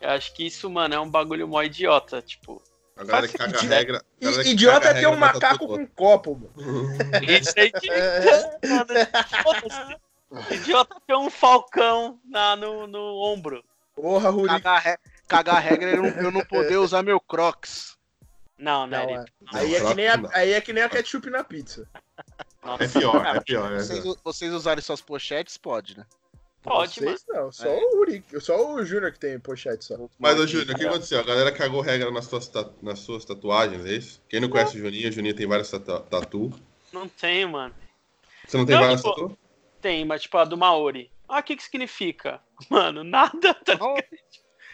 Eu 0.00 0.10
acho 0.10 0.32
que 0.32 0.46
isso, 0.46 0.70
mano, 0.70 0.94
é 0.94 1.00
um 1.00 1.10
bagulho 1.10 1.48
mó 1.48 1.62
idiota, 1.62 2.22
tipo. 2.22 2.62
A 2.96 3.04
galera 3.04 3.28
que 3.28 3.38
caga 3.38 3.58
a 3.58 3.62
regra. 3.62 3.98
a 3.98 4.24
galera 4.24 4.42
que 4.42 4.50
Idiota 4.50 4.80
caga 4.80 4.98
é 4.98 5.00
ter 5.00 5.06
um 5.06 5.16
macaco 5.16 5.66
com 5.68 5.74
um 5.74 5.86
copo, 5.86 6.34
mano. 6.34 6.52
Isso 7.22 7.54
aí 7.56 7.70
que 7.70 7.88
É. 7.90 8.58
Foda-se. 9.42 10.54
Idiota 10.54 10.96
tem 11.06 11.16
um 11.16 11.30
falcão 11.30 12.20
na, 12.24 12.56
no, 12.56 12.88
no 12.88 13.22
ombro. 13.22 13.64
Porra, 14.00 14.30
Ruri. 14.30 14.48
Cagar, 14.48 14.82
re- 14.82 14.98
cagar 15.26 15.62
regra 15.62 15.90
é 15.90 15.94
eu 15.94 16.02
não, 16.02 16.08
eu 16.08 16.30
não 16.30 16.44
poder 16.44 16.76
usar 16.76 17.02
meu 17.02 17.20
Crocs. 17.20 17.96
Não, 18.58 18.86
Não, 18.86 19.06
né? 19.06 19.24
é. 19.24 19.56
Aí, 19.56 19.74
é 19.74 19.84
que 19.84 19.94
nem 19.94 20.08
a, 20.08 20.20
aí 20.32 20.52
é 20.52 20.60
que 20.60 20.72
nem 20.72 20.82
a 20.82 20.88
ketchup 20.88 21.30
na 21.30 21.44
pizza. 21.44 21.88
Nossa, 22.64 22.84
É 22.84 22.88
pior, 22.88 23.24
é 23.26 23.40
pior. 23.40 23.72
É 23.72 23.78
Vocês, 23.78 24.00
pior. 24.00 24.16
vocês 24.24 24.52
usarem 24.52 24.82
suas 24.82 25.00
pochetes, 25.00 25.56
pode, 25.56 25.96
né? 25.96 26.04
pode, 26.62 27.00
mano. 27.00 27.16
Vocês 27.16 27.24
não, 27.28 27.52
só 27.52 27.68
o 27.76 27.96
Ruri. 27.96 28.24
Só 28.40 28.74
o 28.74 28.84
Júnior 28.84 29.12
que 29.12 29.18
tem 29.20 29.38
pochete 29.38 29.84
só. 29.84 29.96
Mas, 30.18 30.38
ô 30.40 30.46
Júnior, 30.46 30.74
o 30.74 30.78
que 30.78 30.86
aconteceu? 30.86 31.20
A 31.20 31.22
galera 31.22 31.52
cagou 31.52 31.80
regra 31.80 32.10
nas 32.10 32.24
suas, 32.26 32.50
nas 32.82 32.98
suas 32.98 33.24
tatuagens, 33.24 33.86
é 33.86 33.92
isso? 33.92 34.20
Quem 34.28 34.40
não 34.40 34.48
conhece 34.48 34.76
o 34.76 34.80
Juninho, 34.80 35.08
o 35.08 35.12
Juninho 35.12 35.34
tem 35.36 35.46
várias 35.46 35.70
tatu. 35.70 36.00
tatu. 36.10 36.52
Não 36.92 37.08
tem, 37.08 37.46
mano. 37.46 37.74
Você 38.46 38.56
não 38.56 38.66
tem 38.66 38.74
Não, 38.74 38.82
várias 38.82 39.00
tipo, 39.02 39.14
tatu? 39.14 39.38
Tem, 39.80 40.04
mas 40.04 40.22
tipo 40.22 40.36
a 40.36 40.44
do 40.44 40.56
Maori. 40.56 41.10
Ah, 41.28 41.38
o 41.40 41.42
que 41.42 41.56
que 41.56 41.62
significa? 41.62 42.40
Mano, 42.70 43.04
nada, 43.04 43.54
tá 43.54 43.74
ligado? 43.74 44.02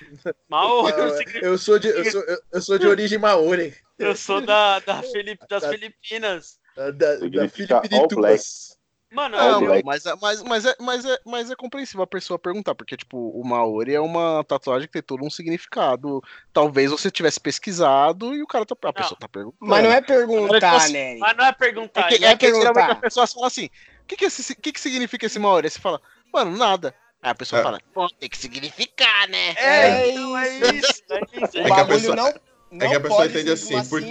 Maori 0.48 0.96
não 0.96 1.10
significa. 1.16 1.46
Eu 1.46 1.58
sou 1.58 1.78
de, 1.78 1.88
eu 1.88 2.04
sou, 2.10 2.22
eu, 2.52 2.60
sou 2.62 2.78
de 2.78 2.86
origem 2.86 3.18
maori. 3.18 3.74
Eu 3.98 4.14
sou 4.16 4.40
da, 4.40 4.78
da 4.80 5.02
Filip, 5.02 5.38
das 5.48 5.62
Da- 5.62 5.70
Filipinas. 5.70 6.58
Da, 6.76 6.90
da, 6.90 7.16
da 7.16 7.48
Filipinituas. 7.48 8.76
Mano, 9.12 9.36
Não, 9.36 9.62
eu, 9.76 9.82
mas, 9.84 10.04
é- 10.06 10.14
mas, 10.20 10.42
mas, 10.42 10.64
é, 10.66 10.74
mas, 10.80 11.04
é, 11.04 11.18
mas 11.24 11.50
é 11.50 11.54
compreensível 11.54 12.02
a 12.02 12.06
pessoa 12.06 12.36
perguntar, 12.36 12.74
porque, 12.74 12.96
tipo, 12.96 13.16
o 13.16 13.44
Maori 13.46 13.94
é 13.94 14.00
uma 14.00 14.42
tatuagem 14.42 14.88
que 14.88 14.92
tem 14.94 15.02
todo 15.02 15.24
um 15.24 15.30
significado. 15.30 16.20
Talvez 16.52 16.90
você 16.90 17.12
tivesse 17.12 17.38
pesquisado 17.40 18.34
e 18.34 18.42
o 18.42 18.46
cara 18.46 18.66
tá. 18.66 18.74
A 18.82 18.92
pessoa 18.92 19.16
tá 19.18 19.28
perguntando. 19.28 19.56
Mas 19.60 19.84
não 19.84 19.92
é 19.92 20.00
perguntar, 20.00 20.74
assim, 20.76 20.92
Nery. 20.94 21.20
mas 21.20 21.36
não 21.36 21.44
é 21.44 21.52
perguntar. 21.52 22.00
É 22.12 22.18
que, 22.18 22.24
é 22.24 22.28
é 22.30 22.36
que 22.36 22.46
geralmente 22.46 22.72
perguntar. 22.74 22.92
as 22.94 22.98
pessoas 23.00 23.32
falam 23.32 23.46
assim: 23.46 23.66
o 24.02 24.06
que, 24.08 24.16
que, 24.16 24.24
esse- 24.24 24.56
que, 24.56 24.72
que 24.72 24.80
significa 24.80 25.26
esse 25.26 25.38
Maori? 25.38 25.66
Aí 25.68 25.70
você 25.70 25.78
fala, 25.78 26.00
mano, 26.32 26.56
nada. 26.56 26.94
Aí 27.22 27.30
a 27.30 27.34
pessoa 27.34 27.60
É. 27.60 27.62
fala, 27.64 27.80
pô, 27.92 28.08
tem 28.20 28.28
que 28.28 28.36
significar, 28.36 29.28
né? 29.28 29.54
É, 29.56 29.64
É 30.08 30.10
então 30.10 30.36
é 30.38 30.58
isso. 30.74 31.02
é 31.10 31.20
que 31.24 31.60
a 31.62 31.68
bagulho 31.68 31.98
pessoa- 31.98 32.16
não, 32.16 32.34
não 32.72 32.88
que 32.90 32.94
a 32.96 33.00
pessoa 33.00 33.26
entende 33.26 33.48
uma 33.50 33.54
assim, 33.54 33.88
por- 33.88 34.02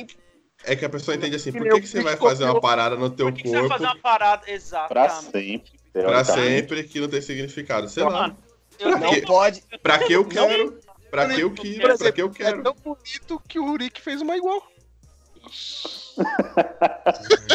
É 0.65 0.75
que 0.77 0.85
a 0.85 0.89
pessoa 0.89 1.15
entende 1.15 1.35
assim, 1.35 1.51
por 1.51 1.61
que, 1.63 1.81
que 1.81 1.87
você 1.87 2.01
vai 2.01 2.15
fazer 2.17 2.45
uma 2.45 2.59
parada 2.61 2.95
no 2.95 3.09
teu 3.09 3.25
Por 3.27 3.33
que, 3.35 3.43
que 3.43 3.49
você 3.49 3.59
vai 3.59 3.67
fazer 3.69 3.83
corpo 3.85 3.97
uma 3.97 4.01
parada? 4.01 4.41
Pra 4.43 4.51
Exatamente. 4.53 5.31
sempre. 5.31 5.79
pra 5.91 6.23
sempre 6.23 6.83
que 6.85 6.99
não 7.01 7.07
tem 7.09 7.21
significado? 7.21 7.89
Sei 7.89 8.03
lá. 8.03 8.35
Pra 8.79 8.97
não 8.97 9.21
pode. 9.21 9.61
Pra 9.83 9.99
que 9.99 10.13
eu 10.13 10.25
quero? 10.25 10.79
Pra 11.11 11.27
que 11.27 11.41
eu 11.41 11.51
quero? 11.53 11.97
Pra 11.97 12.11
que 12.11 12.21
eu 12.21 12.27
É 12.27 12.31
quero? 12.33 12.63
tão 12.63 12.73
bonito 12.73 13.41
que 13.47 13.59
o 13.59 13.65
Rurik 13.65 14.01
fez 14.01 14.21
uma 14.21 14.35
igual. 14.35 14.63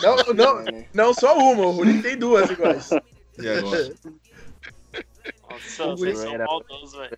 Não, 0.03 0.17
não, 0.35 0.61
É, 0.61 0.87
não 0.95 1.15
só 1.15 1.37
uma, 1.37 1.67
o 1.67 1.71
Rurik 1.73 2.03
tem 2.03 2.17
duas 2.17 2.49
iguais. 2.51 2.91
E 3.39 3.49
agora? 3.49 3.95
Nossa, 5.51 5.87
O 5.87 5.97
vocês 5.97 6.19
são 6.19 6.33
era- 6.35 6.45
maldosos, 6.45 6.93
velho. 6.93 7.17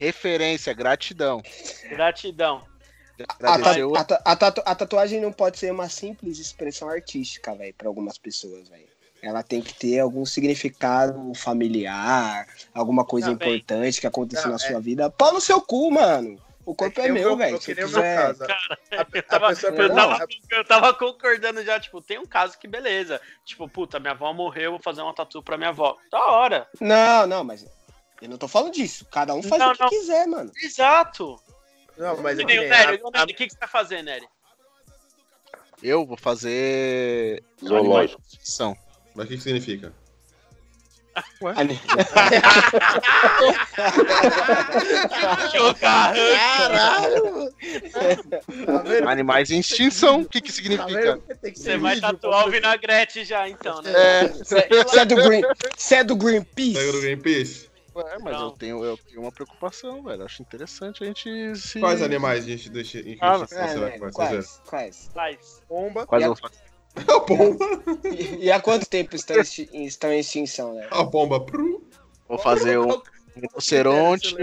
Referência, 0.00 0.72
gratidão. 0.74 1.42
Gratidão. 1.88 2.62
A, 3.18 3.24
ta- 3.64 3.94
a 3.94 4.04
ta- 4.04 4.22
a 4.24 4.36
tatu- 4.36 4.62
a 4.66 4.74
tatuagem 4.74 5.20
não 5.20 5.32
pode 5.32 5.58
ser 5.58 5.72
uma 5.72 5.88
simples 5.88 6.38
expressão 6.38 6.88
artística, 6.88 7.54
velho, 7.54 7.74
pra 7.74 7.88
algumas 7.88 8.18
pessoas, 8.18 8.68
velho. 8.68 8.86
Ela 9.22 9.42
tem 9.42 9.62
que 9.62 9.72
ter 9.74 9.98
algum 9.98 10.26
significado 10.26 11.32
familiar, 11.34 12.46
alguma 12.74 13.04
coisa 13.04 13.28
Também. 13.32 13.56
importante 13.56 14.00
que 14.00 14.06
aconteceu 14.06 14.44
Não, 14.50 14.58
na 14.58 14.64
é- 14.64 14.68
sua 14.70 14.80
vida. 14.80 15.10
Pau 15.10 15.32
no 15.32 15.40
seu 15.40 15.60
cu, 15.62 15.90
mano. 15.90 16.38
O 16.66 16.74
corpo 16.74 17.00
É 17.00 17.06
é, 17.06 17.12
meu, 17.12 17.36
velho. 17.36 17.56
eu 17.56 17.60
Se 17.60 17.74
meu 17.74 17.86
quiser. 17.86 18.16
caso. 18.16 18.42
A, 18.44 18.46
a 19.02 19.06
Eu 19.14 19.22
tava, 19.22 19.52
eu, 19.52 19.94
tava, 19.94 20.26
eu 20.50 20.64
tava 20.64 20.92
concordando 20.94 21.64
já, 21.64 21.78
tipo, 21.78 22.02
tem 22.02 22.18
um 22.18 22.26
caso 22.26 22.58
que 22.58 22.66
beleza. 22.66 23.20
Tipo, 23.44 23.68
puta, 23.68 24.00
minha 24.00 24.12
avó 24.12 24.32
morreu, 24.32 24.64
eu 24.64 24.70
vou 24.72 24.80
fazer 24.80 25.00
uma 25.00 25.14
tatu 25.14 25.40
pra 25.42 25.56
minha 25.56 25.70
avó. 25.70 25.96
Da 26.10 26.18
hora. 26.26 26.68
Não, 26.80 27.24
não, 27.24 27.44
mas 27.44 27.64
eu 28.20 28.28
não 28.28 28.36
tô 28.36 28.48
falando 28.48 28.72
disso. 28.72 29.06
Cada 29.12 29.32
um 29.32 29.42
faz 29.44 29.62
Não, 29.62 29.70
o 29.70 29.74
que 29.74 29.82
não. 29.82 29.88
quiser, 29.88 30.26
mano. 30.26 30.50
Exato. 30.60 31.40
Não, 31.96 32.16
mas 32.20 32.36
Que 32.36 32.42
é 32.42 32.46
nem 32.46 32.58
nem 32.58 32.68
Nery. 32.68 33.00
a- 33.00 33.06
O 33.06 33.10
Nery, 33.12 33.32
O 33.32 33.36
que, 33.36 33.46
que 33.46 33.52
você 33.52 33.58
vai 33.60 33.68
fazer, 33.68 34.02
Nery? 34.02 34.26
Eu 35.82 36.04
vou 36.04 36.16
fazer. 36.16 37.44
Zoológico. 37.64 38.20
São. 38.42 38.76
Mas 39.14 39.26
o 39.26 39.28
que, 39.28 39.36
que 39.36 39.42
significa? 39.42 39.92
Jogar. 45.54 46.14
Caralho! 46.14 47.52
Tá? 49.02 49.10
Animais 49.10 49.50
em 49.50 49.60
extinção. 49.60 50.20
O 50.22 50.28
que 50.28 50.40
que 50.40 50.48
Tá 50.48 50.54
significa? 50.54 51.18
que 51.42 51.58
Você 51.58 51.76
vai 51.78 52.00
tatuar 52.00 52.46
o 52.46 52.50
vinagrete 52.50 53.24
já, 53.24 53.48
então, 53.48 53.80
né? 53.82 53.92
É, 53.94 54.28
Você 54.28 54.68
é 55.00 55.04
do 55.04 55.16
Green, 55.16 55.42
você 55.76 55.94
é 55.96 56.04
do 56.04 56.16
Greenpeace? 56.16 56.74
Pega 56.74 56.92
do 56.92 57.00
Greenpeace? 57.00 57.68
Ué, 57.94 58.18
mas 58.22 58.34
Não. 58.34 58.44
eu 58.44 58.50
tenho, 58.50 58.84
eu 58.84 58.98
tenho 58.98 59.22
uma 59.22 59.32
preocupação, 59.32 60.02
velho. 60.02 60.22
Acho 60.22 60.42
interessante 60.42 61.02
a 61.02 61.06
gente 61.06 61.56
se. 61.56 61.80
Quais 61.80 62.02
animais 62.02 62.44
a 62.44 62.48
gente 62.48 62.68
deixa 62.68 62.98
em 62.98 63.16
Ah, 63.20 63.36
extinção 63.36 63.58
É, 63.58 63.68
você 63.68 63.78
vai 63.78 63.90
né? 63.90 63.98
fazer? 63.98 64.12
Quais? 64.12 64.60
Quais? 64.66 65.10
Faz. 65.14 65.62
Pomba. 65.66 66.06
Quais 66.06 66.22
E 66.22 66.26
a- 66.96 67.00
fazer? 67.04 67.12
A 67.12 67.20
pomba. 67.20 67.64
E, 68.14 68.44
e 68.46 68.52
há 68.52 68.60
quanto 68.60 68.86
tempo 68.86 69.16
estão, 69.16 69.36
estão 69.72 70.12
em 70.12 70.20
extinção, 70.20 70.74
né? 70.74 70.86
A 70.90 71.04
pomba. 71.04 71.40
Pru. 71.40 71.82
Vou 72.28 72.38
fazer 72.38 72.78
um 72.78 73.00
rinoceronte. 73.34 74.36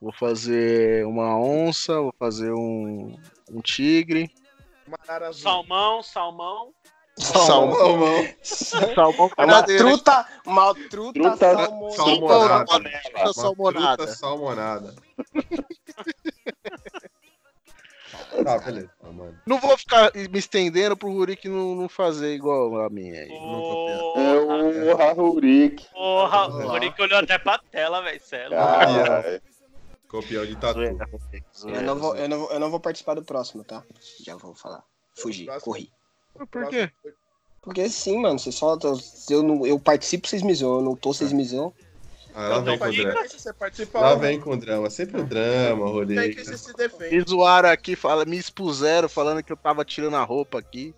Vou 0.00 0.12
fazer 0.12 1.04
uma 1.06 1.38
onça. 1.38 2.00
Vou 2.00 2.14
fazer 2.18 2.52
um, 2.52 3.16
um 3.50 3.60
tigre. 3.60 4.30
Salmão, 5.32 6.02
salmão. 6.02 6.72
Salmão. 7.18 7.74
Salmão. 7.74 8.28
Salmão 8.94 9.30
Uma 9.38 9.62
truta, 9.62 10.28
uma 10.44 10.74
truta, 10.74 11.12
Truta- 11.14 11.54
salmo- 11.56 11.90
Salmonada. 11.90 12.66
Salmonada. 13.32 13.96
truta 13.96 14.12
salmonada. 14.14 14.94
Tá, 18.44 18.58
beleza. 18.58 18.90
Ah, 19.02 19.10
mano. 19.12 19.38
Não 19.46 19.58
vou 19.58 19.76
ficar 19.76 20.12
me 20.14 20.38
estendendo 20.38 20.96
pro 20.96 21.10
Rurik 21.12 21.48
não, 21.48 21.74
não 21.74 21.88
fazer 21.88 22.34
igual 22.34 22.80
a 22.80 22.90
minha 22.90 23.22
aí. 23.22 23.28
Porra, 23.28 24.74
Porra, 24.96 25.12
Rurik. 25.12 25.86
porra. 25.92 26.46
O 26.48 26.68
Murique 26.68 27.02
olhou 27.02 27.18
até 27.18 27.38
pra 27.38 27.58
tela, 27.70 28.02
velho. 28.02 28.16
É 28.16 28.20
de 30.46 30.56
tatu. 30.56 30.74
Zoeira, 30.80 31.06
Rurik, 31.06 31.44
Eu 31.66 31.82
não, 31.82 31.96
vou, 31.96 32.16
eu, 32.16 32.28
não 32.28 32.38
vou, 32.38 32.50
eu 32.52 32.60
não 32.60 32.70
vou 32.70 32.80
participar 32.80 33.14
do 33.14 33.24
próximo, 33.24 33.64
tá? 33.64 33.82
Já 34.24 34.36
vou 34.36 34.54
falar. 34.54 34.82
Fugi, 35.16 35.44
Próximo. 35.44 35.64
corri. 35.72 35.90
Por 36.50 36.68
quê? 36.68 36.90
Porque 37.62 37.88
sim, 37.88 38.20
mano, 38.20 38.38
você 38.38 38.52
só. 38.52 38.78
Se 38.94 39.32
eu, 39.32 39.42
não, 39.42 39.66
eu 39.66 39.78
participo, 39.80 40.28
vocês 40.28 40.42
me 40.42 40.54
zoam. 40.54 40.76
Eu 40.78 40.84
não 40.84 40.94
tô, 40.94 41.12
vocês 41.12 41.32
me 41.32 41.44
zoam. 41.44 41.72
Ah, 42.38 42.48
lá 42.48 42.58
vem 42.60 42.78
com 42.78 42.84
o 42.84 42.92
drama. 42.92 44.16
Vem 44.18 44.40
com 44.40 44.50
o 44.50 44.56
drama. 44.58 44.90
Sempre 44.90 45.20
o 45.22 45.24
drama, 45.24 45.84
Tem 45.86 45.92
Rodrigo. 45.94 46.36
que 46.36 46.44
você 46.44 46.58
se 46.58 46.72
defende. 46.74 47.16
Me 47.16 47.24
zoaram 47.26 47.70
aqui, 47.70 47.96
fala, 47.96 48.26
me 48.26 48.36
expuseram 48.36 49.08
falando 49.08 49.42
que 49.42 49.50
eu 49.50 49.56
tava 49.56 49.84
tirando 49.86 50.16
a 50.16 50.22
roupa 50.22 50.58
aqui. 50.58 50.94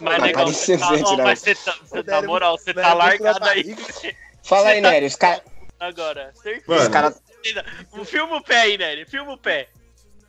Mas, 0.00 0.22
negão, 0.22 0.44
cara, 0.44 0.46
você 0.54 0.78
tá, 0.78 0.88
ó, 0.88 0.96
não. 0.96 1.16
mas 1.18 1.40
você 1.40 1.54
tá, 1.54 1.76
você- 1.82 2.02
Sério, 2.02 2.28
moral, 2.28 2.56
você 2.56 2.72
tá 2.72 2.94
largado 2.94 3.40
tá 3.40 3.50
aí. 3.50 3.76
Fala 4.42 4.68
aí, 4.70 4.80
Nery, 4.80 5.04
os 5.06 5.16
caras. 5.16 5.42
agora. 5.78 6.32
Certeza. 6.34 7.64
Os. 7.92 8.08
Filma 8.08 8.36
o 8.36 8.42
pé 8.42 8.60
aí, 8.62 8.78
Nery. 8.78 9.04
Filma 9.04 9.32
o 9.34 9.38
pé. 9.38 9.68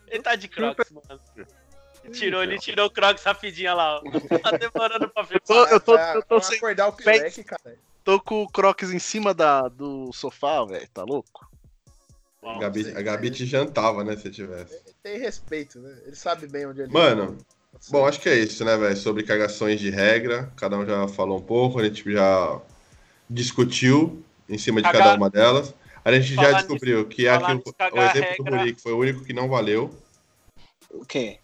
Ele 0.09 0.21
tá 0.21 0.35
de 0.35 0.49
crocs, 0.49 0.91
mano. 0.91 1.21
Ele 2.03 2.13
tirou, 2.13 2.43
ele 2.43 2.59
tirou 2.59 2.87
o 2.87 2.89
crocs 2.91 3.23
rapidinho 3.23 3.73
lá, 3.73 3.99
ó. 3.99 4.01
Tá 4.39 4.51
demorando 4.57 5.07
pra 5.09 5.23
ver. 5.23 5.39
tô- 5.41 5.65
eu 5.67 5.79
tô- 5.79 5.95
eu 5.97 6.23
tô 6.23 6.39
vai 6.39 6.43
sem 6.43 6.57
acordar 6.57 6.87
o 6.89 6.93
pé. 6.93 7.03
pileque, 7.03 7.43
cara. 7.45 7.77
Tô 8.03 8.19
com 8.19 8.41
o 8.43 8.49
Crocs 8.49 8.91
em 8.91 8.99
cima 8.99 9.33
da, 9.33 9.67
do 9.67 10.11
sofá, 10.13 10.63
velho. 10.65 10.87
Tá 10.93 11.03
louco? 11.03 11.49
a 12.43 12.57
Gabi, 12.57 12.91
a 12.95 13.01
Gabi 13.01 13.29
te 13.29 13.45
jantava, 13.45 14.03
né, 14.03 14.17
se 14.17 14.29
tivesse. 14.31 14.79
Tem 15.03 15.19
respeito, 15.19 15.79
né? 15.79 15.95
Ele 16.05 16.15
sabe 16.15 16.47
bem 16.47 16.65
onde 16.65 16.81
ele 16.81 16.91
Mano, 16.91 17.37
Bom, 17.89 18.05
acho 18.05 18.19
que 18.19 18.27
é 18.29 18.37
isso, 18.37 18.65
né, 18.65 18.75
velho? 18.77 18.97
Sobre 18.97 19.23
cagações 19.23 19.79
de 19.79 19.89
regra. 19.89 20.51
Cada 20.57 20.77
um 20.77 20.85
já 20.85 21.07
falou 21.07 21.37
um 21.37 21.41
pouco, 21.41 21.79
a 21.79 21.83
gente 21.83 22.11
já 22.11 22.59
discutiu 23.29 24.23
em 24.49 24.57
cima 24.57 24.81
de 24.81 24.87
Cagar- 24.87 25.03
cada 25.03 25.17
uma 25.17 25.29
delas. 25.29 25.73
A 26.03 26.11
gente 26.11 26.35
já 26.35 26.51
descobriu 26.51 27.05
que 27.07 27.25
falar 27.25 27.37
aquilo, 27.37 27.57
nisso, 27.57 27.69
o 27.69 27.73
cagar 27.73 28.09
exemplo 28.15 28.35
do 28.37 28.43
regra- 28.43 28.57
Murique 28.57 28.81
foi 28.81 28.91
o 28.93 28.97
único 28.97 29.23
que 29.23 29.33
não 29.33 29.47
valeu. 29.47 29.95
O 30.93 31.05
quê? 31.05 31.39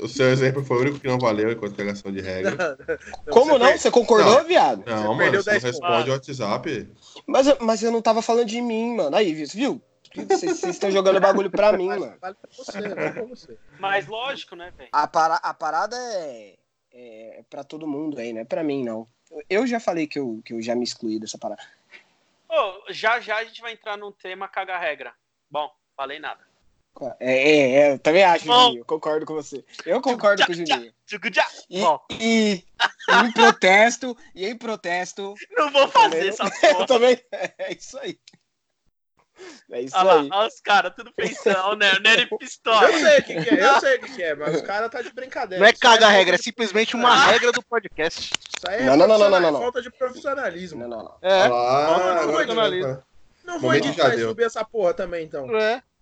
O 0.00 0.08
seu 0.08 0.28
exemplo 0.30 0.62
foi 0.64 0.76
o 0.76 0.80
único 0.80 1.00
que 1.00 1.06
não 1.08 1.18
valeu 1.18 1.50
enquanto 1.50 1.74
cagação 1.76 2.12
de 2.12 2.20
regra. 2.20 2.76
Como 3.30 3.52
você 3.52 3.58
não? 3.58 3.66
per- 3.66 3.78
Você 3.78 3.90
concordou, 3.90 4.44
viado? 4.44 4.84
Não, 4.86 4.96
Você 4.96 5.02
mano, 5.08 5.18
perdeu 5.18 5.42
você 5.42 5.50
não 5.50 5.60
10 5.60 5.62
pontos. 5.64 5.80
responde 5.80 6.10
o 6.10 6.12
WhatsApp. 6.12 6.92
Mas, 7.26 7.46
eu- 7.46 7.56
mas 7.60 7.82
eu 7.82 7.90
não 7.90 8.00
tava 8.02 8.22
falando 8.22 8.46
de 8.46 8.60
mim, 8.60 8.94
mano. 8.94 9.16
Aí, 9.16 9.32
viu? 9.34 9.80
Vocês 10.14 10.62
estão 10.62 10.90
jogando 10.90 11.20
bagulho 11.20 11.50
pra 11.50 11.72
mim, 11.72 11.88
Vale, 11.88 12.00
mano. 12.00 12.16
vale 12.20 12.34
pra 12.36 12.50
você, 12.52 12.80
vale 12.88 13.10
pra 13.12 13.24
você. 13.24 13.58
Mas 13.78 14.06
lógico, 14.06 14.54
né, 14.56 14.72
velho? 14.76 14.88
A, 14.92 15.06
para, 15.06 15.34
a 15.36 15.52
parada 15.52 15.96
é, 15.96 16.56
é 16.92 17.44
pra 17.50 17.64
todo 17.64 17.86
mundo 17.88 18.18
aí, 18.18 18.32
não 18.32 18.40
é 18.40 18.44
pra 18.44 18.62
mim, 18.62 18.84
não. 18.84 19.06
Eu 19.50 19.66
já 19.66 19.80
falei 19.80 20.06
que 20.06 20.18
eu, 20.18 20.40
que 20.44 20.54
eu 20.54 20.62
já 20.62 20.74
me 20.74 20.84
excluí 20.84 21.18
dessa 21.18 21.36
parada. 21.36 21.60
Ô, 22.48 22.92
já 22.92 23.18
já 23.20 23.36
a 23.38 23.44
gente 23.44 23.60
vai 23.60 23.72
entrar 23.72 23.96
num 23.98 24.12
tema 24.12 24.46
cagar 24.48 24.80
regra. 24.80 25.12
Bom, 25.50 25.68
falei 25.96 26.18
nada. 26.18 26.40
É, 27.20 27.38
é, 27.50 27.70
é, 27.72 27.92
eu 27.92 27.98
também 27.98 28.24
acho, 28.24 28.46
Bom. 28.46 28.64
Juninho. 28.66 28.80
Eu 28.80 28.84
concordo 28.84 29.26
com 29.26 29.34
você. 29.34 29.64
Eu 29.84 30.00
concordo 30.00 30.44
com 30.46 30.52
o 30.52 30.54
Juninho. 30.54 30.92
E, 31.70 31.82
e, 32.20 32.64
em 33.24 33.32
protesto, 33.32 34.16
e 34.34 34.46
em 34.46 34.56
protesto, 34.56 35.34
não 35.56 35.70
vou 35.70 35.88
fazer 35.88 36.28
essa 36.28 36.44
eu 36.62 36.74
porra. 36.74 36.86
também. 36.86 37.20
É 37.58 37.72
isso 37.72 37.98
aí. 37.98 38.18
É 39.70 39.82
isso 39.82 39.94
Olha 39.98 40.12
aí. 40.12 40.28
lá, 40.28 40.38
olha 40.38 40.48
os 40.48 40.60
caras, 40.60 40.94
tudo 40.96 41.12
pensando, 41.14 41.76
né? 41.76 41.92
O 41.92 42.00
Nery 42.00 42.26
pistola. 42.38 42.90
Eu 42.90 42.98
sei 42.98 43.18
o 43.18 43.22
que, 43.22 43.42
que 43.42 43.50
é, 43.50 43.64
eu 43.66 43.80
sei 43.80 43.96
o 43.96 44.00
que, 44.00 44.14
que 44.14 44.22
é, 44.22 44.34
mas 44.34 44.54
os 44.56 44.62
caras 44.62 44.90
tá 44.90 45.02
de 45.02 45.12
brincadeira. 45.12 45.60
Não 45.62 45.68
é 45.68 45.72
caga 45.74 46.00
falta 46.06 46.08
regra, 46.16 46.34
é 46.36 46.38
simplesmente 46.38 46.96
uma 46.96 47.14
regra 47.26 47.52
do 47.52 47.62
podcast. 47.62 48.30
Isso 48.32 48.66
aí 48.68 48.80
é 48.82 48.84
Não, 48.86 48.96
não, 48.96 49.06
não, 49.06 49.18
não, 49.18 49.28
não, 49.28 49.50
não. 49.52 49.60
falta 49.60 49.82
de 49.82 49.90
profissionalismo. 49.90 50.80
Não, 50.80 50.88
não, 50.88 51.04
não. 51.04 51.16
É, 51.20 51.42
Ah, 51.42 51.48
não, 51.48 51.98
não, 51.98 52.54
não, 52.54 52.64
eu- 52.72 53.02
Não 53.44 53.60
vou 53.60 53.68
Momento 53.70 53.86
editar 53.88 54.08
já 54.08 54.14
e 54.14 54.16
deu. 54.16 54.28
subir 54.30 54.44
essa 54.44 54.64
porra 54.64 54.94
também, 54.94 55.24
então. 55.26 55.44
é. 55.44 55.46
Caralho, 55.46 55.60
É, 55.60 55.60
não 55.60 55.60
precisa 55.60 55.64
a 55.64 55.64
fazer 55.64 55.74
gente 55.74 55.78
nada, 55.78 55.82
não. 55.82 55.95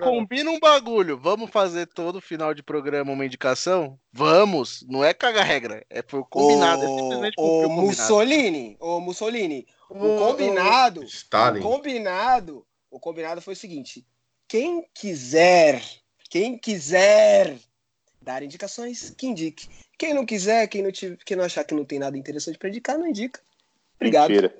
Combina 0.00 0.50
um 0.50 0.58
bagulho. 0.58 1.18
Vamos 1.18 1.50
fazer 1.50 1.86
todo 1.86 2.20
final 2.20 2.52
de 2.54 2.62
programa 2.62 3.12
uma 3.12 3.24
indicação? 3.24 3.98
Vamos. 4.12 4.84
Não 4.88 5.04
é 5.04 5.14
caga 5.14 5.42
regra. 5.42 5.84
É 5.88 6.02
por 6.02 6.24
combinado. 6.28 6.82
é 6.82 6.88
simplesmente 6.88 7.34
o, 7.38 7.42
o 7.42 7.46
o 7.46 7.62
combinado. 7.68 7.82
Mussolini, 7.86 8.76
o 8.80 9.00
Mussolini, 9.00 9.66
o 9.90 10.06
Ô, 10.06 10.18
combinado, 10.18 11.00
o 11.00 11.04
Stalin. 11.04 11.60
combinado, 11.60 12.66
o 12.90 12.98
combinado 13.00 13.40
foi 13.40 13.54
o 13.54 13.56
seguinte: 13.56 14.04
quem 14.48 14.86
quiser, 14.94 15.82
quem 16.30 16.58
quiser 16.58 17.56
dar 18.20 18.42
indicações, 18.42 19.10
que 19.10 19.26
indique. 19.26 19.68
Quem 19.98 20.12
não 20.14 20.26
quiser, 20.26 20.66
quem 20.66 20.82
não, 20.82 20.90
tiver, 20.90 21.16
quem 21.24 21.36
não 21.36 21.44
achar 21.44 21.62
que 21.64 21.74
não 21.74 21.84
tem 21.84 21.98
nada 21.98 22.16
interessante 22.18 22.58
pra 22.58 22.68
indicar, 22.68 22.98
não 22.98 23.06
indica. 23.06 23.40
Obrigado. 23.96 24.30
Mentira. 24.30 24.54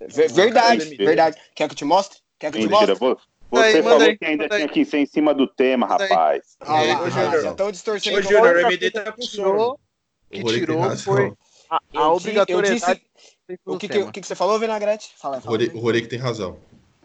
Ver- 0.00 0.32
verdade, 0.32 0.84
Mentira. 0.84 1.04
verdade. 1.06 1.40
Quer 1.54 1.66
que 1.68 1.72
eu 1.72 1.76
te 1.76 1.84
mostre? 1.84 2.18
Quer 2.38 2.52
que 2.52 2.58
eu 2.58 2.62
te 2.62 2.68
Mentira. 2.68 2.96
mostre? 3.00 3.24
Vo- 3.50 3.56
Você 3.58 3.76
Aí, 3.78 3.82
falou 3.82 4.00
aí, 4.00 4.18
que 4.18 4.24
ainda 4.24 4.42
manda 4.44 4.54
aí. 4.56 4.60
tinha 4.62 4.72
que 4.72 4.84
ser 4.84 4.98
em 4.98 5.06
cima 5.06 5.32
do 5.34 5.46
tema, 5.46 5.86
rapaz. 5.86 6.42
Ah, 6.60 6.74
ah, 6.80 7.08
razão. 7.08 7.42
já 7.42 7.50
estão 7.50 7.70
distorcendo. 7.72 8.16
Ô, 8.16 8.20
então. 8.20 8.30
Júnior, 8.32 8.44
o 8.44 8.56
outra 8.56 8.62
MD 8.72 8.90
tá 8.90 9.12
com 9.12 9.22
sono. 9.22 9.72
O 9.72 9.78
que 10.30 10.44
tirou 10.44 10.96
foi 10.98 11.32
a, 11.70 11.78
a 11.96 12.12
obrigatoriedade. 12.12 13.00
disse- 13.48 13.58
O 13.64 13.78
que, 13.78 13.88
que, 13.88 13.98
o 13.98 14.12
que 14.12 14.20
que 14.20 14.26
você 14.26 14.34
falou, 14.34 14.58
Vinagrete? 14.58 15.10
Fala, 15.18 15.38
O 15.38 15.40
fala. 15.40 15.58
O 15.74 15.78
Rodrigo 15.78 16.08
tem 16.08 16.18
razão. 16.18 16.58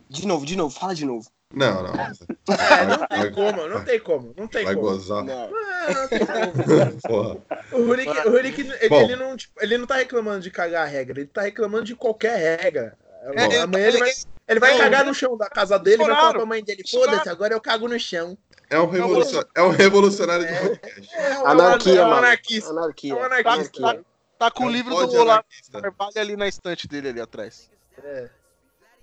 De 0.10 0.28
novo, 0.28 0.46
de 0.46 0.56
novo, 0.58 0.78
fala 0.78 0.94
de 0.94 1.06
novo. 1.06 1.28
Não, 1.54 1.82
não. 1.84 1.94
É, 2.60 2.86
não 2.86 3.08
tem 3.08 3.32
como, 3.32 3.68
não 3.70 3.86
tem 3.86 4.00
como, 4.02 4.34
não 4.38 4.48
tem 4.48 4.66
Vai 4.66 4.76
como. 4.76 4.88
gozar. 4.88 5.24
Não. 5.24 5.34
É, 5.34 5.94
não 5.94 6.08
tem 6.10 6.20
como. 6.20 7.02
Porra. 7.08 7.38
O 7.72 7.86
Rurik, 7.86 8.10
o 8.28 8.30
Rurik, 8.32 8.62
ele, 8.62 8.90
Bom. 8.90 9.02
ele 9.02 9.16
não, 9.16 9.38
tipo, 9.38 9.54
ele 9.64 9.78
não 9.78 9.88
tá 9.88 9.96
reclamando 9.96 10.42
de 10.42 10.52
cagar 10.52 10.84
a 10.84 10.90
regra, 10.90 11.20
ele 11.22 11.30
tá 11.30 11.42
reclamando 11.44 11.86
de 11.86 11.96
qualquer 11.96 12.60
regra. 12.62 12.98
É, 13.36 13.60
Amanhã 13.62 13.88
ele 13.88 13.98
vai. 14.00 14.12
Ele 14.48 14.60
vai 14.60 14.74
Não, 14.74 14.80
cagar 14.80 15.06
no 15.06 15.14
chão 15.14 15.38
da 15.38 15.50
casa 15.50 15.80
dele 15.80 16.04
e 16.04 16.06
vai 16.06 16.16
falar 16.16 16.34
pra 16.34 16.46
mãe 16.46 16.64
dele: 16.64 16.84
foda-se, 16.90 17.30
agora 17.30 17.54
eu 17.54 17.62
cago 17.62 17.88
no 17.88 18.00
chão. 18.00 18.38
É 18.70 18.80
um, 18.80 18.88
revolucion... 18.88 19.44
é 19.56 19.62
um 19.62 19.70
revolucionário 19.70 20.48
de 20.48 20.60
podcast. 20.60 21.16
É 21.16 21.40
um 21.40 21.48
Anarquia, 21.48 22.00
é 22.00 22.02
um 22.02 22.10
mano. 22.10 22.18
anarquista. 22.18 22.70
Anarquia. 22.72 23.14
É 23.14 23.16
um 23.16 23.24
anarquista. 23.24 23.82
Tá, 23.82 24.00
tá 24.40 24.52
com 24.52 24.64
o 24.64 24.66
É 24.66 24.70
um 24.70 24.72
livro 24.72 24.96
do 25.08 25.16
Olavo. 25.16 25.46
Carvalho 25.72 26.14
ali 26.18 26.36
na 26.36 26.48
estante 26.48 26.88
dele 26.88 27.10
ali 27.10 27.22
atrás. 27.22 27.70
É. 28.04 28.30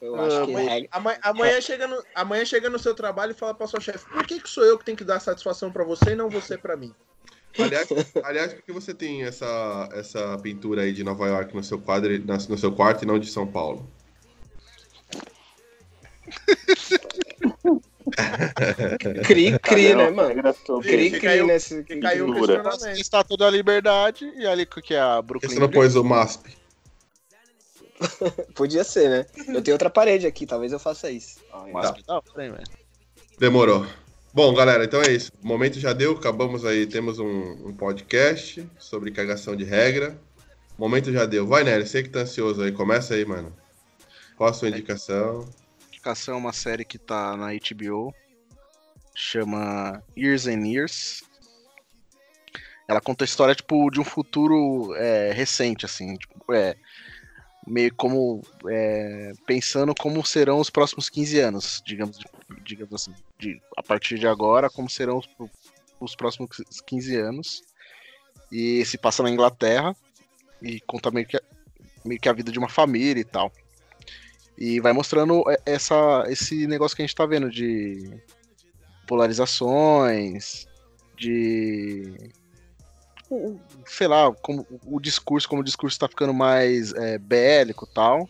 Eu 0.01 0.17
acho 0.17 0.47
que 0.47 0.53
Amanhã, 0.53 0.79
é. 0.79 0.89
amanhã, 0.91 1.19
amanhã 1.23 1.61
chega 1.61 1.87
no, 1.87 2.03
amanhã 2.15 2.45
chega 2.45 2.71
no 2.71 2.79
seu 2.79 2.95
trabalho 2.95 3.33
e 3.33 3.35
fala 3.35 3.55
pra 3.55 3.67
sua 3.67 3.81
chefe: 3.81 4.09
por 4.11 4.27
que, 4.27 4.41
que 4.41 4.49
sou 4.49 4.65
eu 4.65 4.79
que 4.79 4.85
tenho 4.85 4.97
que 4.97 5.05
dar 5.05 5.21
satisfação 5.21 5.71
pra 5.71 5.85
você 5.85 6.12
e 6.12 6.17
não 6.17 6.31
você 6.31 6.57
pra 6.57 6.77
mim? 6.77 6.95
Aliás, 7.59 7.89
aliás, 8.25 8.55
por 8.55 8.62
que 8.62 8.73
você 8.73 8.95
tem 8.95 9.25
essa, 9.25 9.89
essa 9.93 10.39
pintura 10.39 10.83
aí 10.83 10.93
de 10.93 11.05
Nova 11.05 11.27
York 11.27 11.55
no 11.55 11.62
seu 11.62 11.79
quadro, 11.79 12.11
no 12.19 12.59
seu 12.59 12.73
quarto 12.73 13.03
e 13.03 13.07
não 13.07 13.19
de 13.19 13.31
São 13.31 13.47
Paulo? 13.47 13.91
Cri, 19.24 19.59
cri, 19.59 19.94
né, 19.94 20.11
mano? 20.11 20.43
Cri, 20.82 21.11
cri 21.11 21.40
o- 21.40 21.47
nesse. 21.47 21.85
Aí 22.05 22.23
o 22.23 22.32
questionamento. 22.32 23.01
Estátua 23.01 23.36
da 23.36 23.51
Liberdade 23.51 24.24
e 24.36 24.47
ali 24.47 24.66
que 24.66 24.94
é 24.94 25.01
a 25.01 25.20
Brooklyn. 25.23 25.51
você 25.51 25.59
não 25.59 25.70
pôs 25.70 25.97
o 25.97 26.05
MASP? 26.05 26.57
Podia 28.55 28.82
ser, 28.82 29.11
né? 29.11 29.27
Eu 29.48 29.62
tenho 29.62 29.74
outra 29.74 29.90
parede 29.90 30.27
aqui, 30.27 30.47
talvez 30.47 30.73
eu 30.73 30.78
faça 30.78 31.11
isso. 31.11 31.39
Hora, 31.52 31.94
hein, 32.39 32.52
velho. 32.52 32.65
Demorou. 33.39 33.86
Bom, 34.32 34.55
galera, 34.55 34.85
então 34.85 35.02
é 35.02 35.11
isso. 35.11 35.32
O 35.43 35.47
momento 35.47 35.78
já 35.78 35.93
deu, 35.93 36.12
acabamos 36.12 36.65
aí, 36.65 36.86
temos 36.86 37.19
um, 37.19 37.69
um 37.69 37.74
podcast 37.74 38.66
sobre 38.78 39.11
cagação 39.11 39.57
de 39.57 39.65
regra. 39.65 40.16
O 40.78 40.81
momento 40.81 41.12
já 41.12 41.27
deu. 41.27 41.47
Vai, 41.47 41.65
Nery, 41.65 41.86
você 41.86 42.02
que 42.02 42.09
tá 42.09 42.20
ansioso 42.20 42.62
aí, 42.62 42.73
começa 42.73 43.15
aí, 43.15 43.24
mano. 43.24 43.52
Qual 44.36 44.48
a 44.48 44.52
sua 44.52 44.69
indicação? 44.69 45.47
Indicação 46.01 46.35
é 46.35 46.39
uma 46.39 46.52
série 46.55 46.82
que 46.82 46.97
tá 46.97 47.36
na 47.36 47.48
HBO. 47.52 48.14
Chama 49.14 50.02
Years 50.16 50.47
and 50.47 50.66
Years. 50.66 51.22
Ela 52.89 53.02
conta 53.02 53.22
a 53.22 53.27
história, 53.27 53.55
tipo, 53.55 53.90
de 53.90 54.01
um 54.01 54.05
futuro 54.05 54.94
é, 54.97 55.31
recente, 55.32 55.85
assim. 55.85 56.16
Tipo, 56.16 56.55
é, 56.55 56.74
meio 57.66 57.94
como... 57.94 58.40
é, 58.66 59.35
pensando 59.47 59.94
como 59.94 60.24
serão 60.24 60.59
os 60.59 60.70
próximos 60.70 61.10
15 61.10 61.39
anos, 61.39 61.82
digamos, 61.85 62.18
digamos 62.64 62.94
assim. 62.94 63.14
De, 63.39 63.60
a 63.77 63.82
partir 63.82 64.18
de 64.18 64.27
agora, 64.27 64.70
como 64.70 64.89
serão 64.89 65.18
os, 65.18 65.28
os 66.01 66.16
próximos 66.16 66.48
15 66.86 67.14
anos. 67.16 67.62
E 68.51 68.82
se 68.86 68.97
passa 68.97 69.22
na 69.22 69.28
Inglaterra. 69.28 69.94
E 70.62 70.81
conta 70.81 71.10
meio 71.10 71.27
que, 71.27 71.39
meio 72.06 72.18
que 72.18 72.28
a 72.31 72.32
vida 72.32 72.51
de 72.51 72.59
uma 72.59 72.70
família 72.70 73.20
e 73.20 73.24
tal. 73.24 73.52
E 74.61 74.78
vai 74.78 74.93
mostrando 74.93 75.43
é, 75.51 75.59
essa, 75.65 76.24
esse 76.28 76.66
negócio 76.66 76.95
que 76.95 77.03
a 77.03 77.07
gente 77.07 77.16
tá 77.16 77.24
vendo 77.24 77.51
de 77.51 78.20
polarizações, 79.09 80.66
de. 81.16 82.31
Sei 83.87 84.07
lá, 84.07 84.31
como 84.43 84.66
o 84.85 85.01
discurso, 85.01 85.49
como 85.49 85.62
o 85.62 85.65
discurso 85.65 85.99
tá 85.99 86.09
ficando 86.09 86.35
mais 86.35 86.93
é, 86.93 87.16
bélico 87.16 87.89
e 87.91 87.95
tal. 87.95 88.28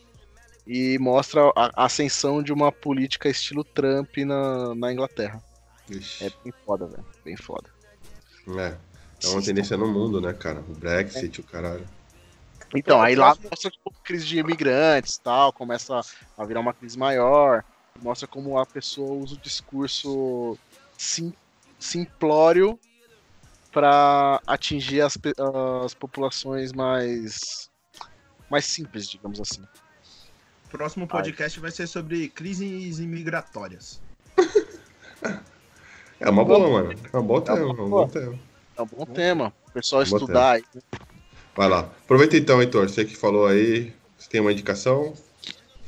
E 0.65 0.97
mostra 0.99 1.51
a 1.55 1.85
ascensão 1.85 2.41
de 2.41 2.53
uma 2.53 2.71
política 2.71 3.27
estilo 3.27 3.63
Trump 3.63 4.15
na, 4.17 4.73
na 4.75 4.93
Inglaterra. 4.93 5.43
Ixi, 5.89 6.25
É 6.25 6.31
bem 6.43 6.53
foda, 6.65 6.85
velho. 6.85 7.05
Bem 7.25 7.35
foda. 7.35 7.69
é. 8.57 8.77
É 9.23 9.27
uma 9.27 9.41
tendência 9.41 9.77
no 9.77 9.87
mundo, 9.87 10.19
né, 10.19 10.33
cara? 10.33 10.61
O 10.61 10.73
Brexit, 10.73 11.41
o 11.41 11.43
caralho. 11.43 11.85
Então, 12.73 12.97
Então, 12.97 13.01
aí 13.01 13.15
lá 13.15 13.35
mostra 13.49 13.69
tipo, 13.69 13.93
crise 14.03 14.25
de 14.25 14.39
imigrantes 14.39 15.15
e 15.15 15.21
tal, 15.21 15.51
começa 15.51 16.01
a 16.37 16.45
virar 16.45 16.61
uma 16.61 16.73
crise 16.73 16.97
maior, 16.97 17.63
mostra 18.01 18.27
como 18.27 18.57
a 18.57 18.65
pessoa 18.65 19.13
usa 19.13 19.35
o 19.35 19.37
discurso 19.37 20.57
sim, 20.97 21.33
simplório 21.79 22.79
para 23.71 24.41
atingir 24.45 25.01
as, 25.01 25.17
as 25.85 25.93
populações 25.93 26.71
mais 26.71 27.69
mais 28.49 28.65
simples, 28.65 29.09
digamos 29.09 29.39
assim. 29.39 29.63
O 30.65 30.69
próximo 30.69 31.07
podcast 31.07 31.59
vai 31.59 31.71
ser 31.71 31.87
sobre 31.87 32.29
crises 32.29 32.99
imigratórias. 32.99 34.01
É 36.19 36.29
uma 36.29 36.45
boa, 36.45 36.69
mano. 36.69 36.99
É 37.11 37.17
um 37.17 37.23
bom 37.23 37.41
tema, 37.41 37.59
é 37.59 37.63
um 37.63 37.89
bom 37.89 38.07
tema. 38.07 38.39
É 38.77 38.81
um 38.81 38.85
bom 38.85 39.05
tema, 39.05 39.53
o 39.67 39.71
pessoal 39.71 40.03
Bom 40.05 40.17
estudar. 40.17 40.51
aí. 40.53 40.63
Vai 41.61 41.69
lá. 41.69 41.81
Aproveita 41.81 42.35
então, 42.35 42.59
Heitor. 42.59 42.89
Você 42.89 43.05
que 43.05 43.15
falou 43.15 43.45
aí. 43.45 43.93
Você 44.17 44.27
tem 44.27 44.41
uma 44.41 44.51
indicação? 44.51 45.13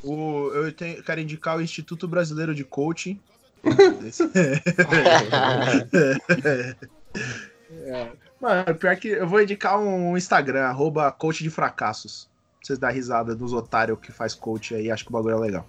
O, 0.04 0.48
eu 0.54 0.72
tenho, 0.72 1.02
quero 1.02 1.20
indicar 1.20 1.56
o 1.56 1.60
Instituto 1.60 2.06
Brasileiro 2.06 2.54
de 2.54 2.62
Coaching. 2.62 3.18
Mano, 8.40 8.74
pior 8.76 8.94
que 8.96 9.08
eu 9.08 9.26
vou 9.26 9.42
indicar 9.42 9.80
um 9.80 10.16
Instagram, 10.16 10.62
arroba 10.66 11.10
coach 11.10 11.42
de 11.42 11.50
fracassos. 11.50 12.28
Pra 12.58 12.66
vocês 12.68 12.78
darem 12.78 12.94
risada 12.96 13.34
dos 13.34 13.52
otários 13.52 13.98
que 13.98 14.12
faz 14.12 14.32
coach 14.32 14.76
aí, 14.76 14.92
acho 14.92 15.02
que 15.02 15.10
o 15.10 15.12
bagulho 15.12 15.34
é 15.34 15.40
legal. 15.40 15.66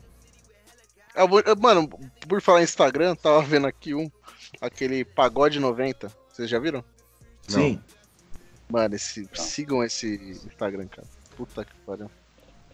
Eu 1.16 1.28
vou- 1.28 1.40
eu- 1.40 1.56
mano, 1.56 1.90
por 2.28 2.40
falar 2.44 2.62
em 2.62 2.66
Instagram, 2.66 3.16
tava 3.16 3.42
vendo 3.42 3.66
aqui 3.66 3.96
um, 3.96 4.08
aquele 4.62 5.04
Pagode 5.04 5.60
90. 5.60 6.12
Vocês 6.32 6.48
já 6.48 6.60
viram? 6.60 6.84
Não. 7.50 7.58
Mano, 8.70 8.96
esse, 8.96 9.30
sigam 9.34 9.84
esse 9.84 10.16
Instagram, 10.46 10.88
cara. 10.88 11.08
Puta 11.36 11.64
que 11.64 11.74
pariu. 11.86 12.10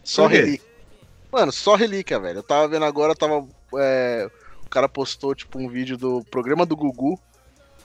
Só 0.02 0.26
relíquia. 0.26 0.68
Mano, 1.30 1.52
só 1.52 1.74
relíquia, 1.74 2.18
velho. 2.18 2.38
Eu 2.38 2.42
tava 2.42 2.68
vendo 2.68 2.84
agora, 2.84 3.14
tava. 3.14 3.46
é, 3.78 4.30
o 4.64 4.68
cara 4.68 4.88
postou, 4.88 5.34
tipo, 5.34 5.58
um 5.58 5.68
vídeo 5.68 5.96
do 5.96 6.24
programa 6.24 6.64
do 6.66 6.76
Gugu, 6.76 7.20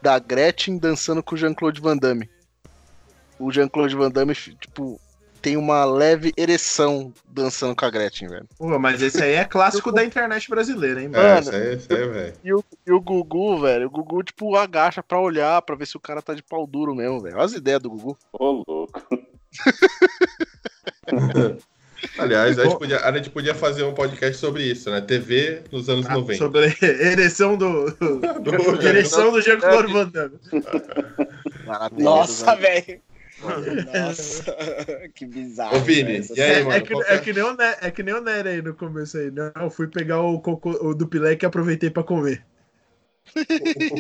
da 0.01 0.19
Gretchen 0.19 0.77
dançando 0.77 1.21
com 1.21 1.35
o 1.35 1.38
Jean-Claude 1.38 1.81
Van 1.81 1.97
Damme. 1.97 2.29
O 3.39 3.51
Jean-Claude 3.51 3.95
Van 3.95 4.09
Damme, 4.09 4.34
tipo, 4.34 4.99
tem 5.48 5.56
uma 5.56 5.86
leve 5.86 6.34
ereção 6.36 7.14
dançando 7.30 7.74
com 7.74 7.86
a 7.86 7.90
Gretchen, 7.90 8.28
velho. 8.28 8.45
Pô, 8.57 8.78
mas 8.78 9.02
esse 9.02 9.24
aí 9.24 9.36
é 9.36 9.45
clássico 9.45 9.91
da 9.94 10.03
internet 10.03 10.49
brasileira, 10.49 11.02
hein, 11.02 11.07
mano? 11.07 11.24
É, 11.24 11.28
Mano. 11.36 11.40
isso 11.40 11.52
aí, 11.56 11.76
isso 11.78 11.88
aí, 11.94 12.07
velho. 12.10 12.34
E 12.44 12.53
o, 12.53 12.64
e 12.86 12.91
o 12.91 12.99
Gugu, 12.99 13.61
velho, 13.61 13.88
o 13.88 13.90
Gugu, 13.90 14.24
tipo, 14.24 14.57
agacha 14.57 15.02
pra 15.02 15.22
olhar, 15.22 15.61
pra 15.61 15.78
ver 15.78 15.88
se 15.88 15.95
o 15.95 16.02
cara 16.02 16.22
tá 16.22 16.34
de 16.34 16.44
pau 16.44 16.68
duro 16.68 16.94
mesmo, 16.94 17.22
velho. 17.22 17.38
Olha 17.38 17.45
as 17.45 17.53
ideias 17.53 17.80
do 17.82 17.90
Gugu. 17.90 18.18
Ô, 18.34 18.61
louco. 18.68 19.02
Aliás, 22.19 22.60
a 22.60 22.65
gente, 22.65 22.78
podia, 22.78 22.99
a 22.99 23.11
gente 23.14 23.30
podia 23.30 23.56
fazer 23.56 23.84
um 23.84 23.94
podcast 23.94 24.38
sobre 24.38 24.64
isso, 24.64 24.91
né? 24.91 24.99
TV 25.02 25.61
nos 25.72 25.88
anos 25.90 26.06
Ah, 26.07 26.14
90. 26.15 26.38
sobre 26.38 26.65
a 26.65 26.68
ereção 26.86 27.56
do. 27.57 27.86
Do- 27.91 28.82
ereção 28.86 29.32
do 29.32 29.41
Damme. 30.11 30.38
Maravilhoso, 31.65 32.03
Nossa, 32.03 32.56
né? 32.56 32.61
velho. 32.61 33.02
Nossa, 33.41 34.43
que 35.14 35.26
bizarro. 35.26 35.77
Ô, 35.77 35.80
Vini, 35.81 36.22
e 36.35 36.41
aí, 36.41 36.61
É, 36.61 36.64
mano? 36.64 36.76
é 36.76 36.81
que, 36.81 36.95
que 36.95 37.03
é, 37.03 37.15
é? 37.15 37.19
que 37.19 37.34
nem 37.34 37.43
o 37.43 37.61
é 37.61 37.91
que 37.91 38.03
nem 38.03 38.14
o 38.15 38.22
Nery 38.22 38.49
aí 38.49 38.61
no 38.61 38.73
começo 38.73 39.18
aí. 39.18 39.31
Não, 39.31 39.51
eu 39.55 39.69
fui 39.69 39.88
pegar 39.88 40.22
o 40.22 40.39
cocô 40.41 40.72
o 40.72 40.93
do 40.93 41.07
Pilek 41.07 41.43
e 41.43 41.45
aproveitei 41.45 41.89
pra 41.89 42.03
comer. 42.03 42.45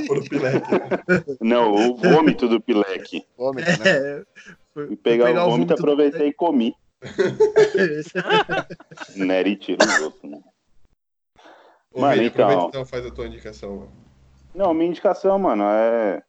O 0.09 0.15
do 0.15 0.29
Pileque. 0.29 0.67
Não, 1.41 1.73
o 1.73 1.97
vômito 1.97 2.47
do 2.47 2.61
Pileque. 2.61 3.25
Vômito, 3.37 3.69
né? 3.69 3.77
É, 3.85 4.23
fui, 4.73 4.87
Fui 4.87 4.95
pegar 4.95 5.25
fui 5.27 5.37
o 5.37 5.49
vômito, 5.49 5.73
aproveitei 5.73 6.29
e 6.29 6.33
comi. 6.33 6.73
Nery 9.15 9.55
tira 9.57 9.83
o 9.83 9.99
gosto, 9.99 10.27
né? 10.27 10.39
Ô, 11.91 12.01
Mano, 12.01 12.13
Vini, 12.15 12.27
então. 12.27 12.67
então, 12.69 12.85
faz 12.85 13.05
a 13.05 13.11
tua 13.11 13.27
indicação, 13.27 13.75
mano. 13.77 13.91
Não, 14.55 14.73
minha 14.73 14.89
indicação, 14.89 15.37
mano, 15.37 15.63
é. 15.65 16.23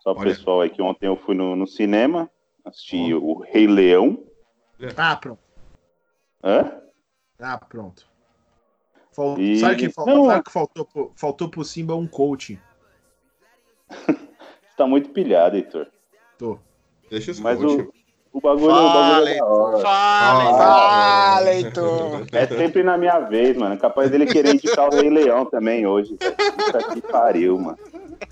Só 0.00 0.12
pro 0.12 0.22
Olha. 0.22 0.34
pessoal 0.34 0.60
aí 0.60 0.70
que 0.70 0.82
ontem 0.82 1.06
eu 1.06 1.16
fui 1.16 1.34
no, 1.34 1.56
no 1.56 1.66
cinema, 1.66 2.30
assisti 2.64 3.12
o 3.14 3.40
Rei 3.40 3.66
Leão. 3.66 4.22
Ah, 4.96 5.16
pronto. 5.16 5.40
Hã? 6.42 6.80
Ah, 7.40 7.58
pronto. 7.58 8.06
Fal- 9.12 9.38
E- 9.38 9.58
Sabe 9.58 9.74
o 9.74 9.78
que, 9.78 9.90
faltou? 9.90 10.14
Não. 10.16 10.24
Sabe 10.26 10.40
o 10.40 10.44
que 10.44 10.52
faltou, 10.52 10.84
pro- 10.84 11.12
faltou 11.16 11.48
pro 11.48 11.64
Simba 11.64 11.94
um 11.94 12.06
coaching? 12.06 12.58
Você 13.90 14.76
tá 14.76 14.86
muito 14.86 15.10
pilhado, 15.10 15.56
Heitor. 15.56 15.86
Tô. 16.38 16.58
Deixa 17.10 17.30
os 17.30 17.38
Mas 17.40 17.58
coach. 17.60 17.82
o, 18.32 18.38
o 18.38 18.40
bagulho, 18.40 18.72
o 18.74 18.92
bagulho 18.92 19.28
é 19.28 19.38
da 19.38 19.44
hora. 19.46 19.78
Fala, 19.78 21.36
Ah, 21.36 21.40
leitor. 21.40 22.26
É 22.32 22.46
sempre 22.46 22.82
na 22.82 22.98
minha 22.98 23.20
vez, 23.20 23.56
mano. 23.56 23.78
Capaz 23.78 24.10
dele 24.10 24.26
querer 24.26 24.54
indicar 24.54 24.88
o 24.88 24.96
Rei 24.96 25.08
Leão 25.10 25.44
também 25.46 25.86
hoje. 25.86 26.16
Puta 26.18 26.82
que 26.92 27.00
pariu, 27.02 27.58
mano. 27.58 27.78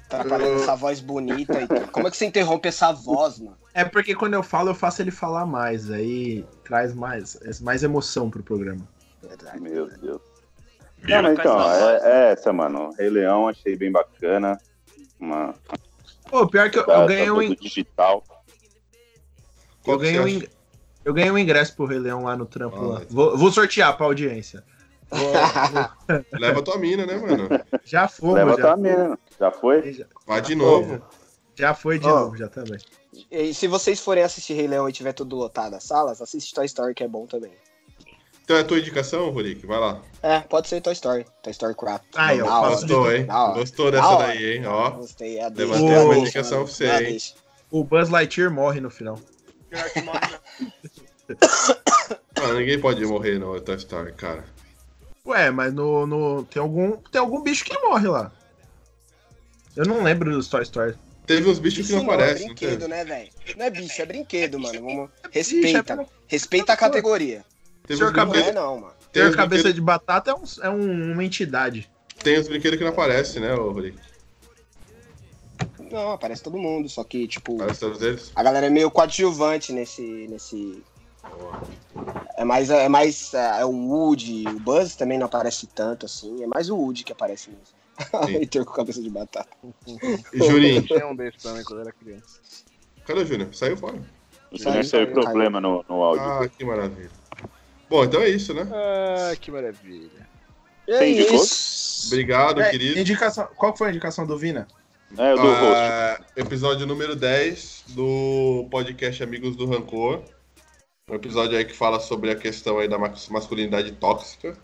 Atrapalhando 0.06 0.62
essa 0.62 0.74
voz 0.76 1.00
bonita 1.00 1.60
e 1.60 1.66
tudo. 1.66 1.90
Como 1.90 2.06
é 2.06 2.10
que 2.10 2.16
você 2.16 2.26
interrompe 2.26 2.68
essa 2.68 2.92
voz, 2.92 3.38
mano? 3.38 3.56
É 3.74 3.84
porque 3.84 4.14
quando 4.14 4.34
eu 4.34 4.42
falo, 4.42 4.70
eu 4.70 4.74
faço 4.74 5.00
ele 5.02 5.10
falar 5.10 5.46
mais. 5.46 5.90
Aí 5.90 6.44
traz 6.64 6.94
mais, 6.94 7.38
mais 7.60 7.82
emoção 7.82 8.30
pro 8.30 8.42
programa. 8.42 8.86
Verdade. 9.22 9.60
Meu 9.60 9.86
Deus. 9.88 10.20
Não, 11.02 11.22
mas 11.22 11.38
então, 11.38 11.72
é, 11.72 12.00
é 12.28 12.32
essa, 12.32 12.52
mano. 12.52 12.90
Rei 12.98 13.08
Leão, 13.10 13.48
achei 13.48 13.76
bem 13.76 13.90
bacana. 13.90 14.58
Uma 15.18 15.54
Pô, 16.30 16.46
pior 16.46 16.70
que 16.70 16.78
eu, 16.78 16.86
tá, 16.86 16.92
eu 16.94 17.00
tá 17.00 17.06
ganhei 17.06 17.30
um, 17.30 17.34
todo 17.34 17.44
in- 17.44 17.56
digital. 17.60 18.24
Eu 19.86 19.98
ganhei 19.98 20.20
um, 20.20 20.28
ing- 20.28 20.48
eu 21.04 21.12
ganhei 21.12 21.30
um 21.30 21.38
ingresso 21.38 21.74
pro 21.74 21.86
Rei 21.86 21.98
Leão 21.98 22.24
lá 22.24 22.36
no 22.36 22.46
trampo. 22.46 22.76
Ah, 22.76 22.86
lá. 22.98 23.02
Vou, 23.10 23.36
vou 23.36 23.50
sortear 23.52 23.96
pra 23.96 24.06
audiência. 24.06 24.62
Leva 26.32 26.62
tua 26.62 26.78
mina, 26.78 27.04
né, 27.04 27.16
mano? 27.16 27.48
Já 27.84 28.08
fomos, 28.08 28.34
Leva 28.36 28.50
já. 28.56 28.62
tua 28.62 28.76
mina. 28.76 29.18
Já 29.42 29.50
foi? 29.50 29.92
Já, 29.92 30.04
Vai 30.24 30.40
de 30.40 30.54
novo. 30.54 31.02
já 31.56 31.74
foi 31.74 31.98
de 31.98 32.06
Ó. 32.06 32.20
novo, 32.20 32.36
já 32.36 32.48
também. 32.48 32.78
E 33.28 33.52
se 33.52 33.66
vocês 33.66 33.98
forem 33.98 34.22
assistir 34.22 34.52
Rei 34.52 34.68
Leão 34.68 34.88
e 34.88 34.92
tiver 34.92 35.12
tudo 35.12 35.34
lotado 35.34 35.74
as 35.74 35.82
salas, 35.82 36.22
assiste 36.22 36.54
Toy 36.54 36.64
Story, 36.66 36.94
que 36.94 37.02
é 37.02 37.08
bom 37.08 37.26
também. 37.26 37.50
Então 38.44 38.56
é 38.56 38.60
a 38.60 38.64
tua 38.64 38.78
indicação, 38.78 39.28
Rurik? 39.30 39.66
Vai 39.66 39.80
lá. 39.80 40.00
É, 40.22 40.38
pode 40.42 40.68
ser 40.68 40.80
Toy 40.80 40.92
Story. 40.92 41.26
Toy 41.42 41.50
Story 41.50 41.74
4. 41.74 42.06
Aí, 42.14 42.40
ó, 42.40 42.44
Da 42.46 42.60
hora. 42.60 42.70
faço- 42.70 42.86
Gostou, 42.86 43.12
hein? 43.12 43.26
Gostou 43.54 43.90
dessa 43.90 44.14
daí, 44.16 44.52
hein? 44.58 44.66
Ó. 44.66 44.90
Gostei, 44.92 45.38
é 45.38 45.44
a 45.44 45.48
Levantei 45.48 45.96
uma 45.98 46.16
indicação 46.18 46.64
deixa, 46.64 46.84
pra 46.86 46.96
você, 46.98 47.04
é 47.04 47.10
hein? 47.10 47.18
O 47.68 47.82
Buzz 47.82 48.10
Lightyear 48.10 48.48
morre 48.52 48.80
no 48.80 48.90
final. 48.90 49.18
Ah, 52.36 52.52
ninguém 52.54 52.80
pode 52.80 53.04
morrer 53.04 53.40
no 53.40 53.60
Toy 53.60 53.74
Story, 53.76 54.12
cara. 54.12 54.44
Ué, 55.26 55.50
mas 55.50 55.72
no, 55.74 56.06
no- 56.06 56.44
tem, 56.44 56.62
algum, 56.62 56.96
tem 56.96 57.20
algum 57.20 57.42
bicho 57.42 57.64
que 57.64 57.76
morre 57.78 58.06
lá. 58.06 58.30
Eu 59.76 59.86
não 59.86 60.02
lembro 60.02 60.30
dos 60.30 60.48
Toy 60.48 60.62
Story. 60.62 60.94
Teve 61.26 61.48
uns 61.48 61.58
bichos 61.58 61.86
que 61.86 61.92
não 61.92 62.02
não 62.02 62.12
é 62.12 62.14
aparecem, 62.14 62.48
não 62.48 62.54
brinquedo, 62.54 62.88
né, 62.88 63.04
velho? 63.04 63.30
Não 63.56 63.64
é 63.64 63.70
bicho, 63.70 64.02
é 64.02 64.06
brinquedo, 64.06 64.58
mano. 64.58 64.80
Vamos... 64.80 65.10
Bicho, 65.10 65.24
é 65.24 65.28
Respeita. 65.38 66.06
Respeita 66.26 66.72
a 66.72 66.76
categoria. 66.76 67.44
Teve 67.86 67.98
Senhor 67.98 68.10
uns 68.10 68.16
Não 68.16 68.34
é 68.34 68.52
não, 68.52 68.80
mano. 68.80 68.94
Tem 69.12 69.22
a 69.22 69.32
cabeça 69.32 69.72
de 69.72 69.80
batata 69.80 70.30
é, 70.30 70.34
um, 70.34 70.42
é 70.62 70.70
um- 70.70 71.12
uma 71.12 71.24
entidade. 71.24 71.90
Tem 72.22 72.38
os 72.38 72.48
brinquedos 72.48 72.78
que 72.78 72.84
não 72.84 72.92
aparecem, 72.92 73.40
né, 73.42 73.54
ô 73.54 73.70
Rurik? 73.70 73.98
Não, 75.90 76.12
aparece 76.12 76.42
todo 76.42 76.56
mundo, 76.56 76.88
só 76.88 77.04
que, 77.04 77.28
tipo, 77.28 77.56
Aparece 77.56 77.80
todos 77.80 78.00
eles? 78.00 78.32
a 78.34 78.42
galera 78.42 78.66
é 78.66 78.70
meio 78.70 78.90
coadjuvante 78.90 79.72
nesse. 79.72 80.02
nesse... 80.28 80.82
É 82.36 82.44
mais, 82.44 82.70
é 82.70 82.88
mais 82.88 83.32
é, 83.34 83.60
é 83.60 83.64
o 83.64 83.70
Woody, 83.70 84.44
o 84.48 84.58
Buzz 84.58 84.96
também 84.96 85.18
não 85.18 85.26
aparece 85.26 85.66
tanto 85.66 86.06
assim, 86.06 86.42
é 86.42 86.46
mais 86.46 86.68
o 86.70 86.76
Woody 86.76 87.04
que 87.04 87.12
aparece 87.12 87.50
mesmo. 87.50 87.81
E 88.40 88.46
ter 88.46 88.64
com 88.64 88.72
cabeça 88.72 89.00
de 89.02 89.10
batata. 89.10 89.48
E 90.32 90.38
Juninho? 90.38 90.82
Tinha 90.82 91.06
um 91.06 91.14
desses 91.14 91.42
também 91.42 91.62
quando 91.64 91.80
eu 91.80 91.82
era 91.86 91.92
criança. 91.92 92.40
Cadê 93.06 93.20
o 93.20 93.26
Júnior? 93.26 93.54
Saiu 93.54 93.76
fora. 93.76 93.96
O 94.50 94.58
Saiu, 94.58 94.82
Júnior 94.82 94.84
saiu, 94.84 95.12
problema 95.12 95.60
no, 95.60 95.84
no 95.88 96.02
áudio. 96.02 96.22
Ah, 96.24 96.48
que 96.48 96.64
maravilha. 96.64 97.10
Bom, 97.88 98.04
então 98.04 98.20
é 98.22 98.28
isso, 98.28 98.54
né? 98.54 98.66
Ah, 98.72 99.34
que 99.36 99.50
maravilha. 99.50 100.26
É 100.88 100.98
Você 100.98 101.06
indicou? 101.10 101.42
isso. 101.44 102.06
Obrigado, 102.08 102.60
É, 102.60 102.70
querido. 102.70 102.98
indicação, 102.98 103.46
qual 103.56 103.76
foi 103.76 103.88
a 103.88 103.90
indicação 103.90 104.26
do 104.26 104.36
Vina? 104.36 104.66
É, 105.16 105.34
o 105.34 105.36
do 105.36 105.42
host. 105.42 105.62
Ah, 105.76 106.20
episódio 106.36 106.86
número 106.86 107.14
10 107.14 107.84
do 107.88 108.66
podcast 108.70 109.22
Amigos 109.22 109.54
do 109.56 109.66
Rancor. 109.66 110.22
Um 111.08 111.14
episódio 111.14 111.56
aí 111.58 111.64
que 111.64 111.74
fala 111.74 112.00
sobre 112.00 112.30
a 112.30 112.34
questão 112.36 112.78
aí 112.78 112.88
da 112.88 112.98
mas- 112.98 113.28
masculinidade 113.28 113.92
tóxica. 113.92 114.56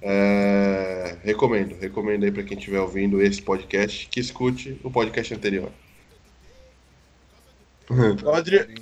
É, 0.00 1.16
Recomendo, 1.22 1.76
recomendo 1.78 2.24
aí 2.24 2.32
pra 2.32 2.42
quem 2.42 2.56
estiver 2.56 2.80
ouvindo 2.80 3.20
esse 3.20 3.42
podcast 3.42 4.08
que 4.08 4.20
escute 4.20 4.80
o 4.82 4.90
podcast 4.90 5.34
anterior. 5.34 5.70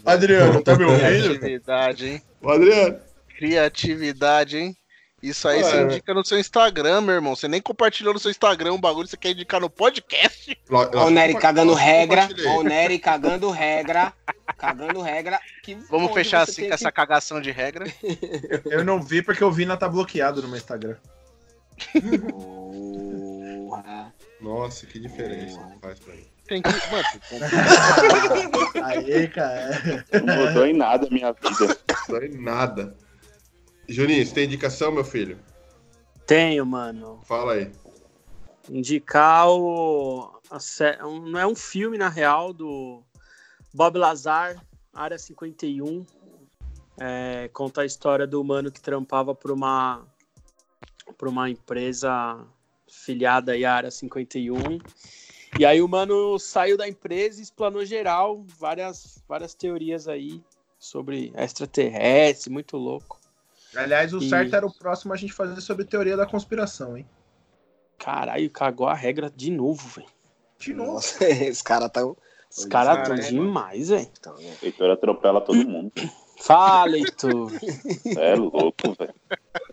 Adriano, 0.05 0.63
tá 0.63 0.77
me 0.77 0.85
Criatividade, 0.99 2.07
hein? 2.07 2.23
Ô, 2.41 2.51
Adriano, 2.51 3.01
Criatividade, 3.37 4.59
hein? 4.59 4.77
Isso 5.23 5.49
aí 5.49 5.63
você 5.65 5.83
indica 5.83 6.13
no 6.13 6.25
seu 6.25 6.39
Instagram, 6.39 7.01
meu 7.01 7.15
irmão. 7.15 7.35
Você 7.35 7.49
nem 7.49 7.61
compartilhou 7.61 8.13
no 8.13 8.21
seu 8.21 8.31
Instagram 8.31 8.75
um 8.75 8.81
bagulho, 8.81 9.09
você 9.09 9.17
quer 9.17 9.31
indicar 9.31 9.59
no 9.61 9.71
podcast? 9.71 10.57
Ó 10.71 11.07
o 11.07 11.11
Nery 11.11 11.35
cagando 11.39 11.73
regra. 11.75 12.29
Ó 12.49 12.59
o 12.59 12.63
Nery 12.63 12.99
cagando 12.99 13.51
regra. 13.51 14.13
Cagando 14.59 15.01
regra. 15.01 15.41
Que 15.63 15.75
Vamos 15.91 16.13
fechar 16.13 16.43
assim 16.43 16.63
com 16.63 16.69
que- 16.69 16.75
essa 16.75 16.93
cagação 16.93 17.41
de 17.41 17.51
regra. 17.51 17.87
Eu 18.71 18.85
não 18.85 19.03
vi 19.03 19.23
porque 19.23 19.43
o 19.43 19.51
Vina 19.51 19.77
tá 19.77 19.89
bloqueado 19.89 20.43
no 20.43 20.49
meu 20.49 20.59
Instagram. 20.59 20.97
Porra. 22.31 24.13
Nossa, 24.41 24.87
que 24.87 24.99
diferença 24.99 25.59
faz 25.81 25.99
pra 25.99 26.15
mim. 26.15 26.27
Tem 26.47 26.63
que. 26.63 26.69
Mano, 26.69 27.05
tem 27.29 27.41
que- 27.41 28.79
Aí, 28.85 29.29
cara. 29.29 30.05
Não 30.25 30.37
mudou 30.47 30.67
em 30.67 30.75
nada 30.75 31.07
a 31.07 31.11
minha 31.11 31.33
vida. 31.33 31.77
Não 32.09 32.17
é 32.19 32.29
nada. 32.29 32.95
Juninho, 33.89 34.27
você 34.27 34.35
tem 34.35 34.45
indicação, 34.45 34.91
meu 34.91 35.05
filho? 35.05 35.39
Tenho, 36.27 36.67
mano. 36.67 37.21
Fala 37.25 37.55
aí. 37.55 37.71
Indicar 38.69 39.49
o. 39.49 40.41
não 41.31 41.39
é 41.39 41.47
um 41.47 41.55
filme, 41.55 41.97
na 41.97 42.09
real, 42.09 42.53
do 42.53 43.03
Bob 43.73 43.97
Lazar, 43.97 44.61
Área 44.93 45.19
51. 45.19 46.05
É, 46.99 47.49
conta 47.53 47.83
a 47.83 47.87
história 47.87 48.27
do 48.27 48.43
mano 48.43 48.73
que 48.73 48.81
trampava 48.81 49.35
por 49.35 49.53
uma, 49.53 50.05
por 51.17 51.29
uma 51.29 51.49
empresa 51.49 52.45
filiada 52.89 53.53
à 53.53 53.73
Área 53.73 53.91
51. 53.91 54.81
E 55.59 55.65
aí 55.65 55.81
o 55.81 55.89
mano 55.89 56.39
saiu 56.39 56.77
da 56.77 56.89
empresa 56.89 57.41
e 57.41 57.43
explanou 57.43 57.85
geral 57.85 58.45
várias, 58.59 59.23
várias 59.29 59.55
teorias 59.55 60.09
aí 60.09 60.43
sobre 60.79 61.33
extraterrestre, 61.37 62.51
muito 62.51 62.77
louco. 62.77 63.19
Aliás, 63.77 64.13
o 64.13 64.19
E- 64.19 64.29
certo 64.29 64.55
era 64.57 64.67
o 64.67 64.73
próximo 64.73 65.13
a 65.13 65.17
gente 65.17 65.33
fazer 65.33 65.61
sobre 65.61 65.85
teoria 65.85 66.17
da 66.17 66.27
conspiração, 66.27 66.97
hein? 66.97 67.07
Caralho, 67.99 68.51
cagou 68.51 68.87
a 68.87 68.95
regra 68.95 69.31
de 69.35 69.51
novo, 69.51 69.87
velho. 69.89 70.07
De 70.59 70.73
novo. 70.75 70.93
Nossa, 70.95 71.25
esse 71.29 71.63
cara 71.63 71.89
tá. 71.89 72.05
Os 72.05 72.65
caras 72.65 72.97
cara, 72.97 73.05
tão 73.05 73.15
é, 73.17 73.29
demais, 73.29 73.89
velho. 73.89 74.11
Então, 74.19 74.35
né? 74.37 74.57
O 74.63 74.65
Heitor 74.65 74.91
atropela 74.91 75.41
todo 75.41 75.57
mundo. 75.69 75.93
Fala, 76.39 76.97
Heitor. 76.99 77.51
É 78.17 78.35
louco, 78.35 78.95
velho. 78.99 79.15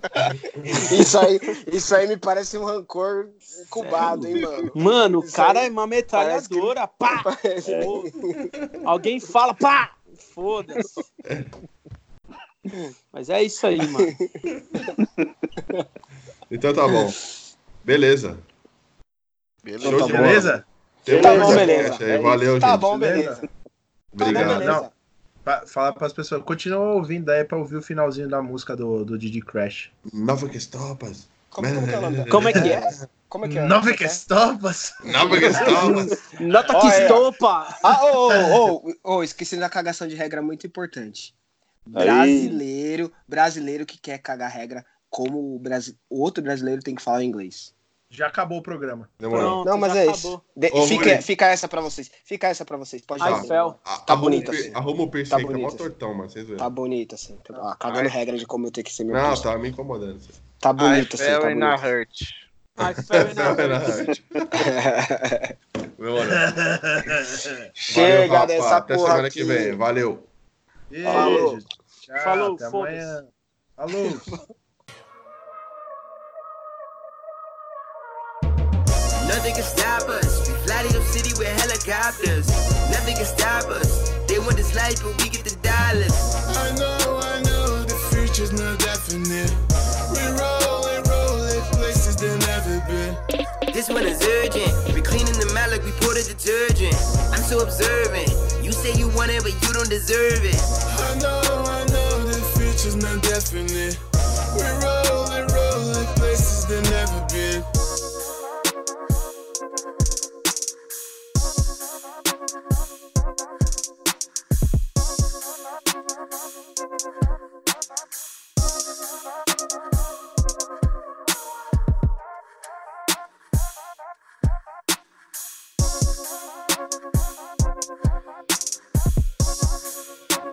Isso 0.98 1.18
aí, 1.20 1.40
isso 1.72 1.96
aí 1.96 2.08
me 2.08 2.18
parece 2.18 2.58
um 2.58 2.64
rancor 2.66 3.30
incubado, 3.66 4.26
hein, 4.28 4.42
mano? 4.42 4.72
Mano, 4.76 5.20
o 5.20 5.32
cara 5.32 5.66
é 5.66 5.70
uma 5.70 5.86
metralhadora. 5.88 6.88
Pá! 6.88 7.22
Parece- 7.24 7.80
Pô. 7.84 8.04
Alguém 8.86 9.20
fala, 9.20 9.54
pá! 9.54 9.96
Foda-se. 10.34 11.02
Mas 13.12 13.30
é 13.30 13.44
isso 13.44 13.66
aí, 13.68 13.78
mano. 13.88 14.08
Então 16.52 16.74
tá 16.74 16.88
bom. 16.88 17.12
Beleza. 17.84 18.38
Beleza. 19.64 19.90
Show 19.90 20.08
Tá. 20.08 20.18
Beleza? 20.22 20.66
Tem 21.04 21.22
Tá 21.22 21.38
bom, 21.38 21.56
beleza. 21.56 22.06
aí. 22.06 22.18
Valeu. 22.20 22.60
Tá 22.60 22.72
gente. 22.72 22.80
bom, 22.80 22.98
Beleza? 23.00 23.50
Obrigado. 24.14 24.34
Tá 24.34 24.54
bom, 24.54 24.60
beleza. 24.60 24.82
Não. 24.82 24.94
Pra 25.44 25.66
falar 25.68 25.92
pras 25.94 26.14
pessoas, 26.14 26.42
continua 26.44 26.94
ouvindo 26.94 27.30
aí 27.30 27.44
pra 27.44 27.58
ouvir 27.58 27.76
o 27.76 27.82
finalzinho 27.82 28.30
da 28.30 28.42
música 28.42 28.76
do, 28.78 29.04
do 29.04 29.18
Didi 29.18 29.42
Crash. 29.42 29.92
Nova 30.14 30.48
que 30.48 30.58
estopas. 30.58 31.28
Como, 31.50 31.68
como 31.68 31.86
que 31.88 31.94
é 31.94 32.26
Como 32.30 32.48
é 32.50 32.54
que 32.54 32.70
é? 32.70 33.08
Como 33.28 33.46
é 33.46 33.50
que 33.50 33.58
é? 33.58 33.64
Nove 33.64 33.82
Como 33.82 33.94
é 33.94 33.98
que 33.98 34.04
é? 34.04 34.08
estopas! 34.08 34.94
Nova 35.04 35.38
que 35.40 35.46
estopas. 35.46 36.20
Nota 36.40 36.78
Ó, 36.78 36.82
que 36.82 36.88
é. 36.88 37.02
estopa! 37.02 37.78
Ah, 37.84 38.06
ô, 38.06 38.76
ô, 38.76 38.94
ô, 39.16 39.24
esqueci 39.24 39.58
da 39.58 39.70
cagação 39.70 40.08
de 40.08 40.16
regra 40.16 40.42
muito 40.42 40.66
importante. 40.68 41.36
Aí. 41.96 42.06
Brasileiro, 42.06 43.12
brasileiro 43.28 43.86
que 43.86 43.98
quer 44.00 44.18
cagar 44.20 44.50
regra, 44.52 44.86
como 45.10 45.56
o, 45.56 45.60
brasi... 45.60 45.98
outro 46.10 46.42
brasileiro 46.44 46.82
tem 46.82 46.96
que 46.96 47.02
falar 47.02 47.24
inglês. 47.24 47.74
Já 48.10 48.28
acabou 48.28 48.60
o 48.60 48.62
programa. 48.62 49.10
Demorou. 49.20 49.64
Pronto, 49.64 49.70
Não, 49.70 49.78
mas 49.78 49.96
é 49.96 50.04
acabou. 50.04 50.16
isso. 50.16 50.42
De- 50.56 50.70
Ô, 50.72 50.86
fica, 50.86 51.20
fica 51.24 51.48
essa 51.48 51.68
pra 51.68 51.82
vocês. 51.82 52.12
Fica 52.24 52.48
essa 52.48 52.64
pra 52.64 52.78
vocês. 52.78 53.02
Pode 53.02 53.24
Ai. 53.24 53.34
A- 53.34 53.42
Tá 53.42 53.74
arruma 54.14 54.18
bonito 54.30 54.52
assim. 54.52 54.72
Arruma 54.72 55.02
o 55.04 55.10
piercing 55.10 55.32
Tá 55.32 55.38
aí, 55.38 55.48
que 55.48 55.52
é 55.52 55.56
mó 55.58 55.62
bonito. 55.64 55.78
tortão, 55.78 56.14
mano. 56.14 56.30
Vocês 56.30 56.48
Tá 56.56 56.70
bonito 56.70 57.16
assim. 57.16 57.36
Tá, 57.44 57.56
ó, 57.58 57.74
cagando 57.76 58.08
regra 58.10 58.38
de 58.38 58.46
como 58.46 58.68
eu 58.68 58.72
tenho 58.72 58.86
que 58.86 58.94
ser 58.94 59.04
meu 59.04 59.16
Não, 59.16 59.24
piercing. 59.30 59.44
tá 59.44 59.58
me 59.58 59.70
incomodando. 59.70 60.20
Tá 60.60 60.70
I 60.70 60.74
bonito 60.74 61.16
assim, 61.16 61.26
tá 61.26 61.42
fell 61.42 61.50
in 61.50 61.64
a 61.64 61.76
bonito. 61.76 61.88
hurt. 61.88 62.22
Ai. 62.78 62.94
Chega 67.74 68.28
Valeu, 68.28 68.48
dessa 68.48 68.64
rapaz. 68.70 68.84
Até 68.84 68.96
porra 68.96 69.08
semana 69.10 69.28
aqui. 69.28 69.40
que 69.40 69.44
vem. 69.46 69.76
Valeu. 69.76 70.28
Beijo. 70.94 71.12
Falou. 71.12 71.60
Tchau, 72.02 72.18
Falou, 72.24 72.56
até 72.56 72.70
foda-se. 72.70 72.98
amanhã. 73.00 73.28
Falou. 73.76 74.22
Nothing 79.28 79.56
can 79.56 79.64
stop 79.64 80.08
us. 80.10 80.48
We 80.48 80.54
fly 80.68 80.84
to 80.84 80.94
your 80.94 81.02
city 81.06 81.34
with 81.40 81.48
helicopters. 81.62 82.48
Nothing 82.92 83.16
can 83.16 83.26
stop 83.26 83.66
us. 83.72 84.10
They 84.28 84.38
want 84.38 84.58
this 84.58 84.76
life, 84.76 85.02
but 85.02 85.18
we 85.24 85.30
get 85.30 85.44
the 85.44 85.56
dollars. 85.66 86.36
I 86.58 86.76
know, 86.76 87.20
I 87.24 87.42
know, 87.42 87.84
the 87.84 87.96
future's 88.12 88.52
not 88.52 88.78
definite. 88.80 89.52
We 90.14 90.22
roll 90.38 90.86
and 90.94 91.08
roll 91.08 91.44
in 91.50 91.62
places 91.74 92.16
they've 92.18 92.40
never 92.46 92.80
been. 92.88 93.18
This 93.74 93.90
one 93.90 94.04
is 94.06 94.22
urgent. 94.22 94.73
We 96.24 96.36
cleaning 96.36 96.64
them 96.64 96.64
out 96.64 96.74
like 96.74 96.74
we 96.74 96.74
poured 96.74 96.88
a 96.88 96.88
detergent. 96.88 96.96
I'm 97.34 97.44
so 97.44 97.60
observant. 97.60 98.30
You 98.64 98.72
say 98.72 98.94
you 98.98 99.10
want 99.10 99.32
it, 99.32 99.44
but 99.44 99.54
you 99.54 99.74
don't 99.74 99.90
deserve 99.90 100.44
it. 100.44 100.56
I 100.56 101.20
know, 101.20 101.42
I 101.68 101.86
know, 101.86 102.24
the 102.24 102.40
future's 102.58 102.96
not 102.96 103.22
definite. 103.22 103.98
We 104.56 104.64
roll 104.84 105.28
and 105.32 105.52
roll 105.52 105.98
in 105.98 106.06
places 106.16 106.66
they've 106.68 106.84
never 106.92 107.26
been. 107.30 107.64